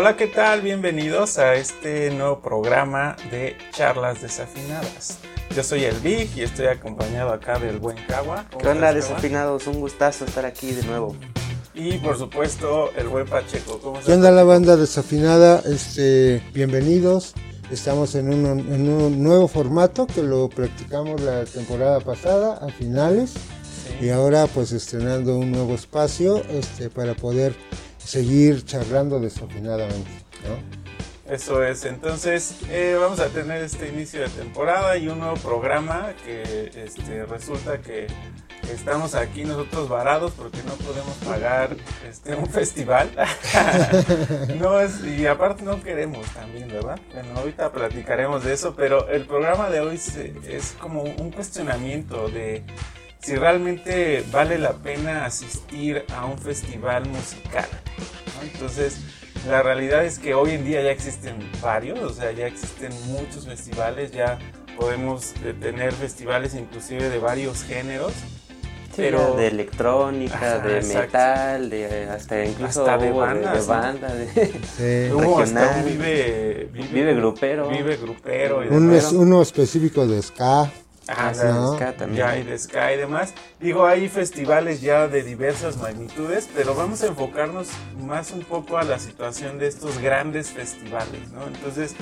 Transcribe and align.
Hola, 0.00 0.16
¿qué 0.16 0.28
tal? 0.28 0.62
Bienvenidos 0.62 1.38
a 1.38 1.56
este 1.56 2.12
nuevo 2.12 2.38
programa 2.38 3.16
de 3.32 3.56
charlas 3.72 4.22
desafinadas. 4.22 5.18
Yo 5.56 5.64
soy 5.64 5.82
el 5.82 5.96
Big 5.96 6.30
y 6.36 6.42
estoy 6.42 6.66
acompañado 6.66 7.32
acá 7.32 7.58
del 7.58 7.80
buen 7.80 7.96
Cagua. 8.06 8.46
¿Qué 8.60 8.68
onda, 8.68 8.92
desafinados? 8.92 9.66
Un 9.66 9.80
gustazo 9.80 10.24
estar 10.24 10.46
aquí 10.46 10.70
de 10.70 10.84
nuevo. 10.84 11.16
Y 11.74 11.98
por 11.98 12.16
supuesto, 12.16 12.92
el 12.96 13.08
buen 13.08 13.26
Pacheco. 13.26 13.80
¿Cómo 13.80 13.98
¿Qué 13.98 14.12
onda, 14.12 14.30
la 14.30 14.44
banda 14.44 14.76
desafinada? 14.76 15.64
Este, 15.66 16.44
bienvenidos. 16.54 17.34
Estamos 17.72 18.14
en 18.14 18.32
un, 18.32 18.46
en 18.72 18.88
un 18.88 19.20
nuevo 19.20 19.48
formato 19.48 20.06
que 20.06 20.22
lo 20.22 20.48
practicamos 20.48 21.20
la 21.22 21.44
temporada 21.44 21.98
pasada, 21.98 22.64
a 22.64 22.68
finales. 22.68 23.34
Y 24.00 24.10
ahora 24.10 24.46
pues 24.46 24.70
estrenando 24.70 25.36
un 25.36 25.50
nuevo 25.50 25.74
espacio 25.74 26.40
este, 26.50 26.88
para 26.88 27.14
poder 27.14 27.56
seguir 28.08 28.64
charlando 28.64 29.20
desafinadamente. 29.20 30.10
¿no? 30.44 30.78
Eso 31.30 31.62
es, 31.62 31.84
entonces 31.84 32.54
eh, 32.70 32.96
vamos 32.98 33.20
a 33.20 33.28
tener 33.28 33.62
este 33.62 33.90
inicio 33.90 34.20
de 34.20 34.30
temporada 34.30 34.96
y 34.96 35.08
un 35.08 35.18
nuevo 35.18 35.36
programa 35.36 36.14
que 36.24 36.70
este, 36.74 37.26
resulta 37.26 37.82
que 37.82 38.06
estamos 38.72 39.14
aquí 39.14 39.44
nosotros 39.44 39.90
varados 39.90 40.32
porque 40.32 40.56
no 40.62 40.72
podemos 40.76 41.14
pagar 41.18 41.76
este, 42.08 42.34
un 42.34 42.46
festival. 42.46 43.10
no 44.58 44.80
es, 44.80 45.04
y 45.04 45.26
aparte 45.26 45.62
no 45.64 45.82
queremos 45.82 46.26
también, 46.28 46.68
¿verdad? 46.68 46.98
Bueno, 47.12 47.40
ahorita 47.40 47.72
platicaremos 47.72 48.42
de 48.42 48.54
eso, 48.54 48.74
pero 48.74 49.06
el 49.10 49.26
programa 49.26 49.68
de 49.68 49.80
hoy 49.80 50.00
es 50.48 50.76
como 50.80 51.02
un 51.02 51.30
cuestionamiento 51.30 52.28
de 52.30 52.64
si 53.20 53.34
realmente 53.34 54.24
vale 54.30 54.58
la 54.58 54.72
pena 54.72 55.24
asistir 55.24 56.04
a 56.14 56.24
un 56.26 56.38
festival 56.38 57.08
musical. 57.08 57.66
Entonces, 58.42 58.98
la 59.46 59.62
realidad 59.62 60.04
es 60.04 60.18
que 60.18 60.34
hoy 60.34 60.52
en 60.52 60.64
día 60.64 60.82
ya 60.82 60.90
existen 60.90 61.36
varios, 61.62 62.00
o 62.00 62.12
sea, 62.12 62.32
ya 62.32 62.46
existen 62.46 62.92
muchos 63.06 63.46
festivales, 63.46 64.12
ya 64.12 64.38
podemos 64.78 65.34
tener 65.60 65.92
festivales 65.92 66.54
inclusive 66.54 67.08
de 67.08 67.18
varios 67.18 67.64
géneros. 67.64 68.12
pero 68.96 69.36
de 69.36 69.46
electrónica, 69.46 70.58
de 70.58 70.82
metal, 70.82 71.70
de 71.70 72.08
hasta 72.10 72.44
incluso 72.44 72.84
de 72.84 73.12
banda, 73.12 73.52
de, 73.52 73.66
banda, 73.66 74.12
de, 74.12 74.26
sí. 74.76 75.16
hasta 75.40 75.76
un 75.76 75.84
vive, 75.84 76.68
vive, 76.72 77.14
grupero, 77.14 77.68
vive 77.68 77.96
grupero, 77.96 78.60
uno 78.70 79.40
específico 79.40 80.04
de 80.04 80.20
ska. 80.20 80.68
Ah, 81.08 81.32
de 81.32 81.92
también. 81.92 82.16
Ya, 82.16 82.36
y 82.36 82.42
de 82.44 82.58
Sky 82.58 82.94
y 82.94 82.96
demás. 82.98 83.32
Digo, 83.60 83.86
hay 83.86 84.08
festivales 84.08 84.80
ya 84.80 85.08
de 85.08 85.22
diversas 85.22 85.78
magnitudes, 85.78 86.48
pero 86.54 86.74
vamos 86.74 87.02
a 87.02 87.06
enfocarnos 87.06 87.68
más 88.06 88.30
un 88.30 88.42
poco 88.42 88.78
a 88.78 88.84
la 88.84 88.98
situación 88.98 89.58
de 89.58 89.68
estos 89.68 89.98
grandes 89.98 90.50
festivales, 90.50 91.30
¿no? 91.32 91.46
Entonces, 91.46 91.94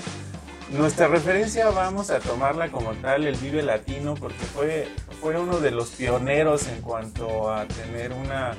nuestra 0.70 1.06
referencia 1.06 1.70
vamos 1.70 2.10
a 2.10 2.18
tomarla 2.18 2.72
como 2.72 2.92
tal, 2.94 3.26
el 3.26 3.36
Vive 3.36 3.62
Latino, 3.62 4.14
porque 4.14 4.44
fue, 4.54 4.88
fue 5.20 5.38
uno 5.38 5.60
de 5.60 5.70
los 5.70 5.90
pioneros 5.90 6.66
en 6.66 6.80
cuanto 6.82 7.52
a 7.52 7.66
tener 7.66 8.12
una, 8.12 8.56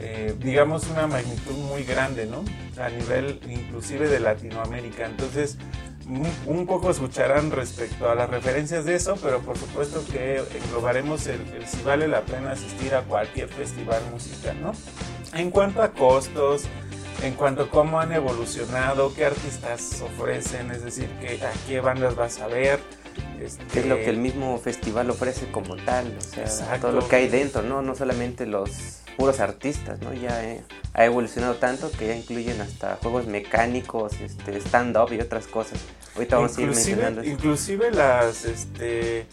eh, 0.00 0.34
digamos, 0.38 0.88
una 0.88 1.06
magnitud 1.06 1.56
muy 1.68 1.84
grande, 1.84 2.24
¿no? 2.24 2.44
A 2.82 2.88
nivel 2.88 3.40
inclusive 3.46 4.08
de 4.08 4.20
Latinoamérica. 4.20 5.04
Entonces, 5.04 5.58
un 6.46 6.66
poco 6.66 6.90
escucharán 6.90 7.50
respecto 7.50 8.10
a 8.10 8.14
las 8.14 8.28
referencias 8.28 8.84
de 8.84 8.96
eso, 8.96 9.16
pero 9.22 9.40
por 9.40 9.56
supuesto 9.56 10.02
que 10.10 10.42
englobaremos 10.64 11.26
el, 11.26 11.40
si 11.66 11.82
vale 11.82 12.08
la 12.08 12.22
pena 12.22 12.52
asistir 12.52 12.94
a 12.94 13.02
cualquier 13.02 13.48
festival 13.48 14.02
musical, 14.10 14.60
¿no? 14.60 14.72
En 15.34 15.50
cuanto 15.50 15.82
a 15.82 15.92
costos, 15.92 16.64
en 17.22 17.34
cuanto 17.34 17.64
a 17.64 17.70
cómo 17.70 18.00
han 18.00 18.12
evolucionado, 18.12 19.14
qué 19.14 19.26
artistas 19.26 20.02
ofrecen, 20.02 20.70
es 20.70 20.82
decir, 20.82 21.08
que, 21.20 21.44
a 21.44 21.52
qué 21.68 21.80
bandas 21.80 22.16
vas 22.16 22.40
a 22.40 22.48
ver. 22.48 22.80
Este... 23.40 23.80
es 23.80 23.86
lo 23.86 23.96
que 23.96 24.10
el 24.10 24.18
mismo 24.18 24.58
festival 24.58 25.10
ofrece 25.10 25.50
como 25.50 25.76
tal, 25.76 26.16
o 26.18 26.46
sea, 26.46 26.78
todo 26.78 26.92
lo 26.92 27.08
que 27.08 27.16
hay 27.16 27.28
dentro, 27.28 27.62
¿no? 27.62 27.82
No 27.82 27.94
solamente 27.94 28.46
los 28.46 29.00
puros 29.16 29.40
artistas, 29.40 30.00
¿no? 30.00 30.12
Ya 30.12 30.44
eh, 30.44 30.62
ha 30.94 31.04
evolucionado 31.04 31.54
tanto 31.54 31.90
que 31.90 32.08
ya 32.08 32.16
incluyen 32.16 32.60
hasta 32.60 32.96
juegos 32.96 33.26
mecánicos, 33.26 34.20
este, 34.20 34.56
stand-up 34.58 35.12
y 35.12 35.20
otras 35.20 35.46
cosas. 35.46 35.78
Ahorita 36.14 36.36
vamos 36.36 36.58
a 36.58 36.60
ir 36.60 36.68
mencionando 36.68 37.24
Inclusive 37.24 37.90
las, 37.90 38.44
este, 38.44 39.26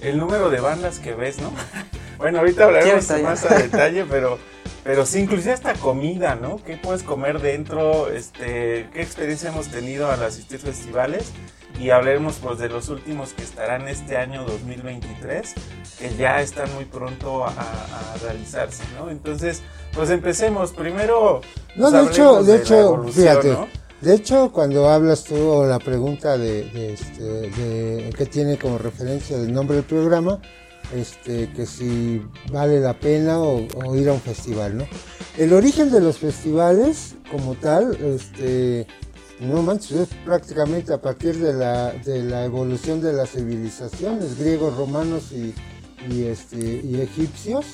el 0.00 0.18
número 0.18 0.50
de 0.50 0.60
bandas 0.60 0.98
que 0.98 1.14
ves, 1.14 1.38
¿no? 1.38 1.52
bueno, 2.18 2.38
ahorita 2.38 2.64
hablaremos 2.64 3.08
más 3.22 3.44
a 3.44 3.58
detalle, 3.58 4.04
pero, 4.04 4.38
pero 4.84 5.06
sí, 5.06 5.20
inclusive 5.20 5.52
hasta 5.52 5.74
comida, 5.74 6.34
¿no? 6.36 6.62
¿Qué 6.64 6.76
puedes 6.76 7.02
comer 7.02 7.40
dentro? 7.40 8.10
Este, 8.10 8.88
¿Qué 8.92 9.02
experiencia 9.02 9.50
hemos 9.50 9.68
tenido 9.68 10.10
al 10.10 10.22
asistir 10.22 10.58
festivales? 10.58 11.32
y 11.80 11.90
hablaremos 11.90 12.36
pues 12.42 12.58
de 12.58 12.68
los 12.68 12.88
últimos 12.88 13.32
que 13.32 13.42
estarán 13.42 13.88
este 13.88 14.16
año 14.16 14.44
2023 14.44 15.54
que 15.98 16.16
ya 16.16 16.40
están 16.40 16.72
muy 16.74 16.84
pronto 16.84 17.44
a, 17.44 17.52
realizarse 18.22 18.82
no 18.98 19.10
entonces 19.10 19.62
pues 19.92 20.10
empecemos 20.10 20.72
primero 20.72 21.40
no 21.76 21.90
de 21.90 22.04
hecho 22.04 22.42
de, 22.42 22.56
hecho 22.56 23.04
fíjate 23.12 23.56
de 24.00 24.14
hecho 24.14 24.52
cuando 24.52 24.88
hablas 24.88 25.24
tú 25.24 25.36
o 25.36 25.66
la 25.66 25.78
pregunta 25.78 26.38
de, 26.38 26.64
de, 26.64 26.92
este, 26.94 28.10
que 28.16 28.26
tiene 28.26 28.58
como 28.58 28.78
referencia 28.78 29.36
el 29.36 29.52
nombre 29.52 29.76
del 29.76 29.84
programa 29.84 30.40
este, 30.94 31.50
que 31.52 31.66
si 31.66 32.22
vale 32.50 32.80
la 32.80 32.98
pena 32.98 33.40
o, 33.40 33.94
ir 33.94 34.08
a 34.08 34.12
un 34.12 34.20
festival, 34.20 34.78
¿no? 34.78 34.86
El 35.36 35.52
origen 35.52 35.90
de 35.90 36.00
los 36.00 36.18
festivales 36.18 37.14
como 37.30 37.54
tal, 37.54 37.94
este, 37.96 38.86
no 39.40 39.62
manches, 39.62 39.92
es 39.92 40.08
prácticamente 40.24 40.92
a 40.92 41.00
partir 41.00 41.36
de 41.36 41.52
la, 41.52 41.92
de 41.92 42.22
la 42.22 42.44
evolución 42.44 43.00
de 43.00 43.12
las 43.12 43.30
civilizaciones, 43.30 44.38
griegos, 44.38 44.76
romanos 44.76 45.30
y, 45.32 45.54
este, 46.24 46.80
y 46.84 47.00
egipcios 47.00 47.66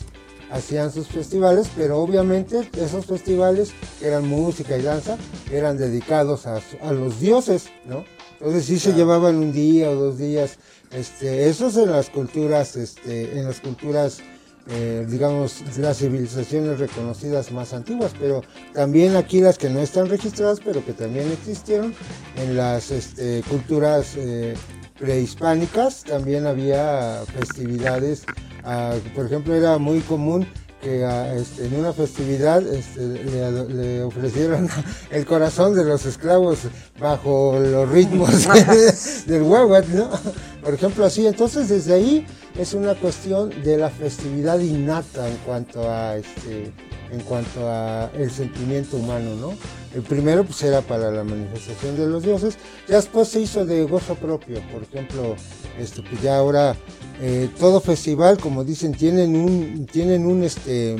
hacían 0.54 0.92
sus 0.92 1.08
festivales, 1.08 1.68
pero 1.76 1.98
obviamente 1.98 2.70
esos 2.78 3.06
festivales 3.06 3.72
que 3.98 4.06
eran 4.06 4.28
música 4.28 4.78
y 4.78 4.82
danza 4.82 5.18
eran 5.50 5.76
dedicados 5.76 6.46
a, 6.46 6.60
a 6.82 6.92
los 6.92 7.20
dioses, 7.20 7.66
¿no? 7.84 8.04
Entonces 8.38 8.64
sí 8.64 8.78
se 8.78 8.92
llevaban 8.92 9.36
un 9.36 9.52
día 9.52 9.90
o 9.90 9.94
dos 9.94 10.18
días, 10.18 10.58
este, 10.92 11.48
eso 11.48 11.68
es 11.68 11.76
en 11.76 11.90
las 11.90 12.08
culturas, 12.08 12.76
este, 12.76 13.38
en 13.38 13.44
las 13.44 13.60
culturas 13.60 14.20
eh, 14.66 15.04
digamos, 15.06 15.62
las 15.76 15.98
civilizaciones 15.98 16.78
reconocidas 16.78 17.52
más 17.52 17.74
antiguas, 17.74 18.12
pero 18.18 18.42
también 18.72 19.14
aquí 19.14 19.40
las 19.40 19.58
que 19.58 19.68
no 19.68 19.80
están 19.80 20.08
registradas, 20.08 20.60
pero 20.64 20.82
que 20.82 20.94
también 20.94 21.30
existieron 21.30 21.94
en 22.36 22.56
las 22.56 22.90
este, 22.90 23.42
culturas 23.50 24.14
eh, 24.16 24.54
prehispánicas, 24.98 26.04
también 26.04 26.46
había 26.46 27.22
festividades, 27.38 28.24
ah, 28.64 28.94
por 29.14 29.26
ejemplo, 29.26 29.54
era 29.54 29.78
muy 29.78 30.00
común 30.00 30.46
que 30.84 31.04
ah, 31.04 31.34
este, 31.34 31.66
en 31.66 31.76
una 31.76 31.92
festividad 31.92 32.62
este, 32.62 33.00
le, 33.00 34.02
ofrecieron 34.02 34.68
el 35.10 35.24
corazón 35.24 35.74
de 35.74 35.84
los 35.84 36.04
esclavos 36.04 36.58
bajo 37.00 37.58
los 37.58 37.88
ritmos 37.88 38.46
del 39.26 39.42
huevo, 39.42 39.76
¿no? 39.92 40.10
Por 40.62 40.74
ejemplo, 40.74 41.04
así. 41.04 41.26
Entonces, 41.26 41.68
desde 41.68 41.94
ahí 41.94 42.26
es 42.58 42.74
una 42.74 42.94
cuestión 42.94 43.50
de 43.62 43.78
la 43.78 43.90
festividad 43.90 44.58
innata 44.58 45.28
en 45.28 45.36
cuanto 45.38 45.90
a 45.90 46.16
este 46.16 46.72
en 47.10 47.20
cuanto 47.20 47.68
a 47.68 48.10
el 48.16 48.30
sentimiento 48.30 48.96
humano, 48.96 49.34
¿no? 49.36 49.54
El 49.94 50.02
primero 50.02 50.44
pues 50.44 50.62
era 50.62 50.80
para 50.80 51.10
la 51.12 51.22
manifestación 51.22 51.96
de 51.96 52.06
los 52.06 52.24
dioses, 52.24 52.56
ya 52.88 52.96
después 52.96 53.28
se 53.28 53.40
hizo 53.40 53.64
de 53.64 53.84
gozo 53.84 54.16
propio, 54.16 54.60
por 54.72 54.82
ejemplo, 54.82 55.36
este, 55.78 56.02
pues 56.02 56.20
ya 56.20 56.36
ahora 56.36 56.76
eh, 57.20 57.48
todo 57.60 57.80
festival, 57.80 58.38
como 58.38 58.64
dicen, 58.64 58.92
tienen 58.92 59.36
un, 59.36 59.86
tienen 59.86 60.26
un 60.26 60.42
este, 60.42 60.96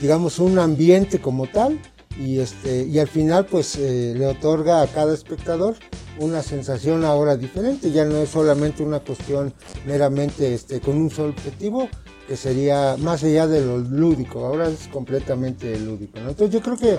digamos 0.00 0.38
un 0.38 0.60
ambiente 0.60 1.20
como 1.20 1.48
tal, 1.48 1.80
y 2.18 2.38
este, 2.38 2.84
y 2.84 2.98
al 2.98 3.08
final 3.08 3.46
pues 3.46 3.76
eh, 3.76 4.14
le 4.16 4.26
otorga 4.26 4.82
a 4.82 4.86
cada 4.86 5.12
espectador 5.12 5.74
una 6.18 6.42
sensación 6.42 7.04
ahora 7.04 7.36
diferente, 7.36 7.90
ya 7.90 8.04
no 8.04 8.16
es 8.18 8.30
solamente 8.30 8.82
una 8.82 9.00
cuestión 9.00 9.52
meramente 9.86 10.54
este, 10.54 10.80
con 10.80 10.96
un 10.96 11.10
solo 11.10 11.30
objetivo, 11.30 11.88
que 12.26 12.36
sería 12.36 12.96
más 12.98 13.22
allá 13.22 13.46
de 13.46 13.64
lo 13.64 13.78
lúdico, 13.78 14.44
ahora 14.44 14.68
es 14.68 14.88
completamente 14.88 15.78
lúdico. 15.78 16.18
Entonces 16.18 16.50
yo 16.50 16.60
creo 16.60 16.76
que 16.76 16.98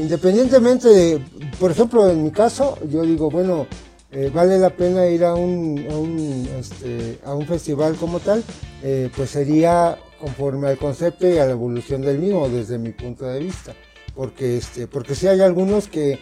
independientemente 0.00 0.88
de, 0.88 1.20
por 1.58 1.70
ejemplo, 1.70 2.08
en 2.08 2.22
mi 2.22 2.30
caso, 2.30 2.78
yo 2.88 3.02
digo, 3.02 3.30
bueno, 3.30 3.66
eh, 4.10 4.30
vale 4.32 4.58
la 4.58 4.70
pena 4.70 5.06
ir 5.06 5.24
a 5.24 5.34
un, 5.34 5.86
a 5.90 5.96
un, 5.96 6.48
este, 6.58 7.18
a 7.24 7.34
un 7.34 7.46
festival 7.46 7.96
como 7.96 8.20
tal, 8.20 8.42
eh, 8.82 9.10
pues 9.14 9.30
sería 9.30 9.98
conforme 10.18 10.68
al 10.68 10.78
concepto 10.78 11.28
y 11.28 11.38
a 11.38 11.44
la 11.44 11.52
evolución 11.52 12.00
del 12.02 12.18
mismo 12.18 12.48
desde 12.48 12.78
mi 12.78 12.92
punto 12.92 13.26
de 13.26 13.40
vista. 13.40 13.74
Porque, 14.14 14.56
este, 14.56 14.86
porque 14.86 15.14
si 15.14 15.28
hay 15.28 15.40
algunos 15.40 15.88
que 15.88 16.18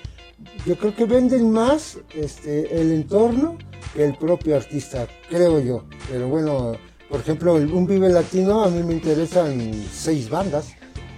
yo 0.67 0.76
creo 0.76 0.94
que 0.94 1.05
venden 1.05 1.50
más 1.50 1.99
este, 2.14 2.81
el 2.81 2.93
entorno 2.93 3.56
que 3.94 4.05
el 4.05 4.17
propio 4.17 4.56
artista, 4.56 5.06
creo 5.29 5.61
yo. 5.61 5.85
Pero 6.11 6.29
bueno, 6.29 6.76
por 7.08 7.20
ejemplo, 7.20 7.55
un 7.55 7.87
Vive 7.87 8.08
Latino 8.08 8.64
a 8.64 8.69
mí 8.69 8.82
me 8.82 8.94
interesan 8.94 9.73
seis 9.93 10.29
bandas. 10.29 10.75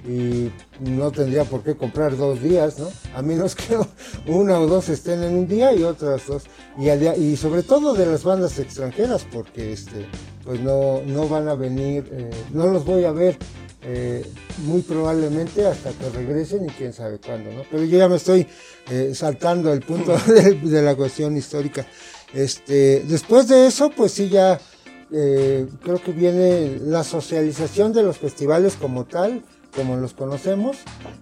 y 0.07 0.51
no 0.81 1.11
tendría 1.11 1.45
por 1.45 1.63
qué 1.63 1.75
comprar 1.77 2.17
dos 2.17 2.41
días, 2.41 2.79
¿no? 2.79 2.89
A 3.15 3.21
menos 3.21 3.55
que 3.55 3.77
una 4.27 4.59
o 4.59 4.67
dos 4.67 4.89
estén 4.89 5.23
en 5.23 5.35
un 5.35 5.49
día 5.49 5.75
y 5.75 5.83
otras 5.83 6.27
dos. 6.27 6.45
Y, 6.79 6.89
y 6.89 7.37
sobre 7.37 7.63
todo 7.63 7.95
de 7.95 8.07
las 8.07 8.25
bandas 8.25 8.59
extranjeras, 8.59 9.27
porque 9.31 9.73
este, 9.73 10.07
pues 10.45 10.61
no, 10.61 11.03
no 11.05 11.29
van 11.29 11.49
a 11.49 11.55
venir, 11.55 12.09
eh, 12.11 12.31
no 12.53 12.69
los 12.69 12.85
voy 12.87 13.05
a 13.05 13.13
ver 13.13 13.37
eh, 13.83 14.27
muy 14.65 14.83
probablemente 14.83 15.65
hasta 15.65 15.93
que 15.93 16.11
regresen 16.11 16.65
y 16.65 16.69
quién 16.69 16.93
sabe 16.93 17.19
cuándo, 17.19 17.53
¿no? 17.53 17.63
Pero 17.71 17.85
yo 17.85 17.97
ya 17.97 18.09
me 18.09 18.17
estoy 18.17 18.47
eh, 18.91 19.13
saltando 19.15 19.73
el 19.73 19.81
punto 19.83 20.17
de, 20.27 20.83
la 20.83 20.97
cuestión 20.97 21.37
histórica. 21.37 21.87
Este, 22.35 23.05
después 23.07 23.47
de 23.47 23.67
eso, 23.67 23.91
pues 23.91 24.13
sí 24.13 24.29
ya 24.29 24.61
creo 25.11 26.03
que 26.05 26.13
viene 26.13 26.79
la 26.83 27.05
socialización 27.05 27.93
de 27.93 28.03
los 28.03 28.19
festivales 28.19 28.77
como 28.77 29.05
tal, 29.05 29.43
como 29.75 29.97
los 29.97 30.13
conocemos. 30.15 30.79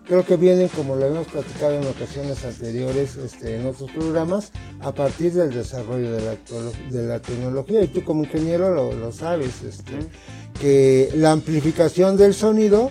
Creo 0.06 0.24
que 0.24 0.36
vienen, 0.36 0.68
como 0.68 0.96
lo 0.96 1.06
hemos 1.06 1.26
platicado 1.26 1.74
en 1.74 1.86
ocasiones 1.86 2.44
anteriores 2.44 3.16
este, 3.16 3.56
en 3.56 3.66
otros 3.66 3.90
programas, 3.90 4.52
a 4.80 4.92
partir 4.92 5.32
del 5.32 5.52
desarrollo 5.52 6.12
de 6.12 6.22
la, 6.22 6.36
de 6.90 7.06
la 7.06 7.20
tecnología. 7.20 7.82
Y 7.82 7.88
tú 7.88 8.04
como 8.04 8.24
ingeniero 8.24 8.74
lo, 8.74 8.92
lo 8.92 9.12
sabes, 9.12 9.62
este, 9.62 9.98
que 10.60 11.10
la 11.16 11.32
amplificación 11.32 12.16
del 12.16 12.34
sonido 12.34 12.90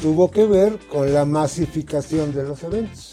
tuvo 0.00 0.30
que 0.30 0.46
ver 0.46 0.78
con 0.90 1.12
la 1.12 1.24
masificación 1.24 2.34
de 2.34 2.44
los 2.44 2.62
eventos 2.62 3.11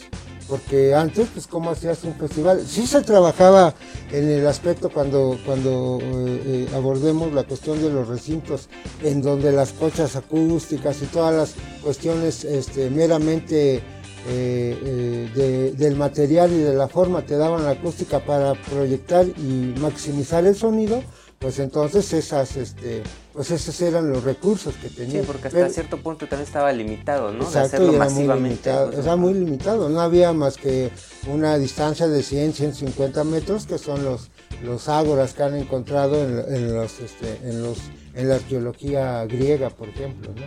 porque 0.50 0.96
antes, 0.96 1.28
pues, 1.32 1.46
¿cómo 1.46 1.70
hacías 1.70 2.04
un 2.04 2.16
festival? 2.16 2.66
Sí 2.66 2.88
se 2.88 3.02
trabajaba 3.02 3.76
en 4.12 4.28
el 4.28 4.48
aspecto 4.48 4.90
cuando, 4.90 5.38
cuando 5.46 6.00
eh, 6.02 6.42
eh, 6.46 6.68
abordemos 6.76 7.32
la 7.32 7.44
cuestión 7.44 7.80
de 7.82 7.92
los 7.92 8.08
recintos, 8.08 8.68
en 9.04 9.22
donde 9.22 9.52
las 9.52 9.72
cochas 9.74 10.16
acústicas 10.16 11.02
y 11.04 11.06
todas 11.06 11.36
las 11.36 11.54
cuestiones 11.84 12.44
este, 12.44 12.90
meramente 12.90 13.84
eh, 14.28 15.74
del 15.78 15.96
material 15.96 16.52
y 16.52 16.58
de 16.58 16.74
la 16.74 16.88
forma 16.88 17.22
te 17.22 17.38
daban 17.38 17.64
la 17.64 17.72
acústica 17.72 18.20
para 18.20 18.54
proyectar 18.54 19.26
y 19.26 19.76
maximizar 19.80 20.46
el 20.46 20.56
sonido, 20.56 21.04
pues 21.40 21.58
entonces 21.60 22.12
esas, 22.12 22.58
este, 22.58 23.02
pues 23.32 23.50
esos 23.50 23.80
eran 23.82 24.10
los 24.10 24.24
recursos 24.26 24.76
que 24.76 24.90
tenía. 24.90 25.22
Sí, 25.22 25.26
porque 25.26 25.48
hasta 25.48 25.70
cierto 25.70 25.98
punto 25.98 26.28
también 26.28 26.46
estaba 26.46 26.72
limitado, 26.74 27.32
¿no? 27.32 27.46
Exacto, 27.46 27.78
hacerlo 27.78 27.90
era 27.92 28.00
masivamente. 28.00 28.38
Muy 28.38 28.50
limitado, 28.50 28.92
pues, 28.92 29.18
muy 29.18 29.34
limitado, 29.34 29.90
no 29.90 30.02
había 30.02 30.34
más 30.34 30.58
que 30.58 30.92
una 31.28 31.58
distancia 31.58 32.08
de 32.08 32.24
100, 32.24 32.54
150 32.54 33.24
metros, 33.24 33.66
que 33.66 33.78
son 33.78 34.04
los, 34.04 34.30
los 34.64 34.90
ágoras 34.90 35.34
que 35.34 35.44
han 35.44 35.56
encontrado 35.56 36.22
en, 36.22 36.74
los, 36.74 37.00
este, 37.00 37.40
en, 37.44 37.64
los, 37.64 37.78
en 38.16 38.28
la 38.28 38.36
arqueología 38.36 39.26
griega, 39.26 39.70
por 39.70 39.88
ejemplo, 39.88 40.34
¿no? 40.36 40.44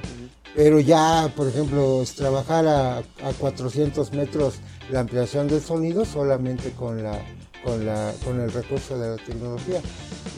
Pero 0.54 0.78
ya, 0.78 1.32
por 1.34 1.48
ejemplo, 1.48 2.04
trabajar 2.14 2.66
a, 2.66 2.98
a 2.98 3.32
400 3.38 4.12
metros 4.12 4.56
la 4.90 5.00
ampliación 5.00 5.48
del 5.48 5.62
sonido 5.62 6.04
solamente 6.04 6.72
con 6.72 7.02
la 7.02 7.18
con, 7.64 7.84
la, 7.86 8.12
con 8.24 8.40
el 8.40 8.52
recurso 8.52 8.98
de 8.98 9.16
la 9.16 9.16
tecnología. 9.16 9.80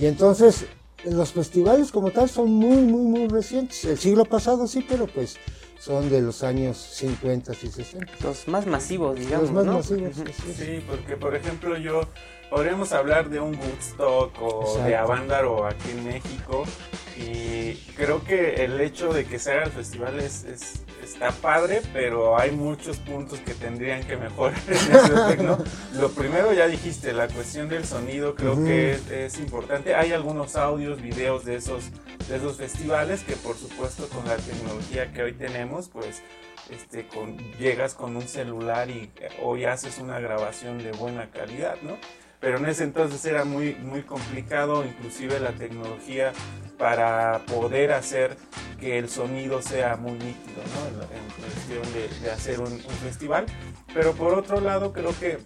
Y 0.00 0.06
entonces 0.06 0.66
los 1.04 1.32
festivales 1.32 1.92
como 1.92 2.10
tal 2.10 2.28
son 2.28 2.50
muy, 2.50 2.78
muy, 2.78 3.02
muy 3.02 3.28
recientes. 3.28 3.84
El 3.84 3.98
siglo 3.98 4.24
pasado 4.24 4.66
sí, 4.66 4.84
pero 4.88 5.06
pues 5.06 5.36
son 5.78 6.08
de 6.08 6.22
los 6.22 6.42
años 6.42 6.76
50 6.78 7.52
y 7.52 7.66
60. 7.66 8.12
Los 8.22 8.48
más 8.48 8.66
masivos, 8.66 9.18
digamos. 9.18 9.50
Los 9.50 9.64
más 9.64 9.66
masivos. 9.66 10.16
Sí, 10.56 10.82
porque 10.88 11.16
por 11.16 11.34
ejemplo 11.34 11.76
yo 11.76 12.02
podríamos 12.50 12.92
hablar 12.92 13.28
de 13.28 13.40
un 13.40 13.56
Woodstock 13.56 14.32
o 14.40 14.78
de 14.84 14.96
Avándaro 14.96 15.66
aquí 15.66 15.90
en 15.90 16.04
México 16.04 16.64
y 17.16 17.74
creo 17.96 18.24
que 18.24 18.64
el 18.64 18.80
hecho 18.80 19.12
de 19.12 19.24
que 19.24 19.38
se 19.38 19.52
haga 19.52 19.64
el 19.64 19.70
festival 19.70 20.18
es, 20.18 20.44
está 21.02 21.30
padre, 21.30 21.80
pero 21.92 22.36
hay 22.38 22.50
muchos 22.50 22.96
puntos 22.98 23.38
que 23.40 23.54
tendrían 23.54 24.02
que 24.02 24.16
mejorar 24.16 24.58
en 24.66 24.74
ese 24.74 25.36
¿no? 25.42 25.58
Lo 26.00 26.10
primero 26.10 26.52
ya 26.52 26.66
dijiste, 26.66 27.12
la 27.12 27.28
cuestión 27.28 27.68
del 27.68 27.84
sonido 27.84 28.34
creo 28.34 28.56
que 28.64 28.98
es, 29.10 29.38
importante. 29.38 29.94
Hay 29.94 30.12
algunos 30.12 30.56
audios, 30.56 31.00
videos 31.00 31.44
de 31.44 31.56
esos, 31.56 31.84
de 32.28 32.36
esos 32.36 32.56
festivales 32.56 33.22
que 33.22 33.36
por 33.36 33.56
supuesto 33.56 34.08
con 34.08 34.26
la 34.26 34.36
tecnología 34.36 35.12
que 35.12 35.22
hoy 35.22 35.32
tenemos, 35.34 35.88
pues 35.88 36.22
este, 36.70 37.06
con, 37.06 37.36
llegas 37.58 37.94
con 37.94 38.16
un 38.16 38.26
celular 38.26 38.90
y 38.90 39.10
hoy 39.42 39.66
haces 39.66 39.98
una 39.98 40.18
grabación 40.18 40.78
de 40.78 40.90
buena 40.92 41.30
calidad, 41.30 41.76
¿no? 41.82 41.96
Pero 42.44 42.58
en 42.58 42.66
ese 42.66 42.84
entonces 42.84 43.24
era 43.24 43.46
muy, 43.46 43.74
muy 43.76 44.02
complicado, 44.02 44.84
inclusive 44.84 45.40
la 45.40 45.52
tecnología 45.52 46.34
para 46.76 47.38
poder 47.46 47.92
hacer 47.92 48.36
que 48.78 48.98
el 48.98 49.08
sonido 49.08 49.62
sea 49.62 49.96
muy 49.96 50.12
nítido, 50.12 50.60
¿no? 50.74 51.02
En, 51.04 51.24
cuestión 51.40 52.22
de, 52.22 52.30
hacer 52.30 52.60
un, 52.60 52.78
festival. 53.02 53.46
Pero 53.94 54.12
por 54.12 54.34
otro 54.34 54.60
lado, 54.60 54.92
creo 54.92 55.18
que 55.18 55.38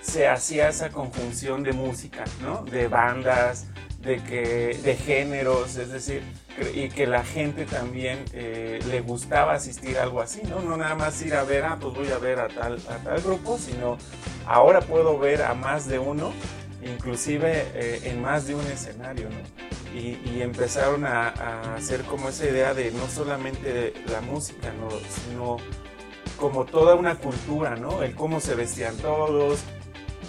se 0.00 0.26
hacía 0.26 0.70
esa 0.70 0.88
conjunción 0.88 1.62
de 1.62 1.74
música, 1.74 2.24
¿no? 2.40 2.64
De 2.64 2.88
bandas, 2.88 3.66
de, 4.02 4.22
que, 4.22 4.78
de 4.82 4.96
géneros, 4.96 5.76
es 5.76 5.90
decir, 5.90 6.22
y 6.74 6.88
que 6.88 7.06
la 7.06 7.24
gente 7.24 7.64
también 7.64 8.24
eh, 8.32 8.80
le 8.88 9.00
gustaba 9.00 9.54
asistir 9.54 9.98
a 9.98 10.02
algo 10.02 10.20
así, 10.20 10.42
¿no? 10.42 10.60
No 10.60 10.76
nada 10.76 10.94
más 10.94 11.22
ir 11.22 11.34
a 11.34 11.44
ver, 11.44 11.64
ah, 11.64 11.78
pues 11.80 11.94
voy 11.94 12.08
a 12.08 12.18
ver 12.18 12.40
a 12.40 12.48
tal, 12.48 12.78
a 12.88 12.96
tal 12.98 13.20
grupo, 13.22 13.58
sino 13.58 13.96
ahora 14.46 14.80
puedo 14.80 15.18
ver 15.18 15.42
a 15.42 15.54
más 15.54 15.86
de 15.88 15.98
uno, 15.98 16.32
inclusive 16.82 17.66
eh, 17.74 18.00
en 18.04 18.20
más 18.20 18.46
de 18.46 18.54
un 18.54 18.66
escenario, 18.66 19.28
¿no? 19.30 19.72
Y, 19.98 20.40
empezaron 20.40 21.04
a, 21.04 21.74
hacer 21.76 22.02
como 22.02 22.30
esa 22.30 22.46
idea 22.46 22.74
de 22.74 22.90
no 22.92 23.06
solamente 23.08 23.92
la 24.10 24.22
música, 24.22 24.72
¿no? 24.72 24.88
sino 24.90 25.58
como 26.38 26.64
toda 26.64 26.94
una 26.96 27.16
cultura, 27.16 27.76
¿no? 27.76 28.02
El 28.02 28.14
cómo 28.14 28.40
se 28.40 28.54
vestían 28.54 28.96
todos, 28.96 29.60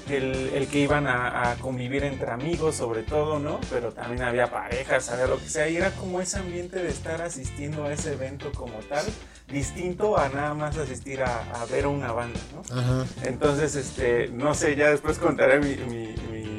el, 0.10 0.68
que 0.72 0.80
iban 0.80 1.08
a, 1.08 1.56
convivir 1.62 2.04
entre 2.04 2.32
amigos 2.32 2.76
sobre 2.76 3.04
todo, 3.04 3.40
¿no? 3.40 3.60
Pero 3.70 3.92
también 3.92 4.24
había 4.24 4.50
parejas, 4.50 5.10
había 5.10 5.28
lo 5.28 5.40
que 5.40 5.50
sea, 5.50 5.70
y 5.70 5.78
era 5.78 5.92
como 5.92 6.22
ese 6.22 6.40
ambiente 6.40 6.82
de 6.82 6.90
estar 6.90 7.22
asistiendo 7.22 7.86
a 7.86 7.94
ese 7.94 8.14
evento 8.14 8.52
como 8.52 8.80
tal, 8.90 9.06
distinto 9.48 10.18
a 10.18 10.30
nada 10.30 10.54
más 10.54 10.78
asistir 10.78 11.22
a, 11.24 11.66
ver 11.72 11.88
una 11.88 12.12
banda, 12.12 12.40
¿no? 12.54 13.06
Entonces, 13.24 13.76
este, 13.76 14.28
no 14.28 14.54
sé, 14.54 14.76
ya 14.76 14.90
después 14.90 15.18
contaré 15.20 15.60
mi, 15.60 16.14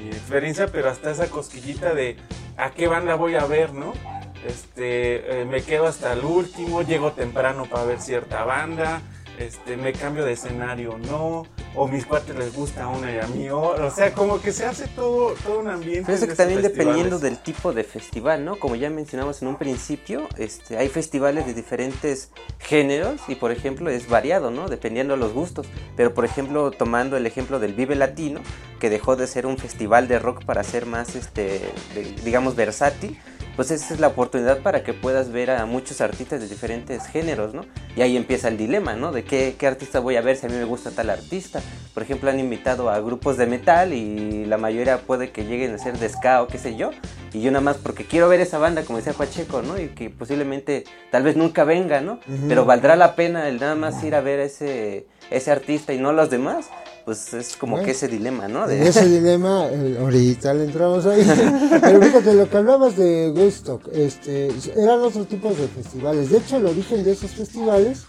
experiencia, 0.08 0.68
pero 0.68 0.88
hasta 0.88 1.10
esa 1.10 1.26
cosquillita 1.28 1.92
de 1.92 2.16
a 2.56 2.70
qué 2.70 2.88
banda 2.88 3.14
voy 3.14 3.34
a 3.34 3.44
ver, 3.44 3.74
¿no? 3.74 3.92
Este, 4.46 5.42
eh, 5.42 5.44
me 5.44 5.62
quedo 5.62 5.86
hasta 5.86 6.12
el 6.12 6.24
último, 6.24 6.82
llego 6.82 7.12
temprano 7.12 7.66
para 7.66 7.84
ver 7.84 8.00
cierta 8.00 8.44
banda, 8.44 9.02
este, 9.38 9.76
me 9.76 9.92
cambio 9.92 10.24
de 10.24 10.32
escenario, 10.32 10.98
no, 10.98 11.44
o 11.74 11.88
mis 11.88 12.06
cuates 12.06 12.36
les 12.36 12.54
gusta 12.54 12.86
una 12.88 13.12
y 13.12 13.18
a 13.18 13.26
mí 13.26 13.48
o 13.50 13.90
sea, 13.90 14.12
como 14.12 14.40
que 14.40 14.52
se 14.52 14.64
hace 14.64 14.86
todo, 14.88 15.34
todo 15.44 15.60
un 15.60 15.68
ambiente. 15.68 16.06
Pienso 16.06 16.26
que 16.26 16.34
también 16.34 16.62
dependiendo 16.62 17.18
del 17.18 17.38
tipo 17.38 17.72
de 17.72 17.84
festival, 17.84 18.44
¿no? 18.44 18.56
Como 18.56 18.76
ya 18.76 18.90
mencionamos 18.90 19.42
en 19.42 19.48
un 19.48 19.56
principio, 19.56 20.28
este, 20.36 20.76
hay 20.76 20.88
festivales 20.88 21.46
de 21.46 21.54
diferentes 21.54 22.30
géneros 22.58 23.20
y 23.28 23.34
por 23.34 23.50
ejemplo 23.50 23.90
es 23.90 24.08
variado, 24.08 24.50
¿no? 24.50 24.68
Dependiendo 24.68 25.14
de 25.14 25.20
los 25.20 25.32
gustos. 25.32 25.66
Pero 25.96 26.14
por 26.14 26.24
ejemplo, 26.24 26.70
tomando 26.70 27.16
el 27.16 27.26
ejemplo 27.26 27.58
del 27.58 27.74
Vive 27.74 27.94
Latino, 27.96 28.40
que 28.84 28.90
dejó 28.90 29.16
de 29.16 29.26
ser 29.26 29.46
un 29.46 29.56
festival 29.56 30.08
de 30.08 30.18
rock 30.18 30.44
para 30.44 30.62
ser 30.62 30.84
más, 30.84 31.16
este, 31.16 31.62
digamos, 32.22 32.54
versátil 32.54 33.18
pues 33.56 33.70
esa 33.70 33.94
es 33.94 34.00
la 34.00 34.08
oportunidad 34.08 34.58
para 34.58 34.82
que 34.82 34.92
puedas 34.92 35.30
ver 35.30 35.50
a 35.50 35.64
muchos 35.64 36.00
artistas 36.00 36.40
de 36.40 36.48
diferentes 36.48 37.06
géneros, 37.06 37.54
¿no? 37.54 37.64
Y 37.96 38.02
ahí 38.02 38.16
empieza 38.16 38.48
el 38.48 38.56
dilema, 38.56 38.94
¿no? 38.96 39.12
De 39.12 39.24
qué, 39.24 39.54
qué, 39.56 39.66
artista 39.66 40.00
voy 40.00 40.16
a 40.16 40.22
ver 40.22 40.36
si 40.36 40.46
a 40.46 40.48
mí 40.48 40.56
me 40.56 40.64
gusta 40.64 40.90
tal 40.90 41.08
artista. 41.08 41.62
Por 41.94 42.02
ejemplo, 42.02 42.30
han 42.30 42.40
invitado 42.40 42.90
a 42.90 42.98
grupos 42.98 43.36
de 43.36 43.46
metal 43.46 43.92
y 43.92 44.44
la 44.46 44.58
mayoría 44.58 44.98
puede 44.98 45.30
que 45.30 45.44
lleguen 45.44 45.72
a 45.72 45.78
ser 45.78 45.96
de 45.98 46.08
ska 46.08 46.42
o 46.42 46.48
qué 46.48 46.58
sé 46.58 46.76
yo. 46.76 46.90
Y 47.32 47.42
yo 47.42 47.52
nada 47.52 47.62
más 47.62 47.76
porque 47.76 48.04
quiero 48.04 48.28
ver 48.28 48.40
esa 48.40 48.58
banda, 48.58 48.82
como 48.82 48.98
decía 48.98 49.12
Pacheco, 49.12 49.62
¿no? 49.62 49.80
Y 49.80 49.88
que 49.90 50.10
posiblemente 50.10 50.84
tal 51.12 51.22
vez 51.22 51.36
nunca 51.36 51.62
venga, 51.62 52.00
¿no? 52.00 52.18
Pero 52.48 52.64
valdrá 52.64 52.96
la 52.96 53.14
pena 53.14 53.48
el 53.48 53.60
nada 53.60 53.76
más 53.76 54.02
ir 54.02 54.16
a 54.16 54.20
ver 54.20 54.40
ese, 54.40 55.06
ese 55.30 55.52
artista 55.52 55.92
y 55.92 55.98
no 55.98 56.12
los 56.12 56.28
demás 56.28 56.70
pues 57.04 57.34
es 57.34 57.56
como 57.56 57.82
que 57.82 57.90
ese 57.90 58.08
dilema, 58.08 58.48
¿no? 58.48 58.66
De... 58.66 58.88
Ese 58.88 59.08
dilema, 59.08 59.68
ahorita 60.00 60.54
le 60.54 60.64
entramos 60.64 61.04
ahí. 61.06 61.22
Pero 61.80 62.00
fíjate, 62.00 62.34
lo 62.34 62.48
que 62.48 62.56
hablabas 62.56 62.96
de 62.96 63.30
Woodstock, 63.30 63.88
este, 63.92 64.48
eran 64.76 65.00
otros 65.00 65.28
tipos 65.28 65.56
de 65.58 65.68
festivales. 65.68 66.30
De 66.30 66.38
hecho, 66.38 66.56
el 66.56 66.66
origen 66.66 67.04
de 67.04 67.12
esos 67.12 67.32
festivales 67.32 68.06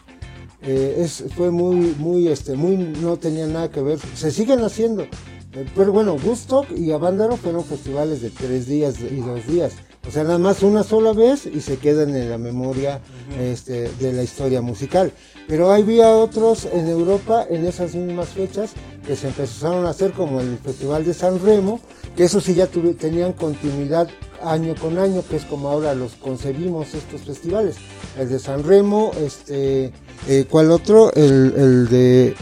eh, 0.61 0.95
es, 0.99 1.25
fue 1.35 1.51
muy, 1.51 1.95
muy, 1.97 2.29
este, 2.29 2.55
muy, 2.55 2.77
no 2.77 3.17
tenía 3.17 3.47
nada 3.47 3.69
que 3.69 3.81
ver. 3.81 3.99
Se 4.15 4.31
siguen 4.31 4.63
haciendo. 4.63 5.03
Eh, 5.03 5.65
pero 5.75 5.91
bueno, 5.91 6.15
Woodstock 6.15 6.71
y 6.71 6.91
Avándaro 6.91 7.35
fueron 7.37 7.63
festivales 7.63 8.21
de 8.21 8.29
tres 8.29 8.67
días 8.67 8.95
y 8.99 9.17
dos 9.17 9.45
días. 9.47 9.73
O 10.07 10.11
sea, 10.11 10.23
nada 10.23 10.37
más 10.37 10.61
una 10.61 10.83
sola 10.83 11.13
vez 11.13 11.45
y 11.45 11.61
se 11.61 11.77
quedan 11.77 12.15
en 12.15 12.29
la 12.29 12.37
memoria 12.37 13.01
este, 13.39 13.89
de 13.99 14.13
la 14.13 14.23
historia 14.23 14.61
musical. 14.61 15.11
Pero 15.47 15.71
había 15.71 16.09
otros 16.09 16.67
en 16.71 16.87
Europa 16.87 17.45
en 17.49 17.65
esas 17.65 17.95
mismas 17.95 18.29
fechas 18.29 18.71
que 19.05 19.15
se 19.15 19.27
empezaron 19.27 19.85
a 19.85 19.89
hacer 19.89 20.11
como 20.11 20.41
el 20.41 20.57
Festival 20.57 21.05
de 21.05 21.13
San 21.13 21.39
Remo, 21.39 21.79
que 22.15 22.25
eso 22.25 22.39
sí 22.39 22.53
ya 22.53 22.67
tenían 22.67 23.33
continuidad 23.33 24.07
año 24.43 24.75
con 24.75 24.97
año, 24.97 25.23
que 25.27 25.37
es 25.37 25.45
como 25.45 25.69
ahora 25.69 25.95
los 25.95 26.13
concebimos 26.13 26.93
estos 26.93 27.21
festivales. 27.21 27.75
El 28.17 28.29
de 28.29 28.39
San 28.39 28.63
Remo, 28.63 29.11
este, 29.19 29.91
eh, 30.27 30.45
¿cuál 30.49 30.71
otro? 30.71 31.11
El, 31.13 31.53
el 31.55 31.89
de 31.89 32.35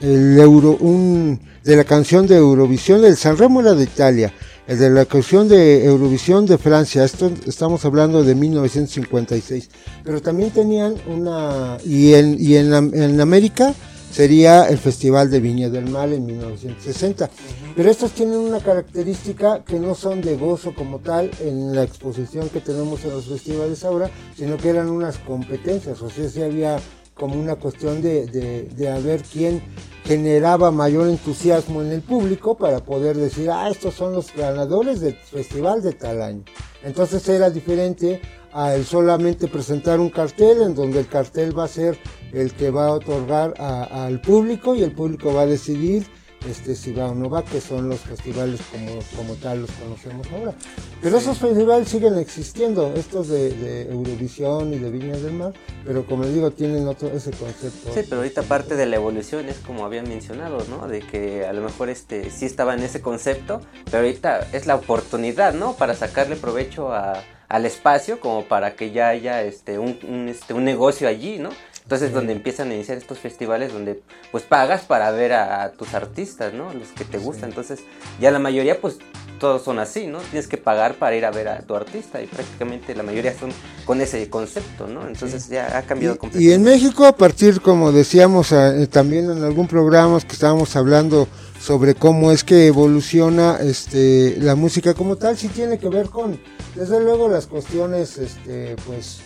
el 0.00 0.38
Euro, 0.38 0.76
un, 0.80 1.40
de 1.62 1.76
la 1.76 1.84
canción 1.84 2.26
de 2.26 2.36
Eurovisión, 2.36 3.04
el 3.04 3.16
San 3.16 3.38
Remo 3.38 3.60
era 3.60 3.74
de 3.74 3.84
Italia, 3.84 4.32
de 4.66 4.90
la 4.90 5.04
canción 5.04 5.48
de 5.48 5.84
Eurovisión 5.84 6.46
de 6.46 6.56
Francia, 6.56 7.04
esto 7.04 7.30
estamos 7.46 7.84
hablando 7.84 8.24
de 8.24 8.34
1956, 8.34 9.68
pero 10.02 10.22
también 10.22 10.50
tenían 10.50 10.94
una, 11.06 11.76
y 11.84 12.14
en, 12.14 12.36
y 12.40 12.56
en, 12.56 12.72
en 12.72 13.20
América 13.20 13.74
sería 14.10 14.68
el 14.68 14.78
Festival 14.78 15.28
de 15.30 15.40
Viña 15.40 15.68
del 15.68 15.90
Mar 15.90 16.08
en 16.12 16.24
1960. 16.24 17.28
Pero 17.74 17.90
estos 17.90 18.12
tienen 18.12 18.38
una 18.38 18.60
característica 18.60 19.64
que 19.64 19.80
no 19.80 19.94
son 19.96 20.22
de 20.22 20.36
gozo 20.36 20.72
como 20.72 21.00
tal 21.00 21.30
en 21.40 21.74
la 21.74 21.82
exposición 21.82 22.48
que 22.48 22.60
tenemos 22.60 23.04
en 23.04 23.10
los 23.10 23.26
festivales 23.26 23.84
ahora, 23.84 24.08
sino 24.36 24.56
que 24.56 24.68
eran 24.68 24.88
unas 24.88 25.18
competencias, 25.18 26.00
o 26.00 26.08
sea, 26.08 26.28
si 26.28 26.42
había 26.42 26.78
como 27.14 27.38
una 27.38 27.56
cuestión 27.56 28.02
de, 28.02 28.26
de, 28.26 28.64
de 28.64 28.90
a 28.90 28.98
ver 28.98 29.22
quién 29.22 29.62
generaba 30.04 30.70
mayor 30.70 31.08
entusiasmo 31.08 31.80
en 31.80 31.92
el 31.92 32.02
público 32.02 32.56
para 32.56 32.80
poder 32.80 33.16
decir, 33.16 33.50
ah, 33.50 33.70
estos 33.70 33.94
son 33.94 34.12
los 34.12 34.34
ganadores 34.34 35.00
del 35.00 35.14
festival 35.14 35.82
de 35.82 35.92
tal 35.92 36.20
año. 36.20 36.44
Entonces 36.82 37.26
era 37.28 37.48
diferente 37.50 38.20
a 38.52 38.76
solamente 38.82 39.48
presentar 39.48 39.98
un 39.98 40.10
cartel 40.10 40.62
en 40.62 40.74
donde 40.74 41.00
el 41.00 41.08
cartel 41.08 41.58
va 41.58 41.64
a 41.64 41.68
ser 41.68 41.98
el 42.32 42.52
que 42.52 42.70
va 42.70 42.86
a 42.86 42.92
otorgar 42.92 43.54
al 43.58 44.20
público 44.20 44.74
y 44.74 44.82
el 44.82 44.92
público 44.92 45.32
va 45.32 45.42
a 45.42 45.46
decidir 45.46 46.06
este, 46.48 46.74
si 46.74 46.92
va 46.92 47.06
o 47.06 47.14
no 47.14 47.30
va, 47.30 47.44
que 47.44 47.60
son 47.60 47.88
los 47.88 48.00
festivales 48.00 48.60
como, 48.70 48.98
como 49.16 49.34
tal 49.34 49.62
los 49.62 49.70
conocemos 49.72 50.26
ahora. 50.32 50.54
Pero 51.02 51.18
esos 51.18 51.38
festivales 51.38 51.88
siguen 51.88 52.18
existiendo, 52.18 52.92
estos 52.94 53.28
de, 53.28 53.82
Eurovisión 53.90 54.72
y 54.72 54.78
de 54.78 54.90
Viñas 54.90 55.22
del 55.22 55.34
Mar, 55.34 55.52
pero 55.84 56.06
como 56.06 56.24
digo, 56.24 56.50
tienen 56.50 56.86
otro, 56.88 57.08
ese 57.08 57.30
concepto. 57.32 57.92
Sí, 57.92 58.00
pero 58.08 58.18
ahorita 58.18 58.42
parte 58.42 58.76
de 58.76 58.86
la 58.86 58.96
evolución 58.96 59.48
es 59.48 59.58
como 59.58 59.84
habían 59.84 60.08
mencionado, 60.08 60.64
¿no? 60.68 60.88
De 60.88 61.00
que 61.00 61.46
a 61.46 61.52
lo 61.52 61.62
mejor 61.62 61.88
este 61.90 62.30
sí 62.30 62.46
estaba 62.46 62.74
en 62.74 62.82
ese 62.82 63.00
concepto, 63.00 63.60
pero 63.86 63.98
ahorita 63.98 64.48
es 64.52 64.66
la 64.66 64.76
oportunidad, 64.76 65.54
¿no? 65.54 65.74
Para 65.74 65.94
sacarle 65.94 66.36
provecho 66.36 66.92
a, 66.92 67.22
al 67.48 67.66
espacio 67.66 68.20
como 68.20 68.44
para 68.44 68.74
que 68.74 68.90
ya 68.90 69.08
haya 69.08 69.42
este 69.42 69.78
un, 69.78 69.98
un, 70.08 70.28
este, 70.28 70.54
un 70.54 70.64
negocio 70.64 71.08
allí, 71.08 71.38
¿no? 71.38 71.50
Entonces 71.84 72.08
es 72.08 72.14
donde 72.14 72.32
empiezan 72.32 72.70
a 72.70 72.74
iniciar 72.74 72.96
estos 72.96 73.18
festivales 73.18 73.70
donde 73.70 74.02
pues 74.32 74.42
pagas 74.44 74.84
para 74.84 75.10
ver 75.10 75.34
a, 75.34 75.70
tus 75.72 75.92
artistas, 75.92 76.54
¿no? 76.54 76.72
Los 76.72 76.88
que 76.88 77.04
te 77.04 77.18
gustan. 77.18 77.50
Entonces 77.50 77.80
ya 78.18 78.30
la 78.30 78.38
mayoría 78.38 78.80
pues 78.80 78.96
todos 79.38 79.62
son 79.62 79.78
así, 79.78 80.06
¿no? 80.06 80.20
Tienes 80.20 80.48
que 80.48 80.56
pagar 80.56 80.94
para 80.94 81.14
ir 81.14 81.26
a 81.26 81.30
ver 81.30 81.46
a 81.46 81.60
tu 81.60 81.74
artista 81.74 82.22
y 82.22 82.26
prácticamente 82.26 82.94
la 82.94 83.02
mayoría 83.02 83.38
son 83.38 83.50
con 83.84 84.00
ese 84.00 84.30
concepto, 84.30 84.86
¿no? 84.86 85.06
Entonces 85.06 85.46
ya 85.50 85.76
ha 85.76 85.82
cambiado 85.82 86.16
completamente. 86.16 86.50
Y 86.50 86.54
en 86.54 86.62
México 86.62 87.04
a 87.04 87.14
partir, 87.14 87.60
como 87.60 87.92
decíamos 87.92 88.52
eh, 88.52 88.86
también 88.90 89.30
en 89.30 89.44
algún 89.44 89.68
programa 89.68 90.18
que 90.20 90.32
estábamos 90.32 90.76
hablando 90.76 91.28
sobre 91.60 91.94
cómo 91.94 92.32
es 92.32 92.44
que 92.44 92.66
evoluciona 92.66 93.58
este 93.60 94.36
la 94.38 94.54
música 94.54 94.94
como 94.94 95.16
tal, 95.16 95.36
sí 95.36 95.48
tiene 95.48 95.76
que 95.76 95.90
ver 95.90 96.08
con 96.08 96.40
desde 96.74 96.98
luego 97.00 97.28
las 97.28 97.46
cuestiones 97.46 98.16
este 98.16 98.76
pues 98.86 99.20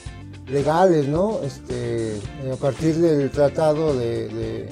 legales, 0.51 1.07
¿no? 1.09 1.41
Este, 1.43 2.21
a 2.53 2.57
partir 2.57 2.97
del 2.97 3.31
Tratado 3.31 3.95
de, 3.95 4.69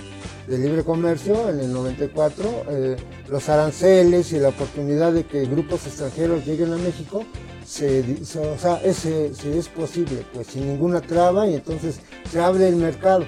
Libre 0.48 0.84
Comercio 0.84 1.48
en 1.50 1.60
el 1.60 1.72
94, 1.72 2.64
eh, 2.70 2.96
los 3.28 3.48
aranceles 3.48 4.32
y 4.32 4.38
la 4.38 4.50
oportunidad 4.50 5.12
de 5.12 5.24
que 5.24 5.44
grupos 5.44 5.86
extranjeros 5.86 6.46
lleguen 6.46 6.72
a 6.72 6.76
México, 6.76 7.24
se, 7.66 8.04
o 8.38 8.58
sea, 8.58 8.80
ese, 8.84 9.26
es 9.26 9.68
posible, 9.68 10.24
pues 10.32 10.46
sin 10.46 10.68
ninguna 10.68 11.00
traba 11.00 11.48
y 11.48 11.54
entonces 11.54 11.98
se 12.30 12.40
abre 12.40 12.68
el 12.68 12.76
mercado. 12.76 13.24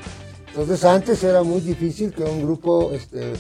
Entonces 0.48 0.84
antes 0.84 1.22
era 1.24 1.42
muy 1.42 1.60
difícil 1.60 2.12
que 2.12 2.22
un 2.22 2.42
grupo, 2.42 2.92
este, 2.92 3.32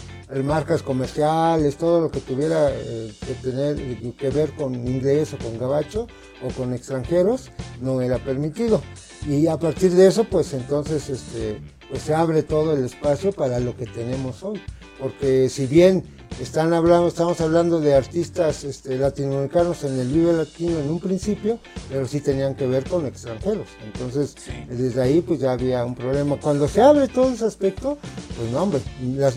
marcas 0.44 0.82
comerciales, 0.82 1.76
todo 1.76 2.00
lo 2.00 2.10
que 2.10 2.20
tuviera 2.20 2.70
eh, 2.70 3.12
que 3.26 3.34
tener 3.34 4.14
que 4.14 4.30
ver 4.30 4.52
con 4.52 4.74
inglés 4.74 5.32
o 5.32 5.38
con 5.38 5.58
gabacho 5.58 6.06
o 6.42 6.48
con 6.48 6.74
extranjeros, 6.74 7.50
no 7.80 8.00
era 8.00 8.18
permitido. 8.18 8.82
Y 9.26 9.46
a 9.46 9.56
partir 9.56 9.92
de 9.92 10.06
eso, 10.06 10.24
pues 10.24 10.52
entonces 10.52 11.08
este, 11.08 11.60
pues 11.88 12.02
se 12.02 12.14
abre 12.14 12.42
todo 12.42 12.74
el 12.74 12.84
espacio 12.84 13.32
para 13.32 13.58
lo 13.58 13.76
que 13.76 13.86
tenemos 13.86 14.42
hoy. 14.42 14.60
Porque 15.00 15.48
si 15.48 15.66
bien 15.66 16.04
están 16.40 16.72
hablando, 16.72 17.08
estamos 17.08 17.40
hablando 17.40 17.80
de 17.80 17.94
artistas 17.94 18.64
este, 18.64 18.96
latinoamericanos 18.96 19.84
en 19.84 19.98
el 19.98 20.08
Vive 20.08 20.32
Latino 20.32 20.78
en 20.78 20.90
un 20.90 21.00
principio, 21.00 21.58
pero 21.88 22.06
sí 22.06 22.20
tenían 22.20 22.54
que 22.54 22.66
ver 22.66 22.84
con 22.84 23.06
extranjeros. 23.06 23.68
Entonces, 23.84 24.36
desde 24.68 25.02
ahí 25.02 25.20
pues 25.20 25.40
ya 25.40 25.52
había 25.52 25.84
un 25.84 25.94
problema. 25.94 26.36
Cuando 26.40 26.68
se 26.68 26.80
abre 26.80 27.08
todo 27.08 27.30
ese 27.30 27.44
aspecto, 27.44 27.98
pues 28.36 28.50
no, 28.50 28.62
hombre, 28.62 28.80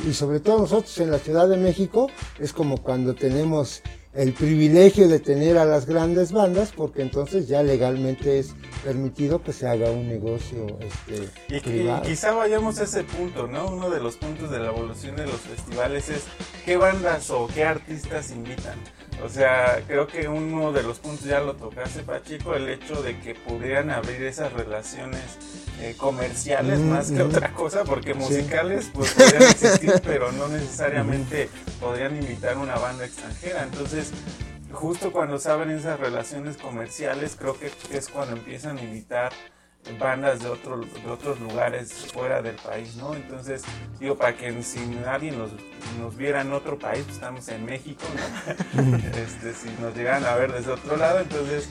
y 0.08 0.14
sobre 0.14 0.40
todo 0.40 0.60
nosotros 0.60 0.98
en 1.00 1.12
la 1.12 1.20
Ciudad 1.20 1.48
de 1.48 1.58
México, 1.58 2.10
es 2.40 2.54
como 2.54 2.78
cuando 2.78 3.16
tenemos 3.16 3.82
el 4.14 4.34
privilegio 4.34 5.08
de 5.08 5.20
tener 5.20 5.58
a 5.58 5.66
las 5.66 5.86
grandes 5.86 6.34
bandas 6.34 6.74
porque 6.76 7.02
entonces 7.02 7.48
ya 7.48 7.64
legalmente 7.64 8.40
es 8.40 8.56
permitido 8.84 9.42
que 9.42 9.54
se 9.54 9.68
haga 9.68 9.90
un 9.90 10.08
negocio 10.08 10.68
este, 10.80 11.30
y, 11.48 11.62
quizá 12.02 12.34
vayamos 12.34 12.80
a 12.80 12.84
ese 12.84 13.04
punto, 13.04 13.48
¿no? 13.48 13.68
Uno 13.68 13.90
de 13.90 14.02
los 14.02 14.18
puntos 14.18 14.52
de 14.52 14.60
la 14.60 14.68
evolución 14.68 15.16
de 15.16 15.28
los 15.28 15.40
festivales 15.40 16.10
es 16.10 16.24
qué 16.66 16.76
bandas 16.76 17.30
o 17.30 17.48
qué 17.48 17.64
artistas 17.64 18.32
invitan. 18.32 18.78
O 19.24 19.30
sea, 19.30 19.84
creo 19.88 20.08
que 20.08 20.28
uno 20.28 20.72
de 20.72 20.84
los 20.84 21.00
puntos 21.00 21.26
ya 21.26 21.40
lo 21.40 21.56
tocaste, 21.56 22.02
Pachico, 22.02 22.56
el 22.56 22.68
hecho 22.70 23.02
de 23.04 23.20
que 23.20 23.36
pudieran 23.36 23.92
abrir 23.92 24.24
esas 24.24 24.52
relaciones 24.52 25.22
eh, 25.82 25.96
comerciales 25.98 26.80
más 26.80 27.12
que 27.12 27.24
otra 27.24 27.54
cosa, 27.54 27.84
porque 27.84 28.14
musicales 28.14 28.92
pues 28.94 29.14
podrían 29.14 29.44
existir, 29.44 29.94
pero 30.04 30.32
no 30.32 30.48
necesariamente 30.48 31.50
podrían 31.80 32.16
invitar 32.16 32.58
una 32.58 32.76
banda 32.76 33.04
extranjera. 33.04 33.64
Entonces, 33.64 34.12
justo 34.72 35.12
cuando 35.12 35.40
se 35.40 35.50
abren 35.50 35.72
esas 35.72 36.00
relaciones 36.00 36.58
comerciales, 36.58 37.36
creo 37.36 37.58
que 37.58 37.72
es 37.92 38.10
cuando 38.10 38.36
empiezan 38.36 38.78
a 38.78 38.82
invitar 38.84 39.32
bandas 40.00 40.42
de, 40.42 40.50
otro, 40.50 40.80
de 40.80 41.10
otros 41.10 41.40
lugares 41.40 41.92
fuera 42.14 42.42
del 42.42 42.56
país, 42.58 42.96
¿no? 42.98 43.16
Entonces, 43.16 43.64
digo, 44.00 44.16
para 44.16 44.38
que 44.38 44.62
si 44.62 44.80
nadie 44.86 45.32
nos, 45.32 45.52
nos 46.00 46.16
viera 46.16 46.42
en 46.42 46.54
otro 46.54 46.78
país, 46.78 47.04
pues 47.06 47.16
estamos 47.16 47.48
en 47.48 47.66
México, 47.66 48.04
¿no? 48.76 48.96
este, 49.18 49.54
si 49.54 49.70
nos 49.82 49.96
llegan 49.96 50.24
a 50.26 50.36
ver 50.36 50.54
desde 50.54 50.72
otro 50.72 50.96
lado, 50.96 51.20
entonces, 51.20 51.68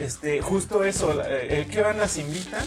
este, 0.00 0.40
justo 0.40 0.84
eso, 0.84 1.22
eh, 1.26 1.66
¿qué 1.70 1.82
bandas 1.82 2.16
invitan? 2.16 2.64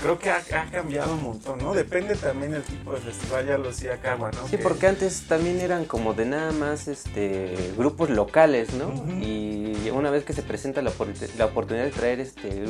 Creo 0.00 0.18
que 0.18 0.30
ha, 0.30 0.42
cambiado 0.70 1.14
un 1.14 1.22
montón, 1.22 1.58
¿no? 1.58 1.74
Depende 1.74 2.14
también 2.16 2.54
el 2.54 2.62
tipo 2.62 2.92
de 2.92 3.00
festival, 3.00 3.46
ya 3.46 3.58
lo 3.58 3.68
decía 3.68 3.98
¿no? 4.18 4.48
Sí, 4.48 4.56
porque 4.56 4.86
antes 4.86 5.22
también 5.28 5.60
eran 5.60 5.84
como 5.84 6.14
de 6.14 6.26
nada 6.26 6.52
más 6.52 6.88
este 6.88 7.72
grupos 7.76 8.10
locales, 8.10 8.72
¿no? 8.74 8.92
Y 9.20 9.90
una 9.90 10.10
vez 10.10 10.24
que 10.24 10.32
se 10.32 10.42
presenta 10.42 10.82
la, 10.82 10.92
la 11.38 11.46
oportunidad 11.46 11.84
de 11.84 11.90
traer 11.90 12.20
este 12.20 12.64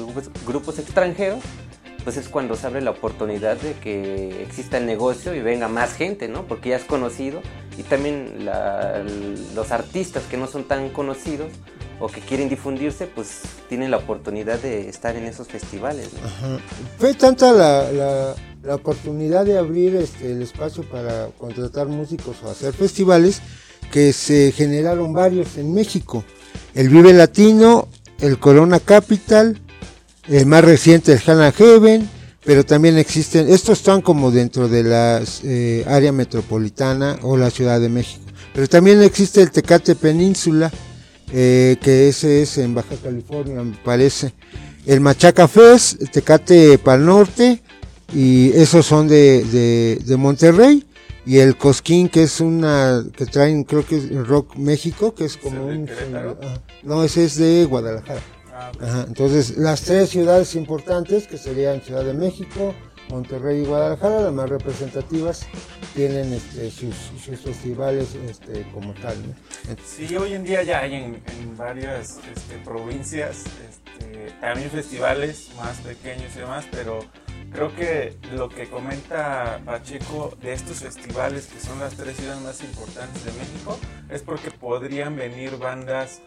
grupos, 0.46 0.78
extranjeros, 0.78 1.40
pues 2.04 2.16
es 2.16 2.28
cuando 2.28 2.56
se 2.56 2.66
abre 2.66 2.80
la 2.80 2.90
oportunidad 2.90 3.56
de 3.58 3.74
que 3.74 4.42
exista 4.42 4.78
el 4.78 4.86
negocio 4.86 5.34
y 5.34 5.40
venga 5.40 5.68
más 5.68 5.94
gente, 5.94 6.28
¿no? 6.28 6.44
Porque 6.46 6.70
ya 6.70 6.76
es 6.76 6.84
conocido 6.84 7.42
y 7.78 7.82
también 7.82 8.46
los 9.54 9.70
artistas 9.70 10.24
que 10.24 10.36
no 10.36 10.46
son 10.46 10.64
tan 10.64 10.90
conocidos 10.90 11.50
o 12.00 12.08
que 12.08 12.20
quieren 12.20 12.48
difundirse, 12.48 13.06
pues 13.06 13.40
tienen 13.68 13.90
la 13.90 13.98
oportunidad 13.98 14.58
de 14.58 14.88
estar 14.88 15.14
en 15.16 15.26
esos 15.26 15.46
festivales. 15.46 16.08
Fue 16.98 17.14
tanta 17.14 17.52
la, 17.52 18.34
la, 18.62 18.74
oportunidad 18.74 19.44
de 19.44 19.58
abrir 19.58 19.96
este, 19.96 20.32
el 20.32 20.42
espacio 20.42 20.82
para 20.82 21.28
contratar 21.38 21.86
músicos 21.86 22.36
o 22.42 22.50
hacer 22.50 22.72
festivales 22.72 23.42
que 23.92 24.12
se 24.12 24.52
generaron 24.52 25.12
varios 25.12 25.58
en 25.58 25.74
México. 25.74 26.24
El 26.74 26.88
Vive 26.88 27.12
Latino, 27.12 27.88
el 28.20 28.38
Corona 28.38 28.80
Capital, 28.80 29.60
el 30.28 30.46
más 30.46 30.64
reciente 30.64 31.12
el 31.12 31.20
Hannah 31.24 31.52
Heaven, 31.52 32.08
pero 32.44 32.64
también 32.64 32.96
existen, 32.96 33.48
estos 33.50 33.78
están 33.78 34.00
como 34.00 34.30
dentro 34.30 34.68
de 34.68 34.84
la 34.84 35.22
eh, 35.42 35.84
área 35.86 36.12
metropolitana 36.12 37.18
o 37.22 37.36
la 37.36 37.50
Ciudad 37.50 37.80
de 37.80 37.90
México, 37.90 38.24
pero 38.54 38.68
también 38.68 39.02
existe 39.02 39.42
el 39.42 39.50
Tecate 39.50 39.94
Península, 39.94 40.70
eh, 41.32 41.76
que 41.80 42.08
ese 42.08 42.42
es 42.42 42.58
en 42.58 42.74
Baja 42.74 42.96
California, 43.02 43.62
me 43.62 43.76
parece. 43.84 44.32
El 44.86 45.00
Machaca 45.00 45.46
Fest, 45.46 46.02
Tecate 46.10 46.78
Pal 46.78 47.04
Norte, 47.04 47.62
y 48.12 48.50
esos 48.52 48.86
son 48.86 49.08
de, 49.08 49.98
de, 50.04 50.16
Monterrey. 50.16 50.84
Y 51.26 51.38
el 51.38 51.56
Cosquín, 51.56 52.08
que 52.08 52.24
es 52.24 52.40
una, 52.40 53.04
que 53.16 53.26
traen, 53.26 53.64
creo 53.64 53.86
que 53.86 53.96
es 53.96 54.26
Rock 54.26 54.56
México, 54.56 55.14
que 55.14 55.26
es 55.26 55.36
como 55.36 55.66
un... 55.66 55.88
no, 56.82 57.04
ese 57.04 57.24
es 57.24 57.36
de 57.36 57.66
Guadalajara. 57.66 58.20
Ah, 58.80 59.04
entonces, 59.06 59.56
las 59.56 59.82
tres 59.82 60.10
ciudades 60.10 60.54
importantes, 60.54 61.26
que 61.26 61.38
serían 61.38 61.82
Ciudad 61.82 62.04
de 62.04 62.14
México, 62.14 62.74
Monterrey 63.10 63.62
y 63.62 63.66
Guadalajara, 63.66 64.20
las 64.20 64.32
más 64.32 64.48
representativas, 64.48 65.46
tienen 65.94 66.32
este, 66.32 66.70
sus, 66.70 66.94
festivales 67.40 68.14
este, 68.14 68.62
como 68.72 68.94
tal. 68.94 69.16
Sí, 69.84 70.16
hoy 70.16 70.34
en 70.34 70.44
día 70.44 70.62
ya 70.62 70.80
hay 70.80 70.94
en, 70.94 71.22
varias 71.56 72.20
este, 72.34 72.56
provincias 72.64 73.44
este, 73.68 74.30
también 74.40 74.70
festivales 74.70 75.50
más 75.56 75.78
pequeños 75.78 76.34
y 76.36 76.38
demás, 76.38 76.66
pero 76.70 77.00
creo 77.52 77.74
que 77.74 78.16
lo 78.34 78.48
que 78.48 78.68
comenta 78.68 79.60
Pacheco 79.64 80.36
de 80.40 80.52
estos 80.52 80.78
festivales, 80.78 81.46
que 81.46 81.60
son 81.60 81.78
las 81.80 81.94
tres 81.94 82.16
ciudades 82.16 82.42
más 82.42 82.62
importantes 82.62 83.24
de 83.24 83.32
México, 83.32 83.78
es 84.08 84.22
porque 84.22 84.50
podrían 84.50 85.16
venir 85.16 85.58
bandas 85.58 86.20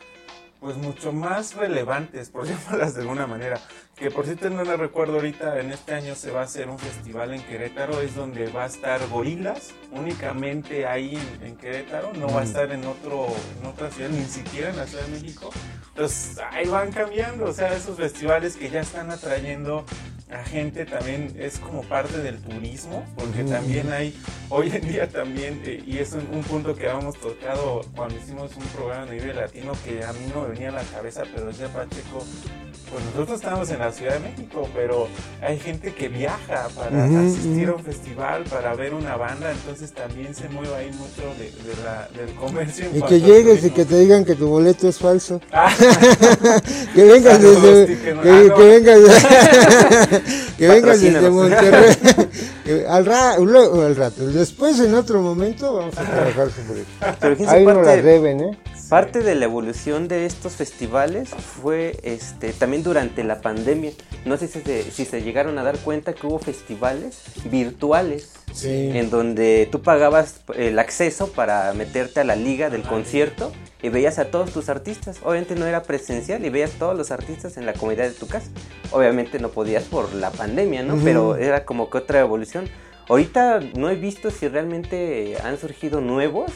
pues 0.64 0.78
mucho 0.78 1.12
más 1.12 1.56
relevantes, 1.56 2.30
por 2.30 2.48
llamarlas 2.48 2.96
de 2.96 3.02
alguna 3.02 3.28
manera. 3.28 3.60
Que 3.98 4.10
por 4.10 4.26
cierto 4.26 4.50
no 4.50 4.64
me 4.64 4.78
recuerdo 4.78 5.16
ahorita, 5.16 5.60
en 5.60 5.72
este 5.74 5.94
año 5.94 6.16
se 6.16 6.32
va 6.32 6.40
a 6.40 6.44
hacer 6.46 6.70
un 6.70 6.80
festival 6.80 7.34
en 7.34 7.44
Querétaro, 7.44 8.00
es 8.00 8.16
donde 8.16 8.48
va 8.48 8.64
a 8.64 8.68
estar 8.68 9.06
Gorilas, 9.10 9.74
únicamente 9.92 10.88
ahí 10.88 11.20
en, 11.42 11.58
Querétaro, 11.58 12.14
no 12.14 12.28
va 12.28 12.40
a 12.40 12.44
mm. 12.46 12.48
estar 12.48 12.72
en, 12.72 12.86
otro, 12.86 13.28
en 13.60 13.68
otra 13.68 13.92
ciudad, 13.92 14.10
ni 14.10 14.24
siquiera 14.24 14.70
en 14.70 14.78
la 14.78 14.88
Ciudad 14.88 15.04
de 15.04 15.20
México. 15.20 15.50
Entonces 15.90 16.40
ahí 16.52 16.66
van 16.68 16.94
cambiando, 16.94 17.46
o 17.46 17.54
sea, 17.54 17.74
esos 17.74 17.98
festivales 17.98 18.56
que 18.56 18.70
ya 18.70 18.80
están 18.80 19.12
atrayendo 19.12 19.86
a 20.32 20.44
gente 20.44 20.86
también 20.86 21.34
es 21.38 21.60
como 21.60 21.84
parte 21.84 22.18
del 22.20 22.40
turismo, 22.40 23.06
porque 23.16 23.44
también 23.44 23.92
hay, 23.92 24.18
hoy 24.50 24.72
en 24.74 24.88
día 24.88 25.08
también, 25.08 25.62
eh, 25.66 25.84
y 25.86 25.98
es 26.00 26.14
un, 26.14 26.44
punto 26.44 26.76
que 26.76 26.90
habíamos 26.90 27.20
tocado 27.20 27.82
cuando 27.96 28.16
hicimos 28.16 28.56
un 28.56 28.64
programa 28.66 29.04
a 29.04 29.14
nivel 29.14 29.36
latino 29.36 29.74
que 29.84 30.04
a 30.04 30.12
mí 30.14 30.20
no 30.34 30.42
me 30.42 30.50
venía 30.50 30.70
a 30.70 30.74
la 30.74 30.84
cabeza, 30.84 31.24
pero 31.34 31.48
decía 31.48 31.68
Pacheco, 31.68 32.26
pues 32.94 33.06
nosotros 33.06 33.40
estamos 33.40 33.70
en 33.72 33.80
la 33.80 33.92
Ciudad 33.92 34.14
de 34.14 34.20
México, 34.20 34.70
pero 34.76 35.08
hay 35.42 35.58
gente 35.58 35.94
que 35.94 36.10
viaja 36.10 36.68
para 36.76 37.06
asistir 37.06 37.70
a 37.70 37.74
un 37.74 37.84
festival, 37.84 38.44
para 38.44 38.76
ver 38.76 38.94
una 38.94 39.16
banda, 39.16 39.52
entonces 39.52 39.92
también 39.94 40.36
se 40.36 40.48
mueve 40.50 40.76
ahí 40.76 40.92
mucho 40.92 41.24
de, 41.40 41.52
la, 41.84 42.08
del 42.16 42.36
comercio. 42.36 42.86
Y 42.94 43.02
que 43.02 43.20
llegues 43.20 43.64
y 43.66 43.72
que 43.72 43.86
te 43.86 43.98
digan 43.98 44.26
que 44.26 44.36
tu 44.36 44.48
boleto 44.48 44.88
es 44.88 45.00
falso. 45.00 45.42
Ah. 45.52 45.74
que 46.96 47.04
vengas 47.04 47.42
desde... 47.42 47.88
Que, 47.88 48.54
que, 48.56 48.64
vengas, 48.64 49.00
que 50.58 50.68
vengas 50.68 51.02
desde 51.02 51.30
Monterrey. 51.30 51.96
al, 52.90 53.12
al 53.12 53.96
rato. 53.96 54.28
Después, 54.28 54.80
en 54.80 54.94
otro 54.96 55.22
momento, 55.22 55.74
vamos 55.74 55.98
a 55.98 56.04
trabajar 56.04 56.50
sobre 56.52 56.82
eso. 56.82 57.52
Ahí 57.52 57.66
no 57.66 57.82
la 57.82 57.96
deben, 57.98 58.40
¿eh? 58.42 58.58
Parte 58.90 59.22
de 59.22 59.36
la 59.36 59.46
evolución 59.46 60.08
de 60.08 60.26
estos 60.26 60.54
festivales 60.54 61.30
fue 61.30 61.98
este, 62.04 62.54
también 62.54 62.84
durante 62.84 63.24
la 63.24 63.42
pandemia. 63.42 63.92
No 64.26 64.38
sé 64.38 64.48
si 64.48 64.62
se, 64.62 64.84
si 64.92 65.06
se 65.06 65.22
llegaron 65.22 65.58
a 65.58 65.64
dar 65.64 65.78
cuenta 65.80 66.14
que 66.14 66.28
hubo 66.28 66.40
festivales 66.40 67.24
virtuales 67.46 68.34
en 68.64 69.10
donde 69.10 69.68
tú 69.72 69.82
pagabas 69.82 70.42
el 70.56 70.78
acceso 70.80 71.32
para 71.32 71.74
meterte 71.74 72.20
a 72.20 72.24
la 72.24 72.36
liga 72.36 72.70
del 72.70 72.84
concierto 72.84 73.52
y 73.82 73.90
veías 73.90 74.20
a 74.20 74.26
todos 74.26 74.52
tus 74.52 74.70
artistas. 74.70 75.20
Obviamente 75.24 75.56
no 75.56 75.66
era 75.66 75.84
presencial 75.84 76.46
y 76.46 76.50
veías 76.50 76.72
todos 76.72 76.98
los 76.98 77.12
artistas 77.12 77.58
en 77.58 77.66
la 77.66 77.74
comunidad 77.74 78.06
de 78.06 78.14
tu 78.14 78.28
casa. 78.28 78.50
Obviamente 78.92 79.40
no 79.40 79.50
podías 79.50 79.84
por 79.84 80.14
la 80.14 80.32
pandemia, 80.32 80.84
¿no? 80.84 80.98
Pero 81.04 81.36
era 81.36 81.66
como 81.66 81.90
que 81.90 81.98
otra 81.98 82.20
evolución. 82.20 82.70
Ahorita 83.10 83.60
no 83.76 83.90
he 83.90 83.96
visto 83.96 84.30
si 84.32 84.48
realmente 84.48 85.36
han 85.44 85.58
surgido 85.58 86.00
nuevos 86.00 86.52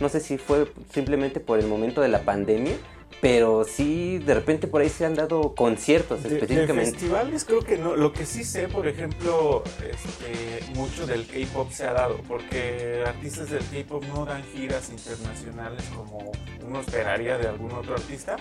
no 0.00 0.08
sé 0.08 0.20
si 0.20 0.38
fue 0.38 0.70
simplemente 0.92 1.40
por 1.40 1.58
el 1.58 1.66
momento 1.66 2.00
de 2.00 2.08
la 2.08 2.22
pandemia, 2.22 2.76
pero 3.20 3.64
sí, 3.64 4.18
de 4.18 4.34
repente 4.34 4.68
por 4.68 4.80
ahí 4.80 4.88
se 4.88 5.04
han 5.04 5.14
dado 5.14 5.54
conciertos 5.54 6.24
específicamente. 6.24 6.84
De 6.84 6.90
festivales 6.92 7.44
creo 7.44 7.60
que 7.60 7.76
no. 7.76 7.96
Lo 7.96 8.12
que 8.12 8.24
sí 8.24 8.44
sé, 8.44 8.68
por 8.68 8.86
ejemplo, 8.86 9.64
este, 9.90 10.72
mucho 10.74 11.06
del 11.06 11.26
K-pop 11.26 11.70
se 11.72 11.84
ha 11.84 11.92
dado, 11.94 12.20
porque 12.28 13.02
artistas 13.04 13.50
del 13.50 13.64
K-pop 13.64 14.04
no 14.14 14.24
dan 14.24 14.44
giras 14.54 14.90
internacionales 14.90 15.82
como 15.96 16.30
uno 16.64 16.80
esperaría 16.80 17.38
de 17.38 17.48
algún 17.48 17.72
otro 17.72 17.94
artista. 17.94 18.36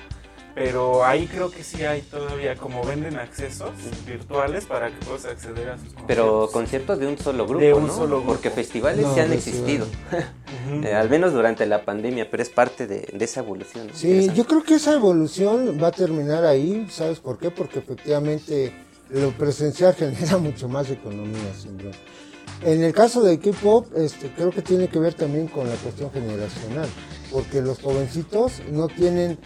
Pero 0.58 1.06
ahí 1.06 1.28
creo 1.28 1.52
que 1.52 1.64
sí 1.64 1.84
hay 1.84 2.02
todavía, 2.02 2.56
como 2.56 2.84
venden 2.84 3.16
accesos 3.18 3.70
virtuales 4.08 4.66
para 4.66 4.88
que 4.88 5.06
puedas 5.06 5.26
acceder 5.26 5.70
a 5.70 5.78
sus 5.78 5.84
conciertos. 5.90 6.06
Pero 6.08 6.50
conciertos 6.52 7.00
de 7.00 7.06
un 7.06 7.18
solo 7.20 7.46
grupo, 7.46 7.64
de 7.64 7.74
un 7.74 7.88
Solo 7.92 8.18
grupo. 8.18 8.32
Porque 8.32 8.50
festivales 8.50 9.06
sí 9.14 9.20
han 9.20 9.34
existido, 9.34 9.86
eh, 10.84 10.96
al 10.96 11.12
menos 11.12 11.32
durante 11.32 11.68
la 11.68 11.86
pandemia, 11.86 12.28
pero 12.32 12.42
es 12.42 12.50
parte 12.50 12.88
de, 12.88 13.08
esa 13.20 13.42
evolución. 13.42 13.90
Sí, 13.94 14.32
yo 14.34 14.48
creo 14.48 14.64
que 14.64 14.74
esa 14.74 14.96
evolución 14.96 15.78
va 15.80 15.90
a 15.90 15.92
terminar 15.92 16.44
ahí, 16.44 16.88
¿sabes 16.90 17.20
por 17.20 17.38
qué? 17.38 17.52
Porque 17.52 17.78
efectivamente 17.78 18.74
lo 19.12 19.30
presencial 19.34 19.94
genera 19.94 20.38
mucho 20.40 20.68
más 20.68 20.90
economía, 20.90 21.54
sin 21.56 21.78
duda. 21.78 21.92
En 22.64 22.84
el 22.84 22.94
caso 22.94 23.22
de 23.22 23.40
K-pop, 23.40 23.96
este, 23.96 24.32
creo 24.32 24.50
que 24.50 24.64
tiene 24.64 24.88
que 24.88 24.98
ver 24.98 25.14
también 25.14 25.50
con 25.50 25.70
la 25.70 25.76
cuestión 25.76 26.12
generacional, 26.12 26.90
porque 27.32 27.62
los 27.62 27.78
jovencitos 27.80 28.64
no 28.72 28.88
tienen 28.88 29.38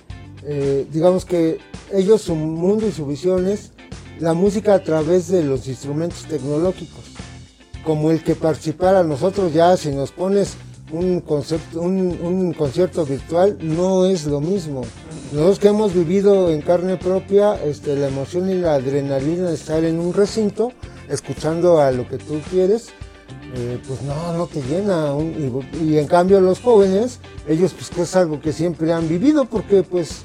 eh, 0.43 0.87
digamos 0.91 1.25
que 1.25 1.59
ellos 1.93 2.21
su 2.21 2.35
mundo 2.35 2.87
y 2.87 2.91
su 2.91 3.05
visión 3.05 3.47
es 3.47 3.71
la 4.19 4.33
música 4.33 4.75
a 4.75 4.83
través 4.83 5.27
de 5.27 5.43
los 5.43 5.67
instrumentos 5.67 6.25
tecnológicos, 6.25 7.05
como 7.83 8.11
el 8.11 8.23
que 8.23 8.35
participara 8.35 9.03
nosotros 9.03 9.53
ya 9.53 9.75
si 9.77 9.89
nos 9.91 10.11
pones 10.11 10.55
un 10.91 11.21
concepto, 11.21 11.81
un, 11.81 12.53
concierto 12.53 13.05
virtual 13.05 13.57
no 13.61 14.05
es 14.05 14.25
lo 14.25 14.41
mismo. 14.41 14.81
Nosotros 15.31 15.59
que 15.59 15.67
hemos 15.69 15.93
vivido 15.93 16.51
en 16.51 16.61
carne 16.61 16.97
propia 16.97 17.55
este, 17.63 17.95
la 17.95 18.09
emoción 18.09 18.49
y 18.49 18.55
la 18.55 18.75
adrenalina 18.75 19.47
de 19.47 19.55
estar 19.55 19.83
en 19.83 19.99
un 19.99 20.13
recinto, 20.13 20.73
escuchando 21.09 21.79
a 21.79 21.91
lo 21.91 22.07
que 22.07 22.17
tú 22.17 22.41
quieres, 22.51 22.89
eh, 23.55 23.79
pues 23.87 24.01
no, 24.01 24.33
no 24.33 24.47
te 24.47 24.61
llena. 24.61 25.13
y, 25.81 25.97
en 25.97 26.07
cambio 26.07 26.39
los 26.41 26.59
jóvenes, 26.59 27.19
ellos 27.47 27.73
pues 27.73 27.89
que 27.89 28.01
es 28.01 28.15
algo 28.15 28.41
que 28.41 28.53
siempre 28.53 28.91
han 28.93 29.07
vivido 29.07 29.45
porque 29.45 29.83
pues 29.83 30.23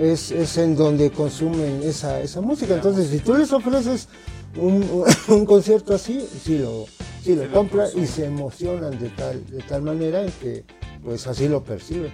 es, 0.00 0.30
es 0.30 0.56
en 0.58 0.76
donde 0.76 1.10
consumen 1.10 1.80
esa, 1.82 2.20
esa 2.20 2.40
música. 2.40 2.74
Entonces, 2.74 3.08
si 3.08 3.18
tú 3.18 3.34
les 3.34 3.52
ofreces 3.52 4.08
un, 4.56 5.04
un 5.28 5.46
concierto 5.46 5.94
así, 5.94 6.26
sí 6.44 6.58
lo, 6.58 6.86
sí 7.22 7.34
lo 7.34 7.50
compran 7.50 7.88
y 7.96 8.06
se 8.06 8.26
emocionan 8.26 8.98
de 8.98 9.08
tal, 9.10 9.46
de 9.46 9.62
tal 9.62 9.82
manera 9.82 10.22
en 10.22 10.32
que 10.32 10.64
pues 11.04 11.26
así 11.26 11.46
lo 11.48 11.62
perciben. 11.62 12.12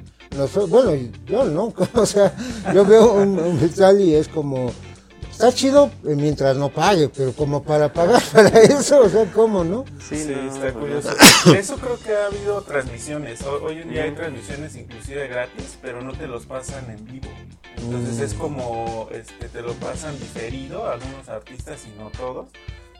bueno, 0.68 0.92
yo 1.26 1.44
no, 1.44 1.72
o 1.94 2.06
sea, 2.06 2.34
yo 2.74 2.84
veo 2.84 3.14
un, 3.14 3.38
un 3.38 4.00
y 4.00 4.14
es 4.14 4.28
como 4.28 4.70
está 5.42 5.56
chido 5.56 5.90
eh, 6.04 6.14
mientras 6.14 6.56
no 6.56 6.68
pague, 6.68 7.08
pero 7.08 7.32
como 7.32 7.64
para 7.64 7.92
pagar 7.92 8.22
para 8.32 8.60
eso, 8.60 9.00
o 9.00 9.08
sea, 9.08 9.24
¿cómo, 9.32 9.64
no? 9.64 9.84
Sí, 10.08 10.14
está 10.14 10.72
curioso. 10.72 11.10
eso 11.56 11.76
creo 11.78 11.98
que 11.98 12.14
ha 12.14 12.26
habido 12.26 12.62
transmisiones. 12.62 13.42
Hoy 13.42 13.78
en 13.78 13.90
día 13.90 14.04
hay 14.04 14.12
transmisiones 14.12 14.76
inclusive 14.76 15.26
gratis, 15.26 15.78
pero 15.82 16.00
no 16.00 16.12
te 16.12 16.28
los 16.28 16.46
pasan 16.46 16.88
en 16.90 17.04
vivo. 17.06 17.28
Entonces 17.76 18.20
es 18.20 18.36
mm. 18.36 18.38
como 18.38 19.08
este, 19.10 19.48
te 19.48 19.62
lo 19.62 19.72
pasan 19.74 20.16
diferido 20.16 20.88
algunos 20.88 21.28
artistas 21.28 21.80
y 21.86 21.98
no 21.98 22.10
todos. 22.10 22.46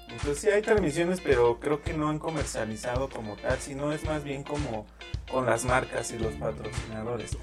Entonces 0.09 0.41
sí 0.41 0.49
hay 0.49 0.63
transmisiones, 0.63 1.21
pero 1.21 1.61
creo 1.61 1.81
que 1.81 1.95
no 1.95 2.09
han 2.09 2.19
comercializado 2.19 3.09
como 3.09 3.37
tal, 3.37 3.59
sino 3.61 3.93
es 3.93 4.05
más 4.05 4.25
bien 4.25 4.43
como 4.43 4.85
con 5.31 5.47
las 5.47 5.65
marcas 5.65 6.11
y 6.11 6.19
los 6.19 6.35
patrocinadores. 6.35 7.37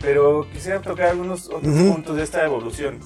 Pero 0.00 0.46
quisiera 0.50 0.80
tocar 0.80 1.08
algunos 1.08 1.46
otros 1.48 1.74
puntos 1.74 2.16
de 2.16 2.22
esta 2.22 2.42
evolución. 2.44 3.00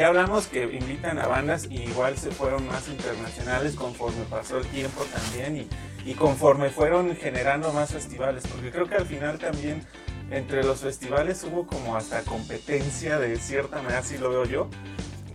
Ya 0.00 0.06
hablamos 0.06 0.46
que 0.46 0.62
invitan 0.64 1.18
a 1.18 1.26
bandas 1.26 1.66
y 1.68 1.82
igual 1.82 2.16
se 2.16 2.30
fueron 2.30 2.66
más 2.66 2.88
internacionales 2.88 3.74
conforme 3.74 4.24
pasó 4.30 4.56
el 4.56 4.66
tiempo 4.68 5.04
también 5.04 5.58
y, 5.58 6.10
y 6.10 6.14
conforme 6.14 6.70
fueron 6.70 7.14
generando 7.16 7.70
más 7.74 7.92
festivales, 7.92 8.44
porque 8.46 8.70
creo 8.70 8.86
que 8.86 8.94
al 8.94 9.04
final 9.04 9.38
también 9.38 9.84
entre 10.30 10.64
los 10.64 10.80
festivales 10.80 11.44
hubo 11.44 11.66
como 11.66 11.96
hasta 11.96 12.22
competencia 12.22 13.18
de 13.18 13.36
cierta 13.36 13.82
manera, 13.82 13.98
así 13.98 14.16
lo 14.16 14.30
veo 14.30 14.46
yo. 14.46 14.70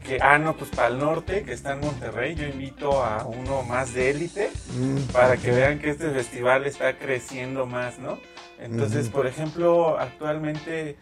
Que, 0.03 0.17
ah, 0.19 0.39
no, 0.39 0.57
pues 0.57 0.71
para 0.71 0.87
el 0.87 0.97
norte, 0.97 1.43
que 1.43 1.53
está 1.53 1.73
en 1.73 1.81
Monterrey, 1.81 2.33
yo 2.33 2.47
invito 2.47 3.03
a 3.03 3.23
uno 3.23 3.61
más 3.61 3.93
de 3.93 4.09
élite 4.09 4.49
mm, 4.73 5.11
para 5.13 5.37
que 5.37 5.51
vean 5.51 5.77
que 5.77 5.91
este 5.91 6.09
festival 6.09 6.65
está 6.65 6.97
creciendo 6.97 7.67
más, 7.67 7.99
¿no? 7.99 8.17
Entonces, 8.57 9.09
por 9.09 9.27
ejemplo, 9.27 9.99
actualmente 9.99 10.97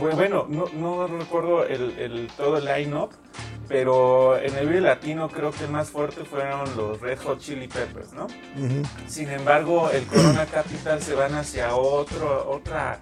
bueno, 0.00 0.46
no, 0.48 0.66
no 0.74 1.06
recuerdo 1.06 1.66
el, 1.66 1.98
el, 1.98 2.28
todo 2.36 2.58
el 2.58 2.64
line-up, 2.64 3.10
pero 3.68 4.38
en 4.38 4.54
el 4.56 4.66
video 4.68 4.82
latino 4.82 5.28
creo 5.28 5.50
que 5.50 5.64
el 5.64 5.70
más 5.70 5.90
fuerte 5.90 6.24
fueron 6.24 6.76
los 6.76 7.00
Red 7.00 7.18
Hot 7.20 7.38
Chili 7.40 7.68
Peppers, 7.68 8.12
¿no? 8.12 8.26
Sin 9.06 9.30
embargo, 9.30 9.90
el 9.90 10.04
Corona 10.06 10.46
Capital 10.46 11.00
se 11.02 11.14
van 11.14 11.34
hacia 11.34 11.74
otro, 11.74 12.50
otra, 12.50 13.00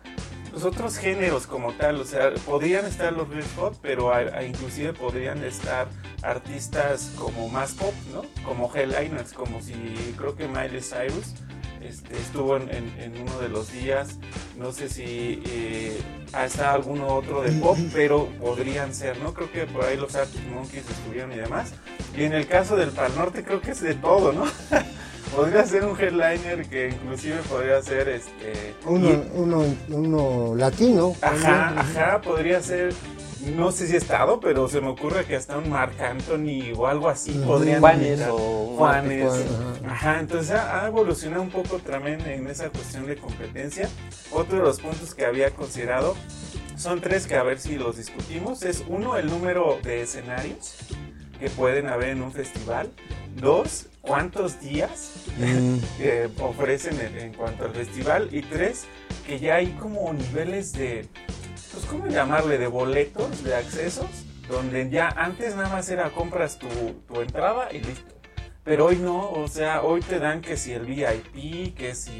los 0.53 0.65
otros 0.65 0.97
géneros 0.99 1.47
como 1.47 1.73
tal, 1.73 2.01
o 2.01 2.05
sea, 2.05 2.33
podrían 2.47 2.85
estar 2.87 3.13
los 3.13 3.29
Red 3.29 3.45
Hot, 3.57 3.79
pero 3.83 4.13
inclusive 4.43 4.93
podrían 4.93 5.43
estar 5.45 5.89
artistas 6.23 7.13
como 7.17 7.49
más 7.49 7.73
pop, 7.73 7.95
¿no? 8.13 8.23
Como 8.45 8.73
headliners, 8.75 9.33
como 9.33 9.61
si 9.63 9.75
creo 10.17 10.37
que 10.37 10.47
Miley 10.47 10.83
Cyrus 10.83 11.35
este, 11.83 12.17
estuvo 12.17 12.57
en, 12.57 12.67
uno 13.21 13.41
de 13.41 13.49
los 13.49 13.73
días. 13.73 14.19
No 14.59 14.73
sé 14.73 14.89
si 14.89 15.43
eh, 15.47 16.01
está 16.45 16.73
alguno 16.73 17.09
otro 17.09 17.43
de 17.43 17.53
pop, 17.53 17.79
pero 17.93 18.27
podrían 18.41 18.95
ser, 18.95 19.19
¿no? 19.21 19.33
Creo 19.33 19.51
que 19.51 19.67
por 19.67 19.85
ahí 19.85 19.97
los 19.97 20.15
Arctic 20.15 20.47
Monkeys 20.49 20.89
estuvieron 20.89 21.33
y 21.33 21.37
demás. 21.37 21.73
Y 22.17 22.25
en 22.25 22.33
el 22.33 22.47
caso 22.47 22.77
del 22.77 22.91
Pal 22.91 23.15
Norte 23.17 23.43
creo 23.43 23.61
que 23.61 23.71
es 23.71 23.81
de 23.81 23.95
todo, 23.95 24.33
¿no? 24.33 24.45
podría 25.35 25.65
ser 25.65 25.85
un 25.85 25.99
headliner 25.99 26.67
que 26.69 26.89
inclusive 26.89 27.37
podría 27.49 27.81
ser 27.83 28.09
este 28.09 28.75
uno, 28.85 29.23
uno, 29.35 29.65
uno 29.89 30.55
latino. 30.57 31.15
Ajá, 31.23 31.81
ajá, 31.81 32.21
podría 32.21 32.61
ser 32.61 32.93
no 33.47 33.73
sé 33.73 33.87
si 33.87 33.95
he 33.95 33.97
estado, 33.97 34.39
pero 34.41 34.69
se 34.69 34.81
me 34.81 34.89
ocurre 34.89 35.25
que 35.25 35.37
hasta 35.37 35.57
un 35.57 35.71
Mark 35.71 35.95
Anthony 36.01 36.73
o 36.77 36.87
algo 36.87 37.09
así 37.09 37.33
podrían 37.33 37.81
Juanes 37.81 38.21
o 38.31 38.75
Juanes. 38.77 39.33
Ajá, 39.87 40.21
entonces 40.21 40.51
ha, 40.53 40.87
evolucionado 40.87 41.43
un 41.43 41.51
poco 41.51 41.79
también 41.79 42.21
en 42.23 42.47
esa 42.49 42.69
cuestión 42.69 43.07
de 43.07 43.17
competencia. 43.17 43.89
Otro 44.31 44.59
de 44.59 44.65
los 44.65 44.81
puntos 44.81 45.15
que 45.15 45.25
había 45.25 45.51
considerado 45.53 46.17
son 46.77 47.01
tres 47.01 47.27
que 47.27 47.37
a 47.37 47.43
ver 47.43 47.59
si 47.59 47.77
los 47.77 47.97
discutimos. 47.97 48.63
Es 48.63 48.85
uno, 48.89 49.17
el 49.17 49.29
número 49.29 49.79
de 49.83 50.03
escenarios 50.03 50.77
que 51.39 51.49
pueden 51.49 51.89
haber 51.89 52.11
en 52.11 52.23
un 52.23 52.33
festival. 52.33 52.91
Dos, 53.37 53.87
cuántos 54.03 54.61
días 54.61 55.13
mm. 55.39 56.41
ofrecen 56.43 57.01
en, 57.01 57.33
cuanto 57.33 57.65
al 57.65 57.73
festival. 57.73 58.29
Y 58.33 58.43
tres, 58.43 58.85
que 59.27 59.39
ya 59.39 59.57
hay 59.57 59.69
como 59.81 60.13
niveles 60.13 60.73
de, 60.73 61.09
pues, 61.73 61.85
¿cómo 61.87 62.07
llamarle? 62.07 62.59
De 62.59 62.67
boletos, 62.67 63.43
de 63.45 63.55
accesos, 63.55 64.09
donde 64.49 64.91
ya 64.91 65.09
antes 65.09 65.57
nada 65.57 65.69
más 65.69 65.89
era 65.89 66.11
compras 66.11 66.59
tu, 66.59 66.69
tu 67.09 67.21
entrada 67.21 67.69
y 67.73 67.81
listo. 67.81 68.15
Pero 68.65 68.87
hoy 68.87 68.97
no, 68.97 69.31
o 69.31 69.49
sea, 69.49 69.83
hoy 69.83 70.01
te 70.01 70.19
dan 70.19 70.43
que 70.43 70.57
si 70.57 70.73
el 70.73 70.85
VIP, 70.85 71.75
que 71.77 71.95
si 71.95 72.19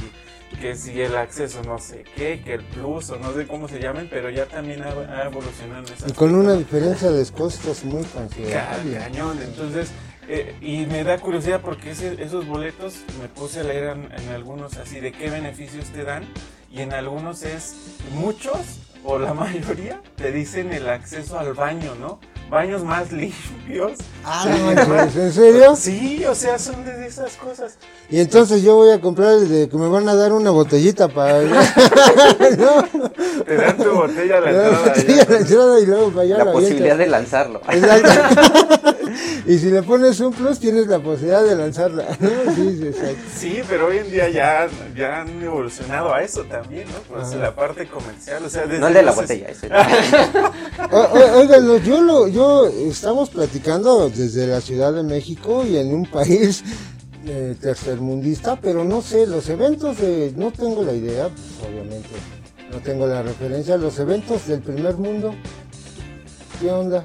que 0.59 0.75
si 0.75 1.01
el 1.01 1.17
acceso 1.17 1.63
no 1.63 1.79
sé 1.79 2.05
qué, 2.17 2.43
que 2.43 2.55
el 2.55 2.65
plus 2.65 3.11
o 3.11 3.19
no 3.19 3.33
sé 3.33 3.47
cómo 3.47 3.69
se 3.69 3.81
llamen, 3.81 4.09
pero 4.11 4.31
ya 4.31 4.47
también 4.47 4.83
ha, 4.83 5.25
evolucionado 5.25 5.85
en 5.87 6.11
Y 6.11 6.13
con 6.13 6.35
una 6.35 6.55
diferencia 6.55 7.11
de 7.11 7.25
costos 7.31 7.85
muy 7.85 8.05
considerable. 8.05 8.99
Cañón, 8.99 9.39
entonces, 9.43 9.91
eh, 10.29 10.57
y 10.61 10.87
me 10.87 11.05
da 11.05 11.19
curiosidad 11.19 11.61
porque 11.61 11.91
esos 11.91 12.47
boletos 12.47 12.97
me 13.21 13.29
puse 13.29 13.61
a 13.61 13.63
leer 13.63 13.97
en, 13.97 14.29
algunos 14.35 14.77
así 14.77 15.01
de 15.01 15.13
qué 15.13 15.31
beneficios 15.31 15.87
te 15.87 16.05
dan 16.05 16.25
y 16.71 16.81
en 16.81 16.93
algunos 16.93 17.43
es 17.43 17.97
muchos 18.15 18.90
o 19.05 19.19
la 19.19 19.35
mayoría 19.35 20.01
te 20.17 20.33
dicen 20.33 20.73
el 20.73 20.89
acceso 20.89 21.39
al 21.39 21.55
baño, 21.55 21.95
¿no? 22.01 22.19
Baños 22.51 22.83
más 22.83 23.13
limpios. 23.13 23.99
Ah, 24.25 24.45
no, 24.49 25.01
¿en 25.03 25.33
serio? 25.33 25.77
Sí, 25.77 26.25
o 26.25 26.35
sea, 26.35 26.59
son 26.59 26.85
de 26.85 27.07
esas 27.07 27.37
cosas. 27.37 27.79
Y 28.11 28.19
entonces 28.21 28.63
yo 28.63 28.75
voy 28.75 28.91
a 28.91 29.01
comprar 29.01 29.35
el 29.35 29.49
de 29.49 29.69
que 29.69 29.77
me 29.77 29.89
van 29.89 30.09
a 30.09 30.15
dar 30.15 30.33
una 30.33 30.51
botellita 30.51 31.09
para... 31.09 31.43
¿No? 31.43 31.55
Te 33.45 33.57
dan 33.57 33.77
tu 33.77 33.91
botella 33.93 34.39
a 34.39 34.41
la 34.41 34.51
entrada. 34.51 35.81
y 35.81 35.87
luego 35.87 36.11
para 36.11 36.23
allá 36.23 36.39
la, 36.39 36.45
la 36.45 36.53
posibilidad 36.53 36.99
de 36.99 37.07
lanzarlo. 37.07 37.61
Y 39.47 39.59
si 39.59 39.71
le 39.71 39.83
pones 39.83 40.21
un 40.21 40.33
plus, 40.33 40.59
tienes 40.59 40.87
la 40.87 40.99
posibilidad 40.99 41.45
de 41.45 41.57
lanzarla. 41.57 42.17
Sí, 42.55 42.93
sí, 43.37 43.61
pero 43.69 43.87
hoy 43.87 43.99
en 43.99 44.11
día 44.11 44.29
ya, 44.29 44.69
ya 44.97 45.23
han 45.23 45.43
evolucionado 45.43 46.13
a 46.13 46.23
eso 46.23 46.45
también, 46.45 46.87
¿no? 46.89 47.15
Pues 47.15 47.35
la 47.35 47.55
parte 47.55 47.87
comercial, 47.87 48.45
o 48.45 48.51
sea, 48.51 48.67
desde 48.67 48.81
No 48.81 48.89
el 48.89 48.95
de 48.95 49.03
la 49.03 49.13
botella, 49.13 49.49
ese. 49.49 49.69
Oigan, 51.37 51.83
yo, 51.85 52.01
lo, 52.01 52.29
yo 52.29 52.67
estamos 52.67 53.31
platicando 53.31 54.09
desde 54.11 54.47
la 54.47 54.61
Ciudad 54.61 54.93
de 54.93 55.03
México 55.03 55.65
y 55.65 55.77
en 55.77 55.95
un 55.95 56.07
país 56.07 56.63
eh, 57.27 57.55
tercermundista, 57.61 58.59
pero 58.61 58.85
no 58.85 59.03
sé, 59.03 59.27
los 59.27 59.49
eventos 59.49 59.99
de, 59.99 60.33
no 60.37 60.51
tengo 60.53 60.83
la 60.83 60.93
idea, 60.93 61.29
pues, 61.29 61.71
obviamente, 61.71 62.09
no 62.71 62.79
tengo 62.79 63.07
la 63.07 63.23
referencia, 63.23 63.77
los 63.77 63.99
eventos 63.99 64.47
del 64.47 64.61
primer 64.61 64.97
mundo, 64.97 65.35
¿qué 66.61 66.71
onda? 66.71 67.05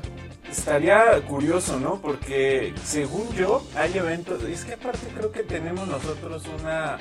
Estaría 0.58 1.22
curioso, 1.28 1.80
¿no? 1.80 2.02
Porque 2.02 2.74
según 2.84 3.30
yo, 3.34 3.62
hay 3.76 3.98
eventos, 3.98 4.42
es 4.44 4.64
que 4.64 4.74
aparte 4.74 5.06
creo 5.16 5.32
que 5.32 5.44
tenemos 5.44 5.88
nosotros 5.88 6.44
una 6.60 6.98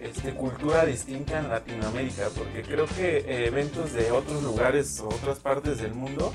este, 0.00 0.34
cultura 0.34 0.84
distinta 0.84 1.38
en 1.38 1.48
Latinoamérica, 1.48 2.28
porque 2.36 2.62
creo 2.62 2.86
que 2.86 3.18
eh, 3.18 3.46
eventos 3.46 3.92
de 3.92 4.10
otros 4.10 4.42
lugares 4.42 5.00
o 5.00 5.08
otras 5.08 5.38
partes 5.38 5.78
del 5.78 5.94
mundo 5.94 6.32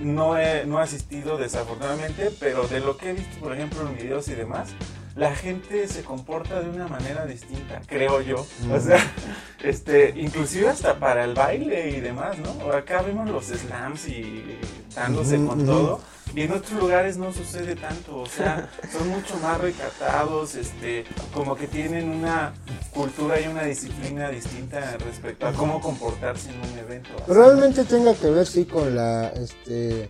no 0.00 0.38
he, 0.38 0.64
no 0.64 0.78
he 0.78 0.82
asistido 0.84 1.36
desafortunadamente, 1.36 2.30
pero 2.38 2.68
de 2.68 2.80
lo 2.80 2.96
que 2.96 3.10
he 3.10 3.12
visto, 3.14 3.40
por 3.40 3.52
ejemplo, 3.52 3.80
en 3.82 3.96
videos 3.96 4.28
y 4.28 4.34
demás, 4.34 4.70
la 5.16 5.34
gente 5.34 5.86
se 5.88 6.02
comporta 6.02 6.60
de 6.60 6.70
una 6.70 6.88
manera 6.88 7.26
distinta, 7.26 7.80
creo 7.86 8.20
yo. 8.20 8.46
O 8.70 8.80
sea, 8.80 8.98
este, 9.62 10.14
inclusive 10.16 10.68
hasta 10.68 10.98
para 10.98 11.24
el 11.24 11.34
baile 11.34 11.90
y 11.90 12.00
demás, 12.00 12.36
¿no? 12.38 12.72
Acá 12.72 13.02
vemos 13.02 13.28
los 13.28 13.46
slams 13.46 14.08
y 14.08 14.58
dándose 14.94 15.36
con 15.44 15.64
todo. 15.66 16.00
Y 16.34 16.42
en 16.42 16.52
otros 16.52 16.72
lugares 16.80 17.18
no 17.18 17.30
sucede 17.30 17.76
tanto, 17.76 18.20
o 18.20 18.26
sea, 18.26 18.70
son 18.92 19.08
mucho 19.08 19.36
más 19.42 19.60
recatados, 19.60 20.54
este, 20.54 21.04
como 21.34 21.54
que 21.56 21.66
tienen 21.66 22.08
una 22.08 22.54
cultura 22.94 23.38
y 23.38 23.48
una 23.48 23.64
disciplina 23.64 24.30
distinta 24.30 24.96
respecto 24.98 25.46
a 25.46 25.52
cómo 25.52 25.80
comportarse 25.80 26.50
en 26.50 26.58
un 26.60 26.78
evento. 26.78 27.10
Probablemente 27.26 27.84
tenga 27.84 28.14
que 28.14 28.30
ver, 28.30 28.46
sí, 28.46 28.64
con 28.64 28.96
la, 28.96 29.28
este, 29.28 30.08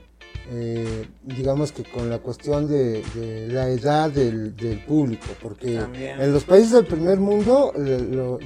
eh, 0.50 1.06
digamos 1.22 1.72
que 1.72 1.84
con 1.84 2.10
la 2.10 2.18
cuestión 2.18 2.68
de, 2.68 3.02
la 3.48 3.68
edad 3.68 4.10
del, 4.10 4.52
público, 4.86 5.26
porque 5.40 5.76
en 5.76 6.32
los 6.32 6.44
países 6.44 6.72
del 6.72 6.86
primer 6.86 7.18
mundo, 7.18 7.72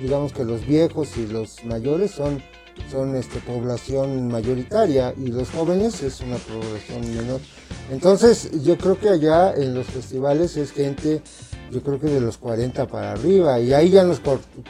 digamos 0.01 0.33
que 0.33 0.45
los 0.45 0.67
viejos 0.67 1.17
y 1.17 1.27
los 1.27 1.65
mayores 1.65 2.11
son, 2.11 2.43
son 2.91 3.17
este, 3.17 3.39
población 3.41 4.29
mayoritaria 4.29 5.15
y 5.17 5.29
los 5.29 5.51
jóvenes 5.51 6.03
es 6.03 6.21
una 6.21 6.37
población 6.37 7.17
menor. 7.17 7.41
Entonces 7.91 8.51
yo 8.63 8.77
creo 8.77 8.99
que 8.99 9.09
allá 9.09 9.55
en 9.55 9.75
los 9.75 9.87
festivales 9.87 10.57
es 10.57 10.73
gente 10.73 11.23
yo 11.71 11.83
creo 11.83 11.99
que 11.99 12.07
de 12.07 12.21
los 12.21 12.39
40 12.39 12.87
para 12.87 13.13
arriba, 13.13 13.59
y 13.59 13.73
ahí 13.73 13.91
ya 13.91 14.05
nos, 14.05 14.21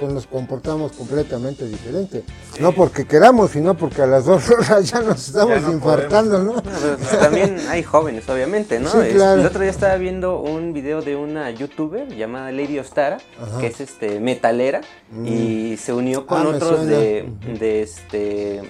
nos 0.01 0.27
comportamos 0.27 0.93
completamente 0.93 1.67
diferente. 1.67 2.25
No 2.61 2.73
porque 2.73 3.07
queramos, 3.07 3.53
sino 3.53 3.77
porque 3.77 4.03
a 4.03 4.07
las 4.07 4.25
dos 4.25 4.49
horas 4.51 4.91
ya 4.91 5.01
nos 5.01 5.29
estamos 5.29 5.61
infartando, 5.71 6.43
¿no? 6.43 6.63
Pues, 6.63 7.19
también 7.19 7.59
hay 7.69 7.83
jóvenes, 7.83 8.29
obviamente, 8.29 8.81
¿no? 8.81 9.03
El 9.03 9.47
otro 9.47 9.61
día 9.61 9.71
estaba 9.71 9.97
viendo 9.97 10.41
un 10.41 10.73
video 10.73 11.03
de 11.03 11.17
una 11.17 11.51
youtuber 11.51 12.09
llamada 12.15 12.53
Lady 12.53 12.79
Ostara, 12.79 13.19
que 13.61 13.67
es 13.67 13.81
este 13.81 14.21
metalera, 14.21 14.81
mm. 15.11 15.27
y 15.27 15.77
se 15.77 15.93
unió 15.93 16.27
con 16.27 16.47
ah, 16.47 16.49
otros 16.49 16.87
de, 16.87 17.29
de 17.59 17.83
este 17.83 18.63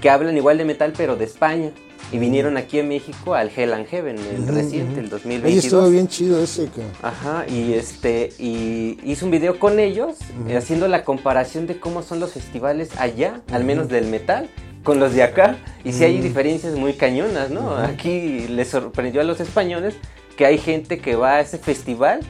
que 0.00 0.10
hablan 0.10 0.36
igual 0.36 0.58
de 0.58 0.64
metal, 0.64 0.92
pero 0.96 1.16
de 1.16 1.24
España 1.24 1.72
y 2.12 2.18
vinieron 2.18 2.58
aquí 2.58 2.78
a 2.78 2.84
México 2.84 3.34
al 3.34 3.50
Hell 3.54 3.72
and 3.72 3.86
Heaven, 3.86 4.18
el 4.18 4.46
reciente, 4.46 5.00
el 5.00 5.08
2022. 5.08 5.44
Ahí 5.44 5.58
estuvo 5.58 5.88
bien 5.88 6.08
chido 6.08 6.42
ese. 6.42 6.66
Que... 6.66 6.82
Ajá, 7.02 7.46
y 7.48 7.72
este, 7.72 8.30
y 8.38 8.98
hice 9.02 9.24
un 9.24 9.30
video 9.30 9.58
con 9.58 9.80
ellos, 9.80 10.18
haciendo 10.54 10.88
la 10.88 11.04
comparación 11.04 11.66
de 11.66 11.80
cómo 11.80 12.02
son 12.02 12.20
los 12.20 12.32
festivales 12.32 12.90
allá, 12.98 13.40
al 13.50 13.64
menos 13.64 13.88
del 13.88 14.06
metal, 14.06 14.50
con 14.84 15.00
los 15.00 15.14
de 15.14 15.22
acá, 15.22 15.56
y 15.84 15.92
si 15.92 16.04
hay 16.04 16.20
diferencias 16.20 16.74
muy 16.74 16.92
cañonas, 16.94 17.50
¿no? 17.50 17.76
Aquí 17.76 18.46
les 18.48 18.68
sorprendió 18.68 19.20
a 19.20 19.24
los 19.24 19.40
españoles 19.40 19.94
que 20.36 20.44
hay 20.44 20.58
gente 20.58 20.98
que 20.98 21.16
va 21.16 21.36
a 21.36 21.40
ese 21.40 21.58
festival 21.58 22.20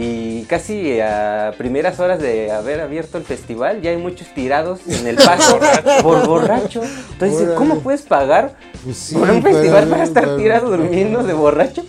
y 0.00 0.44
casi 0.44 1.00
a 1.00 1.52
primeras 1.58 1.98
horas 1.98 2.20
de 2.20 2.52
haber 2.52 2.80
abierto 2.80 3.18
el 3.18 3.24
festival 3.24 3.82
ya 3.82 3.90
hay 3.90 3.96
muchos 3.96 4.28
tirados 4.28 4.78
en 4.86 5.08
el 5.08 5.16
paso 5.16 5.58
por 6.04 6.24
borracho. 6.24 6.82
Entonces, 7.14 7.48
¿cómo 7.56 7.80
puedes 7.80 8.02
pagar 8.02 8.54
pues 8.84 9.10
por 9.12 9.28
un 9.28 9.42
festival 9.42 9.88
para 9.88 10.04
estar 10.04 10.36
tirado 10.36 10.70
durmiendo 10.70 11.24
de 11.24 11.32
borracho? 11.32 11.84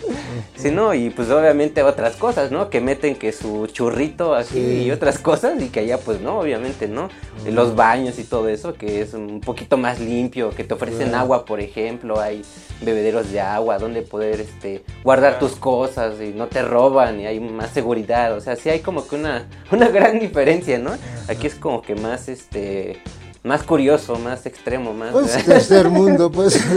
Sí, 0.56 0.72
¿no? 0.72 0.92
Y 0.92 1.10
pues 1.10 1.30
obviamente 1.30 1.84
otras 1.84 2.16
cosas, 2.16 2.50
¿no? 2.50 2.68
Que 2.68 2.80
meten 2.80 3.14
que 3.14 3.30
su 3.30 3.68
churrito 3.68 4.34
así 4.34 4.82
y 4.82 4.90
otras 4.90 5.20
cosas 5.20 5.62
y 5.62 5.68
que 5.68 5.78
allá 5.78 5.98
pues 5.98 6.20
no, 6.20 6.40
obviamente, 6.40 6.88
¿no? 6.88 7.10
Los 7.46 7.76
baños 7.76 8.18
y 8.18 8.24
todo 8.24 8.48
eso, 8.48 8.74
que 8.74 9.02
es 9.02 9.14
un 9.14 9.40
poquito 9.40 9.76
más 9.76 10.00
limpio, 10.00 10.50
que 10.50 10.64
te 10.64 10.74
ofrecen 10.74 11.14
agua, 11.14 11.44
por 11.44 11.60
ejemplo, 11.60 12.20
hay 12.20 12.42
bebederos 12.82 13.30
de 13.30 13.40
agua 13.40 13.78
donde 13.78 14.02
poder 14.02 14.40
este, 14.40 14.84
guardar 15.04 15.38
tus 15.38 15.56
cosas 15.56 16.20
y 16.20 16.32
no 16.32 16.48
te 16.48 16.62
roban 16.62 17.20
y 17.20 17.26
hay 17.26 17.40
más 17.40 17.70
seguridad, 17.70 18.34
o 18.36 18.40
sea, 18.40 18.56
sí 18.56 18.68
hay 18.68 18.80
como 18.80 19.06
que 19.06 19.16
una, 19.16 19.46
una 19.70 19.88
gran 19.88 20.18
diferencia, 20.18 20.78
¿no? 20.78 20.92
Aquí 21.28 21.46
es 21.46 21.54
como 21.54 21.82
que 21.82 21.94
más, 21.94 22.28
este, 22.28 23.02
más 23.42 23.62
curioso, 23.62 24.16
más 24.16 24.46
extremo, 24.46 24.92
más... 24.92 25.12
Pues 25.12 25.44
tercer 25.44 25.88
mundo, 25.90 26.30
pues... 26.30 26.60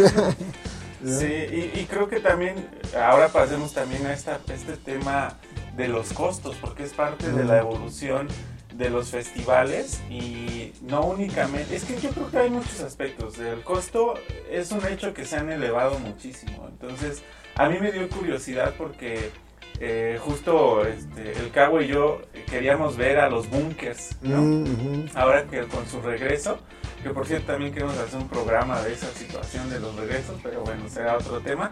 Sí, 1.06 1.72
y, 1.76 1.86
creo 1.90 2.08
que 2.08 2.22
también, 2.22 2.66
ahora 2.98 3.28
pasemos 3.28 3.74
también 3.74 4.06
a 4.06 4.14
esta, 4.14 4.40
este 4.54 4.78
tema 4.78 5.38
de 5.76 5.90
los 5.90 6.14
costos, 6.14 6.56
porque 6.62 6.84
es 6.84 6.94
parte 6.94 7.30
de 7.30 7.44
la 7.44 7.60
evolución 7.60 8.30
de 8.76 8.90
los 8.90 9.10
festivales 9.10 10.02
y 10.10 10.74
no 10.82 11.02
únicamente, 11.02 11.76
es 11.76 11.84
que 11.86 12.00
yo 12.00 12.10
creo 12.12 12.32
que 12.32 12.38
hay 12.38 12.50
muchos 12.50 12.82
aspectos. 12.82 13.38
El 13.40 13.62
costo 13.62 14.16
es 14.50 14.72
un 14.72 14.86
hecho 14.88 15.14
que 15.14 15.26
se 15.26 15.38
han 15.38 15.52
elevado 15.52 16.00
muchísimo, 16.00 16.68
entonces 16.68 17.24
a 17.56 17.70
mí 17.70 17.80
me 17.80 17.92
dio 17.92 18.10
curiosidad 18.10 18.74
porque 18.78 19.32
eh, 19.80 20.18
justo 20.20 20.86
este, 20.86 21.32
el 21.34 21.52
Cabo 21.52 21.82
y 21.82 21.88
yo 21.88 22.22
queríamos 22.50 22.96
ver 22.96 23.20
a 23.20 23.30
los 23.30 23.50
bunkers, 23.50 24.18
¿no? 24.22 24.42
Mm, 24.42 25.10
Ahora 25.16 25.46
que 25.46 25.62
con 25.64 25.88
su 25.88 26.02
regreso, 26.02 26.60
que 27.02 27.10
por 27.10 27.26
cierto 27.26 27.48
también 27.48 27.74
queremos 27.74 27.98
hacer 27.98 28.20
un 28.20 28.30
programa 28.30 28.82
de 28.82 28.94
esa 28.94 29.08
situación 29.08 29.70
de 29.70 29.80
los 29.80 29.96
regresos, 29.96 30.40
pero 30.42 30.62
bueno, 30.62 30.88
será 30.88 31.18
otro 31.18 31.40
tema. 31.42 31.72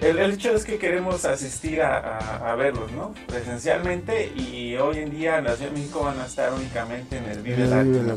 El, 0.00 0.18
hecho 0.18 0.54
es 0.54 0.64
que 0.64 0.78
queremos 0.78 1.24
asistir 1.24 1.82
a, 1.82 2.54
verlos, 2.56 2.92
¿no? 2.92 3.14
Presencialmente 3.26 4.32
y 4.36 4.76
hoy 4.76 4.98
en 4.98 5.10
día 5.10 5.38
en 5.38 5.44
la 5.44 5.56
Ciudad 5.56 5.70
de 5.70 5.78
México 5.78 6.04
van 6.04 6.20
a 6.20 6.26
estar 6.26 6.52
únicamente 6.52 7.16
en 7.16 7.24
el 7.24 7.40
Vive 7.40 7.66
Latino. 7.66 8.16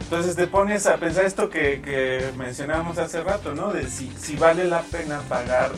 Entonces 0.00 0.36
te 0.36 0.46
pones 0.46 0.86
a 0.86 0.96
pensar 0.96 1.24
esto 1.24 1.48
que, 1.48 1.80
que 1.80 2.32
mencionábamos 2.36 2.98
hace 2.98 3.22
rato, 3.22 3.54
¿no? 3.54 3.72
De 3.72 3.88
si, 3.88 4.10
si 4.18 4.36
vale 4.36 4.64
la 4.64 4.82
pena 4.82 5.20
pagar 5.28 5.70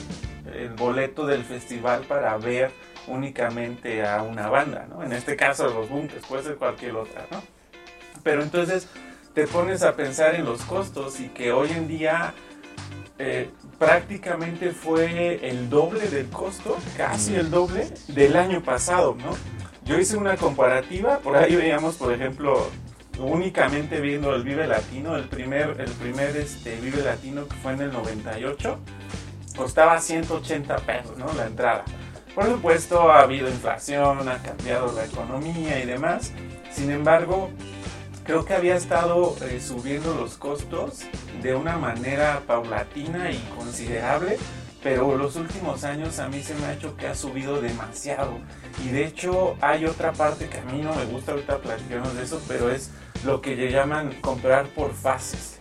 el 0.53 0.71
boleto 0.71 1.27
del 1.27 1.45
festival 1.45 2.03
para 2.03 2.37
ver 2.37 2.71
únicamente 3.07 4.05
a 4.05 4.23
una 4.23 4.49
banda, 4.49 4.87
¿no? 4.89 5.03
En 5.03 5.13
este 5.13 5.37
caso 5.37 5.69
los 5.69 5.89
bunkers, 5.89 6.27
puede 6.27 6.43
ser 6.43 6.57
cualquier 6.57 6.97
otra, 6.97 7.27
¿no? 7.31 7.43
Pero 8.23 8.43
entonces 8.43 8.89
te 9.35 9.47
pones 9.47 9.83
a 9.83 9.95
pensar 9.95 10.35
en 10.35 10.45
los 10.45 10.63
costos 10.63 11.21
y 11.21 11.29
que 11.29 11.53
hoy 11.53 11.71
en 11.71 11.89
día 11.89 12.35
eh, 13.19 13.51
prácticamente 13.79 14.73
fue 14.73 15.49
el 15.49 15.71
doble 15.71 16.09
del 16.09 16.29
costo, 16.29 16.77
casi 16.97 17.35
el 17.37 17.51
doble 17.51 17.89
del 18.09 18.37
año 18.37 18.63
pasado, 18.63 19.15
¿no? 19.15 19.37
Yo 19.85 19.99
hice 19.99 20.17
una 20.17 20.37
comparativa, 20.37 21.19
por 21.19 21.37
ahí 21.37 21.55
veíamos, 21.55 21.97
por 21.97 22.13
ejemplo, 22.13 22.69
únicamente 23.19 24.01
viendo 24.01 24.35
el 24.35 24.43
Vive 24.43 24.67
Latino, 24.67 25.17
el 25.17 25.29
primer, 25.29 25.81
el 25.81 25.91
primer 25.93 26.37
este, 26.37 26.77
Vive 26.81 27.03
Latino 27.03 27.47
que 27.47 27.55
fue 27.57 27.73
en 27.73 27.83
el 27.83 27.93
98, 27.93 28.79
costaba 29.57 30.01
180 30.01 30.77
pesos, 30.79 31.17
¿no? 31.19 31.33
La 31.35 31.47
entrada. 31.47 31.85
Por 32.35 32.47
supuesto, 32.47 33.13
ha 33.13 33.21
habido 33.21 33.49
inflación, 33.49 34.29
ha 34.29 34.39
cambiado 34.43 34.93
la 34.93 35.05
economía 35.05 35.81
y 35.81 35.87
demás. 35.87 36.33
Sin 36.73 36.91
embargo, 36.91 37.51
creo 38.25 38.45
que 38.45 38.55
había 38.55 38.77
estado 38.77 39.37
eh, 39.43 39.61
subiendo 39.61 40.15
los 40.15 40.37
costos 40.37 41.03
de 41.43 41.55
una 41.55 41.77
manera 41.77 42.43
paulatina 42.47 43.31
y 43.31 43.39
considerable, 43.57 44.39
pero 44.83 45.17
los 45.17 45.37
últimos 45.37 45.85
años 45.85 46.19
a 46.19 46.29
mí 46.29 46.43
se 46.43 46.55
me 46.55 46.67
ha 46.67 46.75
hecho 46.75 46.97
que 46.97 47.07
ha 47.07 47.15
subido 47.15 47.61
demasiado. 47.61 48.39
Y 48.85 48.89
de 48.89 49.07
hecho 49.07 49.57
hay 49.61 49.85
otra 49.85 50.13
parte 50.13 50.49
que 50.49 50.59
a 50.59 50.65
mí 50.65 50.83
no 50.83 50.95
me 50.95 51.05
gusta, 51.05 51.33
ahorita 51.33 51.59
platicarnos 51.59 52.15
de 52.17 52.23
eso, 52.25 52.43
pero 52.49 52.71
es 52.71 52.91
lo 53.25 53.41
que 53.41 53.57
le 53.57 53.71
llaman 53.71 54.13
comprar 54.21 54.67
por 54.69 54.93
fases. 54.93 55.59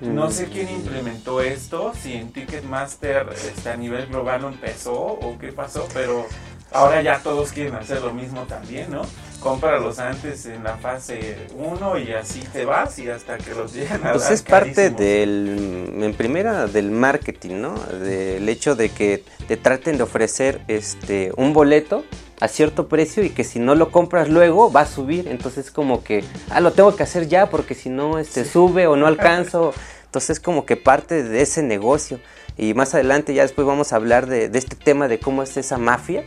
No 0.00 0.32
sé 0.32 0.46
quién 0.46 0.68
implementó 0.68 1.40
esto, 1.40 1.92
si 1.94 2.14
en 2.14 2.32
Ticketmaster 2.32 3.28
este, 3.32 3.70
a 3.70 3.76
nivel 3.76 4.08
global 4.08 4.42
lo 4.42 4.48
empezó 4.48 4.94
o 4.94 5.38
qué 5.38 5.52
pasó, 5.52 5.86
pero 5.94 6.26
ahora 6.72 7.02
ya 7.02 7.18
todos 7.22 7.52
quieren 7.52 7.74
hacer 7.74 8.02
lo 8.02 8.12
mismo 8.12 8.42
también, 8.42 8.90
¿no? 8.90 9.02
cómpralos 9.42 9.98
antes 9.98 10.46
en 10.46 10.62
la 10.62 10.76
fase 10.76 11.36
1 11.56 11.98
y 11.98 12.12
así 12.12 12.40
te 12.52 12.64
vas 12.64 12.98
y 12.98 13.10
hasta 13.10 13.38
que 13.38 13.54
los 13.54 13.74
lleguen 13.74 14.06
a 14.06 14.12
Pues 14.12 14.30
es 14.30 14.42
parte 14.42 14.90
del, 14.90 15.98
en 16.00 16.14
primera, 16.14 16.66
del 16.66 16.90
marketing, 16.90 17.60
¿no? 17.60 17.74
Del 17.74 18.48
hecho 18.48 18.76
de 18.76 18.90
que 18.90 19.24
te 19.48 19.56
traten 19.56 19.96
de 19.96 20.04
ofrecer 20.04 20.60
este 20.68 21.32
un 21.36 21.52
boleto 21.52 22.04
a 22.40 22.48
cierto 22.48 22.88
precio 22.88 23.24
y 23.24 23.30
que 23.30 23.44
si 23.44 23.58
no 23.58 23.74
lo 23.74 23.90
compras 23.90 24.28
luego 24.28 24.72
va 24.72 24.82
a 24.82 24.86
subir, 24.86 25.28
entonces 25.28 25.70
como 25.70 26.02
que, 26.02 26.24
ah, 26.50 26.60
lo 26.60 26.72
tengo 26.72 26.94
que 26.96 27.02
hacer 27.02 27.28
ya 27.28 27.50
porque 27.50 27.74
si 27.74 27.88
no 27.88 28.18
este 28.18 28.44
sube 28.44 28.86
o 28.86 28.96
no 28.96 29.06
alcanzo, 29.08 29.74
entonces 30.04 30.40
como 30.40 30.64
que 30.64 30.76
parte 30.76 31.22
de 31.22 31.42
ese 31.42 31.62
negocio. 31.62 32.20
Y 32.58 32.74
más 32.74 32.94
adelante 32.94 33.32
ya 33.32 33.42
después 33.42 33.66
vamos 33.66 33.92
a 33.92 33.96
hablar 33.96 34.26
de, 34.26 34.50
de 34.50 34.58
este 34.58 34.76
tema 34.76 35.08
de 35.08 35.18
cómo 35.18 35.42
es 35.42 35.56
esa 35.56 35.78
mafia 35.78 36.22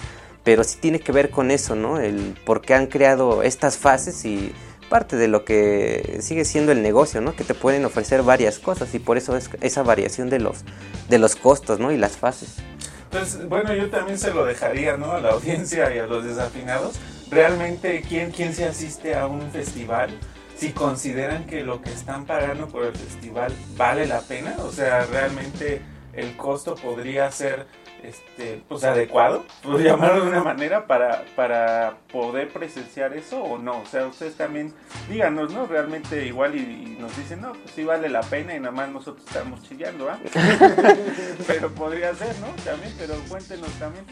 pero 0.45 0.63
sí 0.63 0.77
tiene 0.79 0.99
que 0.99 1.11
ver 1.11 1.31
con 1.31 1.51
eso, 1.51 1.75
¿no? 1.75 1.99
El 1.99 2.37
por 2.45 2.61
qué 2.61 2.75
han 2.75 2.85
creado 2.85 3.41
estas 3.43 3.77
fases 3.77 4.23
y 4.23 4.53
parte 4.89 5.17
de 5.17 5.27
lo 5.27 5.43
que 5.43 6.19
sigue 6.21 6.45
siendo 6.45 6.71
el 6.71 6.83
negocio, 6.83 7.19
¿no? 7.19 7.35
Que 7.35 7.43
te 7.43 7.55
pueden 7.55 7.83
ofrecer 7.83 8.21
varias 8.21 8.59
cosas 8.59 8.93
y 8.93 8.99
por 8.99 9.17
eso 9.17 9.35
es 9.35 9.49
esa 9.61 9.81
variación 9.81 10.29
de 10.29 10.39
los, 10.39 10.63
de 11.09 11.17
los 11.17 11.35
costos, 11.35 11.79
¿no? 11.79 11.91
Y 11.91 11.97
las 11.97 12.15
fases. 12.15 12.57
Entonces, 13.05 13.49
bueno, 13.49 13.73
yo 13.73 13.89
también 13.89 14.19
se 14.19 14.31
lo 14.31 14.45
dejaría, 14.45 14.97
¿no? 14.97 15.13
A 15.13 15.19
la 15.19 15.31
audiencia 15.31 15.93
y 15.93 15.97
a 15.97 16.05
los 16.05 16.23
desafinados. 16.23 16.99
Realmente, 17.31 18.03
¿quién, 18.07 18.29
quién 18.29 18.53
se 18.53 18.65
asiste 18.65 19.15
a 19.15 19.25
un 19.25 19.49
festival? 19.51 20.11
Si 20.55 20.73
consideran 20.73 21.47
que 21.47 21.63
lo 21.63 21.81
que 21.81 21.91
están 21.91 22.25
pagando 22.25 22.67
por 22.67 22.85
el 22.85 22.95
festival 22.95 23.51
vale 23.75 24.05
la 24.05 24.21
pena, 24.21 24.55
o 24.59 24.71
sea, 24.71 25.07
realmente 25.07 25.81
el 26.13 26.37
costo 26.37 26.75
podría 26.75 27.31
ser 27.31 27.65
este, 28.07 28.61
pues 28.67 28.83
adecuado, 28.83 29.45
por 29.63 29.81
llamarlo 29.83 30.25
de 30.25 30.31
una 30.31 30.43
manera, 30.43 30.87
para, 30.87 31.23
para 31.35 31.97
poder 32.11 32.49
presenciar 32.49 33.13
eso 33.13 33.41
o 33.41 33.57
no. 33.57 33.81
O 33.81 33.85
sea, 33.85 34.07
ustedes 34.07 34.35
también 34.35 34.73
díganos, 35.09 35.53
¿no? 35.53 35.65
Realmente 35.65 36.25
igual 36.25 36.55
y, 36.55 36.97
nos 36.99 37.15
dicen, 37.17 37.41
no, 37.41 37.53
pues 37.53 37.71
sí 37.71 37.83
vale 37.83 38.09
la 38.09 38.21
pena 38.21 38.55
y 38.55 38.59
nada 38.59 38.71
más 38.71 38.89
nosotros 38.89 39.25
estamos 39.27 39.61
chillando, 39.63 40.09
¿ah? 40.09 40.19
pero 41.47 41.69
podría 41.71 42.13
ser, 42.15 42.35
¿no? 42.39 42.47
También, 42.63 42.93
pero 42.97 43.15
cuéntenos 43.27 43.71
también. 43.79 44.05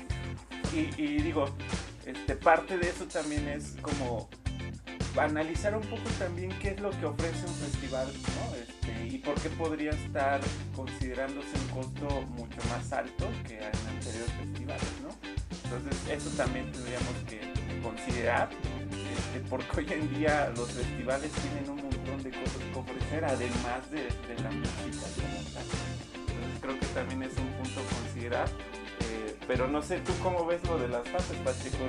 Y, 0.74 1.02
y 1.02 1.22
digo, 1.22 1.50
este, 2.06 2.36
parte 2.36 2.78
de 2.78 2.90
eso 2.90 3.06
también 3.06 3.48
es 3.48 3.76
como 3.82 4.30
analizar 5.22 5.76
un 5.76 5.84
poco 5.84 6.10
también 6.18 6.52
qué 6.60 6.70
es 6.70 6.80
lo 6.80 6.90
que 6.92 7.06
ofrece 7.06 7.46
un 7.46 7.54
festival, 7.54 8.08
¿no? 8.08 8.56
Este, 8.56 9.16
y 9.16 9.18
por 9.20 9.36
qué 9.36 9.50
podría 9.50 9.92
estar 9.92 10.42
considerándose 10.76 11.50
un 11.56 11.82
costo 11.82 12.22
mucho 12.30 12.58
más 12.70 12.92
alto 12.92 13.28
que 13.48 13.58
en 13.58 13.64
anteriores 13.64 14.32
festivales, 14.40 14.94
¿no? 15.04 15.10
Entonces 15.64 16.10
eso 16.10 16.30
también 16.36 16.72
tendríamos 16.72 17.16
que 17.28 17.42
considerar, 17.82 18.50
este, 18.52 19.40
porque 19.50 19.82
hoy 19.82 19.94
en 19.94 20.14
día 20.16 20.52
los 20.56 20.72
festivales 20.72 21.32
tienen 21.32 21.70
un 21.70 21.78
montón 21.78 22.24
de 22.24 22.32
cosas 22.32 22.62
que 22.72 22.80
ofrecer, 22.80 23.26
además 23.26 23.92
de, 23.92 24.04
la 24.42 24.50
música 24.52 25.08
Entonces 26.28 26.60
creo 26.62 26.80
que 26.80 26.86
también 26.88 27.24
es 27.24 27.38
un 27.38 27.48
punto 27.54 27.80
a 27.80 28.04
considerar 28.04 28.50
pero 29.48 29.68
no 29.68 29.82
sé 29.82 30.00
tú 30.00 30.14
cómo 30.22 30.46
ves 30.46 30.64
lo 30.68 30.78
de 30.78 30.88
las 30.88 31.08
fases, 31.08 31.38
Pacheco. 31.38 31.84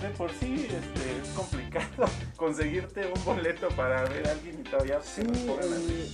De 0.00 0.08
por 0.10 0.30
sí 0.32 0.66
este, 0.66 1.20
es 1.22 1.28
complicado 1.34 2.06
conseguirte 2.36 3.06
un 3.06 3.24
boleto 3.24 3.68
para 3.70 4.04
ver 4.04 4.26
a 4.28 4.32
alguien 4.32 4.60
y 4.60 4.62
todavía 4.62 5.00
sí, 5.02 5.22
eh, 5.22 6.08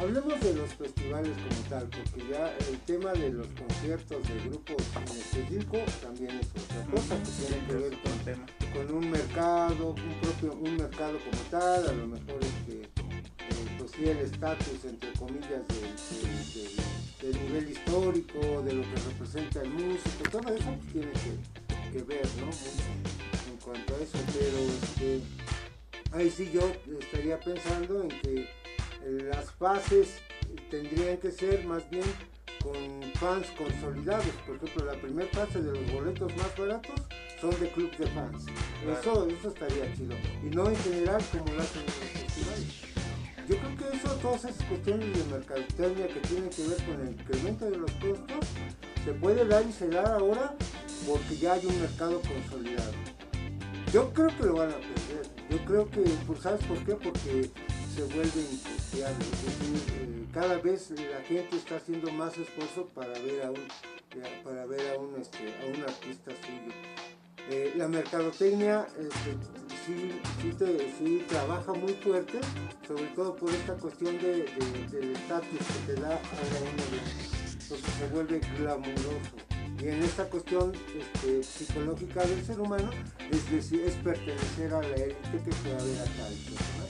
Hablemos 0.00 0.40
de 0.40 0.54
los 0.54 0.72
festivales 0.74 1.32
como 1.36 1.68
tal, 1.68 1.88
porque 1.88 2.28
ya 2.28 2.52
el 2.68 2.78
tema 2.80 3.12
de 3.12 3.30
los 3.30 3.46
conciertos 3.48 4.26
de 4.26 4.48
grupos 4.48 4.76
en 4.96 5.02
específico 5.02 5.78
también 6.02 6.40
es 6.40 6.48
otra 6.50 6.84
cosa 6.90 7.16
que 7.22 7.46
tiene 7.46 7.66
que 7.66 7.74
ver 7.74 7.98
con, 8.00 8.86
con 8.86 8.96
un 8.96 9.10
mercado, 9.10 9.90
un 9.90 10.14
propio 10.20 10.54
un 10.54 10.76
mercado 10.76 11.18
como 11.18 11.42
tal, 11.50 11.88
a 11.88 11.92
lo 11.92 12.06
mejor 12.06 12.40
este, 12.40 12.82
eh, 12.82 13.76
pues 13.78 13.90
sí 13.92 14.08
el 14.08 14.18
estatus 14.18 14.84
entre 14.86 15.12
comillas 15.12 15.68
de 15.68 17.01
del 17.22 17.40
nivel 17.44 17.70
histórico, 17.70 18.62
de 18.62 18.72
lo 18.74 18.82
que 18.82 18.96
representa 19.08 19.62
el 19.62 19.70
músico, 19.70 20.30
todo 20.30 20.54
eso 20.54 20.64
pues, 20.64 20.92
tiene 20.92 21.12
que, 21.92 22.02
ver, 22.02 22.26
¿no? 22.40 22.50
en 23.52 23.58
cuanto 23.64 23.94
a 23.94 23.98
eso, 23.98 24.18
pero 24.32 24.58
este, 24.58 25.20
ahí 26.12 26.30
sí 26.30 26.50
yo 26.52 26.60
estaría 27.00 27.38
pensando 27.38 28.02
en 28.02 28.08
que 28.08 28.48
las 29.30 29.50
fases 29.52 30.20
tendrían 30.70 31.16
que 31.18 31.30
ser 31.30 31.64
más 31.64 31.88
bien 31.90 32.04
con 32.62 33.02
fans 33.14 33.46
consolidados. 33.58 34.26
Por 34.46 34.56
ejemplo, 34.56 34.84
la 34.86 35.00
primera 35.00 35.28
fase 35.32 35.60
de 35.60 35.72
los 35.72 35.92
boletos 35.92 36.34
más 36.36 36.56
baratos 36.56 37.00
son 37.40 37.50
de 37.60 37.68
club 37.70 37.90
de 37.96 38.06
fans. 38.08 38.46
Eso, 39.00 39.28
eso 39.28 39.48
estaría 39.48 39.92
chido. 39.94 40.16
Y 40.42 40.54
no 40.54 40.68
en 40.68 40.76
general 40.76 41.22
como 41.30 41.52
lo 41.52 41.62
hacen 41.62 41.80
en 41.80 41.86
los 41.86 41.94
festivales. 41.94 42.91
Yo 43.48 43.56
creo 43.56 43.76
que 43.76 43.96
eso, 43.96 44.14
todas 44.16 44.44
esas 44.44 44.66
cuestiones 44.66 45.18
de 45.18 45.24
mercadotecnia 45.32 46.08
que 46.08 46.20
tienen 46.20 46.50
que 46.50 46.68
ver 46.68 46.84
con 46.84 47.00
el 47.00 47.12
incremento 47.12 47.64
de 47.70 47.76
los 47.76 47.90
costos, 47.92 48.46
se 49.04 49.12
puede 49.14 49.44
dar 49.46 49.64
y 49.66 49.72
se 49.72 49.88
da 49.88 50.14
ahora 50.14 50.54
porque 51.06 51.36
ya 51.36 51.54
hay 51.54 51.66
un 51.66 51.80
mercado 51.80 52.20
consolidado. 52.20 52.92
Yo 53.92 54.12
creo 54.12 54.28
que 54.28 54.44
lo 54.44 54.54
van 54.54 54.70
a 54.70 54.76
perder. 54.76 55.26
Yo 55.50 55.58
creo 55.66 55.90
que, 55.90 56.00
pues, 56.26 56.40
¿sabes 56.40 56.64
por 56.64 56.78
qué? 56.78 56.94
Porque 56.94 57.50
se 57.94 58.02
vuelve 58.04 58.40
incosteable. 58.50 59.24
Eh, 59.24 60.24
cada 60.32 60.56
vez 60.58 60.90
la 60.90 61.20
gente 61.26 61.56
está 61.56 61.76
haciendo 61.76 62.10
más 62.12 62.38
esfuerzo 62.38 62.86
para 62.94 63.12
ver 63.18 63.42
a 63.42 63.50
un, 63.50 63.60
para 64.44 64.64
ver 64.66 64.94
a 64.94 64.98
un, 64.98 65.20
este, 65.20 65.52
a 65.60 65.66
un 65.66 65.82
artista 65.82 66.30
suyo. 66.30 66.72
Eh, 67.50 67.74
la 67.76 67.88
mercadotecnia 67.88 68.86
este, 68.98 69.36
sí, 69.86 70.10
sí, 70.98 71.24
trabaja 71.28 71.72
muy 71.72 71.92
fuerte, 71.94 72.38
sobre 72.86 73.04
todo 73.08 73.34
por 73.36 73.50
esta 73.50 73.74
cuestión 73.74 74.18
de, 74.18 74.46
del 74.90 75.12
estatus 75.12 75.58
que 75.58 75.94
te 75.94 76.00
da 76.00 76.14
a 76.14 76.18
uno 76.60 76.82
de 76.90 77.00
Entonces 77.52 77.94
se 77.98 78.06
vuelve 78.08 78.40
glamuroso. 78.58 79.52
Y 79.80 79.88
en 79.88 80.02
esta 80.02 80.24
cuestión 80.26 80.72
este, 80.96 81.42
psicológica 81.42 82.24
del 82.24 82.44
ser 82.44 82.60
humano 82.60 82.90
es 83.30 83.50
decir, 83.50 83.80
es 83.80 83.94
pertenecer 83.96 84.72
a 84.74 84.82
la 84.82 84.94
élite 84.94 85.42
que 85.44 85.50
puede 85.50 85.74
haber 85.74 86.00
acá. 86.02 86.81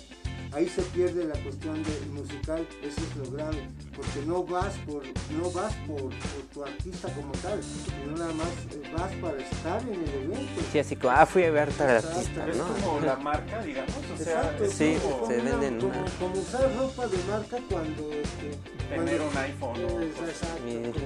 Ahí 0.55 0.69
se 0.69 0.83
pierde 0.83 1.25
la 1.25 1.35
cuestión 1.43 1.83
de 1.83 1.91
musical, 2.13 2.67
eso 2.83 3.01
es 3.01 3.17
lo 3.17 3.31
grave, 3.37 3.69
porque 3.97 4.27
no 4.27 4.45
vas 4.45 4.75
por, 4.87 5.03
no 5.37 5.51
vas 5.51 5.75
por, 5.87 6.13
tu 6.53 6.65
artista 6.65 7.09
como 7.15 7.33
tal, 7.43 7.61
sino 7.63 8.17
nada 8.17 8.33
más 8.35 8.49
eh, 8.73 8.83
vas 8.97 9.13
para 9.15 9.39
estar 9.39 9.83
en 9.83 9.95
el 9.95 10.25
evento. 10.25 10.63
Sí, 10.71 10.79
así 10.79 10.97
como, 10.97 11.15
ah, 11.15 11.25
fui 11.25 11.45
a 11.45 11.51
ver 11.51 11.73
tal 11.73 11.97
artista, 11.97 12.47
¿no? 12.47 12.53
Es 12.53 12.83
como 12.85 13.01
la 13.01 13.17
marca, 13.17 13.63
digamos, 13.63 13.97
o 14.13 14.23
sea, 14.23 14.57
sí, 14.69 14.97
se 15.27 15.37
venden 15.41 15.81
como, 15.81 16.05
como, 16.19 16.39
usar 16.39 16.77
ropa 16.77 17.07
de 17.07 17.19
marca 17.29 17.59
cuando... 17.71 18.13
Este, 18.13 18.73
Tener 18.89 19.23
un 19.23 19.37
iPhone. 19.39 19.81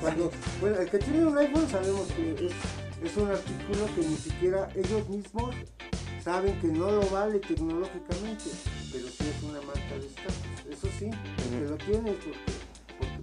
cuando, 0.00 0.32
bueno, 0.60 0.80
el 0.80 0.90
que 0.90 0.98
tiene 0.98 1.24
un 1.24 1.38
iPhone 1.38 1.68
sabemos 1.70 2.08
que 2.08 2.46
es, 2.46 2.52
es 3.04 3.16
un 3.16 3.30
artículo 3.30 3.86
que 3.94 4.00
ni 4.00 4.16
siquiera 4.16 4.68
ellos 4.74 5.08
mismos 5.08 5.54
saben 6.26 6.58
que 6.60 6.66
no 6.66 6.90
lo 6.90 7.08
vale 7.08 7.38
tecnológicamente, 7.38 8.50
pero 8.90 9.06
sí 9.06 9.24
es 9.32 9.35
una 9.56 9.66
marca 9.66 9.94
de 9.98 10.06
estatus. 10.06 10.34
Eso 10.70 10.88
sí, 10.98 11.10
porque 11.36 11.60
lo 11.68 11.76
tiene 11.76 12.12
porque, 12.12 12.32
porque 12.98 13.18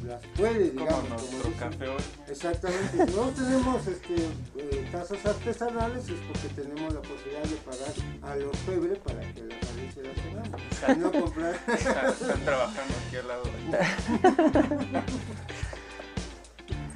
pues, 0.00 0.02
las 0.04 0.22
puede, 0.36 0.70
digamos. 0.70 1.04
Como 1.04 1.08
nuestro 1.08 1.52
café 1.58 1.88
hoy. 1.88 2.02
Exactamente. 2.28 3.06
Si 3.06 3.16
no 3.16 3.28
tenemos 3.28 3.86
este, 3.86 4.14
eh, 4.56 4.88
tazas 4.92 5.26
artesanales 5.26 6.08
es 6.08 6.20
porque 6.26 6.48
tenemos 6.54 6.94
la 6.94 7.00
posibilidad 7.02 7.42
de 7.42 7.56
pagar 7.56 7.92
a 8.22 8.36
los 8.36 8.56
para 8.98 9.20
que 9.32 9.42
las 9.42 9.60
se 9.94 10.02
las 10.02 10.14
tengamos. 10.16 10.60
no 10.98 11.12
comprar. 11.12 11.54
Están, 11.68 12.44
trabajando 12.44 12.94
aquí 13.06 13.16
al 13.16 13.28
lado. 13.28 13.42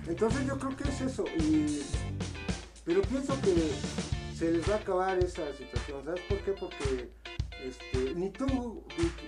Entonces 0.06 0.46
yo 0.46 0.58
creo 0.58 0.76
que 0.76 0.84
es 0.88 1.00
eso. 1.00 1.24
Y, 1.38 1.82
pero 2.84 3.00
pienso 3.02 3.40
que 3.40 3.72
se 4.36 4.50
les 4.50 4.68
va 4.68 4.74
a 4.74 4.78
acabar 4.78 5.18
esa 5.18 5.42
situación. 5.56 6.04
¿Sabes 6.04 6.20
por 6.28 6.38
qué? 6.40 6.52
Porque 6.52 7.08
este, 7.68 8.14
ni 8.14 8.30
tú, 8.30 8.84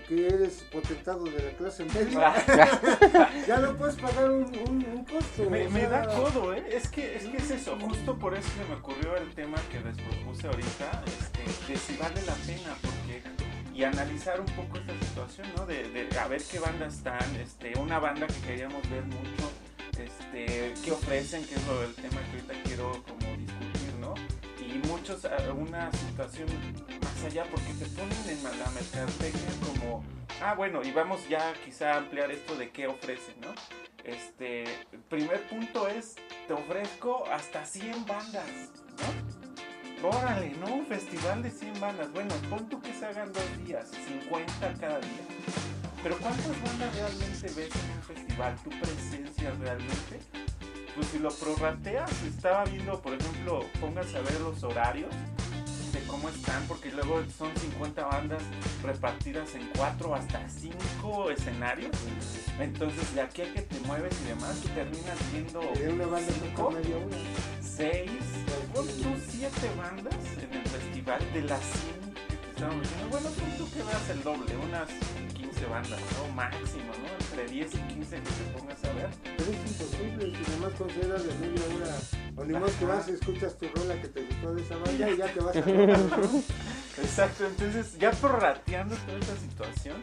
que 0.09 0.27
eres 0.27 0.65
potentado 0.73 1.25
de 1.25 1.43
la 1.43 1.51
clase 1.57 1.85
media, 1.85 2.35
ya 3.47 3.59
no 3.59 3.77
puedes 3.77 3.97
pagar 3.97 4.31
un, 4.31 4.45
un, 4.45 5.05
costo. 5.05 5.51
Me, 5.51 5.87
da 5.87 6.07
codo, 6.07 6.55
¿eh? 6.55 6.65
Es 6.71 6.89
que, 6.89 7.17
es 7.17 7.25
que 7.25 7.37
es 7.37 7.51
eso. 7.51 7.77
Justo 7.81 8.19
por 8.19 8.35
eso 8.35 8.49
se 8.57 8.69
me 8.69 8.77
ocurrió 8.77 9.17
el 9.17 9.35
tema 9.35 9.59
que 9.71 9.81
les 9.81 9.97
propuse 9.97 10.47
ahorita, 10.47 11.03
este, 11.07 11.73
de 11.73 11.79
si 11.79 11.97
vale 11.97 12.23
la 12.23 12.35
pena, 12.35 12.77
porque 12.83 13.23
y 13.75 13.85
analizar 13.85 14.41
un 14.41 14.47
poco 14.47 14.79
esta 14.79 14.93
situación, 15.07 15.47
¿no? 15.55 15.67
De, 15.67 15.89
de, 15.91 16.19
a 16.19 16.27
ver 16.29 16.43
qué 16.43 16.59
bandas 16.59 16.95
están, 16.95 17.37
este, 17.37 17.79
una 17.79 17.99
banda 17.99 18.27
que 18.27 18.41
queríamos 18.47 18.89
ver 18.89 19.05
mucho, 19.05 19.51
este, 19.99 20.73
qué 20.83 20.93
ofrecen, 20.93 21.45
que 21.45 21.55
es 21.55 21.67
lo 21.67 21.81
del 21.83 21.95
tema 21.95 22.21
que 22.31 22.41
ahorita 22.41 22.55
quiero 22.65 23.05
como 23.05 23.37
discutir, 23.37 23.95
¿no? 24.01 24.15
y 24.67 24.79
muchos 24.89 25.25
a 25.25 25.53
una 25.53 25.91
situación 25.93 26.49
allá 27.27 27.45
porque 27.51 27.73
te 27.75 27.87
ponen 27.87 28.29
en 28.29 28.43
la 28.45 28.71
mercadotecnia 28.71 29.51
como, 29.67 30.05
ah 30.41 30.55
bueno, 30.55 30.83
y 30.85 30.93
vamos 30.93 31.29
ya 31.29 31.53
quizá 31.65 31.95
a 31.95 31.97
ampliar 31.99 32.31
esto 32.31 32.55
de 32.57 32.71
qué 32.71 32.87
ofrecen, 32.87 33.41
¿no? 33.41 33.49
Este, 34.05 34.65
primer 35.09 35.43
punto 35.49 35.89
es, 35.89 36.15
te 36.47 36.53
ofrezco 36.53 37.25
hasta 37.27 37.67
100 37.67 38.07
bandas, 38.07 38.47
¿no? 40.03 40.09
Órale, 40.09 40.51
¿no? 40.61 40.75
Un 40.75 40.87
festival 40.87 41.43
de 41.43 41.51
100 41.51 41.81
bandas. 41.81 42.13
Bueno, 42.13 42.33
pon 42.49 42.69
tú 42.69 42.81
que 42.81 42.93
se 42.93 43.07
hagan 43.07 43.33
dos 43.33 43.67
días, 43.67 43.91
50 44.07 44.75
cada 44.75 45.01
día. 45.01 45.25
Pero 46.03 46.19
¿cuántas 46.19 46.63
bandas 46.63 46.95
realmente 46.95 47.47
ves 47.57 47.71
en 47.75 47.91
un 47.91 48.03
festival? 48.03 48.57
¿Tu 48.63 48.71
presencia 48.71 49.51
realmente? 49.59 50.21
pues 50.95 51.09
si 51.09 51.19
lo 51.19 51.29
prorrateas, 51.29 52.11
estaba 52.23 52.65
viendo, 52.65 53.03
por 53.03 53.13
ejemplo, 53.13 53.67
pónganse 53.81 54.17
a 54.17 54.23
ver 54.23 54.41
los 54.41 54.63
horarios 54.63 55.15
cómo 56.17 56.31
están, 56.31 56.67
porque 56.67 56.91
luego 56.91 57.23
son 57.37 57.55
50 57.55 58.05
bandas 58.07 58.43
repartidas 58.83 59.55
en 59.55 59.69
4 59.77 60.15
hasta 60.15 60.49
5 60.49 61.31
escenarios. 61.31 61.91
Entonces, 62.59 63.15
de 63.15 63.21
aquí 63.21 63.43
a 63.43 63.53
que 63.53 63.63
te 63.63 63.79
mueves 63.81 64.15
y 64.25 64.29
demás, 64.29 64.59
terminas 64.75 65.19
viendo 65.33 65.61
6, 67.61 68.11
7 69.29 69.51
bandas 69.77 70.15
en 70.43 70.55
el 70.55 70.67
festival 70.67 71.33
de 71.35 71.43
las 71.43 71.61
100 71.61 72.16
Bueno, 72.59 73.29
tú 73.59 73.71
que 73.71 73.83
veas 73.83 74.11
el 74.11 74.23
doble, 74.23 74.57
unas 74.57 74.89
15 75.35 75.67
bandas, 75.67 76.01
¿no? 76.01 76.35
Máximo, 76.35 76.87
¿no? 76.87 77.25
Entre 77.27 77.53
10 77.53 77.75
y 77.75 77.79
15 77.79 78.17
que 78.17 78.23
te 78.23 78.59
pongas 78.59 78.85
a 78.85 78.93
ver. 78.95 79.11
Pero 79.37 79.51
es 79.51 79.71
imposible, 79.71 80.33
si 80.33 80.51
nomás 80.53 80.73
consideras 80.73 81.27
de 81.27 81.35
media 81.35 81.63
hora, 81.77 81.95
o 82.35 82.45
ni 82.45 82.59
más 82.59 82.73
que 82.73 82.85
vas 82.87 83.09
y 83.09 83.13
escuchas 83.13 83.59
tu 83.59 83.69
rola 83.69 84.01
que 84.01 84.09
te 84.09 84.23
gustó 84.23 84.55
de 84.55 84.63
esa 84.63 84.77
banda 84.77 85.11
y 85.11 85.17
ya 85.19 85.27
te 85.27 85.41
vas 85.41 85.57
a 85.57 85.61
¿no? 85.67 86.43
Exacto, 87.03 87.47
entonces 87.47 87.99
ya 87.99 88.11
prorrateando 88.13 88.97
toda 88.97 89.19
esta 89.19 89.37
situación, 89.37 89.97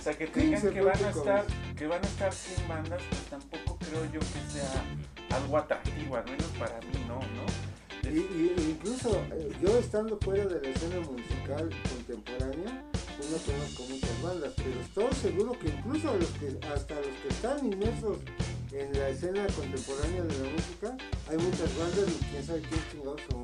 o 0.00 0.02
sea 0.02 0.18
que 0.18 0.26
te 0.26 0.40
digan 0.40 0.62
que 0.62 0.80
van 0.80 1.04
a 1.04 1.10
estar, 1.10 1.44
que 1.76 1.86
van 1.86 2.02
a 2.02 2.06
estar 2.08 2.32
100 2.32 2.68
bandas, 2.68 3.02
pues 3.08 3.22
tampoco 3.30 3.78
creo 3.78 4.04
yo 4.06 4.18
que 4.18 4.50
sea 4.50 5.36
algo 5.36 5.58
atractivo, 5.58 6.16
al 6.16 6.24
menos 6.24 6.46
para 6.58 6.80
mí 6.80 7.04
no, 7.06 7.14
¿no? 7.14 7.69
Y, 8.10 8.18
y, 8.18 8.70
incluso 8.70 9.10
eh, 9.32 9.52
yo 9.62 9.78
estando 9.78 10.18
fuera 10.18 10.44
de 10.44 10.60
la 10.60 10.68
escena 10.68 10.96
musical 11.00 11.70
contemporánea, 11.88 12.84
no 13.30 13.36
conozco 13.36 13.82
muchas 13.88 14.22
bandas, 14.22 14.52
pero 14.56 14.80
estoy 14.80 15.30
seguro 15.30 15.52
que 15.58 15.68
incluso 15.68 16.16
los 16.16 16.28
que, 16.30 16.66
hasta 16.66 16.96
los 16.96 17.14
que 17.22 17.28
están 17.28 17.64
inmersos 17.64 18.18
en 18.72 18.92
la 18.98 19.08
escena 19.08 19.46
contemporánea 19.46 20.22
de 20.22 20.38
la 20.38 20.50
música, 20.50 20.96
hay 21.28 21.36
muchas 21.36 21.76
bandas 21.76 22.08
y 22.08 22.24
quién 22.24 22.46
sabe 22.46 22.60
quién 22.60 22.80
chingados 22.90 23.20
son. 23.30 23.42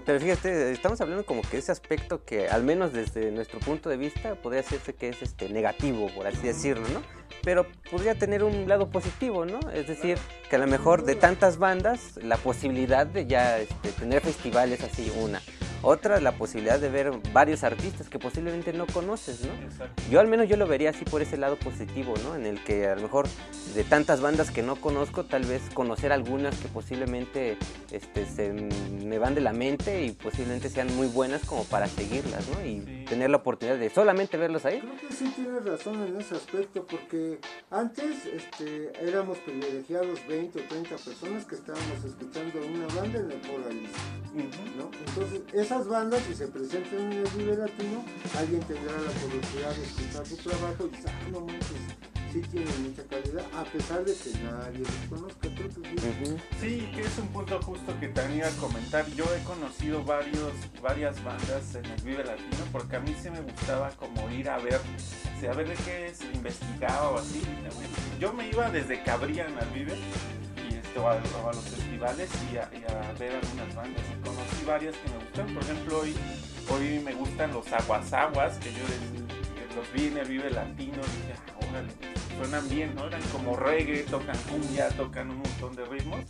Pero 0.06 0.20
fíjate, 0.20 0.72
estamos 0.72 1.00
hablando 1.00 1.24
como 1.24 1.42
que 1.42 1.58
ese 1.58 1.70
aspecto 1.70 2.24
que, 2.24 2.48
al 2.48 2.64
menos 2.64 2.92
desde 2.92 3.30
nuestro 3.30 3.60
punto 3.60 3.88
de 3.88 3.96
vista, 3.96 4.34
podría 4.34 4.62
decirse 4.62 4.94
que 4.94 5.10
es 5.10 5.22
este 5.22 5.48
negativo, 5.48 6.08
por 6.14 6.26
así 6.26 6.42
decirlo, 6.42 6.88
¿no? 6.88 7.02
Pero 7.42 7.66
podría 7.90 8.16
tener 8.16 8.42
un 8.42 8.68
lado 8.68 8.90
positivo, 8.90 9.46
¿no? 9.46 9.60
Es 9.72 9.86
decir, 9.86 10.18
que 10.48 10.56
a 10.56 10.58
lo 10.58 10.66
mejor 10.66 11.04
de 11.04 11.14
tantas 11.14 11.58
bandas, 11.58 12.16
la 12.22 12.36
posibilidad 12.36 13.06
de 13.06 13.26
ya 13.26 13.58
este, 13.58 13.92
tener 13.92 14.20
festivales 14.20 14.82
así, 14.82 15.12
una 15.20 15.40
otra, 15.82 16.20
la 16.20 16.32
posibilidad 16.32 16.78
de 16.78 16.88
ver 16.88 17.10
varios 17.32 17.64
artistas 17.64 18.08
que 18.08 18.18
posiblemente 18.18 18.72
no 18.72 18.86
conoces, 18.86 19.40
¿no? 19.42 19.52
Yo 20.10 20.20
al 20.20 20.28
menos 20.28 20.48
yo 20.48 20.56
lo 20.56 20.66
vería 20.66 20.90
así 20.90 21.04
por 21.04 21.22
ese 21.22 21.36
lado 21.36 21.56
positivo, 21.56 22.14
¿no? 22.22 22.34
En 22.34 22.46
el 22.46 22.62
que 22.62 22.86
a 22.86 22.96
lo 22.96 23.02
mejor 23.02 23.26
de 23.74 23.84
tantas 23.84 24.20
bandas 24.20 24.50
que 24.50 24.62
no 24.62 24.76
conozco, 24.76 25.24
tal 25.24 25.44
vez 25.44 25.62
conocer 25.74 26.12
algunas 26.12 26.56
que 26.56 26.68
posiblemente 26.68 27.56
este, 27.90 28.26
se 28.26 28.52
me 28.52 29.18
van 29.18 29.34
de 29.34 29.40
la 29.40 29.52
mente 29.52 30.04
y 30.04 30.12
posiblemente 30.12 30.68
sean 30.68 30.94
muy 30.96 31.06
buenas 31.06 31.44
como 31.44 31.64
para 31.64 31.86
seguirlas, 31.86 32.44
¿no? 32.48 32.64
Y 32.64 33.04
tener 33.08 33.30
la 33.30 33.38
oportunidad 33.38 33.78
de 33.78 33.90
solamente 33.90 34.36
verlos 34.36 34.64
ahí. 34.64 34.80
Creo 34.80 35.08
que 35.08 35.14
sí 35.14 35.32
tienes 35.34 35.64
razón 35.64 36.06
en 36.06 36.20
ese 36.20 36.36
aspecto, 36.36 36.86
porque 36.86 37.38
antes 37.70 38.26
este, 38.26 38.92
éramos 39.00 39.38
privilegiados 39.38 40.26
20 40.28 40.60
o 40.60 40.62
30 40.62 40.96
personas 40.96 41.44
que 41.44 41.54
estábamos 41.54 42.04
escuchando 42.04 42.58
una 42.66 42.86
banda 42.94 43.18
en 43.18 43.30
el 43.30 43.40
Polaris, 43.40 43.90
¿no? 44.76 44.90
Entonces, 45.06 45.42
esas 45.70 45.86
bandas, 45.86 46.20
si 46.26 46.34
se 46.34 46.48
presentan 46.48 47.12
en 47.12 47.12
el 47.12 47.28
Vive 47.36 47.56
Latino, 47.56 48.04
alguien 48.36 48.60
tendrá 48.62 48.92
la 48.92 49.10
posibilidad 49.12 49.72
de 49.72 49.84
escuchar 49.84 50.26
su 50.26 50.36
trabajo 50.38 50.86
y 50.86 50.96
dice, 50.96 51.08
ah, 51.08 51.28
no 51.30 51.40
manches, 51.42 51.78
sí 52.32 52.40
tiene 52.50 52.70
mucha 52.82 53.04
calidad, 53.04 53.44
a 53.54 53.62
pesar 53.62 54.04
de 54.04 54.12
que 54.12 54.30
nadie 54.42 54.80
los 54.80 55.08
conozca. 55.08 55.48
Creo 55.48 55.68
que 55.68 56.40
sí. 56.60 56.90
que 56.92 57.02
es 57.02 57.18
un 57.18 57.28
punto 57.28 57.62
justo 57.62 57.94
que 58.00 58.08
también 58.08 58.38
iba 58.38 58.48
a 58.48 58.60
comentar. 58.60 59.06
Yo 59.10 59.24
he 59.32 59.44
conocido 59.44 60.02
varios, 60.02 60.52
varias 60.82 61.22
bandas 61.22 61.72
en 61.76 61.86
el 61.86 62.02
Vive 62.02 62.24
Latino 62.24 62.64
porque 62.72 62.96
a 62.96 63.00
mí 63.00 63.14
sí 63.22 63.30
me 63.30 63.40
gustaba 63.40 63.90
como 63.90 64.28
ir 64.28 64.50
a 64.50 64.58
ver, 64.58 64.80
a 65.48 65.54
ver 65.54 65.68
de 65.68 65.74
qué 65.84 66.08
es, 66.08 66.20
investigaba 66.34 67.10
o 67.10 67.18
así. 67.18 67.42
Yo 68.18 68.32
me 68.32 68.48
iba 68.48 68.68
desde 68.70 69.04
que 69.04 69.10
abrían 69.12 69.56
al 69.56 69.70
Vive 69.70 69.94
a, 71.06 71.52
los 71.54 71.64
y 72.00 72.56
a, 72.56 73.12
ver 73.18 73.34
algunas 73.34 73.74
bandas. 73.74 74.02
Y 74.10 74.26
conocí 74.26 74.64
varias 74.66 74.96
que 74.96 75.10
me 75.10 75.16
gustan. 75.18 75.54
Por 75.54 75.62
ejemplo, 75.62 75.98
hoy, 76.00 76.14
hoy 76.70 76.98
me 77.00 77.12
gustan 77.12 77.52
los 77.52 77.70
Aguasaguas, 77.72 78.56
que 78.58 78.72
yo 78.72 78.80
los 79.76 79.92
vi 79.92 80.06
en 80.06 80.16
el 80.16 80.26
Vive 80.26 80.50
Latino 80.50 80.96
y 80.96 81.26
dije, 81.26 81.34
ah, 81.36 81.66
órale, 81.68 81.92
suenan 82.38 82.68
bien, 82.70 82.94
¿no? 82.94 83.06
Eran 83.06 83.22
como 83.32 83.54
reggae, 83.54 84.04
tocan 84.04 84.36
cumbia, 84.50 84.88
tocan 84.90 85.30
un 85.30 85.38
montón 85.38 85.76
de 85.76 85.84
ritmos. 85.84 86.20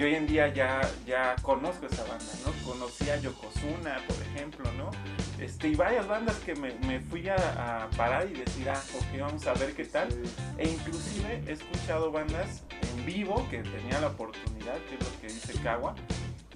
Y 0.00 0.02
hoy 0.02 0.14
en 0.14 0.26
día 0.26 0.48
ya, 0.48 0.80
ya 1.06 1.36
conozco 1.42 1.84
esa 1.84 2.02
banda, 2.04 2.24
¿no? 2.46 2.52
Conocí 2.64 3.10
a 3.10 3.20
Yokozuna, 3.20 3.98
por 4.08 4.16
ejemplo, 4.28 4.72
¿no? 4.72 4.90
Este, 5.38 5.68
y 5.68 5.74
varias 5.74 6.08
bandas 6.08 6.36
que 6.36 6.54
me, 6.54 6.72
me 6.86 7.00
fui 7.00 7.28
a, 7.28 7.86
parar 7.98 8.26
y 8.30 8.32
decir, 8.32 8.70
ah, 8.70 8.82
ok, 8.96 9.20
vamos 9.20 9.46
a 9.46 9.52
ver 9.52 9.74
qué 9.74 9.84
tal. 9.84 10.08
E 10.56 10.70
inclusive 10.70 11.42
he 11.46 11.52
escuchado 11.52 12.10
bandas 12.10 12.62
en 12.70 13.04
vivo 13.04 13.46
que 13.50 13.58
tenía 13.58 14.00
la 14.00 14.06
oportunidad, 14.06 14.78
que 14.88 14.94
es 14.94 15.00
lo 15.02 15.20
que 15.20 15.26
dice 15.26 15.52
Kawa, 15.62 15.94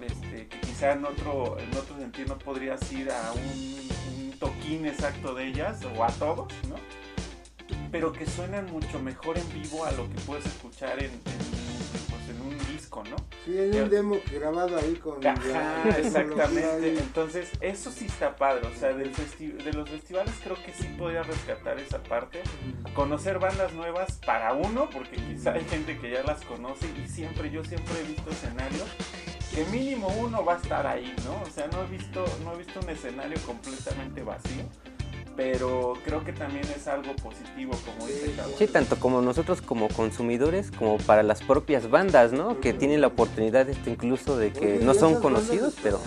este, 0.00 0.46
que 0.46 0.60
quizá 0.60 0.92
en 0.92 1.04
otro, 1.04 1.58
en 1.58 1.68
otro 1.76 1.98
sentido 1.98 2.28
no 2.28 2.38
podrías 2.38 2.90
ir 2.92 3.10
a 3.10 3.32
un, 3.32 4.38
toquín 4.38 4.86
exacto 4.86 5.34
de 5.34 5.48
ellas 5.48 5.80
o 5.98 6.02
a 6.02 6.08
todos, 6.12 6.50
¿no? 6.70 6.76
Pero 7.92 8.10
que 8.10 8.24
suenan 8.24 8.72
mucho 8.72 8.98
mejor 9.00 9.36
en 9.36 9.52
vivo 9.52 9.84
a 9.84 9.92
lo 9.92 10.08
que 10.08 10.18
puedes 10.22 10.46
escuchar 10.46 10.98
en, 10.98 11.10
en, 11.10 11.73
disco 12.94 13.04
¿no? 13.04 13.16
Sí, 13.44 13.58
hay 13.58 13.80
un 13.80 13.90
demo 13.90 14.16
grabado 14.32 14.76
ahí 14.76 14.94
con... 14.94 15.24
Ajá, 15.26 15.88
exactamente. 15.98 16.98
Entonces, 16.98 17.50
eso 17.60 17.90
sí 17.90 18.06
está 18.06 18.36
padre. 18.36 18.66
O 18.66 18.78
sea, 18.78 18.92
del 18.92 19.12
de 19.12 19.72
los 19.72 19.88
festivales 19.88 20.34
creo 20.42 20.56
que 20.56 20.72
sí 20.72 20.94
podría 20.98 21.22
rescatar 21.22 21.78
esa 21.78 22.02
parte. 22.02 22.42
Conocer 22.94 23.38
bandas 23.38 23.72
nuevas 23.72 24.20
para 24.24 24.52
uno, 24.52 24.88
porque 24.90 25.16
quizá 25.16 25.52
hay 25.52 25.64
gente 25.64 25.98
que 25.98 26.10
ya 26.10 26.22
las 26.22 26.44
conoce 26.44 26.86
y 27.02 27.08
siempre, 27.08 27.50
yo 27.50 27.64
siempre 27.64 28.00
he 28.00 28.04
visto 28.04 28.30
escenarios 28.30 28.88
que 29.54 29.64
mínimo 29.66 30.08
uno 30.18 30.44
va 30.44 30.54
a 30.54 30.56
estar 30.56 30.86
ahí, 30.86 31.14
¿no? 31.24 31.40
O 31.42 31.50
sea, 31.50 31.68
no 31.68 31.84
he 31.84 31.86
visto, 31.86 32.24
no 32.44 32.54
he 32.54 32.58
visto 32.58 32.80
un 32.80 32.90
escenario 32.90 33.38
completamente 33.46 34.22
vacío 34.22 34.64
pero 35.36 35.94
creo 36.04 36.24
que 36.24 36.32
también 36.32 36.64
es 36.74 36.86
algo 36.86 37.14
positivo, 37.16 37.72
como 37.84 38.06
dice 38.06 38.32
Carlos. 38.36 38.54
Sí, 38.58 38.66
tanto 38.66 38.96
como 38.96 39.20
nosotros 39.20 39.60
como 39.60 39.88
consumidores, 39.88 40.70
como 40.70 40.98
para 40.98 41.22
las 41.22 41.42
propias 41.42 41.90
bandas, 41.90 42.32
¿no? 42.32 42.60
Que 42.60 42.72
tienen 42.72 43.00
la 43.00 43.08
oportunidad 43.08 43.68
este, 43.68 43.90
incluso 43.90 44.36
de 44.36 44.52
que 44.52 44.78
no 44.78 44.94
son 44.94 45.20
conocidos, 45.20 45.74
pero... 45.82 46.00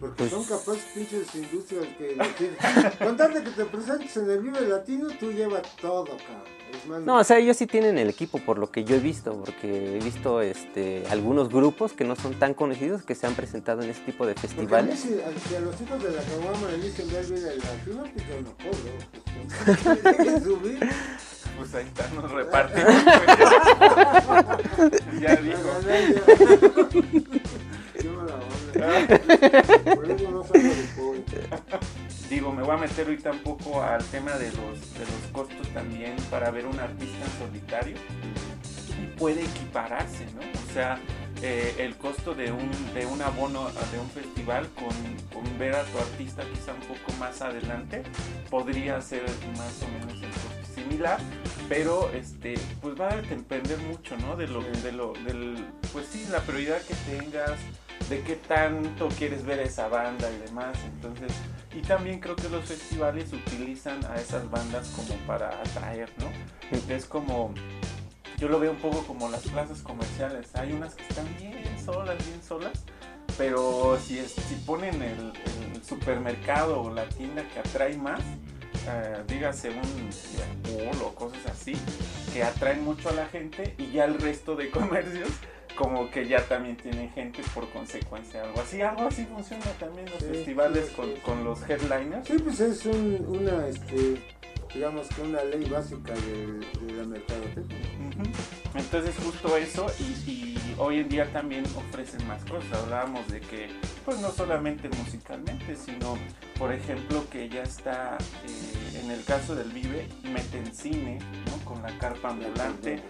Porque 0.00 0.16
pues 0.16 0.30
son 0.30 0.44
capaces 0.44 0.84
pinches 0.94 1.34
industrias 1.34 1.86
que... 1.96 2.16
Con 3.04 3.16
que 3.16 3.50
te 3.50 3.64
presentes 3.64 4.16
en 4.16 4.30
el 4.30 4.38
Vive 4.40 4.60
Latino, 4.68 5.08
tú 5.18 5.32
llevas 5.32 5.62
todo, 5.76 6.04
cabrón. 6.04 6.58
No, 7.04 7.16
o 7.16 7.24
sea, 7.24 7.38
ellos 7.38 7.56
sí 7.56 7.66
tienen 7.66 7.98
el 7.98 8.08
equipo, 8.08 8.38
por 8.38 8.58
lo 8.58 8.70
que 8.70 8.84
yo 8.84 8.94
he 8.96 9.00
visto, 9.00 9.32
porque 9.44 9.96
he 9.96 10.04
visto 10.04 10.40
este 10.42 11.02
algunos 11.10 11.48
grupos 11.48 11.92
que 11.92 12.04
no 12.04 12.14
son 12.14 12.34
tan 12.34 12.54
conocidos 12.54 13.02
que 13.02 13.14
se 13.14 13.26
han 13.26 13.34
presentado 13.34 13.82
en 13.82 13.90
este 13.90 14.12
tipo 14.12 14.26
de 14.26 14.34
festivales. 14.34 15.00
Porque 15.00 15.24
a, 15.24 15.28
mí, 15.28 15.34
si, 15.48 15.54
a 15.54 15.60
los 15.60 15.80
hijos 15.80 16.02
de 16.02 16.10
la 16.10 16.20
caguama 16.22 16.68
le 16.70 16.78
dicen 16.78 17.10
ver 17.10 17.24
bien 17.26 17.46
el 17.46 17.58
latino, 17.58 18.04
pues 18.12 18.26
yo 18.28 18.42
no 18.42 18.54
cobro. 18.58 18.92
Pues, 19.64 19.78
subir. 20.44 20.78
Pues 21.56 21.74
ahí 21.74 21.86
está, 21.86 22.06
nos 22.14 22.30
repartimos. 22.30 22.94
ya 25.20 25.36
dijo. 25.36 25.68
Digo, 32.30 32.52
me 32.52 32.62
voy 32.62 32.76
a 32.76 32.78
meter 32.78 33.06
ahorita 33.06 33.32
un 33.32 33.40
poco 33.40 33.82
al 33.82 34.04
tema 34.04 34.30
de 34.32 34.52
los, 34.52 34.94
de 34.94 35.00
los 35.00 35.32
costos 35.32 35.66
también 35.68 36.14
para 36.30 36.50
ver 36.50 36.66
un 36.66 36.78
artista 36.78 37.24
en 37.24 37.30
solitario. 37.46 37.96
Puede 39.16 39.42
equipararse, 39.42 40.26
¿no? 40.34 40.40
O 40.40 40.72
sea, 40.72 40.98
eh, 41.42 41.74
el 41.78 41.96
costo 41.96 42.34
de 42.34 42.52
un, 42.52 42.70
de 42.94 43.06
un 43.06 43.20
abono 43.22 43.70
de 43.92 43.98
un 43.98 44.10
festival 44.10 44.68
con, 44.74 44.92
con, 45.32 45.58
ver 45.58 45.74
a 45.74 45.82
tu 45.84 45.98
artista 45.98 46.44
quizá 46.52 46.74
un 46.74 46.80
poco 46.80 47.12
más 47.18 47.40
adelante 47.42 48.02
podría 48.50 49.00
ser 49.00 49.22
más 49.56 49.82
o 49.82 49.88
menos 49.88 50.22
el 50.22 50.30
costo 50.30 50.74
similar, 50.74 51.18
pero 51.68 52.10
este, 52.12 52.54
pues 52.80 53.00
va 53.00 53.12
a 53.12 53.16
depender 53.16 53.78
mucho, 53.78 54.16
¿no? 54.18 54.36
De 54.36 54.46
lo, 54.48 54.62
de 54.62 54.92
lo, 54.92 55.14
del, 55.24 55.64
pues 55.92 56.06
sí, 56.10 56.26
la 56.30 56.40
prioridad 56.40 56.82
que 56.82 56.94
tengas, 57.08 57.58
de 58.08 58.22
qué 58.22 58.36
tanto 58.36 59.08
quieres 59.08 59.44
ver 59.44 59.60
a 59.60 59.62
esa 59.62 59.88
banda 59.88 60.30
y 60.30 60.38
demás, 60.46 60.76
entonces 60.84 61.32
y 61.78 61.82
también 61.82 62.18
creo 62.18 62.34
que 62.34 62.48
los 62.48 62.64
festivales 62.64 63.32
utilizan 63.32 64.04
a 64.06 64.16
esas 64.16 64.50
bandas 64.50 64.88
como 64.88 65.14
para 65.26 65.48
atraer, 65.60 66.10
¿no? 66.18 66.26
Es 66.92 67.04
como, 67.04 67.54
yo 68.38 68.48
lo 68.48 68.58
veo 68.58 68.72
un 68.72 68.78
poco 68.78 69.06
como 69.06 69.28
las 69.28 69.42
plazas 69.42 69.82
comerciales. 69.82 70.54
Hay 70.56 70.72
unas 70.72 70.94
que 70.94 71.04
están 71.04 71.26
bien 71.38 71.62
solas, 71.84 72.16
bien 72.26 72.42
solas, 72.42 72.84
pero 73.36 73.98
si, 74.02 74.18
si 74.26 74.54
ponen 74.66 75.00
el, 75.02 75.32
supermercado 75.84 76.82
o 76.82 76.92
la 76.92 77.08
tienda 77.08 77.42
que 77.48 77.60
atrae 77.60 77.96
más, 77.96 78.20
eh, 78.88 79.22
dígase 79.26 79.70
un 79.70 80.10
o 81.02 81.14
cosas 81.14 81.46
así, 81.46 81.74
que 82.34 82.42
atraen 82.42 82.84
mucho 82.84 83.08
a 83.08 83.12
la 83.12 83.26
gente 83.26 83.74
y 83.78 83.92
ya 83.92 84.04
el 84.04 84.18
resto 84.20 84.56
de 84.56 84.70
comercios 84.72 85.30
como 85.78 86.10
que 86.10 86.26
ya 86.26 86.44
también 86.44 86.76
tienen 86.76 87.08
gente 87.12 87.40
por 87.54 87.68
consecuencia, 87.70 88.42
algo 88.42 88.60
así. 88.60 88.82
Algo 88.82 89.06
así 89.06 89.24
funciona 89.26 89.64
también 89.78 90.06
los 90.10 90.18
festivales 90.24 90.90
con, 90.90 91.12
con, 91.20 91.44
los 91.44 91.62
headliners. 91.70 92.26
Sí, 92.26 92.36
pues 92.42 92.58
es 92.58 92.84
un, 92.84 93.24
una, 93.28 93.68
este, 93.68 94.20
digamos 94.74 95.06
que 95.08 95.22
una 95.22 95.44
ley 95.44 95.64
básica 95.70 96.14
de, 96.14 96.84
de 96.84 96.92
la 96.94 97.04
mercadotecnia. 97.04 97.78
Entonces 98.74 99.14
justo 99.22 99.56
eso 99.56 99.86
y, 99.98 100.30
y, 100.30 100.74
hoy 100.78 101.00
en 101.00 101.08
día 101.08 101.30
también 101.32 101.64
ofrecen 101.76 102.26
más 102.26 102.44
cosas. 102.44 102.72
Hablábamos 102.84 103.26
de 103.28 103.40
que 103.40 103.68
pues 104.04 104.18
no 104.20 104.30
solamente 104.30 104.88
musicalmente, 104.88 105.76
sino 105.76 106.16
por 106.58 106.72
ejemplo 106.72 107.24
que 107.30 107.48
ya 107.48 107.62
está 107.62 108.16
eh, 108.46 109.00
en 109.02 109.10
el 109.10 109.24
caso 109.24 109.54
del 109.54 109.70
Vive, 109.70 110.06
meten 110.24 110.74
cine 110.74 111.18
¿no? 111.46 111.64
con 111.64 111.82
la 111.82 111.96
carpa 111.98 112.30
ambulante, 112.30 113.00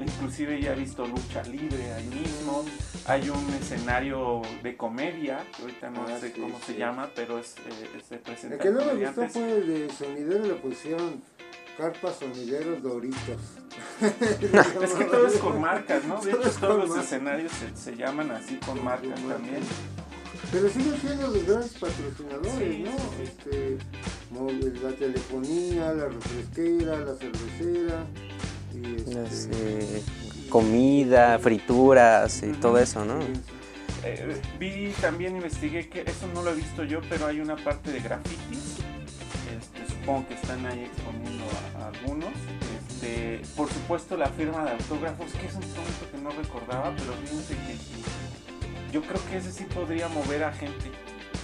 inclusive 0.00 0.60
ya 0.60 0.72
he 0.72 0.76
visto 0.76 1.06
lucha 1.06 1.42
libre 1.44 1.92
ahí 1.92 2.06
mismo, 2.06 2.64
hay 3.06 3.28
un 3.30 3.48
escenario 3.54 4.42
de 4.62 4.76
comedia, 4.76 5.44
que 5.56 5.62
ahorita 5.62 5.90
no 5.90 6.06
ah, 6.08 6.18
sé 6.18 6.32
cómo 6.32 6.58
se 6.60 6.76
llama, 6.76 7.10
pero 7.14 7.38
es, 7.38 7.54
eh, 7.58 8.00
se 8.08 8.18
presenta. 8.18 8.56
El 8.56 8.62
que 8.62 8.70
no 8.70 8.84
me 8.84 9.04
gustó 9.04 9.28
fue 9.28 9.60
de 9.60 9.90
sonidero 9.90 10.44
le 10.44 10.54
pusieron 10.54 11.22
carpa 11.80 12.12
sonideros 12.12 12.82
doritos. 12.82 13.40
es 14.82 14.90
que 14.92 15.04
todo 15.04 15.26
es 15.26 15.38
con 15.38 15.60
marcas, 15.60 16.04
¿no? 16.04 16.20
De 16.20 16.32
hecho 16.32 16.50
todos 16.60 16.88
los 16.88 16.98
escenarios 16.98 17.52
se, 17.74 17.96
llaman 17.96 18.30
así 18.32 18.56
con 18.56 18.84
marcas 18.84 19.14
también. 19.14 19.62
Pero 20.52 20.68
siguen 20.68 21.00
siendo 21.00 21.28
los 21.28 21.46
grandes 21.46 21.72
patrocinadores, 21.72 22.78
¿no? 22.80 23.22
Este, 23.22 23.78
la 24.82 24.92
telefonía, 24.92 25.92
la 25.92 26.08
refresquera, 26.08 26.98
la 26.98 27.14
cervecera. 27.14 28.04
Y 28.74 29.16
este, 29.16 30.02
comida, 30.50 31.38
frituras 31.38 32.42
y 32.42 32.52
todo 32.52 32.78
eso, 32.78 33.04
¿no? 33.04 33.20
Eh, 34.04 34.40
vi 34.58 34.92
también, 35.00 35.36
investigué 35.36 35.88
que 35.88 36.02
eso 36.02 36.26
no 36.34 36.42
lo 36.42 36.50
he 36.50 36.54
visto 36.54 36.84
yo, 36.84 37.00
pero 37.08 37.26
hay 37.26 37.40
una 37.40 37.56
parte 37.56 37.90
de 37.90 38.00
grafitis. 38.00 38.80
Supongo 40.00 40.28
que 40.28 40.34
están 40.34 40.64
ahí 40.64 40.84
exponiendo 40.84 41.44
a, 41.78 41.88
algunos. 41.88 42.30
Este, 42.88 43.42
por 43.54 43.68
supuesto, 43.68 44.16
la 44.16 44.28
firma 44.28 44.64
de 44.64 44.70
autógrafos, 44.72 45.30
que 45.32 45.46
es 45.46 45.54
un 45.54 45.60
punto 45.60 46.10
que 46.10 46.18
no 46.18 46.30
recordaba, 46.30 46.94
pero 46.96 47.12
fíjense 47.14 47.54
que 47.54 48.92
yo 48.92 49.02
creo 49.02 49.20
que 49.28 49.36
ese 49.36 49.52
sí 49.52 49.64
podría 49.64 50.08
mover 50.08 50.44
a 50.44 50.52
gente. 50.52 50.90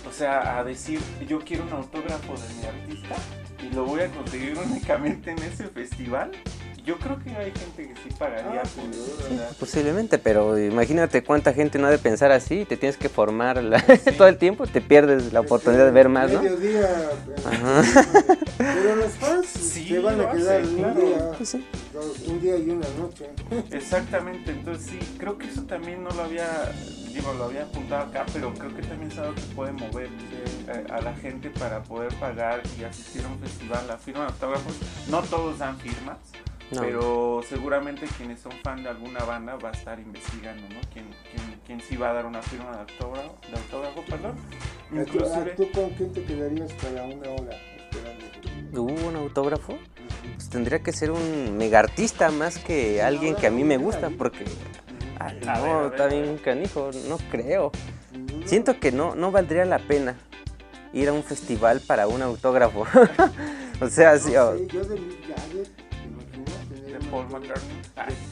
O 0.08 0.12
sea, 0.12 0.58
a 0.58 0.64
decir, 0.64 1.00
yo 1.28 1.40
quiero 1.40 1.64
un 1.64 1.72
autógrafo 1.72 2.34
de 2.34 2.54
mi 2.54 2.64
artista 2.64 3.16
y 3.62 3.74
lo 3.74 3.84
voy 3.84 4.00
a 4.00 4.08
conseguir 4.08 4.56
únicamente 4.70 5.32
en 5.32 5.38
ese 5.38 5.68
festival 5.68 6.30
yo 6.86 6.96
creo 6.98 7.18
que 7.18 7.30
hay 7.30 7.50
gente 7.50 7.88
que 7.88 7.94
sí 8.00 8.14
pagaría 8.16 8.62
ah, 8.62 9.50
posiblemente, 9.58 10.18
pero 10.18 10.56
imagínate 10.56 11.24
cuánta 11.24 11.52
gente 11.52 11.80
no 11.80 11.88
ha 11.88 11.90
de 11.90 11.98
pensar 11.98 12.30
así, 12.30 12.64
te 12.64 12.76
tienes 12.76 12.96
que 12.96 13.08
formar 13.08 13.60
todo 14.16 14.28
el 14.28 14.38
tiempo, 14.38 14.68
te 14.68 14.80
pierdes 14.80 15.32
la 15.32 15.40
oportunidad 15.40 15.84
de 15.84 15.90
ver 15.90 16.08
más, 16.08 16.30
¿no? 16.30 16.40
Mediodía, 16.40 17.10
pero 18.56 18.96
los 18.96 19.12
fans 19.14 19.48
se 19.48 19.98
van 19.98 20.20
a 20.20 20.30
quedar 20.30 20.62
un, 20.62 20.76
día, 20.76 21.32
pues 21.36 21.54
un 22.26 22.40
día 22.40 22.56
y 22.56 22.70
una 22.70 22.86
noche. 23.00 23.30
Exactamente, 23.72 24.52
entonces 24.52 24.86
sí, 24.86 24.98
creo 25.18 25.36
que 25.38 25.48
eso 25.48 25.62
también 25.62 26.04
no 26.04 26.10
lo 26.10 26.22
había, 26.22 26.72
digo, 27.12 27.32
lo 27.32 27.46
había 27.46 27.64
apuntado 27.64 28.04
acá, 28.04 28.24
pero 28.32 28.54
creo 28.54 28.72
que 28.76 28.82
también 28.82 29.10
es 29.10 29.18
algo 29.18 29.34
que 29.34 29.42
puede 29.56 29.72
mover 29.72 30.08
eh, 30.68 30.86
a, 30.88 31.00
la 31.00 31.14
gente 31.14 31.50
para 31.50 31.82
poder 31.82 32.14
pagar 32.20 32.62
y 32.78 32.84
asistir 32.84 33.24
a 33.24 33.28
un 33.28 33.40
festival. 33.40 33.88
La 33.88 33.98
firma 33.98 34.20
de 34.20 34.26
autógrafos, 34.26 34.74
no 35.10 35.20
todos 35.22 35.58
dan 35.58 35.76
firmas. 35.80 36.18
Pero 36.70 37.42
seguramente 37.48 38.06
quienes 38.16 38.40
son 38.40 38.52
fan 38.64 38.82
de 38.82 38.88
alguna 38.88 39.20
banda 39.24 39.56
va 39.56 39.68
a 39.68 39.72
estar 39.72 39.98
investigando, 40.00 40.62
¿no? 40.68 40.80
¿Quién, 40.92 41.06
quién, 41.30 41.60
quién 41.64 41.80
sí 41.80 41.96
va 41.96 42.10
a 42.10 42.14
dar 42.14 42.26
una 42.26 42.42
firma 42.42 42.72
de 42.72 42.78
autógrafo, 42.80 43.38
de 43.48 43.56
autógrafo 43.56 44.04
perdón? 44.08 44.34
Inclusive... 44.92 45.54
¿Tú 45.56 45.70
con 45.70 45.90
quién 45.90 46.12
te 46.12 46.24
quedarías 46.24 46.72
para 46.74 47.04
una 47.04 47.30
hora 47.30 47.56
esperando? 47.76 48.82
¿Hubo 48.82 49.08
un 49.08 49.16
autógrafo? 49.16 49.78
Pues 50.34 50.48
tendría 50.50 50.80
que 50.80 50.92
ser 50.92 51.12
un 51.12 51.56
mega 51.56 51.78
artista 51.78 52.30
más 52.30 52.58
que 52.58 53.00
alguien 53.00 53.36
que 53.36 53.46
a 53.46 53.50
mí 53.50 53.62
me 53.62 53.76
gusta, 53.76 54.10
porque... 54.10 54.44
Ah, 55.18 55.32
no, 55.44 55.86
está 55.86 56.08
bien 56.08 56.36
canijo, 56.38 56.90
no 57.08 57.16
creo. 57.30 57.70
Siento 58.44 58.78
que 58.78 58.92
no, 58.92 59.14
no 59.14 59.30
valdría 59.30 59.64
la 59.64 59.78
pena 59.78 60.16
ir 60.92 61.08
a 61.08 61.12
un 61.12 61.22
festival 61.22 61.80
para 61.80 62.06
un 62.06 62.22
autógrafo. 62.22 62.86
o 63.80 63.88
sea, 63.88 64.18
sí, 64.18 64.36
oh. 64.36 64.54
Yo 67.10 67.38
de, 67.38 67.48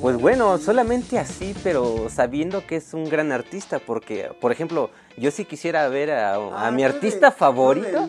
pues 0.00 0.16
bueno, 0.16 0.58
solamente 0.58 1.18
así, 1.18 1.54
pero 1.62 2.08
sabiendo 2.08 2.66
que 2.66 2.76
es 2.76 2.94
un 2.94 3.08
gran 3.08 3.32
artista, 3.32 3.78
porque, 3.78 4.30
por 4.40 4.52
ejemplo, 4.52 4.90
yo 5.16 5.30
si 5.30 5.44
quisiera 5.44 5.88
ver 5.88 6.10
a, 6.10 6.34
ah, 6.34 6.70
mi 6.70 6.82
artista 6.84 7.30
favorito. 7.30 8.08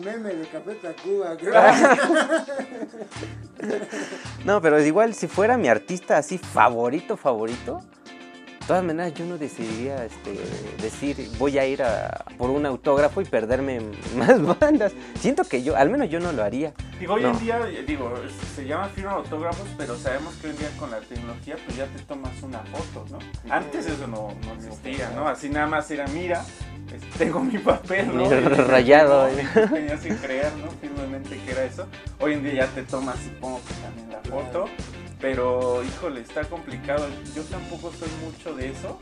no, 4.44 4.60
pero 4.60 4.80
igual 4.80 5.14
si 5.14 5.26
fuera 5.28 5.56
mi 5.56 5.68
artista 5.68 6.18
así 6.18 6.38
favorito, 6.38 7.16
favorito, 7.16 7.80
de 8.66 8.68
todas 8.70 8.82
maneras 8.82 9.14
yo 9.14 9.24
no 9.26 9.38
decidiría 9.38 10.04
este, 10.04 10.40
decir 10.82 11.30
voy 11.38 11.56
a 11.56 11.64
ir 11.64 11.84
a, 11.84 12.24
por 12.36 12.50
un 12.50 12.66
autógrafo 12.66 13.20
y 13.20 13.24
perderme 13.24 13.80
más 14.16 14.58
bandas. 14.58 14.92
Siento 15.20 15.44
que 15.44 15.62
yo, 15.62 15.76
al 15.76 15.88
menos 15.88 16.10
yo 16.10 16.18
no 16.18 16.32
lo 16.32 16.42
haría. 16.42 16.72
Digo, 16.98 17.14
hoy 17.14 17.24
en 17.26 17.38
día, 17.38 17.60
digo, 17.86 18.12
se 18.56 18.66
llama 18.66 18.88
firma 18.88 19.12
autógrafos, 19.12 19.68
pero 19.78 19.96
sabemos 19.96 20.34
que 20.34 20.48
hoy 20.48 20.54
en 20.54 20.58
día 20.58 20.70
con 20.80 20.90
la 20.90 20.98
tecnología, 20.98 21.54
pues 21.64 21.76
ya 21.76 21.86
te 21.86 22.02
tomas 22.02 22.42
una 22.42 22.58
foto, 22.58 23.06
¿no? 23.08 23.52
Antes 23.54 23.86
eso 23.86 24.08
no, 24.08 24.34
no 24.44 24.54
existía, 24.54 25.10
¿no? 25.10 25.28
Así 25.28 25.48
nada 25.48 25.68
más 25.68 25.88
era, 25.92 26.04
mira, 26.08 26.44
tengo 27.16 27.38
mi 27.38 27.58
papel, 27.58 28.16
¿no? 28.16 28.28
Rayado. 28.66 29.28
Tenías 29.72 30.00
que 30.00 30.16
creer, 30.16 30.52
¿no? 30.56 30.72
Firmemente 30.80 31.38
que 31.38 31.52
era 31.52 31.62
eso. 31.62 31.86
Hoy 32.18 32.32
en 32.32 32.42
día 32.42 32.54
ya 32.54 32.66
te 32.66 32.82
tomas, 32.82 33.16
supongo 33.20 33.60
que 33.64 33.74
también 33.74 34.10
la 34.10 34.20
foto. 34.28 34.68
Pero, 35.20 35.82
híjole, 35.82 36.20
está 36.20 36.44
complicado. 36.44 37.06
Yo 37.34 37.42
tampoco 37.44 37.92
soy 37.98 38.08
mucho 38.24 38.54
de 38.54 38.70
eso. 38.70 38.98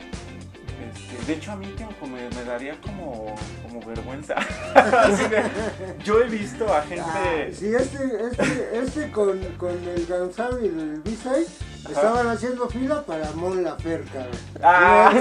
Este, 0.92 1.26
de 1.26 1.38
hecho, 1.38 1.52
a 1.52 1.56
mí 1.56 1.66
me, 2.06 2.28
me 2.30 2.44
daría 2.44 2.80
como, 2.80 3.34
como 3.62 3.80
vergüenza. 3.86 4.34
yo 6.04 6.20
he 6.20 6.28
visto 6.28 6.72
a 6.72 6.82
gente. 6.82 7.04
Ah, 7.06 7.46
sí, 7.52 7.72
este, 7.74 8.26
este, 8.30 8.78
este 8.78 9.10
con, 9.10 9.38
con 9.56 9.70
el 9.70 10.06
Gansam 10.06 10.62
y 10.62 10.66
el 10.66 11.00
B-Side 11.04 11.46
estaban 11.90 12.28
haciendo 12.28 12.68
fila 12.68 13.02
para 13.04 13.30
Mon 13.32 13.62
Laferte, 13.62 14.18
Ah. 14.62 15.12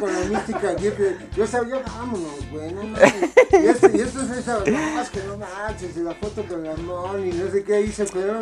con 0.00 0.12
la 0.12 0.38
mística 0.38 0.74
Yo 1.36 1.46
sabía, 1.46 1.78
vámonos, 1.78 2.50
güey, 2.50 2.72
no 2.72 2.82
Y, 2.82 3.66
este, 3.66 3.96
y 3.96 4.00
esto 4.00 4.22
es 4.22 4.30
esa, 4.38 4.58
no, 4.58 4.64
que 4.64 5.22
no 5.26 5.36
manches, 5.36 5.96
y 5.96 6.00
la 6.00 6.14
foto 6.14 6.44
con 6.44 6.64
la 6.64 6.74
Mon 6.76 7.26
y 7.26 7.32
no 7.32 7.50
sé 7.50 7.64
qué, 7.64 7.76
ahí 7.76 7.92
se 7.92 8.06
fueron. 8.06 8.40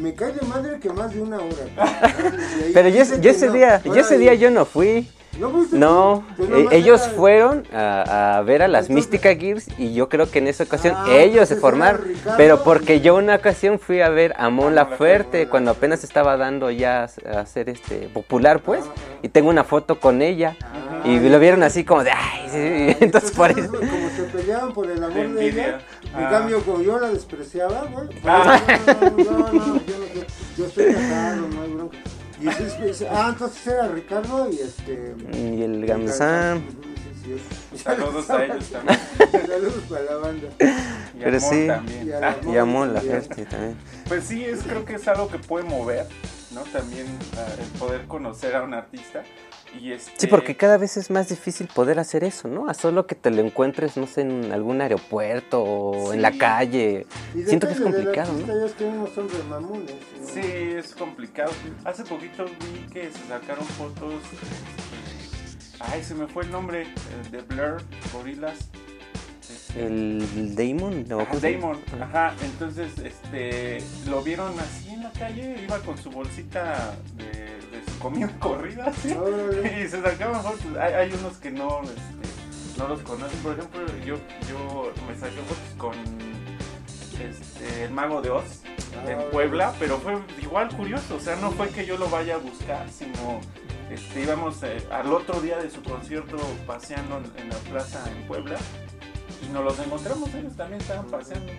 Me 0.00 0.14
cae 0.14 0.32
de 0.32 0.46
madre 0.46 0.78
que 0.78 0.90
más 0.90 1.12
de 1.12 1.20
una 1.20 1.38
hora. 1.38 1.64
Pero 2.74 2.88
yo, 2.88 3.02
yo 3.20 3.30
ese 3.30 3.50
día, 3.50 3.82
yo 3.84 3.96
ese 3.96 4.18
día 4.18 4.34
yo 4.34 4.50
no 4.50 4.64
fui. 4.64 5.08
No, 5.72 6.24
eh, 6.38 6.68
ellos 6.72 7.08
fueron 7.16 7.64
a, 7.72 8.42
ver 8.44 8.62
a 8.62 8.68
las 8.68 8.90
Mística 8.90 9.34
Gears 9.34 9.66
y 9.78 9.94
yo 9.94 10.10
creo 10.10 10.30
que 10.30 10.40
en 10.40 10.46
esa 10.46 10.64
ocasión 10.64 10.94
ah, 10.96 11.06
ellos 11.10 11.48
se 11.48 11.56
formaron, 11.56 12.02
pero 12.36 12.62
porque 12.62 13.00
yo 13.00 13.16
una 13.16 13.36
ocasión 13.36 13.78
fui 13.78 14.02
a 14.02 14.10
ver 14.10 14.34
a 14.36 14.50
Mon 14.50 14.74
Laferte 14.74 15.48
cuando 15.48 15.70
apenas 15.70 16.04
estaba 16.04 16.36
dando 16.36 16.70
ya 16.70 17.04
a 17.04 17.46
ser 17.46 17.70
este 17.70 18.10
popular 18.12 18.60
pues 18.60 18.84
ah, 18.86 18.92
y 19.22 19.28
tengo 19.30 19.48
una 19.48 19.64
foto 19.64 19.98
con 20.00 20.20
ella. 20.20 20.54
Ah, 20.60 21.02
y 21.06 21.18
lo 21.18 21.38
vieron 21.38 21.62
así 21.62 21.82
como 21.82 22.04
de 22.04 22.10
ay, 22.10 22.96
entonces 23.00 23.30
por 23.30 23.50
eso. 23.50 23.72
como 23.72 24.10
se 24.14 24.22
peleaban 24.24 24.74
por 24.74 24.90
el 24.90 25.02
amor 25.02 25.30
de 25.30 25.48
ella, 25.48 25.78
en 26.16 26.26
cambio 26.26 26.62
como 26.62 26.82
yo 26.82 26.98
la 26.98 27.08
despreciaba, 27.08 27.84
güey, 27.90 28.08
no, 28.22 28.44
no, 28.44 29.48
no, 29.48 29.52
yo, 29.52 29.80
yo 30.56 30.66
estoy 30.66 30.92
casado, 30.92 31.48
no 31.48 31.62
hay 31.62 31.72
bronca. 31.72 31.98
ah, 33.10 33.28
entonces 33.32 33.66
era 33.66 33.88
Ricardo 33.88 34.50
y 34.50 34.58
este. 34.58 35.14
Y 35.32 35.62
el 35.62 35.86
Gamsan. 35.86 36.62
Saludos 37.76 38.28
a 38.30 38.44
ellos 38.44 38.68
también. 38.70 38.98
Saludos 39.46 39.82
para 39.88 40.02
la 40.02 40.16
banda. 40.16 40.48
Y 41.14 41.22
Pero 41.22 41.40
sí. 41.40 41.66
También. 41.66 42.12
Y 42.48 42.56
Amor, 42.56 42.88
la 42.88 43.00
gente 43.00 43.46
también. 43.46 43.76
Pues 44.08 44.24
sí, 44.24 44.44
es, 44.44 44.62
creo 44.64 44.84
que 44.84 44.94
es 44.94 45.06
algo 45.08 45.28
que 45.28 45.38
puede 45.38 45.64
mover, 45.64 46.06
¿no? 46.50 46.62
También 46.62 47.06
uh, 47.06 47.62
el 47.62 47.78
poder 47.78 48.06
conocer 48.06 48.56
a 48.56 48.62
un 48.62 48.74
artista. 48.74 49.22
Este... 49.82 50.12
Sí, 50.16 50.26
porque 50.26 50.56
cada 50.56 50.76
vez 50.76 50.96
es 50.96 51.10
más 51.10 51.28
difícil 51.28 51.68
poder 51.68 51.98
hacer 51.98 52.24
eso, 52.24 52.48
¿no? 52.48 52.68
A 52.68 52.74
solo 52.74 53.06
que 53.06 53.14
te 53.14 53.30
lo 53.30 53.40
encuentres, 53.42 53.96
no 53.96 54.06
sé, 54.06 54.22
en 54.22 54.52
algún 54.52 54.80
aeropuerto 54.80 55.62
o 55.62 56.12
en 56.12 56.22
la 56.22 56.32
calle. 56.32 57.06
Siento 57.46 57.66
que 57.66 57.74
es 57.74 57.80
complicado, 57.80 58.32
¿no? 58.32 58.64
Es 58.66 58.72
que 58.72 58.84
son 59.14 59.28
mamones, 59.48 59.94
Sí, 60.24 60.40
es 60.40 60.94
complicado. 60.94 61.52
Hace 61.84 62.04
poquito 62.04 62.44
vi 62.44 62.92
que 62.92 63.10
se 63.10 63.28
sacaron 63.28 63.64
fotos. 63.64 64.14
Ay, 65.80 66.02
se 66.02 66.14
me 66.14 66.26
fue 66.26 66.44
el 66.44 66.50
nombre 66.50 66.86
de 67.30 67.40
Blur, 67.42 67.82
Gorilas. 68.12 68.68
El 69.76 70.54
Damon, 70.54 71.06
¿no? 71.08 71.26
Damon, 71.40 71.78
ajá. 72.00 72.34
Entonces, 72.42 72.98
este, 72.98 73.82
lo 74.08 74.22
vieron 74.22 74.52
así 74.60 74.90
en 74.90 75.02
la 75.02 75.10
calle, 75.12 75.56
iba 75.62 75.78
con 75.78 75.96
su 75.96 76.10
bolsita 76.10 76.94
de 77.16 77.52
comida 77.98 78.28
corrida 78.38 78.92
y 79.04 79.88
se 79.88 80.02
sacaban 80.02 80.42
fotos. 80.42 80.76
Hay, 80.78 80.92
hay 80.92 81.12
unos 81.12 81.38
que 81.38 81.50
no, 81.50 81.80
este, 81.82 82.78
no 82.78 82.88
los 82.88 83.00
conocen. 83.00 83.38
Por 83.38 83.52
ejemplo, 83.52 83.80
yo, 84.04 84.16
yo 84.48 84.92
me 85.08 85.18
saqué 85.18 85.36
fotos 85.36 85.74
con 85.78 85.94
este, 87.20 87.84
el 87.84 87.90
mago 87.92 88.20
de 88.20 88.30
Oz 88.30 88.62
en 89.06 89.18
ah, 89.18 89.24
Puebla, 89.30 89.74
pero 89.78 89.98
fue 89.98 90.18
igual 90.42 90.68
curioso. 90.76 91.16
O 91.16 91.20
sea, 91.20 91.36
no 91.36 91.50
fue 91.50 91.70
que 91.70 91.86
yo 91.86 91.96
lo 91.96 92.10
vaya 92.10 92.34
a 92.34 92.38
buscar, 92.38 92.90
sino 92.90 93.40
este, 93.90 94.22
íbamos 94.22 94.62
eh, 94.64 94.86
al 94.90 95.10
otro 95.12 95.40
día 95.40 95.56
de 95.56 95.70
su 95.70 95.82
concierto 95.82 96.36
paseando 96.66 97.18
en, 97.18 97.42
en 97.42 97.48
la 97.48 97.56
plaza 97.56 98.04
en 98.10 98.26
Puebla 98.26 98.58
y 99.42 99.52
nos 99.52 99.64
los 99.64 99.78
encontramos, 99.78 100.34
ellos 100.34 100.56
también 100.56 100.80
estaban 100.80 101.06
paseando. 101.06 101.52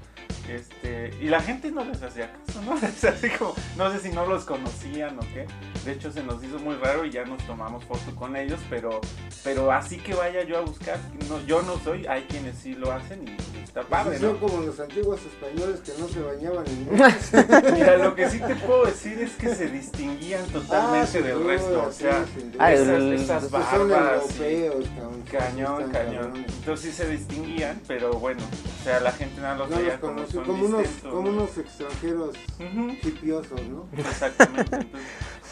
Este, 0.49 1.11
y 1.21 1.29
la 1.29 1.41
gente 1.41 1.71
no 1.71 1.85
les 1.85 2.03
hacía 2.03 2.31
caso, 2.33 2.61
¿no? 2.63 2.73
así 3.09 3.29
como, 3.37 3.55
no 3.77 3.91
sé 3.91 3.99
si 3.99 4.09
no 4.09 4.25
los 4.25 4.43
conocían 4.43 5.17
o 5.17 5.21
qué. 5.33 5.47
De 5.85 5.93
hecho, 5.93 6.11
se 6.11 6.21
nos 6.21 6.43
hizo 6.43 6.59
muy 6.59 6.75
raro 6.75 7.05
y 7.05 7.11
ya 7.11 7.23
nos 7.23 7.41
tomamos 7.47 7.83
foto 7.85 8.13
con 8.15 8.35
ellos, 8.35 8.59
pero, 8.69 8.99
pero 9.43 9.71
así 9.71 9.97
que 9.97 10.13
vaya 10.13 10.43
yo 10.43 10.57
a 10.57 10.61
buscar, 10.61 10.99
no, 11.29 11.39
yo 11.45 11.61
no 11.61 11.79
soy, 11.79 12.05
hay 12.07 12.23
quienes 12.23 12.57
sí 12.57 12.73
lo 12.75 12.91
hacen 12.91 13.27
y 13.27 13.63
está 13.63 13.83
padre, 13.83 14.19
¿no? 14.19 14.31
Son 14.31 14.37
como 14.37 14.61
los 14.61 14.79
antiguos 14.79 15.21
españoles 15.21 15.79
que 15.79 15.93
no 15.99 16.07
se 16.07 16.19
bañaban 16.21 16.65
en 16.67 17.73
Mira, 17.73 17.97
lo 17.97 18.13
que 18.13 18.29
sí 18.29 18.39
te 18.39 18.55
puedo 18.55 18.85
decir 18.85 19.19
es 19.19 19.31
que 19.35 19.55
se 19.55 19.67
distinguían 19.69 20.45
totalmente 20.47 21.19
ah, 21.19 21.21
del 21.21 21.43
resto, 21.43 21.85
o 21.87 21.91
sea, 21.91 22.25
ah, 22.59 22.73
esas, 22.73 23.49
barbas, 23.49 24.23
cañón, 25.31 25.89
cañón. 25.91 26.45
Entonces 26.47 26.91
sí 26.91 26.91
se 26.91 27.09
distinguían, 27.09 27.72
pero 27.87 28.13
bueno, 28.13 28.41
o 28.43 28.83
sea, 28.83 28.99
la 28.99 29.11
gente 29.11 29.41
no 29.41 29.55
los 29.55 29.69
veía 29.69 29.99
como 29.99 30.23
como, 30.25 30.65
unos, 30.65 30.87
como 31.01 31.29
unos 31.29 31.57
extranjeros 31.57 32.35
hipiosos, 33.03 33.61
¿no? 33.63 33.87
Exactamente. 33.97 34.87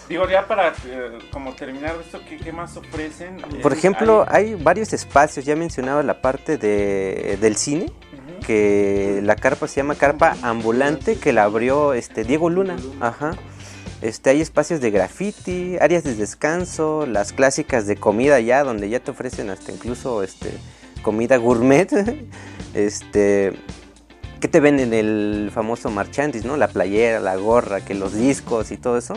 digo, 0.09 0.27
ya 0.29 0.47
para 0.47 0.73
eh, 0.85 1.19
como 1.31 1.53
terminar 1.53 1.95
esto, 2.03 2.19
¿qué, 2.27 2.51
más 2.51 2.75
ofrecen? 2.77 3.37
Por 3.61 3.73
ejemplo, 3.73 4.25
hay... 4.27 4.55
varios 4.55 4.93
espacios, 4.93 5.45
ya 5.45 5.55
mencionaba 5.55 6.03
la 6.03 6.21
parte 6.21 6.57
de, 6.57 7.37
del 7.39 7.55
cine, 7.55 7.91
que 8.45 9.21
la 9.23 9.35
carpa 9.35 9.67
se 9.67 9.77
llama 9.77 9.95
carpa 9.95 10.35
ambulante, 10.41 11.15
que 11.15 11.31
la 11.31 11.43
abrió 11.43 11.93
este 11.93 12.23
Diego 12.23 12.49
Luna. 12.49 12.75
Ajá. 12.99 13.35
Este, 14.01 14.31
hay 14.31 14.41
espacios 14.41 14.81
de 14.81 14.89
graffiti, 14.89 15.77
áreas 15.79 16.03
de 16.03 16.15
descanso, 16.15 17.05
las 17.05 17.33
clásicas 17.33 17.85
de 17.85 17.95
comida 17.95 18.39
ya, 18.39 18.63
donde 18.63 18.89
ya 18.89 18.99
te 18.99 19.11
ofrecen 19.11 19.51
hasta 19.51 19.71
incluso 19.71 20.23
este, 20.23 20.51
comida 21.01 21.37
gourmet. 21.37 21.89
Este, 22.73 23.51
¿Qué 24.39 24.47
te 24.47 24.61
ven 24.61 24.79
en 24.79 24.93
el 24.93 25.51
famoso 25.53 25.91
marchandis, 25.91 26.45
no? 26.45 26.55
La 26.55 26.69
playera, 26.69 27.19
la 27.19 27.35
gorra, 27.35 27.81
que 27.81 27.93
los 27.93 28.13
discos 28.15 28.71
y 28.71 28.77
todo 28.77 28.97
eso. 28.97 29.15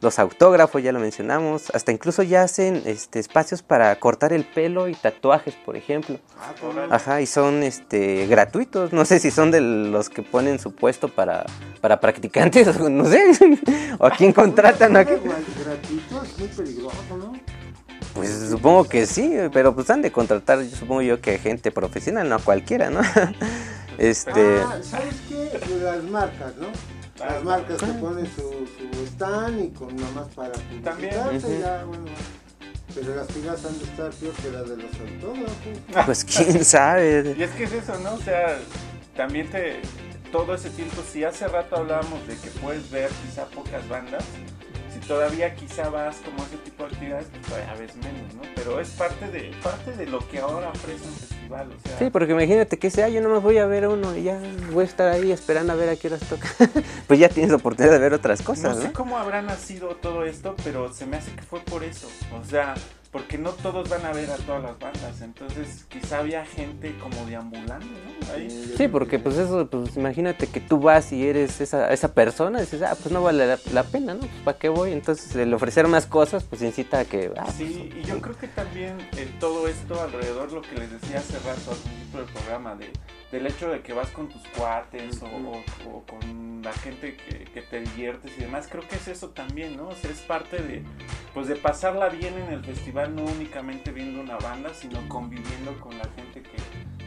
Los 0.00 0.18
autógrafos, 0.18 0.82
ya 0.82 0.90
lo 0.90 0.98
mencionamos. 0.98 1.70
Hasta 1.74 1.92
incluso 1.92 2.22
ya 2.22 2.42
hacen 2.42 2.82
este, 2.84 3.20
espacios 3.20 3.62
para 3.62 3.94
cortar 4.00 4.32
el 4.32 4.44
pelo 4.44 4.88
y 4.88 4.94
tatuajes, 4.94 5.54
por 5.54 5.76
ejemplo. 5.76 6.18
Ah, 6.38 6.88
Ajá, 6.90 7.20
y 7.20 7.26
son 7.26 7.62
este, 7.62 8.26
gratuitos. 8.26 8.92
No 8.92 9.04
sé 9.04 9.20
si 9.20 9.30
son 9.30 9.50
de 9.50 9.60
los 9.60 10.10
que 10.10 10.22
ponen 10.22 10.58
su 10.58 10.74
puesto 10.74 11.08
para, 11.08 11.46
para 11.80 12.00
practicantes, 12.00 12.78
no 12.90 13.04
sé. 13.04 13.30
o 13.98 14.06
a 14.06 14.10
quién 14.10 14.32
contratan. 14.32 14.96
¿a 14.96 15.04
Gratuito 15.04 16.22
es 16.24 16.38
muy 16.38 16.48
peligroso, 16.48 17.16
¿no? 17.16 17.43
Pues 18.14 18.48
supongo 18.48 18.84
que 18.84 19.06
sí, 19.06 19.34
pero 19.52 19.74
pues 19.74 19.90
han 19.90 20.02
de 20.02 20.12
contratar, 20.12 20.64
supongo 20.66 21.02
yo 21.02 21.20
que 21.20 21.38
gente 21.38 21.72
profesional, 21.72 22.28
no 22.28 22.36
a 22.36 22.38
cualquiera, 22.38 22.90
¿no? 22.90 23.00
Este... 23.98 24.60
Ah, 24.60 24.78
¿sabes 24.82 25.14
qué? 25.28 25.60
Las 25.80 26.02
marcas, 26.02 26.56
¿no? 26.56 26.66
Las 27.24 27.44
marcas 27.44 27.80
que 27.80 27.92
ponen 27.92 28.26
su, 28.26 28.66
su 28.66 29.04
stand 29.06 29.64
y 29.66 29.68
con 29.68 29.94
nomás 29.94 30.26
para 30.34 30.52
publicitarse, 30.52 31.60
ya, 31.60 31.84
bueno. 31.84 32.06
Pero 32.94 33.16
las 33.16 33.26
filas 33.28 33.64
han 33.64 33.78
de 33.78 33.84
estar 33.84 34.10
peor 34.10 34.32
que 34.34 34.50
las 34.50 34.68
de 34.68 34.76
los 34.76 34.90
autógrafos. 35.00 36.04
Pues 36.06 36.24
quién 36.24 36.64
sabe. 36.64 37.34
Y 37.36 37.42
es 37.42 37.50
que 37.52 37.64
es 37.64 37.72
eso, 37.72 37.98
¿no? 38.00 38.14
O 38.14 38.20
sea, 38.20 38.58
también 39.16 39.48
te. 39.50 39.80
Todo 40.30 40.54
ese 40.54 40.70
tiempo, 40.70 41.02
si 41.12 41.22
hace 41.22 41.46
rato 41.46 41.76
hablábamos 41.76 42.26
de 42.26 42.36
que 42.36 42.50
puedes 42.60 42.90
ver 42.90 43.08
quizá 43.24 43.46
pocas 43.46 43.88
bandas, 43.88 44.24
todavía 45.06 45.54
quizá 45.54 45.88
vas 45.88 46.16
como 46.24 46.44
ese 46.44 46.56
tipo 46.58 46.84
de 46.84 46.90
actividades, 46.90 47.26
pues 47.30 47.42
todavía 47.46 47.74
ves 47.74 47.96
menos, 47.96 48.34
¿no? 48.34 48.42
Pero 48.54 48.80
es 48.80 48.88
parte 48.90 49.28
de, 49.30 49.52
parte 49.62 49.92
de 49.92 50.06
lo 50.06 50.26
que 50.28 50.38
ahora 50.38 50.70
ofrece 50.70 51.04
un 51.06 51.14
festival, 51.14 51.68
o 51.72 51.88
sea... 51.88 51.98
Sí, 51.98 52.10
porque 52.10 52.32
imagínate 52.32 52.78
que 52.78 52.90
sea, 52.90 53.08
yo 53.08 53.20
no 53.20 53.28
me 53.28 53.38
voy 53.38 53.58
a 53.58 53.66
ver 53.66 53.86
uno 53.88 54.16
y 54.16 54.24
ya 54.24 54.40
voy 54.72 54.82
a 54.82 54.86
estar 54.86 55.08
ahí 55.08 55.32
esperando 55.32 55.72
a 55.72 55.76
ver 55.76 55.88
a 55.88 55.96
qué 55.96 56.08
horas 56.08 56.20
toca. 56.20 56.48
pues 57.06 57.18
ya 57.18 57.28
tienes 57.28 57.50
la 57.50 57.56
oportunidad 57.56 57.92
de 57.92 57.98
ver 57.98 58.14
otras 58.14 58.42
cosas, 58.42 58.76
¿no? 58.76 58.82
sé 58.82 58.92
cómo 58.92 59.18
habrá 59.18 59.42
nacido 59.42 59.96
todo 59.96 60.24
esto, 60.24 60.56
pero 60.64 60.92
se 60.92 61.06
me 61.06 61.16
hace 61.16 61.32
que 61.32 61.42
fue 61.42 61.60
por 61.60 61.84
eso, 61.84 62.08
o 62.40 62.44
sea 62.44 62.74
porque 63.14 63.38
no 63.38 63.50
todos 63.50 63.88
van 63.88 64.04
a 64.04 64.12
ver 64.12 64.28
a 64.28 64.36
todas 64.38 64.60
las 64.60 64.76
bandas, 64.76 65.20
entonces 65.20 65.86
quizá 65.88 66.18
había 66.18 66.44
gente 66.44 66.96
como 66.98 67.24
deambulando, 67.26 67.86
¿no? 67.86 68.76
Sí, 68.76 68.88
porque 68.88 69.20
pues 69.20 69.36
eso, 69.36 69.68
pues 69.68 69.96
imagínate 69.96 70.48
que 70.48 70.58
tú 70.58 70.80
vas 70.80 71.12
y 71.12 71.24
eres 71.24 71.60
esa, 71.60 71.92
esa 71.92 72.12
persona, 72.12 72.58
y 72.58 72.62
dices, 72.62 72.82
ah, 72.82 72.96
pues 73.00 73.12
no 73.12 73.22
vale 73.22 73.56
la, 73.72 73.82
pena, 73.84 74.14
¿no? 74.14 74.20
Pues 74.22 74.42
¿para 74.44 74.58
qué 74.58 74.68
voy? 74.68 74.90
Entonces 74.90 75.36
el 75.36 75.54
ofrecer 75.54 75.86
más 75.86 76.06
cosas, 76.06 76.42
pues 76.42 76.60
incita 76.62 76.98
a 76.98 77.04
que... 77.04 77.30
Ah, 77.36 77.46
sí, 77.56 77.88
pues, 77.88 78.04
y 78.04 78.08
yo 78.08 78.20
creo 78.20 78.36
que 78.36 78.48
también 78.48 78.98
eh, 79.16 79.32
todo 79.38 79.68
esto 79.68 80.02
alrededor, 80.02 80.50
lo 80.50 80.62
que 80.62 80.74
les 80.74 80.90
decía 80.90 81.20
hace 81.20 81.38
rato 81.38 81.70
al 81.70 81.76
principio 81.76 82.18
del 82.18 82.28
programa, 82.30 82.74
de, 82.74 82.90
del 83.30 83.46
hecho 83.46 83.70
de 83.70 83.80
que 83.80 83.92
vas 83.92 84.10
con 84.10 84.28
tus 84.28 84.42
cuates 84.56 85.20
o, 85.22 86.02
con 86.06 86.62
la 86.62 86.72
gente 86.72 87.16
que, 87.16 87.44
que, 87.44 87.62
te 87.62 87.80
diviertes 87.80 88.32
y 88.36 88.42
demás, 88.42 88.68
creo 88.70 88.86
que 88.88 88.96
es 88.96 89.08
eso 89.08 89.30
también, 89.30 89.76
¿no? 89.76 89.88
O 89.88 89.94
sea, 89.94 90.10
es 90.10 90.20
parte 90.20 90.58
de, 90.58 90.82
pues 91.32 91.48
de 91.48 91.56
pasarla 91.56 92.08
bien 92.08 92.34
en 92.38 92.52
el 92.52 92.64
festival, 92.64 93.14
no 93.14 93.24
únicamente 93.24 93.90
viendo 93.90 94.20
una 94.20 94.38
banda, 94.38 94.72
sino 94.74 95.06
conviviendo 95.08 95.78
con 95.80 95.96
la 95.98 96.04
gente 96.16 96.42
que 96.42 96.56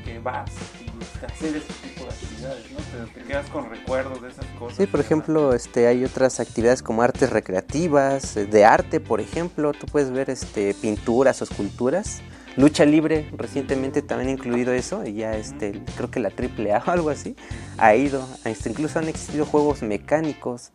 que 0.07 0.19
vas 0.19 0.49
y 0.79 1.25
hacer 1.25 1.57
ese 1.57 1.73
tipo 1.83 2.05
de 2.05 2.09
actividades, 2.09 2.71
¿no? 2.71 2.77
Pero 2.91 3.07
te 3.07 3.21
quedas 3.23 3.49
con 3.49 3.69
recuerdos 3.69 4.21
de 4.21 4.29
esas 4.29 4.45
cosas. 4.57 4.77
Sí, 4.77 4.87
por 4.87 5.01
ejemplo, 5.01 5.53
este, 5.53 5.87
hay 5.87 6.05
otras 6.05 6.39
actividades 6.39 6.81
como 6.81 7.01
artes 7.01 7.29
recreativas, 7.29 8.37
eh, 8.37 8.45
de 8.45 8.63
arte, 8.63 9.01
por 9.01 9.19
ejemplo, 9.19 9.73
tú 9.73 9.85
puedes 9.87 10.11
ver 10.11 10.29
este, 10.29 10.73
pinturas 10.75 11.41
o 11.41 11.43
esculturas. 11.43 12.21
Lucha 12.57 12.85
libre, 12.85 13.29
recientemente 13.37 14.01
también 14.01 14.29
ha 14.29 14.31
incluido 14.31 14.73
eso, 14.73 15.05
y 15.05 15.13
ya 15.13 15.37
este, 15.37 15.79
creo 15.95 16.09
que 16.09 16.19
la 16.19 16.29
AAA 16.29 16.83
o 16.87 16.89
algo 16.89 17.09
así, 17.11 17.35
ha 17.77 17.95
ido, 17.95 18.27
este, 18.45 18.71
incluso 18.71 18.97
han 18.97 19.07
existido 19.07 19.45
juegos 19.45 19.83
mecánicos, 19.83 20.71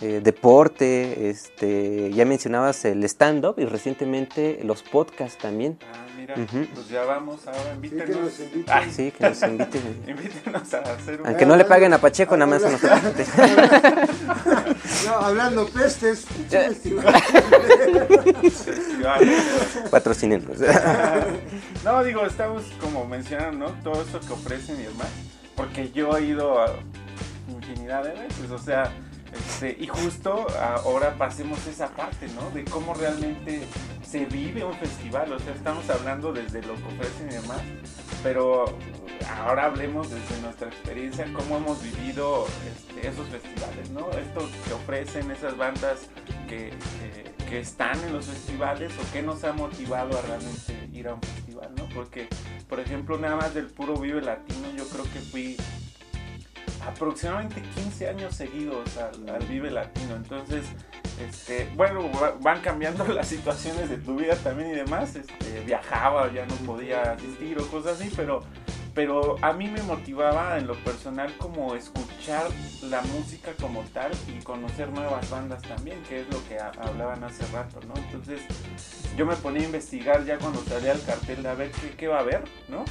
eh, 0.00 0.20
deporte, 0.22 1.28
este, 1.28 2.12
ya 2.12 2.24
mencionabas 2.24 2.84
el 2.84 3.02
stand-up 3.02 3.56
y 3.58 3.64
recientemente 3.64 4.60
los 4.62 4.84
podcasts 4.84 5.38
también. 5.38 5.76
Ah, 5.82 6.06
mira, 6.16 6.36
pues 6.72 6.88
ya 6.88 7.02
vamos 7.02 7.44
ahora, 7.48 7.74
invítenos. 7.74 8.06
Sí, 8.06 8.06
que 8.06 8.20
nos 8.20 8.38
inviten. 8.38 8.64
Ah, 8.68 8.84
sí, 8.88 9.10
que 9.10 9.28
nos 9.28 9.42
inviten. 9.42 10.04
Invítenos 10.06 10.74
a 10.74 10.78
hacer 10.78 11.20
un... 11.20 11.26
Aunque 11.26 11.46
no 11.46 11.56
le 11.56 11.64
paguen 11.64 11.92
a 11.94 11.98
Pacheco, 11.98 12.36
nada 12.36 12.48
más 12.48 12.62
a 12.62 12.70
nosotros. 12.70 13.28
no, 15.06 15.14
hablando 15.14 15.66
pestes. 15.66 16.28
Patrocinenos. 19.90 20.58
no, 21.84 22.04
digo, 22.04 22.24
estamos 22.24 22.62
como 22.80 23.04
mencionando, 23.04 23.70
¿no? 23.70 23.72
Todo 23.82 24.00
eso 24.02 24.20
que 24.20 24.32
ofrecen 24.32 24.76
y 24.76 24.84
demás. 24.84 25.08
Porque 25.56 25.90
yo 25.90 26.16
he 26.16 26.22
ido 26.22 26.62
a 26.62 26.76
infinidad 27.48 28.04
de 28.04 28.12
veces, 28.12 28.48
o 28.52 28.58
sea 28.58 28.92
y 29.78 29.86
justo 29.86 30.46
ahora 30.60 31.14
pasemos 31.16 31.66
esa 31.66 31.88
parte, 31.88 32.28
¿no? 32.28 32.50
De 32.50 32.64
cómo 32.64 32.94
realmente 32.94 33.62
se 34.08 34.24
vive 34.26 34.64
un 34.64 34.74
festival. 34.74 35.32
O 35.32 35.38
sea, 35.38 35.54
estamos 35.54 35.88
hablando 35.90 36.32
desde 36.32 36.62
lo 36.62 36.74
que 36.74 36.84
ofrecen 36.84 37.28
y 37.30 37.34
demás, 37.34 37.60
pero 38.22 38.66
ahora 39.40 39.66
hablemos 39.66 40.10
desde 40.10 40.40
nuestra 40.42 40.68
experiencia, 40.68 41.26
cómo 41.32 41.56
hemos 41.56 41.82
vivido 41.82 42.46
este, 42.66 43.08
esos 43.08 43.26
festivales, 43.28 43.90
¿no? 43.90 44.10
Esto 44.10 44.48
que 44.66 44.72
ofrecen 44.74 45.30
esas 45.30 45.56
bandas 45.56 46.08
que, 46.48 46.72
que, 47.48 47.60
están 47.60 47.98
en 48.04 48.12
los 48.12 48.26
festivales 48.26 48.92
o 48.92 49.12
qué 49.12 49.22
nos 49.22 49.42
ha 49.44 49.52
motivado 49.52 50.18
a 50.18 50.22
realmente 50.22 50.88
ir 50.92 51.08
a 51.08 51.14
un 51.14 51.22
festival, 51.22 51.70
¿no? 51.76 51.88
Porque, 51.94 52.28
por 52.68 52.80
ejemplo, 52.80 53.18
nada 53.18 53.36
más 53.36 53.54
del 53.54 53.66
puro 53.66 53.96
Vive 53.96 54.20
Latino, 54.20 54.70
yo 54.76 54.86
creo 54.88 55.04
que 55.04 55.18
fui 55.18 55.56
aproximadamente 56.86 57.62
15 57.62 58.08
años 58.08 58.34
seguidos 58.34 58.96
al, 58.96 59.44
Vive 59.46 59.70
Latino. 59.70 60.16
Entonces, 60.16 60.64
este, 61.20 61.70
bueno, 61.76 62.10
van 62.40 62.60
cambiando 62.60 63.06
las 63.08 63.28
situaciones 63.28 63.88
de 63.88 63.98
tu 63.98 64.16
vida 64.16 64.36
también 64.36 64.70
y 64.70 64.74
demás. 64.74 65.16
Este, 65.16 65.60
viajaba, 65.64 66.32
ya 66.32 66.46
no 66.46 66.54
podía 66.56 67.12
asistir 67.12 67.58
o 67.58 67.66
cosas 67.68 68.00
así, 68.00 68.12
pero, 68.16 68.42
pero 68.94 69.36
a 69.42 69.52
mí 69.52 69.68
me 69.68 69.82
motivaba 69.82 70.58
en 70.58 70.66
lo 70.66 70.74
personal 70.84 71.32
como 71.38 71.74
escuchar 71.74 72.46
la 72.82 73.02
música 73.02 73.52
como 73.60 73.82
tal 73.92 74.12
y 74.28 74.42
conocer 74.42 74.90
nuevas 74.90 75.28
bandas 75.30 75.62
también, 75.62 76.02
que 76.04 76.20
es 76.20 76.28
lo 76.28 76.46
que 76.48 76.58
hablaban 76.58 77.22
hace 77.24 77.46
rato, 77.52 77.80
¿no? 77.86 77.94
Entonces, 77.96 78.40
yo 79.16 79.26
me 79.26 79.36
ponía 79.36 79.62
a 79.62 79.66
investigar 79.66 80.24
ya 80.24 80.38
cuando 80.38 80.62
salía 80.62 80.92
el 80.92 81.02
cartel 81.02 81.42
de 81.42 81.48
a 81.48 81.54
ver 81.54 81.70
qué, 81.96 82.08
va 82.08 82.18
a 82.18 82.20
haber, 82.20 82.44
¿no? 82.68 82.84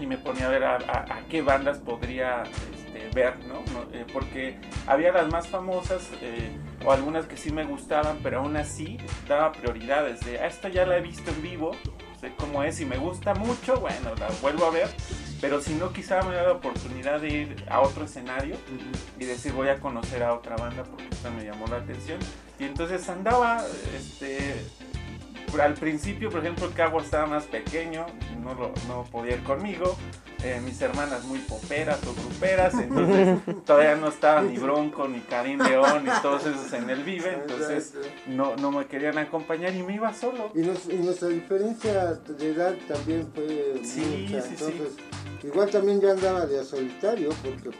y 0.00 0.06
me 0.06 0.18
ponía 0.18 0.46
a 0.46 0.50
ver 0.50 0.64
a, 0.64 1.22
qué 1.28 1.42
bandas 1.42 1.78
podría 1.78 2.42
este, 2.42 2.81
ver, 3.14 3.38
¿no? 3.46 3.62
Eh, 3.92 4.04
porque 4.12 4.56
había 4.86 5.12
las 5.12 5.28
más 5.30 5.48
famosas 5.48 6.08
eh, 6.20 6.50
o 6.84 6.92
algunas 6.92 7.26
que 7.26 7.36
sí 7.36 7.52
me 7.52 7.64
gustaban, 7.64 8.18
pero 8.22 8.40
aún 8.40 8.56
así 8.56 8.98
daba 9.28 9.52
prioridades 9.52 10.20
de, 10.20 10.38
ah, 10.40 10.46
esto 10.46 10.68
ya 10.68 10.86
la 10.86 10.98
he 10.98 11.00
visto 11.00 11.30
en 11.30 11.42
vivo, 11.42 11.72
sé 12.20 12.32
cómo 12.36 12.62
es 12.62 12.80
y 12.80 12.86
me 12.86 12.96
gusta 12.96 13.34
mucho, 13.34 13.76
bueno, 13.76 14.14
la 14.18 14.28
vuelvo 14.40 14.66
a 14.66 14.70
ver, 14.70 14.88
pero 15.40 15.60
si 15.60 15.74
no 15.74 15.92
quizá 15.92 16.22
me 16.22 16.34
da 16.34 16.44
la 16.44 16.52
oportunidad 16.52 17.20
de 17.20 17.28
ir 17.28 17.64
a 17.68 17.80
otro 17.80 18.04
escenario 18.04 18.56
y 19.18 19.24
decir 19.24 19.52
voy 19.52 19.68
a 19.68 19.80
conocer 19.80 20.22
a 20.22 20.34
otra 20.34 20.56
banda 20.56 20.84
porque 20.84 21.08
esta 21.10 21.30
me 21.30 21.44
llamó 21.44 21.66
la 21.66 21.78
atención 21.78 22.18
y 22.58 22.64
entonces 22.64 23.08
andaba 23.08 23.64
este 23.96 24.54
al 25.60 25.74
principio, 25.74 26.30
por 26.30 26.40
ejemplo, 26.40 26.66
el 26.66 26.72
Cabo 26.72 27.00
estaba 27.00 27.26
más 27.26 27.44
pequeño, 27.44 28.06
no, 28.42 28.54
no 28.88 29.04
podía 29.10 29.34
ir 29.34 29.42
conmigo. 29.42 29.96
Eh, 30.44 30.60
mis 30.64 30.80
hermanas 30.82 31.24
muy 31.24 31.38
poperas 31.38 32.00
o 32.04 32.14
gruperas, 32.14 32.74
entonces 32.74 33.38
todavía 33.64 33.94
no 33.94 34.08
estaba 34.08 34.42
ni 34.42 34.58
Bronco, 34.58 35.06
ni 35.06 35.20
Karim 35.20 35.62
León, 35.62 36.04
ni 36.04 36.10
todos 36.20 36.44
esos 36.46 36.72
en 36.72 36.90
el 36.90 37.04
Vive, 37.04 37.34
entonces 37.34 37.94
no, 38.26 38.56
no 38.56 38.72
me 38.72 38.86
querían 38.86 39.18
acompañar 39.18 39.72
y 39.72 39.84
me 39.84 39.94
iba 39.94 40.12
solo. 40.12 40.50
Y, 40.56 40.62
nuestra 40.96 41.28
diferencia 41.28 42.14
de 42.14 42.50
edad 42.50 42.74
también 42.88 43.28
fue 43.32 43.80
sí, 43.84 44.26
mucha, 44.28 44.42
sí, 44.42 44.48
entonces 44.50 44.96
igual 45.44 45.70
también 45.70 46.00
ya 46.00 46.10
andaba 46.10 46.44
de 46.44 46.64
solitario 46.64 47.28
porque 47.40 47.70
pues, 47.70 47.76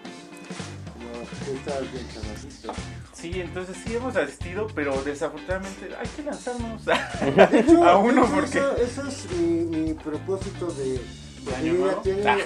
no, 1.00 1.52
estaba 1.56 1.80
bien. 1.80 3.01
Sí, 3.22 3.40
entonces 3.40 3.76
sí 3.86 3.94
hemos 3.94 4.16
asistido, 4.16 4.66
pero 4.74 5.00
desafortunadamente 5.04 5.90
hay 5.96 6.08
que 6.08 6.24
lanzarnos 6.24 6.82
a, 6.88 7.96
uno 7.98 8.28
porque... 8.34 8.58
Eso, 8.82 9.06
es 9.06 9.30
mi, 9.38 9.94
propósito 9.94 10.66
de... 10.72 11.00
Ah. 12.26 12.36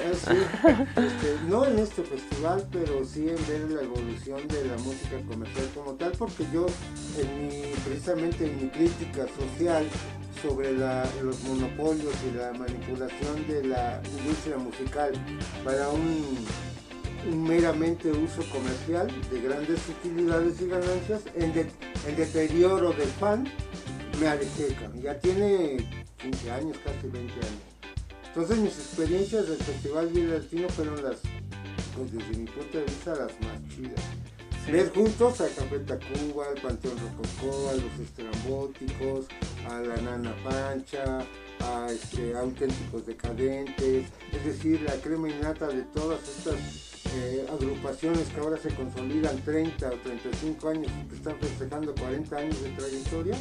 Este, 0.97 1.37
no 1.49 1.65
en 1.65 1.79
este 1.79 2.03
festival, 2.03 2.67
pero 2.71 3.07
sí 3.07 3.27
en 3.27 3.37
ver 3.47 3.71
la 3.71 3.83
evolución 3.85 4.47
de 4.49 4.67
la 4.67 4.77
música 4.77 5.17
comercial 5.27 5.67
como 5.75 5.95
tal, 5.95 6.13
porque 6.13 6.45
yo 6.53 6.67
en 7.19 7.49
mi, 7.49 7.73
precisamente 7.87 8.45
en 8.45 8.63
mi 8.63 8.69
crítica 8.69 9.25
social 9.39 9.87
sobre 10.43 10.73
los 10.73 11.43
monopolios 11.45 12.15
y 12.31 12.37
la 12.37 12.53
manipulación 12.53 13.47
de 13.49 13.65
la 13.65 14.03
industria 14.19 14.59
musical 14.59 15.13
para 15.65 15.89
un 15.89 16.37
meramente 17.35 18.11
uso 18.11 18.43
comercial 18.51 19.09
de 19.31 19.41
grandes 19.41 19.81
utilidades 19.89 20.61
y 20.61 20.69
ganancias 20.69 21.23
en, 21.35 21.53
deterioro 22.17 22.93
del 22.93 23.09
fan, 23.09 23.49
me 24.21 24.29
alejé. 24.29 24.77
Ya 25.03 25.19
tiene 25.19 25.79
15 26.19 26.51
años, 26.51 26.77
casi 26.85 27.09
20 27.09 27.33
años. 27.33 27.77
Entonces 28.29 28.59
mis 28.59 28.73
experiencias 28.73 29.49
del 29.49 29.59
Festival 29.59 30.09
Vida 30.09 30.39
Latino 30.39 30.69
fueron 30.69 31.03
las, 31.03 31.17
pues 31.97 32.13
desde 32.13 32.39
mi 32.39 32.47
punto 32.47 32.79
de 32.79 32.85
vista, 32.85 33.11
las 33.11 33.41
más 33.41 33.75
chidas. 33.75 34.05
Ver 34.71 34.93
juntos 34.93 35.41
a 35.41 35.49
Café 35.49 35.79
Tacuba, 35.79 36.49
al 36.49 36.61
Panteón 36.61 36.97
Rococó, 36.99 37.71
a 37.71 37.75
los 37.75 38.01
estrambóticos, 38.01 39.27
a 39.71 39.81
la 39.81 39.97
Nana 39.99 40.35
Pancha, 40.43 41.25
a 41.61 41.87
este, 41.91 42.37
auténticos 42.37 43.07
decadentes, 43.07 44.07
es 44.33 44.45
decir, 44.45 44.83
la 44.83 44.95
crema 44.97 45.29
innata 45.29 45.69
de 45.69 45.83
todas 45.83 46.21
estas 46.29 46.86
eh, 47.17 47.47
agrupaciones 47.51 48.29
que 48.29 48.41
ahora 48.41 48.57
se 48.59 48.69
consolidan 48.75 49.37
30 49.39 49.89
o 49.89 49.97
35 49.99 50.69
años, 50.69 50.93
que 51.09 51.17
están 51.17 51.39
festejando 51.41 51.95
40 51.95 52.37
años 52.37 52.63
de 52.63 52.71
trayectoria, 52.71 53.37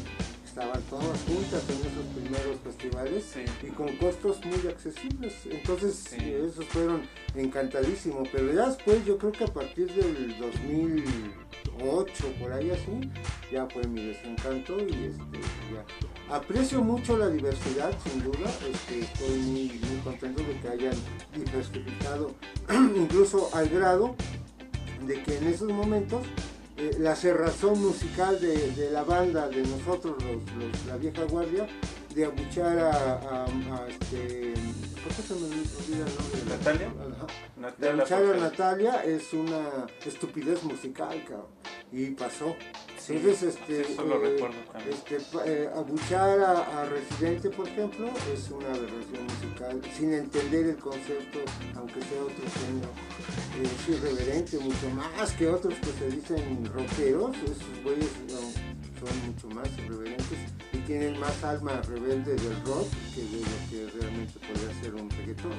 estaban 0.56 0.82
todas 0.84 1.22
juntas 1.24 1.64
en 1.68 1.80
esos 1.82 2.06
primeros 2.16 2.58
festivales 2.64 3.26
y 3.62 3.68
con 3.72 3.94
costos 3.98 4.40
muy 4.46 4.70
accesibles. 4.70 5.34
Entonces, 5.52 6.14
esos 6.14 6.64
fueron 6.68 7.02
encantadísimos. 7.36 8.30
Pero 8.32 8.54
ya 8.54 8.70
después, 8.70 9.06
yo 9.06 9.18
creo 9.18 9.34
que 9.34 9.44
a 9.44 9.48
partir 9.48 9.94
del 9.94 10.40
2008, 10.40 12.14
por 12.40 12.54
ahí 12.54 12.72
así, 12.72 13.12
ya 13.52 13.68
fue 13.68 13.86
mi 13.86 14.06
desencanto 14.06 14.78
y 14.80 15.08
este, 15.08 15.40
ya. 15.74 16.34
Aprecio 16.34 16.82
mucho 16.82 17.18
la 17.18 17.28
diversidad, 17.28 17.92
sin 18.06 18.24
duda. 18.24 18.50
Este, 18.72 19.02
estoy 19.02 19.38
muy, 19.40 19.80
muy 19.90 20.00
contento 20.06 20.42
de 20.42 20.58
que 20.62 20.70
hayan 20.70 20.96
diversificado, 21.36 22.32
incluso 22.96 23.50
al 23.54 23.68
grado 23.68 24.16
de 25.06 25.22
que 25.22 25.38
en 25.38 25.48
esos 25.48 25.70
momentos 25.70 26.22
eh, 26.78 26.98
la 27.00 27.16
cerrazón 27.16 27.82
musical 27.82 28.40
de, 28.42 28.90
la 28.92 29.04
banda, 29.04 29.48
de 29.48 29.62
nosotros, 29.64 30.16
los, 30.24 30.86
la 30.88 30.98
vieja 30.98 31.24
guardia, 31.24 31.68
de 32.16 32.24
abuchar 32.24 32.78
a, 32.80 33.46
este, 33.90 34.54
¿por 35.04 35.14
qué 35.14 35.22
se 35.22 35.36
me 35.36 35.48
olvida 35.48 36.06
el 36.06 36.16
nombre? 36.16 36.40
Natalia. 36.50 37.74
de 37.78 37.90
abuchar 37.90 38.24
a 38.24 38.38
Natalia 38.38 39.04
es 39.04 39.34
una 39.34 39.86
estupidez 40.06 40.64
musical, 40.64 41.22
cabrón. 41.28 41.48
y 41.92 42.12
pasó. 42.12 42.56
Entonces, 43.08 43.44
este, 43.44 43.82
eh, 43.82 44.38
este 44.90 45.18
eh, 45.46 45.70
abuchar 45.76 46.40
a, 46.40 46.86
Residente, 46.86 47.50
por 47.50 47.68
ejemplo, 47.68 48.10
es 48.34 48.50
una 48.50 48.70
aberración 48.70 49.24
musical, 49.26 49.82
sin 49.96 50.14
entender 50.14 50.68
el 50.68 50.78
concepto, 50.78 51.40
aunque 51.76 52.02
sea 52.02 52.24
otro 52.24 52.46
género. 52.62 52.90
es 53.62 53.90
irreverente, 53.90 54.58
mucho 54.58 54.90
más 54.90 55.34
que 55.34 55.50
otros 55.50 55.76
que 55.76 55.92
se 55.92 56.10
dicen 56.10 56.66
rockeros, 56.74 57.36
esos 57.44 57.84
güeyes 57.84 58.10
son 59.06 59.26
mucho 59.28 59.48
más 59.50 59.68
irreverentes 59.78 60.40
y 60.74 60.78
tienen 60.80 61.20
más 61.20 61.44
alma 61.44 61.82
rebelde 61.88 62.36
del 62.36 62.56
rock 62.66 62.88
que 63.14 63.22
de 63.22 63.40
lo 63.40 63.92
que 63.92 64.00
realmente 64.00 64.40
podría 64.40 64.82
ser 64.82 64.96
un 64.96 65.10
reggaetón. 65.10 65.54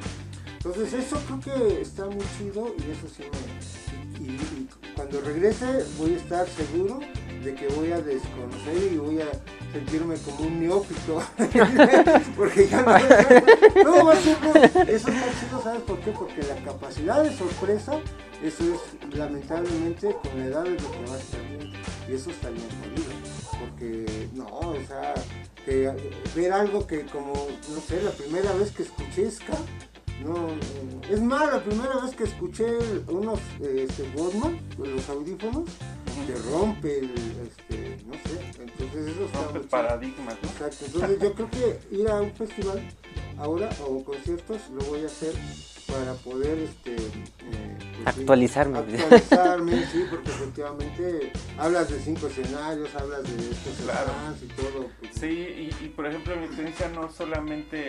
Entonces 0.56 0.92
eso 0.94 1.20
creo 1.26 1.40
que 1.40 1.80
está 1.80 2.06
muy 2.06 2.24
chido 2.36 2.74
y 2.76 2.90
eso 2.90 3.06
sí 3.14 3.22
me... 3.22 4.26
y 4.26 4.68
cuando 4.96 5.20
regrese 5.20 5.84
voy 5.98 6.14
a 6.14 6.16
estar 6.16 6.48
seguro 6.48 7.00
de 7.44 7.54
que 7.54 7.68
voy 7.68 7.92
a 7.92 8.00
desconocer 8.00 8.92
y 8.92 8.96
voy 8.96 9.20
a 9.20 9.28
sentirme 9.72 10.16
como 10.16 10.48
un 10.48 10.60
neófito. 10.60 11.22
porque 12.36 12.66
ya 12.66 12.82
no, 12.82 13.84
no 13.84 14.06
va 14.06 14.12
a 14.14 14.16
ser, 14.16 14.90
eso 14.90 15.08
está 15.08 15.40
chido, 15.40 15.62
¿sabes 15.62 15.82
por 15.82 16.00
qué? 16.00 16.10
Porque 16.10 16.42
la 16.42 16.56
capacidad 16.64 17.22
de 17.22 17.36
sorpresa, 17.36 18.00
eso 18.42 18.64
es 18.64 19.14
lamentablemente 19.16 20.16
con 20.22 20.40
la 20.40 20.46
edad 20.46 20.66
es 20.66 20.82
lo 20.82 20.90
que 20.90 21.04
va 21.08 21.14
a 21.14 21.18
estar 21.18 21.40
bien. 21.48 21.72
Y 22.08 22.14
eso 22.14 22.30
está 22.30 22.50
bien 22.50 22.66
jodido. 22.80 23.05
Porque 23.78 24.28
no, 24.32 24.46
o 24.46 24.76
sea, 24.88 25.14
ver 26.34 26.52
algo 26.52 26.86
que 26.86 27.04
como, 27.06 27.32
no 27.34 27.80
sé, 27.86 28.00
la 28.02 28.10
primera 28.10 28.50
vez 28.54 28.70
que 28.70 28.84
escuché 28.84 29.30
ska, 29.30 29.58
no, 30.24 30.48
es 31.10 31.20
más, 31.20 31.52
la 31.52 31.62
primera 31.62 31.98
vez 31.98 32.14
que 32.14 32.24
escuché 32.24 32.64
unos 33.08 33.38
este, 33.60 34.08
los 34.78 35.08
audífonos, 35.10 35.68
te 36.26 36.34
rompe 36.50 37.00
el, 37.00 37.10
este, 37.46 37.98
no 38.06 38.14
sé, 38.14 38.62
entonces 38.62 39.08
eso 39.08 39.26
está 39.26 39.42
rompe 39.42 39.58
el 39.58 39.64
paradigma, 39.66 40.32
¿no? 40.42 40.48
Exacto, 40.48 40.86
entonces 40.86 41.20
yo 41.20 41.34
creo 41.34 41.50
que 41.50 41.96
ir 41.96 42.08
a 42.08 42.22
un 42.22 42.32
festival 42.32 42.80
ahora 43.38 43.68
o 43.86 44.02
conciertos 44.02 44.62
lo 44.72 44.82
voy 44.86 45.02
a 45.02 45.06
hacer 45.06 45.34
para 45.86 46.14
poder 46.14 46.58
este 46.58 46.96
eh, 46.96 47.78
pues 48.04 48.16
actualizarme 48.16 48.78
actualizarme 48.78 49.86
sí 49.92 50.04
porque 50.10 50.30
efectivamente 50.30 51.32
hablas 51.58 51.88
de 51.90 52.00
cinco 52.00 52.26
escenarios 52.26 52.94
hablas 52.94 53.22
de 53.22 53.50
estos 53.50 53.74
claro. 53.84 54.12
y 54.42 54.46
todo 54.48 54.90
pues, 55.00 55.12
sí 55.14 55.26
y, 55.26 55.84
y, 55.84 55.88
por 55.88 56.06
ejemplo 56.06 56.36
mi 56.36 56.46
experiencia 56.46 56.88
no 56.88 57.10
solamente 57.10 57.88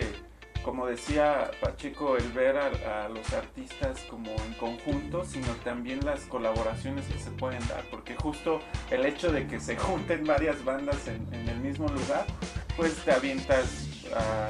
como 0.62 0.86
decía 0.86 1.50
Pacheco, 1.62 2.16
el 2.16 2.30
ver 2.32 2.56
a, 2.58 3.08
los 3.08 3.32
artistas 3.32 4.00
como 4.10 4.30
en 4.44 4.52
conjunto, 4.54 5.24
sino 5.24 5.46
también 5.64 6.04
las 6.04 6.22
colaboraciones 6.22 7.06
que 7.06 7.18
se 7.18 7.30
pueden 7.30 7.66
dar, 7.68 7.84
porque 7.90 8.14
justo 8.16 8.60
el 8.90 9.06
hecho 9.06 9.32
de 9.32 9.46
que 9.46 9.60
se 9.60 9.78
junten 9.78 10.26
varias 10.26 10.62
bandas 10.64 11.08
en, 11.08 11.26
en 11.32 11.48
el 11.48 11.60
mismo 11.60 11.88
lugar, 11.88 12.26
pues 12.76 12.94
te 12.96 13.12
avientas 13.12 13.87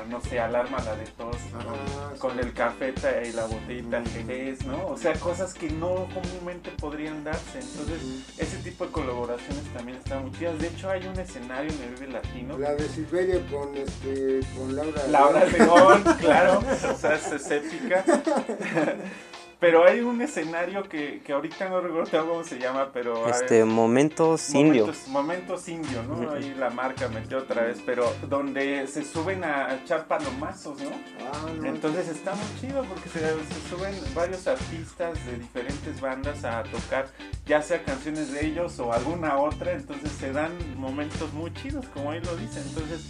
no 0.09 0.21
sé, 0.21 0.39
alarma 0.41 0.79
la 0.81 0.95
de 0.97 1.05
tos, 1.05 1.37
ah, 1.55 2.15
con 2.19 2.39
el 2.39 2.53
cafeta 2.53 3.23
y 3.23 3.33
la 3.33 3.45
botellita 3.47 4.03
que 4.03 4.51
es, 4.51 4.65
¿no? 4.65 4.87
O 4.87 4.97
sea, 4.97 5.15
cosas 5.15 5.55
que 5.55 5.71
no 5.71 6.09
comúnmente 6.13 6.71
podrían 6.79 7.25
darse. 7.25 7.61
Entonces, 7.61 8.01
ese 8.39 8.57
tipo 8.59 8.87
de 8.87 8.93
colaboraciones 8.93 9.65
también 9.75 9.99
están 9.99 10.23
muy 10.23 10.33
chidas. 10.33 10.59
De 10.59 10.69
hecho, 10.69 10.91
hay 10.91 11.07
un 11.07 11.19
escenario 11.19 11.71
en 11.73 11.83
el 11.83 11.95
Vive 11.95 12.13
Latino. 12.13 12.59
La 12.59 12.75
de 12.75 12.89
Silveria 12.89 13.41
con, 13.51 13.77
este, 13.77 14.41
con 14.57 14.75
Laura. 14.75 15.07
Laura 15.09 15.45
León, 15.45 16.05
claro. 16.21 16.63
O 16.89 16.97
sea, 17.01 17.15
es 17.15 17.51
épica. 17.51 18.05
Pero 19.61 19.85
hay 19.85 20.01
un 20.01 20.23
escenario 20.23 20.89
que, 20.89 21.21
que 21.25 21.33
ahorita 21.33 21.69
no 21.69 21.81
recuerdo 21.81 22.29
cómo 22.29 22.45
se 22.45 22.61
llama, 22.61 22.91
pero... 22.93 23.29
Este, 23.29 23.65
Momentos 23.65 24.55
Indio. 24.55 24.93
Momentos, 25.09 25.69
Indio, 25.69 26.05
¿no? 26.05 26.31
Ahí 26.31 26.55
la 26.57 26.71
marca 26.71 27.09
metió 27.09 27.39
otra 27.39 27.65
vez, 27.65 27.83
pero 27.85 28.09
donde 28.29 28.87
se 28.87 29.05
suben 29.05 29.43
a 29.43 29.75
echar 29.75 30.07
palomazos, 30.07 30.81
¿no? 30.81 30.91
Ah, 31.33 31.49
Entonces 31.65 32.09
está 32.09 32.37
muy 32.37 32.61
chido 32.61 32.85
porque 32.85 33.09
se, 33.09 33.19
se, 33.19 33.69
suben 33.69 33.95
varios 34.15 34.47
artistas 34.47 35.27
de 35.27 35.39
diferentes 35.39 36.01
bandas 36.01 36.45
a 36.45 36.63
tocar, 36.63 37.09
ya 37.45 37.61
sea 37.61 37.83
canciones 37.83 38.33
de 38.33 38.47
ellos 38.47 38.79
o 38.79 38.93
alguna 38.93 39.39
otra, 39.39 39.73
entonces 39.73 40.13
se 40.13 40.31
dan 40.31 40.53
momentos 40.77 41.33
muy 41.33 41.53
chidos, 41.55 41.85
como 41.93 42.13
ahí 42.13 42.21
lo 42.21 42.37
dice. 42.37 42.61
Entonces, 42.61 43.07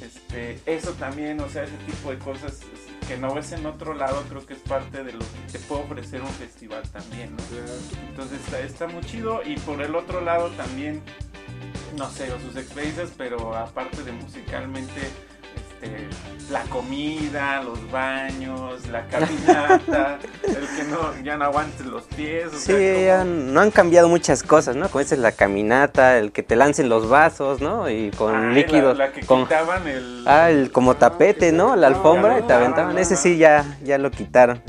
este, 0.00 0.58
eso 0.64 0.92
también, 0.92 1.40
o 1.40 1.48
sea, 1.50 1.64
ese 1.64 1.76
tipo 1.86 2.10
de 2.10 2.18
cosas 2.18 2.60
que 3.10 3.16
no 3.16 3.34
ves 3.34 3.50
en 3.50 3.66
otro 3.66 3.92
lado, 3.92 4.22
creo 4.28 4.46
que 4.46 4.52
es 4.52 4.60
parte 4.60 5.02
de 5.02 5.12
lo 5.12 5.18
que 5.18 5.50
te 5.50 5.58
puede 5.58 5.82
ofrecer 5.82 6.22
un 6.22 6.28
festival 6.28 6.88
también, 6.90 7.34
¿no? 7.34 7.42
Entonces 8.08 8.40
está, 8.64 8.86
muy 8.86 9.02
chido 9.02 9.40
y 9.44 9.56
por 9.56 9.82
el 9.82 9.96
otro 9.96 10.20
lado 10.20 10.48
también, 10.50 11.02
no 11.96 12.08
sé, 12.08 12.32
o 12.32 12.38
sus 12.38 12.54
experiencias, 12.54 13.10
pero 13.18 13.56
aparte 13.56 14.04
de 14.04 14.12
musicalmente, 14.12 15.10
este, 15.82 16.08
la 16.50 16.62
comida, 16.64 17.62
los 17.62 17.90
baños, 17.90 18.86
la 18.88 19.06
caminata, 19.06 20.18
el 20.42 20.76
que 20.76 20.84
no, 20.90 21.22
ya 21.22 21.36
no 21.36 21.44
aguantes 21.44 21.86
los 21.86 22.02
pies. 22.04 22.50
sí, 22.56 23.06
no 23.24 23.60
han 23.60 23.70
cambiado 23.70 24.08
muchas 24.08 24.42
cosas, 24.42 24.76
¿no? 24.76 24.88
Como 24.88 25.00
es 25.00 25.16
la 25.16 25.32
caminata, 25.32 26.18
el 26.18 26.32
que 26.32 26.42
te 26.42 26.56
lancen 26.56 26.88
los 26.88 27.08
vasos, 27.08 27.60
¿no? 27.60 27.88
Y 27.88 28.10
con 28.10 28.34
ah, 28.34 28.52
líquidos. 28.52 28.98
La, 28.98 29.12
que 29.12 29.20
quitaban 29.20 29.86
el... 29.86 30.24
Ah, 30.26 30.50
el 30.50 30.72
como 30.72 30.96
tapete, 30.96 31.52
¿no? 31.52 31.76
La 31.76 31.86
alfombra 31.86 32.40
y 32.40 32.42
te 32.42 32.52
aventaban. 32.52 32.98
Ese 32.98 33.16
sí 33.16 33.38
ya, 33.38 33.78
ya 33.84 33.98
lo 33.98 34.10
quitaron. 34.10 34.60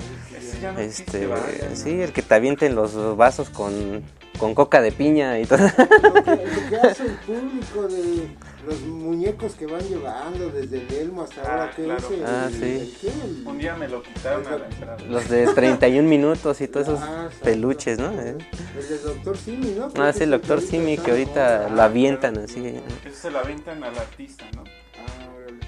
este, 0.78 1.28
sí, 1.74 2.02
el 2.02 2.14
que 2.14 2.22
te 2.22 2.36
avienten 2.36 2.76
los 2.76 3.18
vasos 3.18 3.50
con, 3.50 4.04
con 4.42 4.56
coca 4.56 4.82
de 4.82 4.92
piña 4.92 5.40
y 5.40 5.46
todo. 5.46 5.60
Lo 5.60 6.24
que, 6.24 6.32
lo 6.32 6.70
que 6.70 6.76
hace 6.78 7.04
el 7.04 7.12
público 7.12 7.88
de 7.88 8.28
los 8.66 8.82
muñecos 8.82 9.54
que 9.54 9.68
van 9.68 9.88
llevando 9.88 10.50
desde 10.50 10.82
el 10.82 10.92
Elmo 10.92 11.22
hasta 11.22 11.42
ahora 11.42 11.66
ah, 11.66 11.72
que 11.76 11.84
claro. 11.84 12.10
ah, 12.26 12.50
sí. 12.52 12.98
un 13.46 13.60
día 13.60 13.76
me 13.76 13.88
lo 13.88 14.02
quitaron 14.02 14.48
a 14.48 14.58
la 14.58 14.66
entrada. 14.66 14.98
Los 15.08 15.30
de 15.30 15.46
31 15.46 16.10
minutos 16.10 16.60
y 16.60 16.68
todos 16.68 16.88
esos 16.88 17.00
ah, 17.04 17.30
peluches, 17.44 18.00
¿no? 18.00 18.10
El 18.10 18.40
del 18.40 19.04
Doctor 19.04 19.38
Simi, 19.38 19.76
¿no? 19.78 19.90
ah, 19.96 20.12
sí, 20.12 20.24
el 20.24 20.32
Doctor 20.32 20.60
Simi 20.60 20.98
que 20.98 21.12
ahorita 21.12 21.70
lo 21.70 21.82
avientan 21.84 22.40
así. 22.40 22.66
Eso 23.06 23.16
se 23.16 23.30
lo 23.30 23.38
avientan 23.38 23.84
al 23.84 23.96
artista, 23.96 24.46
¿no? 24.56 24.64
Ah, 24.64 25.68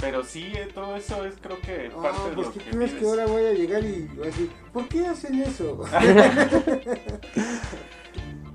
Pero 0.00 0.24
sí, 0.24 0.50
eh, 0.54 0.68
todo 0.72 0.96
eso 0.96 1.26
es 1.26 1.34
creo 1.42 1.60
que 1.60 1.90
parte 1.90 2.30
de 2.30 2.36
pues 2.36 2.46
lo 2.46 2.52
que 2.54 2.60
crees 2.60 2.92
que 2.92 3.04
ahora 3.04 3.26
voy 3.26 3.44
a 3.44 3.52
llegar 3.52 3.84
y 3.84 4.08
decir, 4.16 4.50
¿por 4.72 4.88
qué 4.88 5.08
hacen 5.08 5.42
eso? 5.42 5.84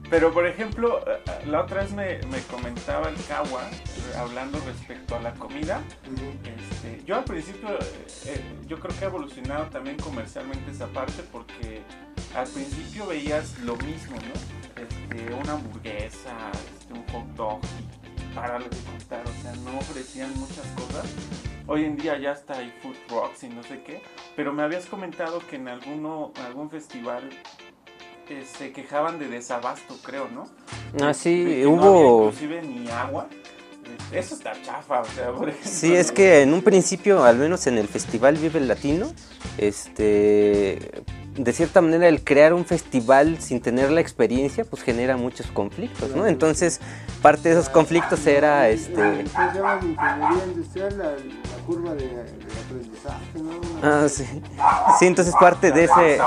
Pero 0.10 0.34
por 0.34 0.48
ejemplo, 0.48 1.00
eh, 1.06 1.22
eh, 1.26 1.46
la 1.46 1.62
otra 1.62 1.84
vez 1.84 1.92
me, 1.92 2.20
comentaba 2.50 3.10
el 3.10 3.16
Kawa, 3.28 3.70
eh, 3.70 4.18
hablando 4.18 4.60
respecto 4.66 5.16
a 5.16 5.20
la 5.20 5.34
comida. 5.36 5.82
Este, 6.44 7.04
yo 7.06 7.18
al 7.18 7.26
principio, 7.26 7.70
yo 8.68 8.80
creo 8.80 8.98
que 8.98 9.06
ha 9.06 9.08
evolucionado 9.08 9.66
también 9.66 9.98
comercialmente 9.98 10.72
esa 10.72 10.88
parte 10.88 11.22
porque 11.32 11.84
al 12.36 12.48
principio 12.48 13.06
veías 13.06 13.60
lo 13.60 13.76
mismo, 13.78 14.16
¿no? 14.16 14.82
Este, 14.82 15.34
una 15.34 15.54
hamburguesa, 15.54 16.36
este, 16.54 16.94
un 16.94 17.06
hot 17.10 17.28
dog, 17.36 17.60
para 18.34 18.58
de 18.58 18.70
contar, 18.70 19.24
o 19.28 19.42
sea, 19.42 19.54
no 19.64 19.78
ofrecían 19.78 20.34
muchas 20.40 20.66
cosas. 20.76 21.06
Hoy 21.68 21.86
en 21.86 21.98
día 21.98 22.18
ya 22.18 22.32
está 22.32 22.58
hay 22.58 22.74
food 22.82 22.96
trucks 23.08 23.44
y 23.44 23.50
no 23.50 23.62
sé 23.62 23.84
qué, 23.84 24.02
pero 24.36 24.52
me 24.54 24.64
habías 24.64 24.88
comentado 24.88 25.40
que 25.48 25.58
en 25.58 25.68
alguno, 25.68 26.32
algún 26.44 26.72
festival 26.72 27.30
se 28.46 28.72
quejaban 28.72 29.20
de 29.20 29.28
desabasto, 29.28 29.98
creo, 30.04 30.28
¿no? 30.30 30.48
Ah, 31.02 31.14
sí, 31.14 31.64
hubo... 31.66 32.28
inclusive 32.28 32.62
ni 32.62 32.90
agua. 32.90 33.28
Eso 34.12 34.36
está 34.36 34.54
chafa, 34.62 35.02
o 35.02 35.06
sea, 35.06 35.32
por 35.32 35.50
ejemplo, 35.50 35.70
Sí, 35.72 35.96
es 35.96 36.12
que 36.12 36.42
en 36.42 36.54
un 36.54 36.62
principio, 36.62 37.24
al 37.24 37.38
menos 37.38 37.68
en 37.68 37.78
el 37.78 37.88
Festival 37.88 38.36
Vive 38.38 38.60
Latino, 38.60 39.12
este, 39.58 41.04
de 41.40 41.54
cierta 41.54 41.80
manera 41.80 42.10
el 42.10 42.22
crear 42.22 42.54
un 42.54 42.66
festival 42.66 43.40
sin 43.40 43.62
tener 43.62 43.92
la 43.92 44.02
experiencia, 44.02 44.66
pues 44.66 44.82
genera 44.82 45.16
muchos 45.16 45.48
conflictos, 45.48 46.14
¿no? 46.14 46.28
Entonces, 46.28 46.82
parte 47.22 47.48
de 47.48 47.56
esos 47.56 47.70
conflictos 47.70 48.28
era, 48.28 48.68
este... 48.68 49.24
curva 51.66 51.96
de, 51.96 52.12
aprendizaje, 52.66 53.42
¿no? 53.42 53.52
Ah, 53.82 54.10
sí. 54.10 54.26
Sí, 55.00 55.06
entonces 55.06 55.34
parte 55.40 55.72
de 55.72 55.86
ese... 55.86 56.20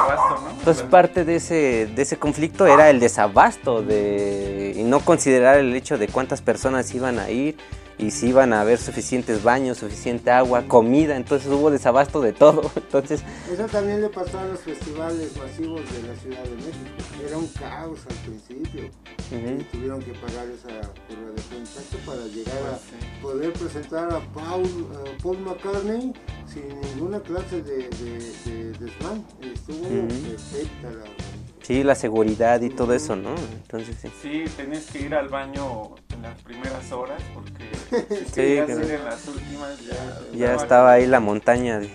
Entonces 0.59 0.83
parte 0.85 1.25
de 1.27 1.37
ese, 1.37 1.91
de 1.95 2.03
ese 2.03 2.17
conflicto 2.17 2.67
era 2.67 2.89
el 2.89 2.99
desabasto 2.99 3.83
de... 3.83 4.75
y 4.77 4.83
no 4.83 5.01
considerar 5.01 5.59
el 5.59 5.75
hecho 5.75 5.99
de 5.99 6.09
cuántas 6.09 6.41
personas 6.41 6.95
iban 6.95 7.19
a 7.19 7.29
ir 7.29 7.59
y 7.99 8.11
si 8.11 8.29
iban 8.29 8.53
a 8.53 8.63
haber 8.63 8.79
suficientes 8.79 9.43
baños, 9.43 9.79
suficiente 9.79 10.31
agua, 10.31 10.65
comida, 10.67 11.17
entonces 11.17 11.49
hubo 11.49 11.71
desabasto 11.71 12.21
de 12.21 12.33
todo. 12.33 12.71
Entonces, 12.77 13.23
Eso 13.51 13.67
también 13.67 14.01
le 14.01 14.09
pasó 14.09 14.39
a 14.39 14.45
los 14.45 14.61
festivales 14.61 15.31
masivos 15.37 15.81
de 15.93 16.09
la 16.09 16.15
Ciudad 16.17 16.43
de 16.43 16.57
México. 16.57 17.25
Era 17.27 17.39
un 17.39 17.47
caos 17.49 18.01
al 18.09 18.17
principio. 18.17 18.91
y 19.31 19.63
tuvieron 19.65 20.01
que 20.01 20.13
pagar 20.13 20.47
esa 20.49 20.89
curva 21.09 21.31
de 21.35 21.43
contacto 21.43 21.99
para 22.05 22.27
llegar 22.27 22.59
a 22.59 22.79
pues 22.79 23.33
poder 23.33 23.53
presentar 23.53 24.13
a 24.13 24.21
Paul, 24.33 24.87
Paul 25.23 25.39
McCartney 25.39 26.13
sin 26.53 26.81
ninguna 26.81 27.21
clase 27.21 27.63
de, 27.63 27.89
de, 27.89 28.73
desmán. 28.79 29.25
Estuvo 29.41 29.89
perfecta 30.09 30.91
la 30.91 31.32
Sí, 31.63 31.85
la 31.85 31.95
seguridad 31.95 32.61
y 32.61 32.71
todo 32.71 32.93
eso, 32.93 33.15
¿no? 33.15 33.35
Entonces 33.37 33.97
sí. 34.01 34.09
Sí, 34.21 34.45
tenés 34.57 34.91
que 34.91 35.01
ir 35.01 35.15
al 35.15 35.29
baño 35.29 35.95
en 36.13 36.23
las 36.23 36.41
primeras 36.43 36.91
horas 36.93 37.23
porque 37.33 37.71
si 38.27 38.33
sí, 38.33 38.41
ir 38.41 38.69
en 38.69 39.05
las 39.05 39.27
últimas 39.29 39.81
ya... 39.81 40.21
Ya 40.35 40.55
estaba 40.55 40.93
ahí 40.93 41.07
la 41.07 41.21
montaña 41.21 41.79
de... 41.79 41.91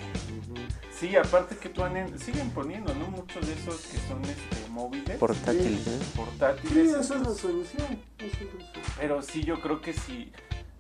Sí, 0.98 1.16
aparte 1.16 1.56
que 1.58 1.70
ponen, 1.70 2.18
siguen 2.18 2.50
poniendo, 2.50 2.92
¿no? 2.96 3.08
Muchos 3.08 3.46
de 3.46 3.54
esos 3.54 3.82
que 3.86 3.98
son 4.08 4.20
este, 4.24 4.68
móviles. 4.72 5.18
Portátiles. 5.18 5.84
Sí, 5.84 6.00
portátiles. 6.16 6.72
Sí, 6.72 6.80
esa 7.00 7.16
es 7.16 7.22
la 7.22 7.36
solución. 7.36 8.00
Pero 9.00 9.22
sí, 9.22 9.44
yo 9.44 9.62
creo 9.62 9.80
que 9.80 9.94
si, 9.94 10.32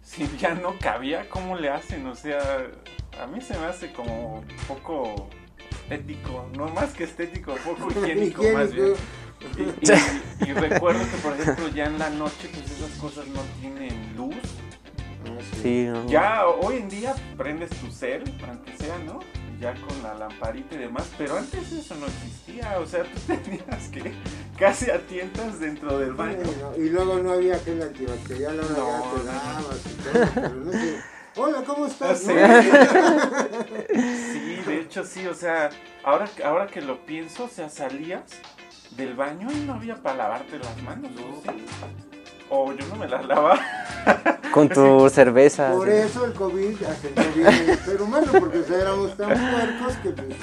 si 0.02 0.28
ya 0.40 0.56
no 0.56 0.80
cabía, 0.80 1.30
¿cómo 1.30 1.56
le 1.56 1.70
hacen? 1.70 2.08
O 2.08 2.16
sea, 2.16 2.40
a 3.22 3.28
mí 3.28 3.42
se 3.42 3.60
me 3.60 3.68
hace 3.68 3.94
como 3.94 4.40
un 4.40 4.48
poco 4.68 5.30
estético, 5.72 6.50
no 6.56 6.68
más 6.70 6.94
que 6.94 7.04
estético, 7.06 7.54
un 7.54 7.76
poco 7.76 7.92
higiénico, 8.02 8.44
más 8.54 8.74
bien. 8.74 8.94
Y, 10.46 10.52
recuerdo 10.54 11.00
que, 11.12 11.18
por 11.18 11.34
ejemplo, 11.34 11.68
ya 11.70 11.86
en 11.86 12.00
la 12.00 12.10
noche, 12.10 12.50
pues 12.52 12.72
esas 12.72 12.92
cosas 13.00 13.28
no 13.28 13.42
tienen 13.62 14.16
luz. 14.16 14.36
Sí, 15.62 15.88
Ya 16.08 16.48
hoy 16.48 16.78
en 16.78 16.90
día 16.90 17.14
prendes 17.38 17.70
tu 17.70 17.92
cel, 17.92 18.24
aunque 18.48 18.76
sea, 18.78 18.98
¿no? 19.00 19.20
ya 19.60 19.74
con 19.74 20.04
la 20.04 20.14
lamparita 20.14 20.76
y 20.76 20.80
demás, 20.80 21.10
pero 21.18 21.38
antes 21.38 21.72
eso 21.72 21.96
no 21.96 22.06
existía, 22.06 22.80
o 22.80 22.86
sea, 22.86 23.04
tú 23.04 23.20
tenías 23.44 23.88
que 23.92 24.14
casi 24.58 24.92
a 24.92 25.00
tientas 25.06 25.60
dentro 25.60 25.98
del 25.98 26.14
baño. 26.14 26.44
y 26.78 26.90
luego 26.90 27.18
no 27.20 27.34
había 27.34 27.56
aquel 27.56 27.82
antibacterial, 27.82 28.60
ahora 28.60 28.76
no, 28.78 29.16
ya 29.16 29.20
te 29.20 29.26
dabas 29.26 29.86
y 29.86 29.94
todo, 29.96 30.32
pero 30.36 30.56
no 30.56 30.72
sé. 30.72 30.98
Hola, 31.40 31.64
¿cómo 31.66 31.86
estás? 31.86 32.22
Sí. 33.94 34.60
de 34.66 34.82
hecho 34.82 35.04
sí, 35.04 35.28
o 35.28 35.34
sea, 35.34 35.70
ahora, 36.04 36.28
ahora 36.44 36.68
que 36.68 36.82
lo 36.82 37.06
pienso, 37.06 37.46
o 37.46 37.48
sea, 37.48 37.70
salías 37.70 38.24
del 38.96 39.14
baño 39.16 39.48
y 39.52 39.60
no 39.66 39.76
había 39.76 39.96
para 39.96 40.16
lavarte 40.18 40.58
las 40.58 40.82
manos, 40.82 41.12
¿no? 41.12 41.44
O 42.50 42.74
yo 42.74 42.86
no 42.88 42.96
me 42.96 43.08
las 43.08 43.26
lavaba. 43.26 43.60
Con 44.52 44.70
tu 44.70 45.10
cerveza. 45.10 45.72
Por 45.72 45.90
eso 45.90 46.26
el 46.26 46.34
COVID 46.34 46.84
afectó 46.84 47.24
bien 47.36 47.48
al 47.48 47.78
ser 47.80 48.02
humano, 48.02 48.32
porque 48.32 48.64
éramos 48.74 49.16
tan 49.16 49.30
puercos 49.30 49.96
que 49.98 50.10
pues... 50.10 50.38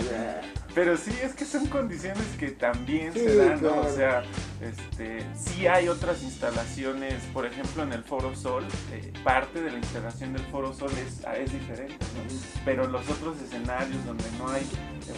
Pero 0.75 0.97
sí, 0.97 1.13
es 1.23 1.35
que 1.35 1.45
son 1.45 1.67
condiciones 1.67 2.25
que 2.39 2.51
también 2.51 3.13
se 3.13 3.37
dan, 3.37 3.63
¿no? 3.63 3.83
O 3.83 3.89
sea, 3.89 4.25
este, 4.61 5.25
sí 5.37 5.69
hay 5.69 5.89
otras 5.89 6.23
instalaciones, 6.25 7.23
por 7.33 7.47
ejemplo 7.47 7.85
en 7.85 7.93
el 7.93 8.03
Foro 8.03 8.35
Sol, 8.35 8.65
eh, 8.93 9.13
parte 9.23 9.63
de 9.63 9.71
la 9.71 9.79
instalación 9.79 10.33
del 10.33 10.43
Foro 10.47 10.73
Sol 10.73 10.91
es, 11.07 11.25
ah, 11.27 11.37
es 11.37 11.53
diferente, 11.53 11.95
¿no? 11.95 12.39
Pero 12.65 12.89
los 12.89 13.09
otros 13.09 13.41
escenarios 13.41 14.05
donde 14.05 14.25
no 14.37 14.49
hay 14.49 14.67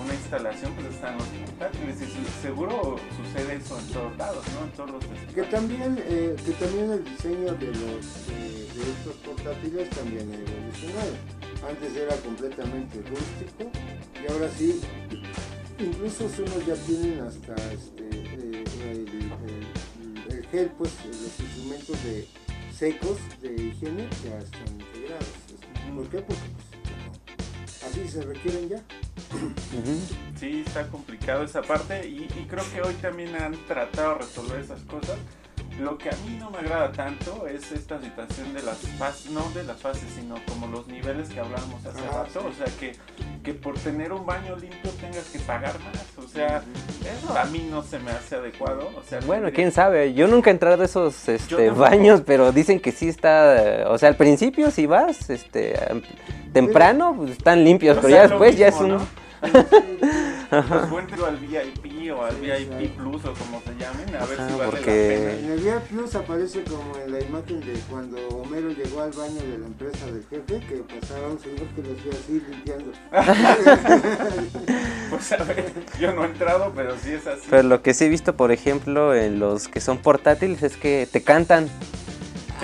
una 0.04 0.12
instalación, 0.12 0.74
pues 0.74 0.88
están 0.88 1.16
los 1.16 1.26
portátiles 1.26 1.96
y 2.02 2.42
seguro 2.42 2.96
sucede 3.16 3.57
eso 3.57 3.78
en 3.78 3.86
todos 3.88 4.16
lados, 4.18 4.44
¿no? 4.54 4.66
En 4.66 4.72
todos 4.72 4.90
los 4.90 5.04
que 5.34 5.42
también, 5.44 5.96
eh, 6.07 6.36
que 6.44 6.52
también 6.52 6.90
el 6.90 7.04
diseño 7.04 7.54
de, 7.54 7.66
los, 7.68 8.28
eh, 8.30 8.68
de 8.74 8.82
estos 8.82 9.14
portátiles 9.24 9.88
también 9.90 10.30
ha 10.30 10.34
evolucionado. 10.34 11.36
Antes 11.64 11.96
era 11.96 12.16
completamente 12.16 13.02
rústico 13.02 13.70
y 14.22 14.32
ahora 14.32 14.48
sí 14.57 14.80
incluso 15.78 16.24
unos 16.24 16.66
ya 16.66 16.74
tienen 16.74 17.20
hasta 17.20 17.54
este, 17.72 18.09
eh, 18.12 18.64
el, 20.28 20.46
gel, 20.50 20.70
pues 20.78 20.92
los 21.04 21.40
instrumentos 21.40 22.04
de 22.04 22.26
secos 22.72 23.18
de 23.40 23.54
higiene 23.54 24.09
ya 24.24 24.38
están 24.38 24.80
integrados. 24.80 25.28
¿Por 25.94 26.09
qué? 26.09 26.18
Porque 26.18 26.42
pues, 26.54 27.90
así 27.90 28.09
se 28.09 28.22
requieren 28.22 28.68
ya. 28.68 28.82
Sí, 30.38 30.62
está 30.66 30.86
complicado 30.88 31.42
esa 31.42 31.62
parte 31.62 32.09
y, 32.09 32.24
y 32.24 32.46
creo 32.48 32.64
que 32.72 32.82
hoy 32.82 32.94
también 32.94 33.34
han 33.34 33.54
tratado 33.66 34.14
de 34.14 34.18
resolver 34.20 34.61
esas 34.61 34.80
cosas 34.82 35.18
lo 35.78 35.98
que 35.98 36.08
a 36.08 36.12
mí 36.26 36.36
no 36.38 36.50
me 36.50 36.58
agrada 36.58 36.90
tanto 36.92 37.46
es 37.46 37.70
esta 37.70 38.00
situación 38.00 38.54
de 38.54 38.62
las 38.62 38.78
fases, 38.98 39.30
no 39.30 39.48
de 39.50 39.62
las 39.64 39.76
fases, 39.78 40.04
sino 40.14 40.36
como 40.48 40.66
los 40.68 40.86
niveles 40.86 41.28
que 41.28 41.40
hablábamos 41.40 41.84
hace 41.84 42.06
rato. 42.06 42.46
O 42.46 42.52
sea, 42.52 42.66
que, 42.80 42.92
que 43.44 43.52
por 43.52 43.78
tener 43.78 44.12
un 44.12 44.24
baño 44.24 44.56
limpio 44.56 44.90
tengas 45.00 45.24
que 45.24 45.38
pagar 45.40 45.74
más. 45.80 46.24
O 46.24 46.28
sea, 46.28 46.62
eso 47.02 47.38
a 47.38 47.44
mí 47.44 47.68
no 47.70 47.82
se 47.82 47.98
me 47.98 48.10
hace 48.10 48.36
adecuado. 48.36 48.90
O 48.96 49.02
sea, 49.02 49.20
bueno, 49.26 49.50
quién 49.52 49.70
sabe. 49.70 50.14
Yo 50.14 50.28
nunca 50.28 50.50
he 50.50 50.52
entrado 50.54 50.80
a 50.80 50.86
esos 50.86 51.28
este, 51.28 51.70
baños, 51.70 52.22
pero 52.24 52.52
dicen 52.52 52.80
que 52.80 52.92
sí 52.92 53.08
está. 53.08 53.84
O 53.88 53.98
sea, 53.98 54.08
al 54.08 54.16
principio, 54.16 54.70
si 54.70 54.86
vas 54.86 55.28
este, 55.28 55.74
temprano, 56.52 57.14
pues 57.16 57.32
están 57.32 57.64
limpios, 57.64 57.98
pero 57.98 58.08
ya 58.08 58.22
después 58.22 58.56
ya 58.56 58.68
es 58.68 58.76
un. 58.76 58.98
Pues 60.49 60.70
al 61.22 61.36
VIP 61.38 62.12
o 62.12 62.24
al 62.24 62.36
VIP 62.36 62.94
Plus 62.97 63.24
o 63.24 63.34
como 63.34 63.61
se 63.62 63.74
llamen, 63.78 64.14
a 64.14 64.24
ver 64.26 64.36
si 64.36 64.42
vale 64.57 64.70
porque... 64.70 64.78
la 64.78 64.84
pena. 64.84 65.32
En 65.32 65.51
el 65.51 65.59
VIP 65.61 65.82
Plus 65.88 66.14
aparece 66.14 66.62
como 66.64 66.97
en 67.05 67.12
la 67.12 67.20
imagen 67.20 67.61
de 67.61 67.74
cuando 67.90 68.16
Homero 68.28 68.70
llegó 68.70 69.03
al 69.03 69.11
baño 69.11 69.40
de 69.40 69.59
la 69.59 69.66
empresa 69.66 70.07
del 70.07 70.24
jefe, 70.30 70.61
que 70.66 70.76
pasaba 71.01 71.28
un 71.28 71.38
señor 71.40 71.66
que 71.74 71.82
lo 71.82 71.94
hacía 71.94 72.12
así 72.12 72.40
limpiando. 72.49 72.92
pues 75.11 75.32
a 75.32 75.42
ver, 75.44 75.72
yo 75.99 76.12
no 76.12 76.22
he 76.24 76.26
entrado, 76.26 76.72
pero 76.74 76.94
sí 77.03 77.12
es 77.12 77.26
así. 77.26 77.49
Pero 77.51 77.64
lo 77.64 77.82
que 77.82 77.92
sí 77.92 78.05
he 78.05 78.09
visto, 78.09 78.36
por 78.36 78.53
ejemplo, 78.53 79.14
en 79.14 79.40
los 79.40 79.66
que 79.68 79.80
son 79.80 79.99
portátiles 79.99 80.62
es 80.62 80.76
que 80.76 81.09
te 81.11 81.22
cantan. 81.22 81.68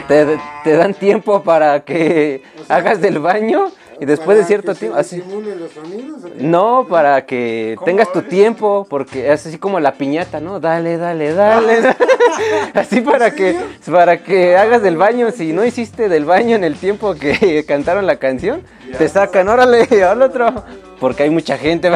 Te, 0.08 0.38
te 0.64 0.72
dan 0.72 0.94
tiempo 0.94 1.42
para 1.42 1.84
que 1.84 2.42
hagas 2.68 3.02
del 3.02 3.18
baño 3.18 3.70
y 4.02 4.04
después 4.04 4.36
de 4.36 4.44
cierto 4.44 4.74
tiempo, 4.74 4.98
así. 4.98 5.18
Los 5.18 5.70
sonidos, 5.70 6.22
no, 6.38 6.88
para 6.88 7.24
que 7.24 7.76
tengas 7.84 8.12
tu 8.12 8.22
tiempo, 8.22 8.84
porque 8.90 9.32
es 9.32 9.46
así 9.46 9.58
como 9.58 9.78
la 9.78 9.94
piñata, 9.94 10.40
¿no? 10.40 10.58
Dale, 10.58 10.96
dale, 10.98 11.32
dale. 11.32 11.94
así 12.74 13.00
para 13.00 13.30
que 13.32 13.56
para 13.88 14.20
que 14.24 14.56
hagas 14.56 14.82
del 14.82 14.96
baño, 14.96 15.30
si 15.30 15.52
no 15.52 15.64
hiciste 15.64 16.08
del 16.08 16.24
baño 16.24 16.56
en 16.56 16.64
el 16.64 16.74
tiempo 16.74 17.14
que 17.14 17.64
cantaron 17.68 18.04
la 18.04 18.16
canción, 18.16 18.62
te 18.98 19.08
sacan, 19.08 19.48
órale, 19.48 19.86
al 20.02 20.20
otro, 20.20 20.64
porque 20.98 21.22
hay 21.22 21.30
mucha 21.30 21.56
gente. 21.56 21.88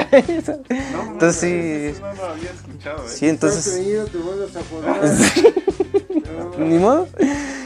entonces 1.00 1.40
sí. 1.40 2.00
No 2.00 2.14
lo 2.14 2.24
había 2.26 2.50
escuchado, 2.50 2.98
¿eh? 2.98 3.09
Sí, 3.09 3.28
entonces. 3.28 3.82
Ni 6.57 6.78
modo. 6.78 7.09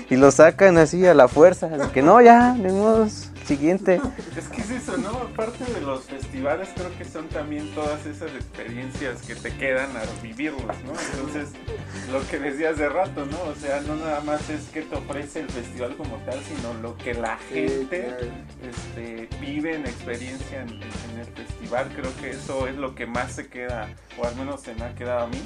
Y 0.08 0.16
lo 0.16 0.30
sacan 0.30 0.78
así 0.78 1.06
a 1.06 1.12
la 1.12 1.28
fuerza, 1.28 1.68
que 1.92 2.00
no, 2.00 2.22
ya, 2.22 2.54
ni 2.54 2.72
modo 2.72 3.06
siguiente. 3.50 4.00
Es 4.36 4.46
que 4.48 4.60
es 4.60 4.70
eso, 4.70 4.96
¿no? 4.96 5.10
Aparte 5.10 5.64
de 5.64 5.80
los 5.80 6.04
festivales, 6.04 6.68
creo 6.76 6.96
que 6.96 7.04
son 7.04 7.26
también 7.28 7.68
todas 7.74 8.06
esas 8.06 8.30
experiencias 8.32 9.22
que 9.22 9.34
te 9.34 9.52
quedan 9.56 9.90
a 9.96 10.02
vivirlas, 10.22 10.76
¿no? 10.84 10.92
Entonces, 10.92 11.48
lo 12.12 12.24
que 12.28 12.38
decías 12.38 12.78
de 12.78 12.88
rato, 12.88 13.26
¿no? 13.26 13.42
O 13.50 13.54
sea, 13.56 13.80
no 13.80 13.96
nada 13.96 14.20
más 14.20 14.48
es 14.50 14.68
que 14.68 14.82
te 14.82 14.94
ofrece 14.94 15.40
el 15.40 15.50
festival 15.50 15.96
como 15.96 16.16
tal, 16.18 16.38
sino 16.44 16.74
lo 16.74 16.96
que 16.96 17.14
la 17.14 17.38
gente 17.38 18.30
este, 18.62 19.28
vive 19.40 19.74
en 19.74 19.82
experiencia 19.82 20.62
en, 20.62 20.68
en 20.68 21.18
el 21.18 21.26
festival. 21.26 21.90
Creo 21.96 22.16
que 22.20 22.30
eso 22.30 22.68
es 22.68 22.76
lo 22.76 22.94
que 22.94 23.06
más 23.06 23.32
se 23.32 23.48
queda, 23.48 23.88
o 24.16 24.26
al 24.26 24.36
menos 24.36 24.60
se 24.60 24.74
me 24.76 24.84
ha 24.84 24.94
quedado 24.94 25.24
a 25.24 25.26
mí. 25.26 25.42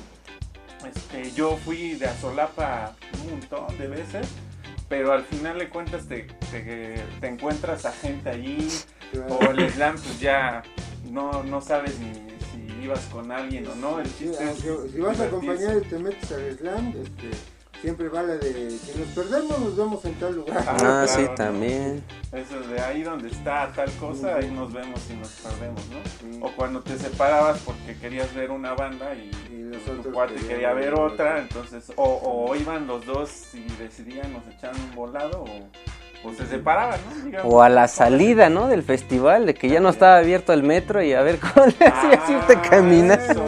Este, 0.87 1.33
yo 1.33 1.57
fui 1.65 1.95
de 1.95 2.07
Azolapa 2.07 2.95
un 3.23 3.31
montón 3.31 3.79
de 3.79 3.89
veces 3.89 4.29
pero 4.95 5.13
al 5.13 5.25
final 5.25 5.59
de 5.59 5.69
cuentas 5.69 6.07
te, 6.07 6.29
te, 6.53 7.27
encuentras 7.27 7.85
a 7.85 7.91
gente 7.91 8.31
allí 8.31 8.69
o 9.29 9.51
el 9.51 9.69
slam 9.73 9.97
pues 9.97 10.21
ya 10.21 10.63
no, 11.11 11.43
no 11.43 11.61
sabes 11.61 11.99
ni 11.99 12.13
si 12.13 12.85
ibas 12.85 13.01
con 13.07 13.33
alguien 13.33 13.67
o 13.67 13.75
no. 13.75 13.99
El 13.99 14.07
chiste 14.17 14.55
si 14.93 15.01
vas 15.01 15.19
a 15.19 15.25
acompañar 15.25 15.79
y 15.79 15.81
te 15.89 15.99
metes 15.99 16.31
al 16.31 16.57
slam, 16.57 16.95
este, 17.03 17.31
siempre 17.81 18.09
vale 18.09 18.39
de 18.39 18.71
si 18.71 18.99
nos 18.99 19.09
perdemos 19.09 19.59
nos 19.59 19.77
vemos 19.77 20.05
en 20.05 20.15
tal 20.15 20.35
lugar. 20.35 20.65
Ah, 20.67 21.03
ah 21.03 21.07
sí, 21.07 21.27
también. 21.37 22.03
Eso 22.33 22.61
de 22.61 22.81
ahí 22.81 23.03
donde 23.03 23.29
está 23.29 23.71
tal 23.75 23.91
cosa, 23.93 24.37
ahí 24.37 24.51
nos 24.51 24.73
vemos 24.73 25.01
y 25.11 25.15
nos 25.15 25.29
perdemos, 25.31 25.83
¿no? 25.89 26.47
O 26.47 26.51
cuando 26.53 26.81
te 26.81 26.99
separabas 26.99 27.59
porque 27.61 27.97
querías 27.99 28.35
ver 28.35 28.51
una 28.51 28.75
banda 28.75 29.15
y, 29.15 29.31
tu 30.03 30.13
cuate 30.13 30.35
quería 30.35 30.73
ver 30.73 30.95
otra, 30.95 31.41
entonces 31.41 31.93
o, 31.97 32.55
iban 32.55 32.87
los 32.87 33.05
dos 33.05 33.55
y 33.55 33.67
decidían 33.83 34.33
nos 34.33 34.47
echaban 34.47 34.81
un 34.81 34.95
volado 34.95 35.45
o 36.25 36.33
se 36.33 36.47
separaban, 36.47 36.99
¿no? 37.31 37.43
o 37.43 37.63
a 37.63 37.69
la 37.69 37.87
salida, 37.87 38.49
¿no? 38.49 38.69
Del 38.69 38.83
festival, 38.83 39.47
de 39.47 39.55
que 39.55 39.69
ya 39.69 39.81
no 39.81 39.91
estaba 39.91 40.17
abierto 40.17 40.53
el 40.53 40.63
metro 40.63 41.03
y 41.03 41.13
a 41.13 41.23
ver 41.23 41.39
cómo 41.39 41.67
le 41.67 41.87
hacías 41.87 42.31
irte 42.31 42.59
caminando 42.69 43.45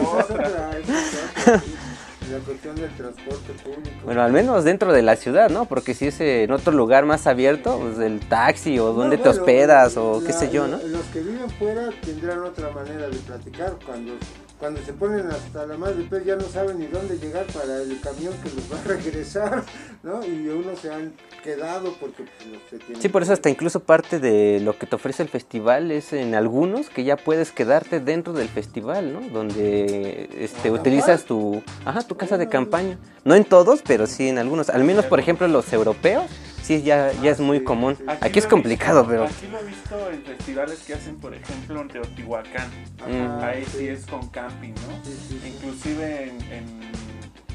la 2.37 2.43
cuestión 2.43 2.75
del 2.75 2.89
transporte 2.95 3.53
público. 3.63 3.95
Bueno, 4.05 4.21
al 4.21 4.31
menos 4.31 4.63
dentro 4.63 4.93
de 4.93 5.01
la 5.01 5.15
ciudad, 5.15 5.49
¿no? 5.49 5.65
Porque 5.65 5.93
si 5.93 6.07
es 6.07 6.19
en 6.21 6.51
otro 6.51 6.71
lugar 6.71 7.05
más 7.05 7.27
abierto, 7.27 7.79
pues 7.79 7.99
el 7.99 8.19
taxi 8.19 8.79
o 8.79 8.93
donde 8.93 9.17
te 9.17 9.29
hospedas 9.29 9.97
o 9.97 10.21
qué 10.25 10.33
sé 10.33 10.49
yo, 10.51 10.67
¿no? 10.67 10.77
Los 10.77 11.05
que 11.05 11.21
viven 11.21 11.49
fuera 11.49 11.89
tendrán 12.03 12.43
otra 12.43 12.69
manera 12.71 13.09
de 13.09 13.17
platicar 13.17 13.75
cuando 13.85 14.13
cuando 14.59 14.81
se 14.81 14.93
ponen 14.93 15.27
hasta 15.27 15.65
la 15.65 15.77
madre 15.77 16.05
pues 16.09 16.25
ya 16.25 16.35
no 16.35 16.43
saben 16.43 16.79
ni 16.79 16.87
dónde 16.87 17.17
llegar 17.17 17.45
para 17.47 17.81
el 17.81 17.99
camión 18.01 18.33
que 18.43 18.49
los 18.49 18.71
va 18.71 18.79
a 18.79 18.83
regresar, 18.87 19.63
¿no? 20.03 20.25
Y 20.25 20.47
unos 20.49 20.79
se 20.79 20.91
han 20.91 21.13
quedado 21.43 21.93
porque 21.99 22.23
pues, 22.23 22.51
no 22.51 22.59
se 22.69 22.77
tienen 22.77 23.01
Sí, 23.01 23.09
por 23.09 23.21
eso 23.21 23.33
hasta 23.33 23.49
incluso 23.49 23.79
parte 23.81 24.19
de 24.19 24.59
lo 24.59 24.77
que 24.77 24.87
te 24.87 24.95
ofrece 24.95 25.23
el 25.23 25.29
festival 25.29 25.91
es 25.91 26.13
en 26.13 26.35
algunos 26.35 26.89
que 26.89 27.03
ya 27.03 27.17
puedes 27.17 27.51
quedarte 27.51 27.99
dentro 27.99 28.33
del 28.33 28.49
festival, 28.49 29.13
¿no? 29.13 29.21
Donde 29.29 30.29
este, 30.39 30.71
utilizas 30.71 31.25
tu, 31.25 31.61
ajá, 31.85 32.01
tu 32.01 32.17
casa 32.17 32.37
de 32.37 32.49
campaña. 32.49 32.97
No 33.25 33.35
en 33.35 33.45
todos, 33.45 33.81
pero 33.85 34.07
sí 34.07 34.29
en 34.29 34.37
algunos. 34.39 34.69
Al 34.69 34.83
menos, 34.83 35.05
por 35.05 35.19
ejemplo, 35.19 35.47
los 35.47 35.71
europeos 35.73 36.25
sí 36.67 36.81
ya, 36.81 37.13
ya 37.21 37.31
es 37.31 37.39
muy 37.39 37.63
común. 37.63 37.97
Aquí, 38.19 38.39
es 38.39 38.45
complicado, 38.45 39.05
pero... 39.07 39.23
Aquí 39.23 39.47
lo 39.49 39.59
he 39.59 39.63
visto 39.63 40.11
en 40.11 40.21
festivales 40.23 40.79
que 40.79 40.93
hacen, 40.95 41.15
por 41.15 41.33
ejemplo, 41.33 41.81
en 41.81 41.87
Teotihuacán. 41.87 42.69
Mm. 43.07 43.41
Ahí 43.41 43.65
sí 43.65 43.87
es 43.87 44.05
con 44.05 44.27
camping, 44.27 44.73
¿no? 44.73 45.47
Inclusive 45.47 46.25
en, 46.51 46.81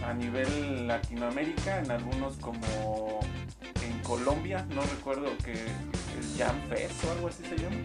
a 0.03 0.15
nivel 0.15 0.89
Latinoamérica, 0.89 1.81
en 1.81 1.91
algunos 1.91 2.37
como 2.37 3.21
en 3.85 3.99
Colombia, 4.03 4.65
no 4.75 4.81
recuerdo 4.81 5.27
que 5.45 5.53
el 5.53 6.39
Jam 6.39 6.57
Fest 6.71 7.05
o 7.05 7.13
algo 7.13 7.29
así 7.29 7.43
se 7.45 7.57
llama, 7.57 7.77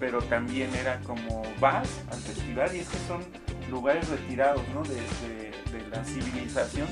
pero 0.00 0.20
también 0.22 0.74
era 0.74 0.98
como 1.00 1.42
vas 1.60 1.88
al 2.10 2.18
festival 2.18 2.74
y 2.74 2.80
es 2.80 2.88
que 2.88 2.98
son 3.06 3.22
lugares 3.70 4.08
retirados, 4.08 4.62
¿no? 4.74 4.82
de, 4.82 4.96
de 4.96 5.88
la 5.90 6.04
civilización 6.04 6.88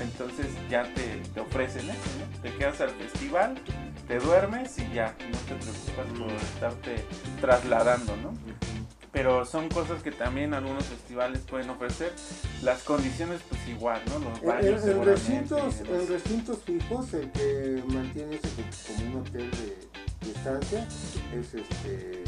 entonces 0.00 0.46
ya 0.70 0.84
te, 0.94 1.40
ofrecen 1.40 1.88
eso, 1.90 2.00
¿no? 2.18 2.40
Te 2.42 2.56
quedas 2.56 2.80
al 2.80 2.90
festival, 2.90 3.54
te 4.06 4.18
duermes 4.18 4.78
y 4.78 4.92
ya, 4.94 5.14
no 5.30 5.38
te 5.38 5.54
preocupas 5.54 6.18
por 6.18 6.32
estarte 6.32 7.04
trasladando, 7.40 8.16
¿no? 8.16 8.32
Pero 9.12 9.44
son 9.44 9.68
cosas 9.68 10.02
que 10.02 10.10
también 10.10 10.54
algunos 10.54 10.84
festivales 10.86 11.40
pueden 11.48 11.70
ofrecer. 11.70 12.12
Las 12.62 12.82
condiciones, 12.82 13.40
pues 13.48 13.60
igual, 13.68 14.02
¿no? 14.08 14.18
Los 14.18 14.42
baños, 14.42 14.84
en, 14.84 15.04
recintos, 15.04 15.80
en 15.80 16.08
recintos 16.08 16.58
fijos, 16.64 17.14
el 17.14 17.30
que 17.30 17.82
mantiene 17.86 18.36
ese 18.36 18.48
como 18.92 19.20
un 19.20 19.26
hotel 19.26 19.50
de, 19.52 19.94
estancia 20.30 20.88
es 21.38 21.54
este 21.54 22.24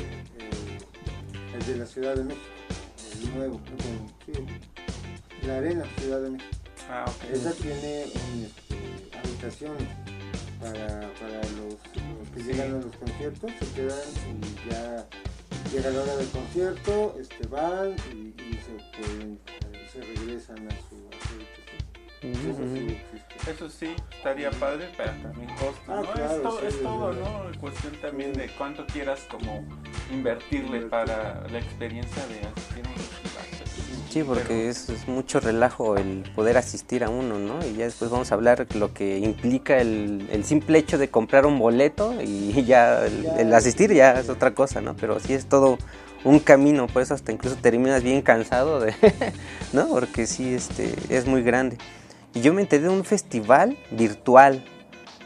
el, 1.55 1.67
de 1.67 1.77
la 1.77 1.87
Ciudad 1.87 2.15
de 2.15 2.25
México, 2.25 2.47
el 3.23 3.35
nuevo, 3.35 3.61
la 5.43 5.57
Arena 5.57 5.85
Ciudad 5.99 6.21
de 6.21 6.31
México. 6.31 6.56
Ah, 6.89 7.05
Esa 7.33 7.53
tiene 7.53 8.05
este, 8.05 9.19
habitaciones 9.19 9.89
para, 10.61 11.11
para 11.15 11.41
los, 11.57 11.75
que 12.33 12.43
llegan 12.43 12.75
a 12.75 12.79
los 12.79 12.97
conciertos, 12.97 13.51
se 13.59 13.73
quedan 13.73 13.99
y 14.43 14.71
ya 14.71 15.07
llega 15.73 15.91
la 15.91 16.03
hora 16.03 16.17
del 16.17 16.29
concierto, 16.29 17.17
este, 17.21 17.47
van 17.49 17.93
y, 18.13 18.35
se, 18.63 18.73
pueden, 18.97 19.41
se 19.93 20.01
regresan 20.01 20.59
a 20.69 20.71
su, 20.89 20.97
habitación. 22.23 22.97
Eso, 23.47 23.69
sí 23.69 23.95
estaría 24.17 24.51
padre, 24.53 24.89
pero 24.97 25.13
también 25.23 25.49
costa, 25.57 25.83
ah, 25.89 26.39
¿no? 26.43 26.61
es, 26.61 26.83
todo, 26.83 27.13
¿no? 27.13 27.61
Cuestión 27.61 27.95
también 28.01 28.33
de 28.33 28.49
cuánto 28.51 28.87
quieras 28.87 29.27
como 29.31 29.65
invertirle 30.11 30.83
para 30.83 31.47
la 31.49 31.59
experiencia 31.59 32.27
de 32.27 32.41
asistir 32.41 32.87
a 32.87 32.91
un 32.91 33.26
Sí, 34.17 34.25
porque 34.25 34.71
es, 34.71 34.89
mucho 35.09 35.41
relajo 35.41 35.99
el 35.99 36.25
poder 36.35 36.57
asistir 36.57 37.05
a 37.05 37.11
uno, 37.11 37.39
¿no? 37.39 37.59
Y 37.67 37.75
ya 37.75 37.85
después 37.85 38.11
vamos 38.11 38.33
a 38.33 38.35
hablar 38.35 38.67
lo 38.75 38.95
que 38.95 39.19
implica 39.19 39.77
el, 39.77 40.43
simple 40.43 40.79
hecho 40.79 40.97
de 40.97 41.11
comprar 41.11 41.45
un 41.45 41.59
boleto 41.59 42.15
y 42.23 42.65
ya 42.65 43.05
el, 43.05 43.53
asistir 43.53 43.93
ya 43.93 44.19
es 44.19 44.31
otra 44.31 44.55
cosa, 44.55 44.81
¿no? 44.81 44.97
Pero 44.97 45.21
sí 45.21 45.35
es 45.35 45.45
todo 45.45 45.77
un 46.25 46.39
camino, 46.39 46.87
por 46.87 47.03
eso 47.03 47.13
hasta 47.13 47.31
incluso 47.31 47.57
terminas 47.57 48.03
bien 48.03 48.23
cansado, 48.23 48.81
de, 48.81 48.95
¿no? 49.75 49.87
Porque 49.89 50.27
sí 50.27 50.55
este, 50.55 50.95
es 51.11 51.27
muy 51.27 51.43
grande. 51.43 51.77
Y 52.33 52.41
yo 52.41 52.55
me 52.55 52.63
enteré 52.63 52.85
de 52.85 52.89
un 52.89 53.05
festival 53.05 53.77
virtual 53.91 54.65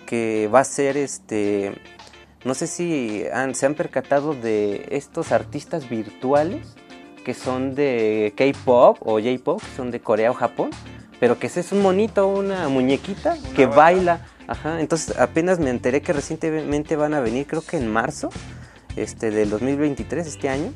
que 0.04 0.50
va 0.52 0.58
a 0.58 0.64
ser 0.64 0.96
este... 0.96 1.80
No 2.44 2.54
sé 2.54 2.66
si 2.66 3.24
se 3.52 3.66
han 3.66 3.74
percatado 3.76 4.34
de 4.34 4.88
estos 4.90 5.30
artistas 5.30 5.88
virtuales 5.88 6.74
que 7.24 7.34
son 7.34 7.74
de 7.74 8.32
K-pop 8.36 8.98
o 9.00 9.20
J-pop, 9.20 9.60
que 9.60 9.76
son 9.76 9.90
de 9.90 10.00
Corea 10.00 10.30
o 10.30 10.34
Japón, 10.34 10.70
pero 11.18 11.38
que 11.38 11.46
ese 11.46 11.60
es 11.60 11.72
un 11.72 11.82
monito, 11.82 12.26
una 12.26 12.68
muñequita 12.68 13.36
que 13.54 13.66
baila. 13.66 14.26
Ajá, 14.46 14.80
entonces 14.80 15.16
apenas 15.18 15.60
me 15.60 15.70
enteré 15.70 16.02
que 16.02 16.12
recientemente 16.12 16.96
van 16.96 17.14
a 17.14 17.20
venir, 17.20 17.46
creo 17.46 17.62
que 17.62 17.76
en 17.76 17.86
marzo 17.86 18.30
este, 18.96 19.30
del 19.30 19.50
2023, 19.50 20.26
este 20.26 20.48
año, 20.48 20.72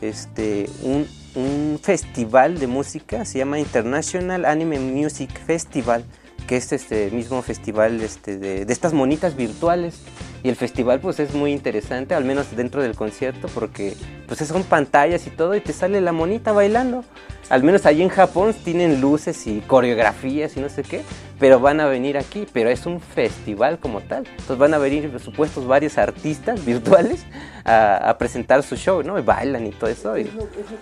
este, 0.00 0.68
un, 0.82 1.08
un 1.34 1.80
festival 1.82 2.58
de 2.58 2.66
música, 2.66 3.24
se 3.24 3.38
llama 3.38 3.58
International 3.58 4.44
Anime 4.44 4.78
Music 4.78 5.30
Festival, 5.44 6.04
que 6.46 6.56
es 6.56 6.72
este 6.72 7.10
mismo 7.10 7.42
festival 7.42 8.00
este, 8.00 8.38
de, 8.38 8.64
de 8.64 8.72
estas 8.72 8.92
monitas 8.92 9.36
virtuales 9.36 10.00
y 10.42 10.48
el 10.48 10.56
festival 10.56 11.00
pues 11.00 11.18
es 11.18 11.34
muy 11.34 11.52
interesante, 11.52 12.14
al 12.14 12.24
menos 12.24 12.54
dentro 12.54 12.80
del 12.80 12.94
concierto, 12.94 13.48
porque 13.48 13.96
pues 14.28 14.38
son 14.46 14.62
pantallas 14.62 15.26
y 15.26 15.30
todo 15.30 15.56
y 15.56 15.60
te 15.60 15.72
sale 15.72 16.00
la 16.00 16.12
monita 16.12 16.52
bailando. 16.52 17.04
Al 17.48 17.62
menos 17.62 17.86
allí 17.86 18.02
en 18.02 18.08
Japón 18.08 18.54
tienen 18.64 19.00
luces 19.00 19.46
y 19.46 19.60
coreografías 19.60 20.56
y 20.56 20.60
no 20.60 20.68
sé 20.68 20.82
qué, 20.82 21.02
pero 21.38 21.60
van 21.60 21.80
a 21.80 21.86
venir 21.86 22.16
aquí, 22.16 22.46
pero 22.52 22.70
es 22.70 22.86
un 22.86 23.00
festival 23.00 23.78
como 23.78 24.00
tal. 24.00 24.26
Entonces 24.26 24.58
van 24.58 24.74
a 24.74 24.78
venir, 24.78 25.10
por 25.10 25.20
supuesto, 25.20 25.64
varios 25.66 25.98
artistas 25.98 26.64
virtuales 26.64 27.24
a, 27.64 28.16
presentar 28.18 28.62
su 28.62 28.76
show, 28.76 29.02
¿no? 29.02 29.18
Y 29.18 29.22
bailan 29.22 29.66
y 29.66 29.70
todo 29.70 29.90
eso. 29.90 30.14
Eso, 30.16 30.30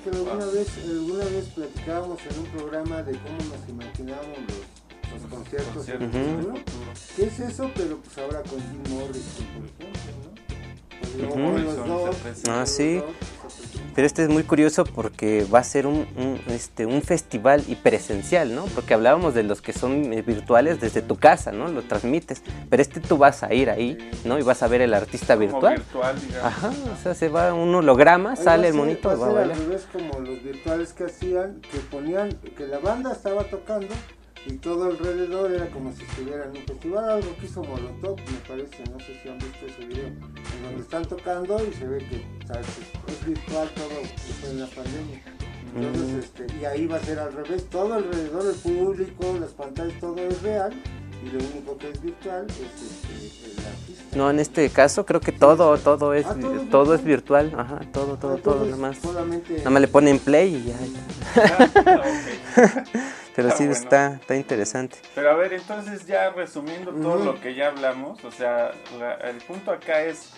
que 0.05 0.11
alguna 0.11 0.47
vez, 0.47 0.69
alguna 0.87 1.25
vez 1.25 1.45
platicábamos 1.55 2.19
en 2.31 2.39
un 2.39 2.47
programa 2.47 3.03
de 3.03 3.13
cómo 3.13 3.37
nos 3.39 3.69
imaginábamos 3.69 4.39
los 4.47 4.74
los 5.15 5.31
conciertos. 5.31 5.87
¿Qué 7.17 7.25
es 7.25 7.41
eso? 7.41 7.71
Pero 7.75 7.99
pues 7.99 8.19
ahora 8.19 8.43
con 8.43 8.61
Jim 8.61 8.97
Morrison, 8.97 9.47
por 9.47 9.65
ejemplo, 9.65 10.15
¿no? 11.87 12.11
Pues, 12.23 12.43
ah, 12.49 12.67
sí. 12.67 13.03
Pero 13.95 14.07
este 14.07 14.25
es 14.25 14.29
muy 14.29 14.43
curioso 14.43 14.85
porque 14.85 15.45
va 15.45 15.61
a 15.61 15.65
ser 15.65 15.87
un, 15.87 16.07
este, 16.49 16.85
un 16.85 17.01
festival 17.03 17.63
y 17.69 17.77
presencial, 17.77 18.53
¿no? 18.53 18.65
Porque 18.67 18.93
hablábamos 18.93 19.35
de 19.35 19.45
los 19.45 19.63
que 19.63 19.73
son 19.73 20.13
eh, 20.13 20.23
virtuales 20.23 20.81
desde 20.81 21.01
tu 21.01 21.17
casa, 21.17 21.53
¿no? 21.53 21.69
Lo 21.69 21.83
transmites. 21.83 22.43
Pero 22.69 22.83
este 22.83 23.01
tú 23.01 23.19
vas 23.19 23.45
a 23.45 23.55
ir 23.55 23.71
ahí, 23.71 23.97
¿no? 24.25 24.39
Y 24.39 24.43
vas 24.43 24.65
a 24.65 24.69
ver 24.69 24.81
el 24.81 24.95
artista 24.95 25.37
virtual. 25.37 25.77
virtual 25.77 26.17
Ajá, 26.43 26.73
o 26.93 27.03
sea, 27.03 27.15
se 27.15 27.29
va 27.29 27.55
un 27.55 27.73
holograma, 27.73 28.35
sale 28.35 28.69
el 28.69 28.75
monito. 28.75 29.17
Va 29.17 29.27
a 29.27 29.31
ser 29.31 29.39
al 29.39 29.57
revés 29.57 29.87
como 29.93 30.19
los 30.19 30.43
virtuales 30.43 30.93
que 30.93 31.05
hacían, 31.05 31.61
que 31.61 31.79
ponían, 31.79 32.33
que 32.57 32.67
la 32.67 32.81
banda 32.81 33.13
estaba 33.13 33.45
tocando 33.45 33.95
y 34.47 34.53
todo 34.55 34.85
alrededor 34.85 35.53
era 35.53 35.71
como 35.71 35.93
si 35.93 36.03
estuviera 36.03 36.45
en 36.45 36.51
un 36.51 36.65
festival, 36.67 37.11
algo 37.11 37.37
que 37.37 37.47
hizo 37.47 37.65
Molotov, 37.65 38.19
me 38.19 38.39
parece, 38.47 38.85
no 38.91 39.01
sé 39.01 39.19
si 39.23 39.29
han 39.29 39.39
visto 39.39 39.67
ese 39.67 39.87
video, 39.87 40.07
en 40.07 40.63
donde 40.63 40.83
están 40.83 41.05
tocando 41.07 41.59
y 41.67 41.73
se 41.73 41.87
ve 41.87 41.99
que 41.99 42.17
es 42.17 43.27
virtual 43.27 43.71
todo 43.75 44.51
en 44.51 44.61
la 44.61 44.67
pandemia. 44.67 45.23
Entonces, 45.77 46.25
este, 46.25 46.47
y 46.61 46.65
ahí 46.67 46.87
va 46.87 46.97
a 46.97 47.01
ser 47.01 47.19
al 47.19 47.33
revés, 47.33 47.69
todo 47.69 47.95
alrededor, 47.95 48.47
el 48.47 48.55
público, 48.55 49.37
las 49.41 49.51
pantallas, 49.51 49.99
todo 49.99 50.17
es 50.19 50.43
real 50.43 50.73
y 51.25 51.31
lo 51.31 51.39
único 51.39 51.79
que 51.79 51.91
es 51.91 52.03
virtual 52.03 52.47
es 52.49 52.59
este, 52.61 53.47
el 53.47 53.67
artista. 53.67 54.17
No, 54.17 54.31
en 54.31 54.39
este 54.41 54.69
caso 54.69 55.07
creo 55.07 55.21
que 55.21 55.33
todo, 55.33 55.77
todo 55.79 56.15
es, 56.15 56.27
ah, 56.27 56.37
todo, 56.71 56.95
es 56.95 57.03
virtual, 57.03 57.53
ajá, 57.57 57.81
todo, 57.93 58.19
todo, 58.19 58.37
todo, 58.37 58.65
nada 58.67 58.77
más. 58.77 58.99
Nada 59.03 59.71
más 59.71 59.81
le 59.81 59.89
ponen 59.89 60.19
play 60.19 60.55
y 60.55 60.65
ya. 60.69 60.77
Ah, 61.87 62.85
Pero 63.35 63.51
sí 63.51 63.65
está, 63.65 64.15
está 64.15 64.37
interesante. 64.37 64.99
Pero 65.15 65.31
a 65.31 65.35
ver, 65.35 65.53
entonces 65.53 66.07
ya 66.07 66.31
resumiendo 66.31 66.93
todo 66.93 67.25
lo 67.25 67.41
que 67.41 67.55
ya 67.55 67.69
hablamos, 67.69 68.23
o 68.25 68.31
sea, 68.31 68.71
el 69.25 69.37
punto 69.39 69.73
acá 69.73 70.03
es 70.03 70.31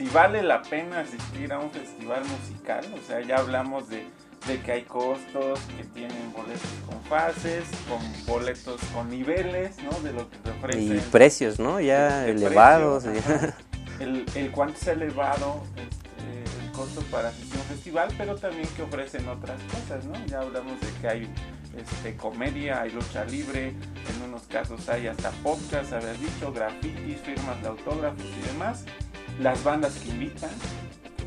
si 0.00 0.06
vale 0.08 0.42
la 0.42 0.62
pena 0.62 1.00
asistir 1.00 1.52
a 1.52 1.58
un 1.58 1.70
festival 1.70 2.22
musical, 2.24 2.86
o 2.94 3.06
sea, 3.06 3.20
ya 3.20 3.36
hablamos 3.36 3.90
de, 3.90 4.06
que 4.64 4.72
hay 4.72 4.82
costos, 4.84 5.60
que 5.76 5.84
tienen 5.84 6.32
boletos 6.32 6.62
con 6.86 6.98
fases, 7.02 7.64
con 7.86 8.00
boletos 8.26 8.80
con 8.94 9.10
niveles, 9.10 9.76
¿no? 9.82 9.90
De 10.00 10.14
lo 10.14 10.30
que 10.30 10.38
te 10.38 10.50
ofrecen. 10.50 10.96
Y 10.96 11.00
precios, 11.00 11.60
¿no? 11.60 11.80
Ya 11.80 12.26
elevados. 12.26 13.04
el, 14.00 14.24
el 14.34 14.50
cuánto 14.50 14.78
es 14.80 14.86
elevado, 14.88 15.62
este, 15.76 16.64
el 16.64 16.72
costo 16.72 17.02
para 17.10 17.28
asistir 17.28 17.58
a 17.58 17.60
un 17.60 17.68
festival, 17.68 18.14
pero 18.16 18.36
también 18.36 18.68
que 18.74 18.82
ofrecen 18.82 19.28
otras 19.28 19.60
cosas, 19.64 20.06
¿no? 20.06 20.14
Ya 20.24 20.40
hablamos 20.40 20.80
de 20.80 20.86
que 21.02 21.08
hay 21.08 21.34
este, 21.76 22.16
comedia, 22.16 22.82
hay 22.82 22.90
lucha 22.90 23.24
libre, 23.24 23.68
en 23.68 24.22
unos 24.26 24.42
casos 24.42 24.88
hay 24.88 25.06
hasta 25.06 25.30
podcast, 25.42 25.92
habías 25.92 26.20
dicho, 26.20 26.52
grafitis, 26.52 27.18
firmas 27.20 27.60
de 27.62 27.68
autógrafos 27.68 28.24
y 28.24 28.52
demás. 28.52 28.84
Las 29.40 29.62
bandas 29.62 29.94
que 29.98 30.10
invitan, 30.10 30.50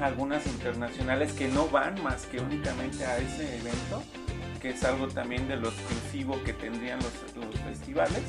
algunas 0.02 0.46
internacionales 0.46 1.34
que 1.34 1.48
no 1.48 1.68
van 1.70 2.02
más 2.04 2.26
que 2.26 2.39
únicamente 2.39 3.06
a 3.06 3.18
ese 3.18 3.58
evento, 3.58 4.04
que 4.62 4.70
es 4.72 4.84
algo 4.84 5.08
también 5.08 5.48
de 5.48 5.58
lo 5.58 5.70
exclusivo 5.70 6.41
que 6.44 6.54
tendrían 6.54 7.00
los, 7.00 7.14
festivales. 7.68 8.24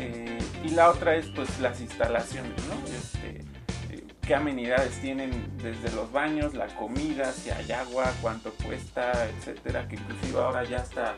Eh, 0.00 0.38
y 0.64 0.70
la 0.70 0.90
otra 0.90 1.14
es 1.14 1.26
pues 1.28 1.60
las 1.60 1.80
instalaciones, 1.80 2.52
¿no? 2.66 2.74
Este, 2.92 3.44
eh, 3.90 4.04
qué 4.22 4.34
amenidades 4.34 5.00
tienen 5.00 5.30
desde 5.58 5.94
los 5.94 6.10
baños, 6.10 6.54
la 6.54 6.66
comida, 6.68 7.32
si 7.32 7.50
hay 7.50 7.70
agua, 7.72 8.12
cuánto 8.20 8.52
cuesta, 8.64 9.12
etcétera, 9.28 9.86
que 9.86 9.96
inclusive 9.96 10.38
ahora 10.38 10.64
ya 10.64 10.78
está, 10.78 11.14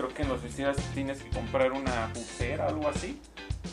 creo 0.00 0.14
que 0.14 0.22
en 0.22 0.28
los 0.28 0.40
festivales 0.40 0.82
tienes 0.94 1.22
que 1.22 1.28
comprar 1.28 1.72
una 1.72 2.10
pulsera, 2.14 2.68
algo 2.68 2.88
así, 2.88 3.20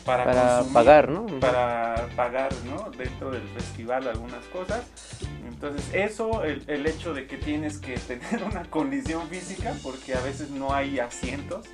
para, 0.04 0.62
pagar, 0.74 1.08
¿no? 1.08 1.26
Para 1.40 2.08
pagar, 2.16 2.52
¿no? 2.66 2.90
Dentro 2.90 3.30
del 3.30 3.42
festival 3.48 4.06
algunas 4.08 4.44
cosas. 4.46 4.84
Entonces, 5.46 5.88
eso, 5.94 6.44
el, 6.44 6.62
el, 6.66 6.86
hecho 6.86 7.14
de 7.14 7.26
que 7.26 7.38
tienes 7.38 7.78
que 7.78 7.94
tener 7.98 8.44
una 8.44 8.64
condición 8.64 9.26
física, 9.28 9.74
porque 9.82 10.14
a 10.14 10.20
veces 10.20 10.50
no 10.50 10.74
hay 10.74 10.98
asientos, 10.98 11.66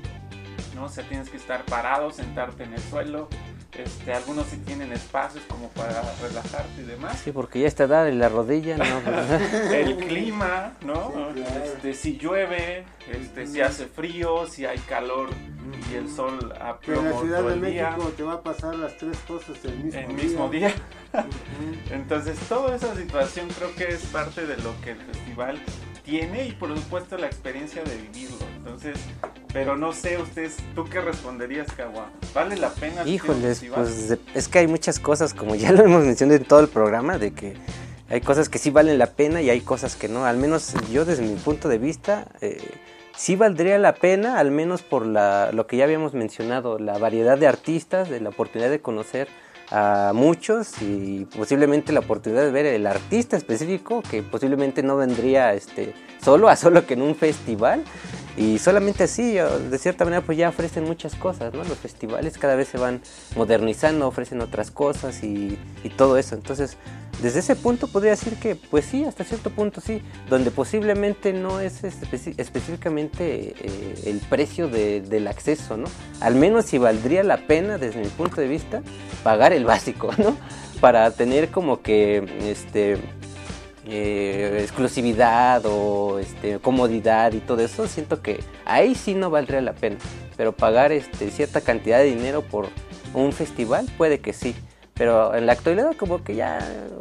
¿no? 0.77 0.85
O 0.85 0.89
sea, 0.89 1.05
tienes 1.09 1.31
que 1.31 1.37
estar 1.37 1.65
parado, 1.65 2.13
sentarte 2.13 2.63
en 2.63 2.75
el 2.75 2.83
suelo, 2.83 3.29
este, 3.77 4.13
algunos 4.13 4.47
sí 4.47 4.57
tienen 4.59 4.93
espacios 4.93 5.45
como 5.49 5.69
para 5.71 6.03
relajarte 6.23 6.83
y 6.83 6.85
demás. 6.85 7.21
Sí, 7.23 7.33
porque 7.33 7.61
ya 7.61 7.69
está 7.69 7.87
dada 7.87 8.09
en 8.09 8.19
la 8.19 8.29
rodilla, 8.29 8.77
¿no? 8.77 8.85
el 9.75 9.97
clima, 9.97 10.73
¿no? 10.85 11.13
Este, 11.65 11.95
si 11.95 12.17
llueve, 12.17 12.85
este, 13.11 13.47
si 13.47 13.61
hace 13.61 13.87
frío, 13.87 14.47
si 14.47 14.65
hay 14.67 14.79
calor 14.79 15.31
y 15.91 15.95
el 15.97 16.09
sol 16.09 16.53
a 16.61 16.79
plomo 16.79 17.01
En 17.01 17.11
la 17.11 17.21
Ciudad 17.21 17.43
de 17.43 17.57
México 17.57 18.13
te 18.17 18.23
va 18.23 18.35
a 18.35 18.43
pasar 18.43 18.77
las 18.77 18.97
tres 18.97 19.19
cosas 19.27 19.57
el 19.65 19.77
mismo 19.77 20.01
el 20.01 20.15
mismo 20.15 20.49
día. 20.49 20.73
Entonces, 21.91 22.39
toda 22.49 22.77
esa 22.77 22.95
situación 22.95 23.49
creo 23.57 23.75
que 23.75 23.95
es 23.95 24.05
parte 24.07 24.47
de 24.47 24.57
lo 24.59 24.81
que 24.83 24.93
el 24.93 24.99
festival 24.99 25.59
tiene 26.05 26.47
y 26.49 26.53
por 26.53 26.75
supuesto 26.77 27.17
la 27.17 27.27
experiencia 27.27 27.83
de 27.83 27.97
vivirlo. 27.97 28.47
Entonces, 28.65 28.97
pero 29.53 29.77
no 29.77 29.93
sé 29.93 30.17
ustedes, 30.17 30.57
¿tú 30.75 30.85
qué 30.85 31.03
responderías, 31.03 31.71
Kawa? 31.73 32.09
¿Vale 32.35 32.57
la 32.57 32.71
pena? 32.71 33.07
Híjoles, 33.07 33.63
pues 33.75 34.17
es 34.35 34.49
que 34.49 34.61
hay 34.61 34.67
muchas 34.67 34.99
cosas, 34.99 35.35
como 35.35 35.55
ya 35.55 35.71
lo 35.71 35.85
hemos 35.85 36.03
mencionado 36.05 36.39
en 36.39 36.47
todo 36.47 36.61
el 36.61 36.69
programa, 36.69 37.19
de 37.19 37.35
que 37.35 37.55
hay 38.09 38.23
cosas 38.23 38.49
que 38.49 38.59
sí 38.59 38.71
valen 38.71 38.99
la 38.99 39.09
pena 39.09 39.43
y 39.43 39.51
hay 39.51 39.61
cosas 39.61 39.97
que 39.97 40.09
no. 40.09 40.25
Al 40.25 40.39
menos 40.39 40.73
yo 40.91 41.05
desde 41.05 41.25
mi 41.25 41.35
punto 41.35 41.69
de 41.69 41.77
vista, 41.77 42.27
eh, 42.41 42.59
sí 43.15 43.37
valdría 43.37 43.79
la 43.79 43.95
pena, 43.97 44.39
al 44.39 44.51
menos 44.51 44.81
por 44.81 45.05
la, 45.05 45.53
lo 45.53 45.67
que 45.67 45.77
ya 45.77 45.85
habíamos 45.85 46.15
mencionado, 46.15 46.79
la 46.79 46.97
variedad 46.97 47.37
de 47.37 47.47
artistas, 47.47 48.09
de 48.09 48.21
la 48.21 48.31
oportunidad 48.31 48.71
de 48.71 48.81
conocer 48.81 49.29
a 49.71 50.13
muchos 50.15 50.81
y 50.83 51.27
posiblemente 51.37 51.93
la 51.93 52.01
oportunidad 52.01 52.43
de 52.43 52.51
ver 52.51 52.67
el 52.67 52.87
artista 52.87 53.37
específico 53.37 54.03
que 54.09 54.23
posiblemente 54.23 54.83
no 54.83 54.97
vendría 54.97 55.55
este 55.55 55.95
solo 56.23 56.49
a 56.51 56.57
solo 56.57 56.87
que 56.87 56.95
en 56.95 57.03
un 57.03 57.15
festival 57.15 57.83
y 58.37 58.59
solamente 58.59 59.05
así 59.05 59.35
de 59.35 59.79
cierta 59.79 60.05
manera 60.05 60.23
pues 60.25 60.37
ya 60.37 60.49
ofrecen 60.49 60.85
muchas 60.85 61.15
cosas 61.15 61.55
no 61.55 61.63
los 61.65 61.79
festivales 61.79 62.37
cada 62.39 62.57
vez 62.57 62.69
se 62.69 62.79
van 62.79 63.01
modernizando 63.37 64.09
ofrecen 64.09 64.41
otras 64.41 64.71
cosas 64.71 65.23
y, 65.23 65.59
todo 65.97 66.19
eso 66.19 66.35
entonces 66.35 66.77
desde 67.23 67.39
ese 67.41 67.57
punto 67.57 67.87
podría 67.89 68.11
decir 68.11 68.35
que, 68.37 68.57
pues 68.57 68.85
sí, 68.85 69.05
hasta 69.05 69.25
cierto 69.25 69.51
punto 69.51 69.81
sí, 69.81 70.03
donde 70.29 70.51
posiblemente 70.51 71.33
no 71.33 71.61
es 71.61 71.85
específicamente 71.85 73.55
eh, 73.59 73.95
el 74.07 74.19
precio 74.19 74.69
del 74.69 75.27
acceso, 75.29 75.77
¿no? 75.77 75.87
Al 76.21 76.35
menos 76.35 76.67
si 76.67 76.79
valdría 76.79 77.23
la 77.23 77.47
pena, 77.47 77.79
desde 77.79 78.01
mi 78.01 78.09
punto 78.09 78.41
de 78.41 78.49
vista, 78.49 78.83
pagar 79.23 79.53
el 79.53 79.65
básico, 79.65 80.11
¿no? 80.19 80.37
Para 80.81 81.11
tener 81.13 81.51
como 81.51 81.83
que, 81.83 82.51
este, 82.51 82.99
eh, 83.87 84.61
exclusividad 84.63 85.63
o 85.67 86.19
este, 86.19 86.59
comodidad 86.59 87.33
y 87.33 87.41
todo 87.41 87.63
eso, 87.63 87.87
siento 87.87 88.23
que 88.23 88.43
ahí 88.65 88.95
sí 88.95 89.15
no 89.15 89.31
valdría 89.31 89.61
la 89.61 89.75
pena. 89.75 89.97
Pero 90.37 90.53
pagar 90.53 90.93
este, 90.93 91.31
cierta 91.31 91.61
cantidad 91.61 91.99
de 91.99 92.07
dinero 92.07 92.43
por 92.43 92.69
un 93.13 93.33
festival 93.33 93.87
puede 93.97 94.21
que 94.21 94.33
sí. 94.33 94.55
Pero 94.95 95.35
en 95.35 95.47
la 95.47 95.53
actualidad 95.53 95.97
como 95.97 96.23
que 96.23 96.37
ya, 96.37 96.59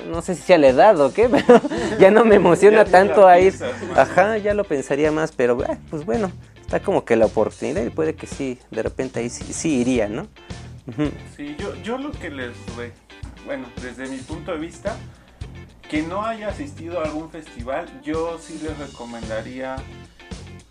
no 0.10 0.22
sé 0.22 0.36
si 0.36 0.42
sea 0.42 0.58
la 0.58 0.68
edad 0.68 1.00
o 1.00 1.14
qué, 1.14 1.30
pero 1.30 1.62
ya 2.00 2.12
no 2.12 2.26
me 2.26 2.36
emociona 2.44 2.86
tanto 2.86 3.28
a 3.28 3.40
ir. 3.40 3.54
Ajá, 3.96 4.38
ya 4.38 4.54
lo 4.54 4.64
pensaría 4.64 5.12
más, 5.12 5.32
pero 5.32 5.64
eh, 5.64 5.78
pues 5.90 6.06
bueno, 6.06 6.32
está 6.60 6.82
como 6.82 7.06
que 7.06 7.16
la 7.16 7.28
oportunidad 7.28 7.84
y 7.84 7.90
puede 7.92 8.16
que 8.16 8.28
sí, 8.28 8.60
de 8.72 8.84
repente 8.84 9.20
ahí 9.20 9.30
sí, 9.30 9.80
iría, 9.80 10.08
¿no? 10.08 10.28
Sí, 11.38 11.56
yo, 11.58 11.76
yo 11.82 11.98
lo 11.98 12.12
que 12.12 12.30
les, 12.30 12.52
bueno, 13.46 13.68
desde 13.82 14.08
mi 14.08 14.18
punto 14.18 14.52
de 14.52 14.58
vista, 14.58 14.98
que 15.90 16.02
no 16.02 16.26
haya 16.26 16.50
asistido 16.50 17.00
a 17.00 17.06
algún 17.06 17.30
festival, 17.30 18.02
yo 18.02 18.38
sí 18.40 18.60
les 18.64 18.78
recomendaría 18.78 19.76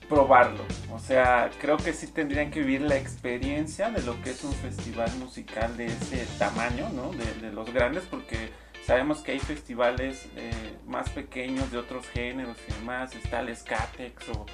probarlo. 0.09 0.63
O 0.93 0.99
sea, 0.99 1.51
creo 1.59 1.77
que 1.77 1.93
sí 1.93 2.07
tendrían 2.07 2.51
que 2.51 2.61
vivir 2.61 2.83
la 2.83 2.97
experiencia 2.97 3.91
de 3.91 4.03
lo 4.03 4.21
que 4.23 4.31
es 4.31 4.45
un 4.45 4.53
festival 4.53 5.11
musical 5.19 5.77
de 5.77 5.87
ese 5.87 6.27
tamaño, 6.39 6.89
¿no? 6.91 7.13
De, 7.13 7.53
los 7.53 7.73
grandes, 7.73 8.05
porque 8.05 8.51
sabemos 8.87 9.21
que 9.21 9.33
hay 9.33 9.39
festivales 9.39 10.29
eh, 10.37 10.51
más 10.87 11.09
pequeños 11.11 11.71
de 11.71 11.79
otros 11.79 12.07
géneros 12.09 12.57
y 12.69 12.73
demás. 12.73 13.15
Está 13.15 13.41
el 13.41 13.57
Skatex 13.57 14.29
o 14.31 14.47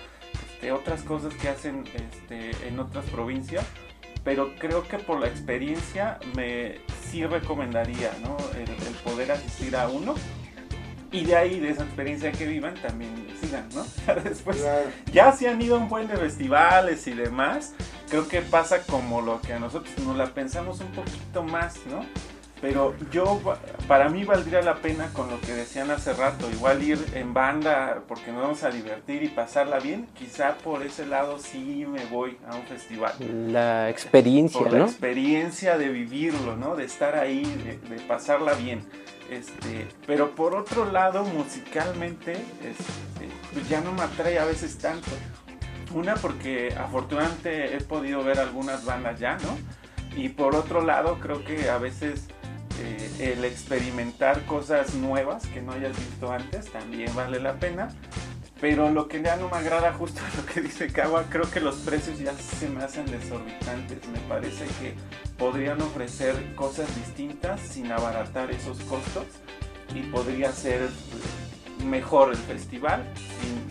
este, 0.44 0.70
otras 0.70 1.02
cosas 1.02 1.34
que 1.34 1.48
hacen 1.48 1.84
este, 1.94 2.68
en 2.68 2.78
otras 2.78 3.04
provincias. 3.06 3.64
Pero 4.24 4.54
creo 4.58 4.86
que 4.86 4.98
por 4.98 5.20
la 5.20 5.28
experiencia 5.28 6.18
me 6.34 6.80
sí 7.08 7.24
recomendaría, 7.24 8.12
¿no? 8.22 8.36
el 8.58 8.94
poder 9.02 9.32
asistir 9.32 9.74
a 9.74 9.88
uno 9.88 10.14
y 11.10 11.24
de 11.24 11.36
ahí, 11.36 11.60
de 11.60 11.70
esa 11.70 11.84
experiencia 11.84 12.32
que 12.32 12.46
vivan, 12.46 12.74
también 12.74 13.10
sigan, 13.40 13.68
¿no? 13.74 13.84
Después, 14.24 14.64
ya 15.12 15.32
si 15.32 15.46
han 15.46 15.60
ido 15.60 15.76
a 15.76 15.78
un 15.78 15.88
buen 15.88 16.06
de 16.06 16.16
festivales 16.16 17.06
y 17.06 17.12
demás, 17.12 17.74
creo 18.10 18.28
que 18.28 18.42
pasa 18.42 18.82
como 18.82 19.22
lo 19.22 19.40
que 19.40 19.54
a 19.54 19.58
nosotros 19.58 19.96
nos 20.00 20.16
la 20.16 20.26
pensamos 20.26 20.80
un 20.80 20.92
poquito 20.92 21.42
más, 21.42 21.78
¿no? 21.86 22.04
Pero 22.60 22.94
yo, 23.12 23.40
para 23.86 24.08
mí 24.08 24.24
valdría 24.24 24.60
la 24.62 24.76
pena 24.76 25.08
con 25.12 25.30
lo 25.30 25.40
que 25.40 25.52
decían 25.52 25.92
hace 25.92 26.12
rato, 26.12 26.50
igual 26.50 26.82
ir 26.82 26.98
en 27.14 27.32
banda 27.32 28.02
porque 28.08 28.32
nos 28.32 28.42
vamos 28.42 28.64
a 28.64 28.70
divertir 28.70 29.22
y 29.22 29.28
pasarla 29.28 29.78
bien, 29.78 30.08
quizá 30.18 30.58
por 30.58 30.82
ese 30.82 31.06
lado 31.06 31.38
sí 31.38 31.86
me 31.88 32.04
voy 32.06 32.36
a 32.48 32.56
un 32.56 32.64
festival. 32.64 33.12
La 33.52 33.88
experiencia, 33.88 34.60
por 34.60 34.72
La 34.72 34.84
experiencia 34.84 35.78
de 35.78 35.88
vivirlo, 35.88 36.56
¿no? 36.56 36.74
De 36.74 36.84
estar 36.84 37.16
ahí, 37.16 37.44
de 37.88 38.00
pasarla 38.00 38.54
bien. 38.54 38.82
Este, 39.28 39.86
pero 40.06 40.34
por 40.34 40.54
otro 40.54 40.90
lado, 40.90 41.24
musicalmente, 41.24 42.32
este, 42.32 43.28
pues 43.52 43.68
ya 43.68 43.80
no 43.80 43.92
me 43.92 44.02
atrae 44.02 44.38
a 44.38 44.44
veces 44.44 44.78
tanto. 44.78 45.10
Una 45.94 46.14
porque 46.14 46.74
afortunadamente 46.76 47.76
he 47.76 47.80
podido 47.80 48.22
ver 48.24 48.38
algunas 48.38 48.84
bandas 48.84 49.18
ya, 49.18 49.36
¿no? 49.38 49.58
Y 50.16 50.30
por 50.30 50.54
otro 50.54 50.82
lado, 50.82 51.18
creo 51.20 51.44
que 51.44 51.68
a 51.68 51.78
veces 51.78 52.28
eh, 52.80 53.32
el 53.32 53.44
experimentar 53.44 54.44
cosas 54.46 54.94
nuevas 54.94 55.46
que 55.46 55.60
no 55.60 55.72
hayas 55.72 55.96
visto 55.96 56.30
antes 56.30 56.70
también 56.70 57.14
vale 57.14 57.40
la 57.40 57.54
pena. 57.54 57.88
Pero 58.60 58.90
lo 58.90 59.06
que 59.06 59.22
ya 59.22 59.36
no 59.36 59.48
me 59.48 59.56
agrada 59.56 59.92
justo 59.92 60.20
lo 60.36 60.52
que 60.52 60.60
dice 60.60 60.88
Kawa, 60.88 61.24
creo 61.30 61.48
que 61.50 61.60
los 61.60 61.76
precios 61.76 62.18
ya 62.18 62.32
se 62.34 62.68
me 62.68 62.82
hacen 62.82 63.06
desorbitantes. 63.06 63.98
Me 64.08 64.18
parece 64.28 64.64
que 64.80 64.94
podrían 65.38 65.80
ofrecer 65.80 66.54
cosas 66.54 66.86
distintas 66.96 67.60
sin 67.60 67.92
abaratar 67.92 68.50
esos 68.50 68.78
costos 68.80 69.24
y 69.94 70.02
podría 70.10 70.52
ser 70.52 70.88
mejor 71.84 72.30
el 72.30 72.36
festival 72.36 73.04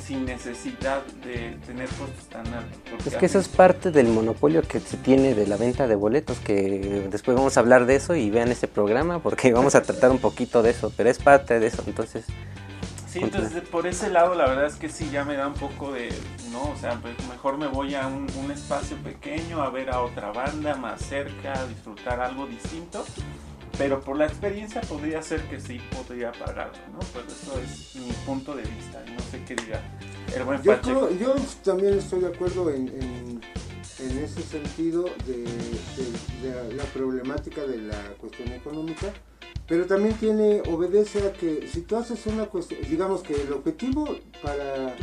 sin, 0.05 0.25
necesidad 0.25 1.05
de 1.23 1.57
tener 1.65 1.87
costos 1.89 2.25
tan 2.29 2.47
altos. 2.47 3.05
Es 3.05 3.15
que 3.15 3.25
eso 3.25 3.39
es 3.39 3.47
parte 3.47 3.91
del 3.91 4.07
monopolio 4.07 4.61
que 4.61 4.79
se 4.79 4.97
tiene 4.97 5.35
de 5.35 5.47
la 5.47 5.57
venta 5.57 5.87
de 5.87 5.95
boletos, 5.95 6.39
que 6.39 7.07
después 7.09 7.35
vamos 7.35 7.57
a 7.57 7.59
hablar 7.59 7.85
de 7.85 7.95
eso 7.95 8.15
y 8.15 8.29
vean 8.29 8.49
este 8.49 8.67
programa 8.67 9.19
porque 9.19 9.51
vamos 9.53 9.75
a 9.75 9.81
tratar 9.81 10.11
un 10.11 10.19
poquito 10.19 10.63
de 10.63 10.71
eso, 10.71 10.91
pero 10.95 11.09
es 11.09 11.19
parte 11.19 11.59
de 11.59 11.67
eso, 11.67 11.83
entonces 11.85 12.25
Sí, 13.17 13.23
entonces 13.23 13.63
por 13.69 13.87
ese 13.87 14.09
lado 14.09 14.35
la 14.35 14.47
verdad 14.47 14.65
es 14.67 14.75
que 14.75 14.89
sí, 14.89 15.09
ya 15.11 15.25
me 15.25 15.35
da 15.35 15.47
un 15.47 15.55
poco 15.55 15.91
de, 15.91 16.09
no, 16.51 16.69
o 16.69 16.75
sea, 16.75 16.99
pues, 17.01 17.15
mejor 17.27 17.57
me 17.57 17.67
voy 17.67 17.95
a 17.95 18.07
un, 18.07 18.27
espacio 18.51 18.95
pequeño 18.97 19.61
a 19.61 19.69
ver 19.69 19.89
a 19.89 20.01
otra 20.01 20.31
banda 20.31 20.75
más 20.75 21.01
cerca, 21.01 21.53
a 21.53 21.65
disfrutar 21.65 22.19
algo 22.21 22.45
distinto, 22.45 23.05
pero 23.77 24.01
por 24.01 24.17
la 24.17 24.25
experiencia 24.25 24.81
podría 24.81 25.21
ser 25.21 25.41
que 25.49 25.59
sí 25.59 25.81
podría 25.91 26.31
pagarlo, 26.31 26.77
¿no? 26.93 26.99
Pues 26.99 27.25
eso 27.27 27.59
es 27.59 27.95
mi 27.95 28.11
punto 28.25 28.55
de 28.55 28.63
vista, 28.63 29.03
no 29.07 29.19
sé 29.31 29.43
qué 29.45 29.55
diga 29.55 29.81
el 30.35 30.43
buen 30.43 30.61
yo, 30.61 31.09
yo 31.11 31.35
también 31.63 31.97
estoy 31.97 32.21
de 32.21 32.27
acuerdo 32.27 32.69
en, 32.69 32.87
en, 32.87 33.41
ese 34.23 34.41
sentido 34.43 35.05
de 35.25 36.73
la 36.75 36.83
problemática 36.85 37.61
de 37.61 37.77
la 37.77 37.99
cuestión 38.19 38.51
económica 38.53 39.11
pero 39.67 39.85
también 39.85 40.15
tiene, 40.15 40.61
obedece 40.69 41.27
a 41.27 41.33
que 41.33 41.67
si 41.67 41.81
tú 41.81 41.97
haces 41.97 42.25
una 42.25 42.45
cuestión, 42.45 42.79
digamos 42.89 43.21
que 43.21 43.33
el 43.33 43.51
objetivo 43.51 44.07
para, 44.41 44.95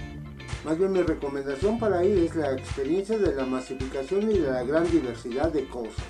más 0.65 0.79
bien 0.79 0.93
mi 0.93 1.03
recomendación 1.03 1.79
para 1.79 2.03
ir 2.05 2.19
es 2.19 2.35
la 2.35 2.53
experiencia 2.53 3.19
de 3.19 3.35
la 3.35 3.45
masificación 3.45 4.31
y 4.31 4.39
de 4.39 4.51
la 4.51 4.65
gran 4.65 4.91
diversidad 4.91 5.53
de 5.53 5.67
cosas, 5.69 6.05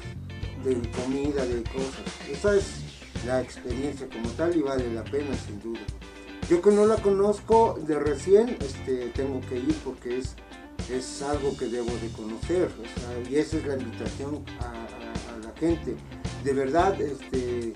de 0.65 0.75
comida, 0.91 1.45
de 1.45 1.65
cosas. 1.65 2.05
Esa 2.31 2.55
es 2.55 2.85
la 3.27 3.43
experiencia 3.43 4.09
como 4.09 4.31
tal 4.31 4.57
y 4.57 4.63
vale 4.63 4.93
la 4.93 5.03
pena 5.03 5.35
sin 5.47 5.61
duda. 5.61 5.81
Yo 6.49 6.63
que 6.63 6.71
no 6.71 6.87
la 6.87 6.97
conozco 6.97 7.81
de 7.85 7.99
recién, 7.99 8.57
este, 8.61 9.09
tengo 9.09 9.41
que 9.49 9.57
ir 9.57 9.75
porque 9.83 10.19
es, 10.19 10.37
es 10.91 11.23
algo 11.23 11.57
que 11.57 11.67
debo 11.67 11.91
de 11.91 12.09
conocer. 12.15 12.69
y 13.29 13.35
esa 13.35 13.57
es 13.57 13.67
la 13.67 13.77
invitación 13.77 14.45
a, 14.61 15.33
a 15.35 15.39
la 15.39 15.53
gente. 15.59 15.97
De 16.45 16.53
verdad, 16.53 17.01
este, 17.01 17.73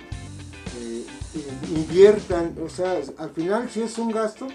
inviertan, 1.75 2.57
o 2.65 2.69
sea, 2.69 3.01
al 3.19 3.31
final 3.31 3.69
sí 3.71 3.83
es 3.83 3.99
un 3.99 4.11
gasto, 4.11 4.49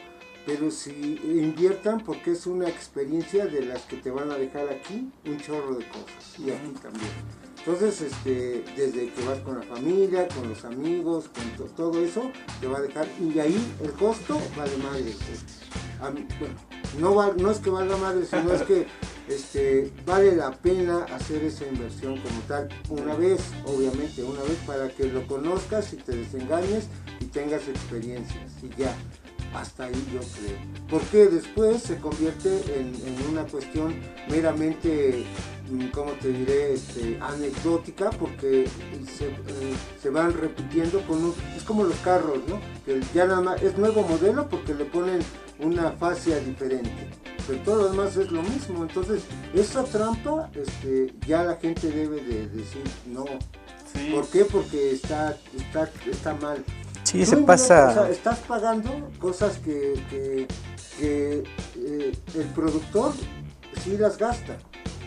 pero 0.45 0.71
si 0.71 1.19
inviertan 1.23 2.01
porque 2.01 2.31
es 2.31 2.45
una 2.47 2.67
experiencia 2.67 3.45
de 3.45 3.65
las 3.65 3.83
que 3.83 3.97
te 3.97 4.11
van 4.11 4.31
a 4.31 4.37
dejar 4.37 4.69
aquí 4.69 5.09
un 5.25 5.39
chorro 5.39 5.75
de 5.75 5.87
cosas 5.87 6.39
y 6.39 6.51
aquí 6.51 6.73
también. 6.81 7.11
Entonces, 7.65 8.01
este, 8.01 8.65
desde 8.75 9.09
que 9.13 9.25
vas 9.25 9.39
con 9.39 9.57
la 9.57 9.63
familia, 9.63 10.27
con 10.27 10.49
los 10.49 10.65
amigos, 10.65 11.29
con 11.29 11.69
todo 11.75 12.03
eso, 12.03 12.29
te 12.59 12.67
va 12.67 12.79
a 12.79 12.81
dejar, 12.81 13.07
y 13.21 13.39
ahí 13.39 13.57
el 13.81 13.91
costo 13.93 14.37
vale 14.57 14.75
madre. 14.77 15.13
no, 16.99 17.33
no 17.33 17.51
es 17.51 17.59
que 17.59 17.69
valga 17.69 17.95
madre, 17.95 18.25
sino 18.25 18.51
es 18.51 18.63
que 18.63 18.85
este, 19.27 19.91
vale 20.05 20.35
la 20.35 20.51
pena 20.51 21.05
hacer 21.05 21.43
esa 21.43 21.65
inversión 21.65 22.19
como 22.19 22.39
tal, 22.47 22.69
una 22.89 23.15
vez, 23.15 23.41
obviamente, 23.65 24.23
una 24.23 24.41
vez 24.41 24.57
para 24.65 24.89
que 24.89 25.05
lo 25.05 25.25
conozcas 25.27 25.93
y 25.93 25.97
te 25.97 26.15
desengañes 26.15 26.87
y 27.19 27.25
tengas 27.25 27.67
experiencias, 27.67 28.51
y 28.61 28.69
ya 28.79 28.95
hasta 29.53 29.85
ahí 29.85 30.07
yo 30.13 30.19
creo. 30.19 30.57
Porque 30.89 31.27
después 31.27 31.81
se 31.83 31.97
convierte 31.97 32.49
en, 32.75 32.93
una 33.31 33.43
cuestión 33.43 33.95
meramente, 34.29 35.25
mm, 35.71 35.87
¿cómo 35.87 36.11
te 36.13 36.29
diré?, 36.29 36.73
este, 36.73 37.17
anecdótica, 37.21 38.09
porque 38.11 38.67
se, 39.17 39.27
eh, 39.27 39.75
se, 40.01 40.09
van 40.09 40.33
repitiendo 40.33 41.01
con 41.07 41.23
un... 41.23 41.33
Es 41.55 41.63
como 41.63 41.83
los 41.83 41.97
carros, 41.97 42.39
¿no? 42.47 42.59
Que 42.85 43.01
ya 43.13 43.25
nada 43.25 43.41
más 43.41 43.61
es 43.61 43.77
nuevo 43.77 44.03
modelo 44.03 44.49
porque 44.49 44.73
le 44.73 44.85
ponen 44.85 45.19
una 45.59 45.91
fascia 45.91 46.39
diferente. 46.39 47.22
Pero 47.47 47.59
todo 47.59 47.75
lo 47.83 47.89
demás 47.89 48.15
es 48.17 48.31
lo 48.31 48.41
mismo. 48.41 48.83
Entonces, 48.83 49.23
esa 49.53 49.83
trampa 49.83 50.49
este, 50.53 51.13
ya 51.27 51.43
la 51.43 51.55
gente 51.57 51.89
debe 51.89 52.21
de 52.21 52.47
decir 52.47 52.83
no. 53.05 53.25
¿Por 54.11 54.27
qué? 54.27 54.45
Porque 54.45 54.91
está, 54.91 55.37
está, 55.55 55.89
está 56.09 56.33
mal. 56.35 56.63
Sí, 57.03 57.25
se 57.25 57.37
pasa. 57.37 58.09
estás 58.09 58.39
pagando 58.39 58.89
cosas 59.19 59.59
que, 59.59 60.47
eh, 60.99 61.43
el 61.75 62.45
productor 62.55 63.13
sí 63.83 63.97
las 63.97 64.17
gasta. 64.17 64.57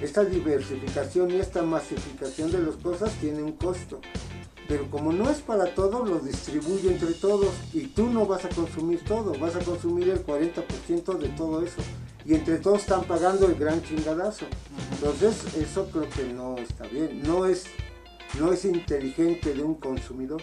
Esta 0.01 0.25
diversificación 0.25 1.31
y 1.31 1.37
esta 1.37 1.63
masificación 1.63 2.53
de 2.53 2.59
las 2.59 2.77
cosas 2.77 3.11
tiene 3.21 3.43
un 3.43 3.53
costo. 3.53 4.01
Pero 4.69 4.91
como 4.91 5.13
no 5.13 5.31
es 5.31 5.39
para 5.39 5.75
todos, 5.75 6.09
lo 6.09 6.19
distribuye 6.19 6.93
entre 6.93 7.13
todos 7.15 7.55
y 7.73 7.87
tú 7.87 8.09
no 8.09 8.27
vas 8.27 8.45
a 8.45 8.49
consumir 8.49 9.03
todo, 9.05 9.33
vas 9.39 9.55
a 9.55 9.61
consumir 9.61 10.11
el 10.11 10.25
40% 10.27 11.19
de 11.19 11.29
todo 11.31 11.65
eso. 11.65 11.81
Y 12.27 12.35
entre 12.35 12.59
todos 12.59 12.81
están 12.81 13.05
pagando 13.05 13.47
el 13.47 13.55
gran 13.55 13.83
chingadazo. 13.83 14.47
Entonces, 14.93 15.55
eso 15.57 15.89
creo 15.91 16.09
que 16.11 16.25
no 16.33 16.57
está 16.57 16.87
bien. 16.89 17.23
No 17.23 17.47
es, 17.47 17.67
no 18.39 18.53
es 18.53 18.65
inteligente 18.65 19.55
de 19.55 19.63
un 19.63 19.77
consumidor. 19.77 20.43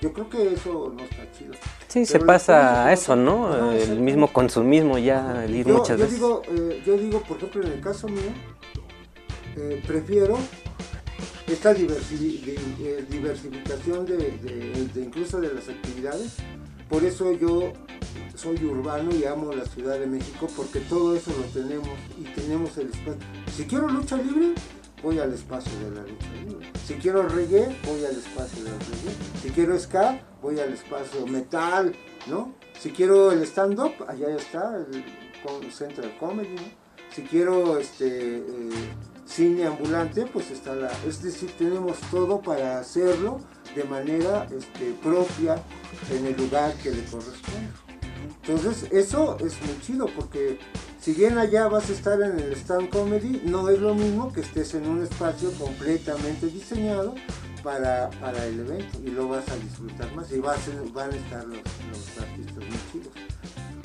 Yo 0.00 0.12
creo 0.12 0.28
que 0.28 0.52
eso 0.52 0.92
no 0.96 1.04
está 1.04 1.30
chido. 1.30 1.54
Sí, 1.86 2.04
se 2.06 2.18
pasa 2.18 2.86
a 2.86 2.92
eso, 2.92 3.14
¿no? 3.14 3.70
el 3.70 4.00
mismo 4.00 4.32
consumismo 4.32 4.98
ya 4.98 5.46
yo, 5.46 5.78
muchas 5.78 5.96
yo 5.96 6.06
Digo, 6.08 6.42
eh, 6.48 6.82
yo 6.84 6.96
digo, 6.96 7.20
por 7.20 7.36
ejemplo, 7.36 7.62
en 7.62 7.72
el 7.72 7.80
caso 7.80 8.08
mío, 8.08 8.32
eh, 9.56 9.80
prefiero 9.86 10.38
esta 11.46 11.72
eh, 11.72 13.06
diversificación 13.08 14.06
de, 14.06 14.90
incluso 14.96 15.40
de 15.40 15.54
las 15.54 15.68
actividades. 15.68 16.36
Por 16.88 17.04
eso 17.04 17.32
yo 17.32 17.72
soy 18.34 18.64
urbano 18.64 19.14
y 19.14 19.24
amo 19.24 19.52
la 19.52 19.64
Ciudad 19.64 19.98
de 19.98 20.06
México, 20.06 20.48
porque 20.56 20.80
todo 20.80 21.16
eso 21.16 21.30
lo 21.30 21.44
tenemos 21.60 21.88
y 22.18 22.24
tenemos 22.34 22.76
el 22.78 22.88
espacio. 22.88 23.20
Si 23.54 23.64
quiero 23.64 23.88
lucha 23.88 24.16
libre, 24.16 24.54
voy 25.02 25.18
al 25.18 25.32
espacio 25.32 25.72
de 25.78 25.90
la 25.90 26.02
lucha 26.02 26.32
libre. 26.46 26.70
Si 26.86 26.94
quiero 26.94 27.28
reggae, 27.28 27.76
voy 27.86 28.04
al 28.04 28.16
espacio 28.16 28.64
de 28.64 28.70
la 28.70 28.78
reggae. 28.78 29.14
Si 29.42 29.50
quiero 29.50 29.78
ska, 29.78 30.20
voy 30.40 30.58
al 30.60 30.72
espacio 30.72 31.26
metal, 31.26 31.94
¿no? 32.26 32.54
Si 32.78 32.90
quiero 32.90 33.32
el 33.32 33.42
stand-up, 33.42 33.92
allá 34.08 34.34
está 34.34 34.76
el 34.76 35.72
Central 35.72 36.16
Comedy, 36.18 36.56
Si 37.14 37.22
quiero 37.22 37.78
este 37.78 38.38
eh, 38.38 38.70
cine 39.26 39.66
ambulante, 39.66 40.26
pues 40.26 40.50
está 40.50 40.74
la... 40.74 40.90
Es 41.06 41.22
decir, 41.22 41.52
tenemos 41.58 41.98
todo 42.10 42.40
para 42.40 42.78
hacerlo 42.78 43.40
de 43.74 43.84
manera 43.84 44.46
este, 44.56 44.92
propia 45.02 45.62
en 46.10 46.26
el 46.26 46.36
lugar 46.36 46.74
que 46.74 46.90
le 46.90 47.02
corresponde. 47.04 47.70
Entonces, 48.44 48.90
eso 48.90 49.36
es 49.38 49.60
muy 49.62 49.80
chido 49.80 50.06
porque 50.16 50.58
si 51.00 51.12
bien 51.12 51.38
allá 51.38 51.68
vas 51.68 51.90
a 51.90 51.92
estar 51.92 52.20
en 52.20 52.38
el 52.38 52.52
stand 52.52 52.88
comedy, 52.90 53.42
no 53.44 53.68
es 53.68 53.80
lo 53.80 53.94
mismo 53.94 54.32
que 54.32 54.40
estés 54.40 54.74
en 54.74 54.88
un 54.88 55.02
espacio 55.02 55.52
completamente 55.52 56.46
diseñado 56.46 57.14
para, 57.62 58.10
el 58.46 58.60
evento 58.60 58.98
y 59.04 59.10
lo 59.10 59.28
vas 59.28 59.48
a 59.48 59.56
disfrutar 59.56 60.12
más 60.14 60.30
y 60.32 60.38
van 60.38 60.56
a 60.56 61.16
estar 61.16 61.44
los, 61.46 61.58
artistas 62.20 62.56
muy 62.56 62.78
chidos. 62.90 63.12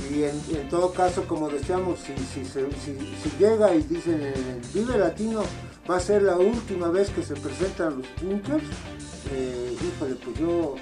Y 0.10 0.24
en, 0.56 0.70
todo 0.70 0.94
caso, 0.94 1.28
como 1.28 1.50
decíamos, 1.50 2.00
si, 2.00 2.16
si, 2.46 3.38
llega 3.38 3.76
y 3.76 3.84
dicen 3.84 4.22
el 4.22 4.62
Vive 4.74 4.98
Latino 4.98 5.44
va 5.90 5.98
a 5.98 6.00
ser 6.00 6.24
la 6.24 6.38
última 6.38 6.90
vez 6.90 7.10
que 7.10 7.24
se 7.24 7.36
presentan 7.36 7.98
los 7.98 8.08
bunkers, 8.22 8.64
eh, 9.32 9.76
híjole, 9.76 10.16
pues 10.16 10.40
yo 10.40 10.76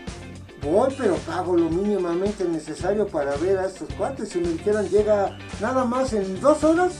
voy, 0.61 0.93
pero 0.97 1.15
pago 1.17 1.55
lo 1.55 1.69
mínimamente 1.69 2.45
necesario 2.45 3.07
para 3.07 3.35
ver 3.37 3.57
a 3.57 3.67
estos 3.67 3.89
cuates. 3.97 4.29
Si 4.29 4.39
me 4.39 4.49
dijeran, 4.49 4.89
llega 4.89 5.37
nada 5.61 5.85
más 5.85 6.13
en 6.13 6.39
dos 6.41 6.63
horas, 6.63 6.93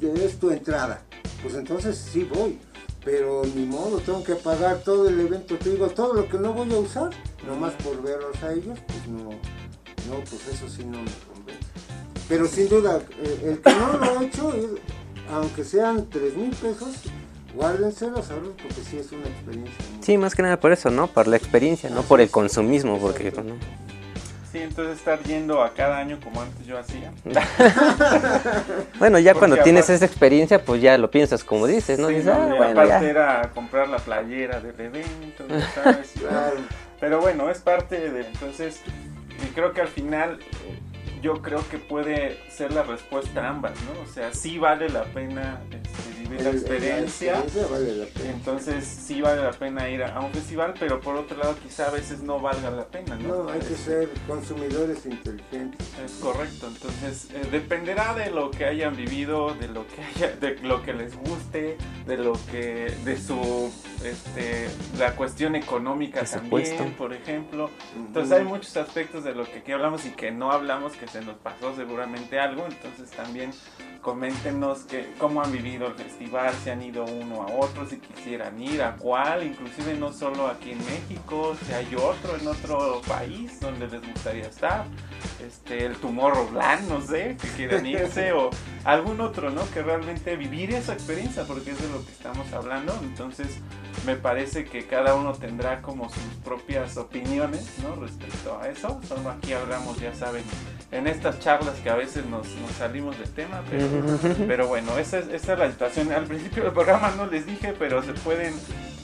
es 0.00 0.38
tu 0.38 0.50
entrada. 0.50 1.02
Pues 1.42 1.54
entonces 1.54 1.96
sí 1.96 2.24
voy. 2.24 2.58
Pero 3.04 3.42
ni 3.54 3.64
modo, 3.64 3.98
tengo 4.00 4.22
que 4.22 4.34
pagar 4.34 4.82
todo 4.82 5.08
el 5.08 5.18
evento. 5.20 5.56
Te 5.56 5.70
digo, 5.70 5.88
todo 5.88 6.14
lo 6.14 6.28
que 6.28 6.38
no 6.38 6.52
voy 6.52 6.70
a 6.74 6.78
usar, 6.78 7.10
nomás 7.46 7.72
por 7.74 8.02
verlos 8.02 8.42
a 8.42 8.52
ellos, 8.52 8.78
pues 8.86 9.08
no, 9.08 9.30
no, 9.30 10.24
pues 10.28 10.48
eso 10.52 10.68
sí 10.68 10.84
no 10.84 10.98
me 10.98 11.10
convence. 11.32 11.64
Pero 12.28 12.46
sin 12.46 12.68
duda, 12.68 13.00
eh, 13.22 13.40
el 13.44 13.60
que 13.60 13.70
no 13.70 13.92
lo 13.96 14.04
ha 14.04 14.24
hecho, 14.24 14.52
aunque 15.32 15.64
sean 15.64 16.08
tres 16.10 16.36
mil 16.36 16.50
pesos, 16.50 16.96
guárdenselos 17.58 18.30
ahora 18.30 18.46
porque 18.62 18.80
sí 18.82 18.98
es 18.98 19.10
una 19.10 19.26
experiencia. 19.26 19.84
Sí, 20.00 20.16
más 20.16 20.34
que 20.34 20.42
nada 20.42 20.58
por 20.58 20.72
eso, 20.72 20.90
¿no? 20.90 21.08
Por 21.08 21.26
la 21.26 21.36
experiencia, 21.36 21.90
no 21.90 22.02
por 22.02 22.20
el 22.20 22.30
consumismo, 22.30 22.98
porque 22.98 23.32
¿no? 23.32 23.56
Sí, 24.52 24.58
entonces 24.60 24.98
estar 24.98 25.22
yendo 25.24 25.62
a 25.62 25.74
cada 25.74 25.98
año 25.98 26.18
como 26.22 26.40
antes 26.40 26.64
yo 26.64 26.78
hacía. 26.78 27.12
bueno, 28.98 29.18
ya 29.18 29.34
cuando 29.34 29.58
tienes 29.58 29.90
esa 29.90 30.06
experiencia, 30.06 30.64
pues 30.64 30.80
ya 30.80 30.96
lo 30.96 31.10
piensas 31.10 31.44
como 31.44 31.66
dices, 31.66 31.98
¿no? 31.98 32.08
dices, 32.08 32.28
ah, 32.28 32.46
bueno, 32.56 32.80
aparte 32.80 33.10
era 33.10 33.50
comprar 33.52 33.88
la 33.88 33.98
playera 33.98 34.60
del 34.60 34.80
evento, 34.80 35.44
¿sabes? 35.74 36.14
Pero 37.00 37.20
bueno, 37.20 37.50
es 37.50 37.58
parte 37.58 38.08
de... 38.10 38.26
Entonces, 38.26 38.80
creo 39.54 39.72
que 39.72 39.82
al 39.82 39.88
final 39.88 40.38
yo 41.20 41.42
creo 41.42 41.66
que 41.68 41.78
puede 41.78 42.38
ser 42.48 42.72
la 42.72 42.82
respuesta 42.82 43.44
a 43.44 43.50
ambas, 43.50 43.72
¿no? 43.82 44.00
O 44.02 44.12
sea, 44.12 44.32
sí 44.32 44.58
vale 44.58 44.88
la 44.88 45.04
pena 45.04 45.60
este, 45.70 46.20
vivir 46.20 46.42
la 46.42 46.50
experiencia. 46.50 47.44
Entonces 48.24 48.84
sí 48.84 49.20
vale 49.20 49.42
la 49.42 49.52
pena 49.52 49.88
ir 49.88 50.02
a, 50.02 50.20
un 50.20 50.32
festival, 50.32 50.74
pero 50.78 51.00
por 51.00 51.16
otro 51.16 51.36
lado 51.36 51.56
quizá 51.62 51.88
a 51.88 51.90
veces 51.90 52.20
no 52.20 52.40
valga 52.40 52.70
la 52.70 52.86
pena, 52.86 53.16
¿no? 53.16 53.44
No, 53.44 53.50
hay 53.50 53.60
que 53.60 53.74
ser 53.74 54.08
consumidores 54.26 55.06
inteligentes. 55.06 55.86
Es 56.04 56.12
correcto, 56.12 56.68
entonces 56.68 57.28
eh, 57.32 57.46
dependerá 57.50 58.14
de 58.14 58.30
lo 58.30 58.50
que 58.50 58.64
hayan 58.64 58.96
vivido, 58.96 59.54
de 59.54 59.68
lo 59.68 59.86
que 59.86 60.02
haya, 60.02 60.36
de 60.36 60.56
lo 60.58 60.82
que 60.82 60.92
les 60.92 61.16
guste, 61.16 61.76
de 62.06 62.16
lo 62.16 62.32
que, 62.50 62.94
de 63.04 63.18
su, 63.18 63.72
este, 64.04 64.68
la 64.98 65.14
cuestión 65.16 65.56
económica 65.56 66.24
también, 66.24 66.94
por 66.94 67.12
ejemplo. 67.12 67.70
Entonces 67.96 68.38
hay 68.38 68.44
muchos 68.44 68.76
aspectos 68.76 69.24
de 69.24 69.34
lo 69.34 69.44
que 69.44 69.58
aquí 69.58 69.72
hablamos 69.72 70.04
y 70.04 70.10
que 70.10 70.30
no 70.30 70.52
hablamos 70.52 70.92
que 70.94 71.06
se 71.10 71.20
nos 71.22 71.36
pasó 71.36 71.74
seguramente 71.74 72.38
algo, 72.38 72.66
entonces 72.66 73.10
también 73.10 73.50
coméntenos 74.00 74.80
que, 74.80 75.12
cómo 75.18 75.42
han 75.42 75.52
vivido 75.52 75.88
el 75.88 75.94
festival, 75.94 76.54
si 76.62 76.70
han 76.70 76.82
ido 76.82 77.04
uno 77.04 77.42
a 77.42 77.52
otro, 77.52 77.86
si 77.86 77.98
quisieran 77.98 78.60
ir, 78.60 78.82
a 78.82 78.96
cuál, 78.96 79.44
inclusive 79.44 79.94
no 79.94 80.12
solo 80.12 80.46
aquí 80.46 80.72
en 80.72 80.78
México, 80.78 81.56
si 81.66 81.72
hay 81.72 81.94
otro 81.94 82.36
en 82.36 82.46
otro 82.46 83.02
país 83.06 83.60
donde 83.60 83.88
les 83.88 84.02
gustaría 84.06 84.46
estar, 84.46 84.84
este, 85.46 85.84
el 85.86 85.96
Tomorrowland, 85.96 86.88
no 86.88 87.00
sé, 87.00 87.36
que 87.40 87.48
quieran 87.48 87.86
irse, 87.86 88.32
o 88.32 88.50
algún 88.84 89.20
otro, 89.20 89.50
¿no? 89.50 89.68
Que 89.70 89.82
realmente 89.82 90.36
vivir 90.36 90.72
esa 90.72 90.92
experiencia, 90.92 91.44
porque 91.44 91.72
es 91.72 91.80
de 91.80 91.88
lo 91.88 92.04
que 92.04 92.12
estamos 92.12 92.52
hablando, 92.52 92.98
entonces 93.02 93.48
me 94.06 94.16
parece 94.16 94.64
que 94.64 94.86
cada 94.86 95.14
uno 95.14 95.32
tendrá 95.32 95.82
como 95.82 96.08
sus 96.08 96.22
propias 96.44 96.96
opiniones, 96.96 97.66
¿no? 97.82 97.96
Respecto 97.96 98.58
a 98.60 98.68
eso, 98.68 99.00
solo 99.06 99.30
aquí 99.30 99.52
hablamos, 99.52 99.98
ya 100.00 100.14
saben, 100.14 100.44
en 100.90 101.06
estas 101.06 101.38
charlas 101.40 101.74
que 101.80 101.90
a 101.90 101.96
veces 101.96 102.24
nos, 102.26 102.46
salimos 102.78 103.18
del 103.18 103.30
tema, 103.30 103.62
pero, 104.46 104.68
bueno, 104.68 104.96
esa 104.98 105.18
es, 105.18 105.28
esa 105.28 105.52
es 105.54 105.58
la 105.58 105.70
situación. 105.70 106.12
Al 106.12 106.24
principio 106.24 106.64
del 106.64 106.72
programa 106.72 107.12
no 107.16 107.26
les 107.26 107.44
dije, 107.46 107.74
pero 107.78 108.02
se 108.02 108.12
pueden 108.14 108.54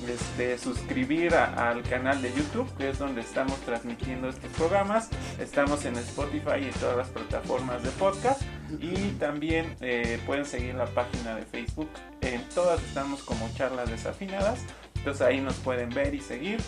este, 0.08 0.58
suscribir 0.58 1.34
al 1.34 1.82
canal 1.82 2.22
de 2.22 2.32
YouTube, 2.32 2.68
que 2.76 2.90
es 2.90 2.98
donde 2.98 3.20
estamos 3.20 3.58
transmitiendo 3.60 4.28
estos 4.28 4.50
programas. 4.52 5.08
Estamos 5.38 5.84
en 5.84 5.96
Spotify 6.04 6.60
y 6.62 6.64
en 6.64 6.72
todas 6.72 6.96
las 6.96 7.08
plataformas 7.08 7.82
de 7.82 7.90
podcast. 7.90 8.42
Y 8.80 9.10
también 9.18 9.76
eh, 9.80 10.20
pueden 10.26 10.44
seguir 10.44 10.74
la 10.74 10.86
página 10.86 11.36
de 11.36 11.42
Facebook. 11.42 11.90
En 12.20 12.42
todas 12.50 12.82
estamos 12.82 13.22
como 13.22 13.48
charlas 13.54 13.90
desafinadas. 13.90 14.60
Entonces 14.96 15.22
ahí 15.22 15.40
nos 15.40 15.54
pueden 15.56 15.90
ver 15.90 16.14
y 16.14 16.20
seguir 16.20 16.60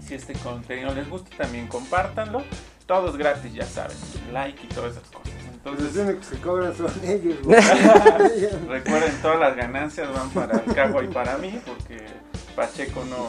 si 0.00 0.14
este 0.14 0.32
contenido 0.34 0.94
les 0.94 1.08
gusta, 1.08 1.36
también 1.36 1.68
compártanlo. 1.68 2.42
Todo 2.86 3.10
es 3.10 3.16
gratis, 3.16 3.52
ya 3.52 3.64
saben. 3.64 3.96
Like 4.32 4.64
y 4.64 4.66
todas 4.68 4.96
esas 4.96 5.08
cosas. 5.10 5.32
Entonces, 5.52 5.94
los 5.94 6.06
únicos 6.06 6.26
que 6.26 6.36
cobran 6.38 6.76
son 6.76 6.90
ellos. 7.04 7.36
Recuerden, 8.68 9.12
todas 9.22 9.38
las 9.38 9.56
ganancias 9.56 10.12
van 10.12 10.30
para 10.30 10.58
el 10.58 10.74
Cago 10.74 11.02
y 11.02 11.08
para 11.08 11.36
mí, 11.38 11.60
porque 11.64 12.06
Pacheco 12.54 13.04
no 13.04 13.28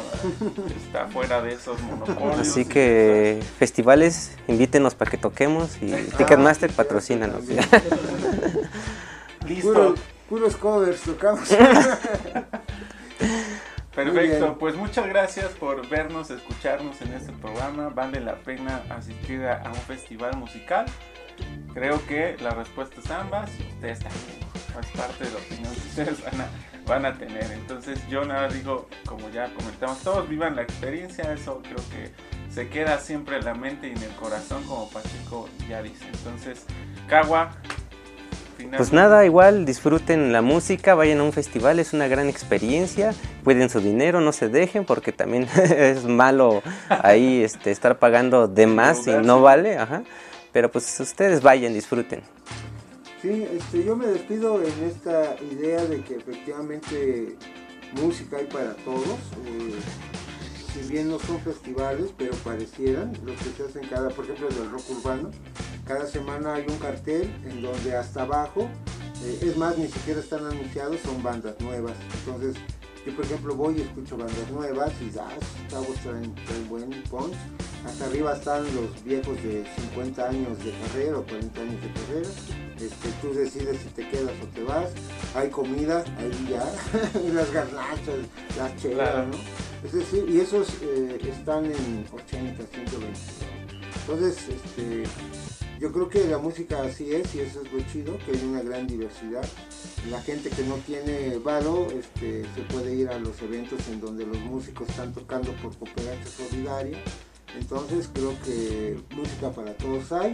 está 0.76 1.08
fuera 1.08 1.42
de 1.42 1.54
esos 1.54 1.82
monopolios. 1.82 2.40
Así 2.40 2.66
que 2.66 3.42
festivales, 3.58 4.38
invítenos 4.48 4.96
para 4.96 5.12
que 5.12 5.18
toquemos 5.18 5.78
y 5.82 5.92
Ticketmaster 6.18 6.72
patrocínanos. 6.72 7.44
Listo. 9.48 9.96
puros 10.30 10.56
covers 10.56 11.02
tocamos. 11.02 11.50
Perfecto, 13.96 14.58
pues 14.58 14.76
muchas 14.76 15.08
gracias 15.08 15.52
por 15.52 15.88
vernos, 15.90 16.32
escucharnos 16.32 17.02
en 17.02 17.14
este 17.14 17.34
programa. 17.34 17.90
Vale 17.90 18.22
la 18.22 18.36
pena 18.36 18.84
asistir 18.90 19.46
a 19.46 19.64
un 19.68 19.76
festival 19.76 20.38
musical. 20.38 20.86
Creo 21.74 22.06
que 22.08 22.38
la 22.42 22.52
respuesta 22.52 22.96
es 23.04 23.12
ambas 23.12 23.50
y 23.60 23.64
ustedes 23.74 24.00
también. 24.00 24.51
Es 24.80 24.88
parte 24.98 25.26
de 25.26 25.32
la 25.32 25.38
opinión 25.38 25.74
que 25.74 25.80
ustedes 25.80 26.24
van 26.24 26.42
a, 26.42 26.48
van 26.88 27.06
a 27.06 27.18
tener. 27.18 27.52
Entonces 27.52 28.00
yo 28.10 28.26
nada 28.26 28.48
digo, 28.48 28.88
como 29.06 29.30
ya 29.30 29.54
comentamos, 29.54 30.00
todos 30.00 30.28
vivan 30.30 30.56
la 30.56 30.64
experiencia, 30.64 31.32
eso 31.34 31.62
creo 31.62 31.84
que 31.90 32.12
se 32.52 32.70
queda 32.70 33.00
siempre 33.00 33.38
en 33.38 33.46
la 33.46 33.54
mente 33.54 33.88
y 33.88 33.92
en 33.92 34.04
el 34.04 34.16
corazón, 34.16 34.64
como 34.64 34.90
Pacheco 34.90 35.50
ya 35.70 35.82
dice. 35.82 36.06
Entonces, 36.14 36.66
Cagua. 37.08 37.52
Pues 38.78 38.94
nada, 38.94 39.26
igual 39.26 39.66
disfruten 39.66 40.32
la 40.32 40.44
música, 40.44 40.94
vayan 40.94 41.20
a 41.20 41.24
un 41.24 41.34
festival, 41.34 41.80
es 41.80 41.94
una 41.94 42.08
gran 42.08 42.30
experiencia, 42.30 43.12
cuiden 43.44 43.72
su 43.72 43.80
dinero, 43.80 44.22
no 44.22 44.32
se 44.32 44.50
dejen 44.50 44.86
porque 44.86 45.12
también 45.12 45.48
es 45.56 46.04
malo 46.06 46.62
ahí 46.90 47.44
este, 47.44 47.72
estar 47.72 47.98
pagando 47.98 48.48
de 48.48 48.68
más 48.68 49.08
y 49.08 49.12
no 49.14 49.42
vale, 49.42 49.78
ajá. 49.78 50.04
Pero 50.52 50.72
pues 50.72 51.00
ustedes 51.00 51.42
vayan, 51.42 51.74
disfruten. 51.74 52.22
Sí, 53.22 53.46
este, 53.52 53.84
yo 53.84 53.96
me 53.96 54.08
despido 54.08 54.64
en 54.64 54.84
esta 54.84 55.36
idea 55.44 55.86
de 55.86 56.02
que 56.02 56.16
efectivamente 56.16 57.38
música 58.02 58.38
hay 58.38 58.48
para 58.48 58.74
todos. 58.78 59.20
Eh, 59.46 59.80
si 60.74 60.92
bien 60.92 61.10
no 61.10 61.20
son 61.20 61.40
festivales, 61.42 62.12
pero 62.18 62.34
parecieran 62.38 63.14
los 63.24 63.36
que 63.38 63.52
se 63.52 63.64
hacen 63.64 63.88
cada, 63.88 64.10
por 64.10 64.26
ejemplo, 64.26 64.50
del 64.50 64.72
rock 64.72 64.90
urbano. 64.90 65.30
Cada 65.86 66.08
semana 66.08 66.56
hay 66.56 66.66
un 66.68 66.78
cartel 66.78 67.32
en 67.46 67.62
donde 67.62 67.96
hasta 67.96 68.24
abajo, 68.24 68.68
eh, 69.24 69.40
es 69.42 69.56
más, 69.56 69.78
ni 69.78 69.88
siquiera 69.88 70.20
están 70.20 70.46
anunciados, 70.46 71.00
son 71.02 71.22
bandas 71.22 71.60
nuevas. 71.60 71.94
Entonces, 72.26 72.56
yo 73.06 73.16
por 73.16 73.26
ejemplo 73.26 73.56
voy 73.56 73.78
y 73.78 73.82
escucho 73.82 74.18
bandas 74.18 74.52
nuevas 74.52 74.92
y 75.02 75.18
ah, 75.18 75.30
chavos 75.70 75.96
traen, 76.04 76.34
traen 76.36 76.70
buen 76.70 76.90
punch 77.10 77.36
hasta 77.86 78.06
arriba 78.06 78.34
están 78.34 78.64
los 78.76 79.04
viejos 79.04 79.36
de 79.42 79.66
50 79.90 80.30
años 80.30 80.64
de 80.64 80.72
carrera 80.72 81.18
o 81.18 81.24
40 81.24 81.62
años 81.62 81.82
de 81.82 81.92
carrera. 81.94 82.30
Este, 82.80 83.10
tú 83.22 83.34
decides 83.34 83.82
si 83.82 83.90
te 83.90 84.08
quedas 84.08 84.34
o 84.42 84.46
te 84.54 84.64
vas. 84.64 84.92
Hay 85.36 85.50
comida, 85.50 86.04
ahí 86.20 86.48
ya, 86.50 86.64
las 87.34 87.52
garnachas, 87.52 88.20
las 88.58 88.76
chelas, 88.78 89.28
¿no? 89.28 89.34
Es 89.84 89.94
decir, 89.94 90.26
y 90.30 90.40
esos 90.40 90.68
eh, 90.84 91.20
están 91.28 91.66
en 91.66 92.06
80, 92.12 92.64
120. 92.66 93.20
Entonces, 94.02 94.50
este, 94.50 95.04
yo 95.82 95.92
creo 95.92 96.08
que 96.08 96.26
la 96.28 96.38
música 96.38 96.82
así 96.84 97.14
es 97.14 97.36
y 97.36 97.42
eso 97.42 97.62
es 97.62 97.74
lo 97.74 97.82
chido, 97.92 98.18
que 98.20 98.32
hay 98.32 98.46
una 98.46 98.62
gran 98.62 98.88
diversidad. 98.88 99.44
La 100.10 100.22
gente 100.22 100.50
que 100.50 100.64
no 100.64 100.76
tiene 100.76 101.38
valo 101.40 101.88
este, 101.88 102.44
se 102.56 102.62
puede 102.72 102.96
ir 102.96 103.10
a 103.10 103.18
los 103.18 103.42
eventos 103.42 103.86
en 103.90 104.00
donde 104.00 104.26
los 104.26 104.38
músicos 104.38 104.88
están 104.88 105.12
tocando 105.14 105.52
por 105.54 105.76
cooperacha 105.78 106.30
solidaria 106.30 106.98
entonces 107.60 108.10
creo 108.14 108.36
que 108.44 108.98
música 109.16 109.52
para 109.52 109.74
todos 109.76 110.12
hay, 110.12 110.32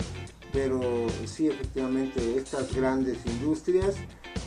pero 0.54 0.82
sí 1.26 1.48
efectivamente 1.48 2.38
estas 2.38 2.74
grandes 2.76 3.18
industrias 3.26 3.96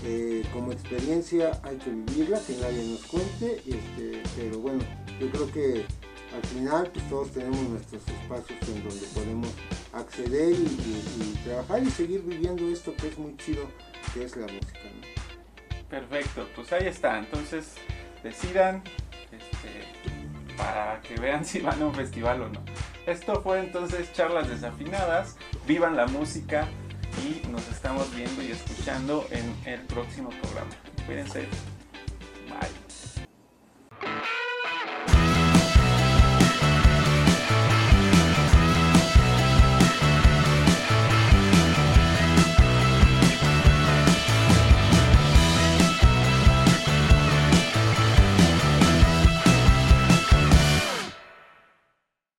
eh, 0.05 0.45
como 0.53 0.73
experiencia 0.73 1.61
hay 1.65 1.77
que 1.77 1.91
vivirla, 1.91 2.41
que 2.47 2.57
nadie 2.57 2.85
nos 2.89 3.05
cuente, 3.07 3.57
este, 3.67 4.23
pero 4.37 4.59
bueno, 4.61 4.83
yo 5.21 5.31
creo 5.31 5.53
que 5.53 5.85
al 6.35 6.43
final 6.43 6.91
pues 6.93 7.09
todos 7.09 7.31
tenemos 7.33 7.59
nuestros 7.59 8.03
espacios 8.09 8.69
en 8.69 8.89
donde 8.89 9.07
podemos 9.15 9.49
acceder 9.93 10.53
y, 10.53 11.41
trabajar 11.45 11.83
y 11.83 11.91
seguir 11.91 12.23
viviendo 12.23 12.69
esto 12.69 12.95
que 12.97 13.09
es 13.09 13.19
muy 13.19 13.37
chido, 13.37 13.65
que 14.15 14.25
es 14.25 14.37
la 14.37 14.47
música. 14.47 14.79
Perfecto, 15.89 16.47
pues 16.55 16.73
ahí 16.73 16.87
está, 16.87 17.19
entonces 17.19 17.75
decidan. 18.23 18.83
Este, 19.33 20.01
para 20.57 21.01
que 21.01 21.15
vean 21.17 21.45
si 21.45 21.61
van 21.61 21.81
a 21.83 21.87
un 21.87 21.95
festival 21.95 22.43
o 22.43 22.49
no. 22.49 22.61
Esto 23.07 23.41
fue 23.43 23.61
entonces 23.61 24.13
charlas 24.13 24.49
desafinadas, 24.49 25.37
vivan 25.67 25.97
la 25.97 26.07
música 26.07 26.69
y 27.25 27.47
nos 27.49 27.67
estamos 27.69 28.15
viendo 28.15 28.43
y 28.43 28.53
escuchando 28.53 29.27
en 29.31 29.55
el 29.65 29.81
próximo 29.83 30.31
programa. 30.31 30.71
Cuídense. 31.07 31.49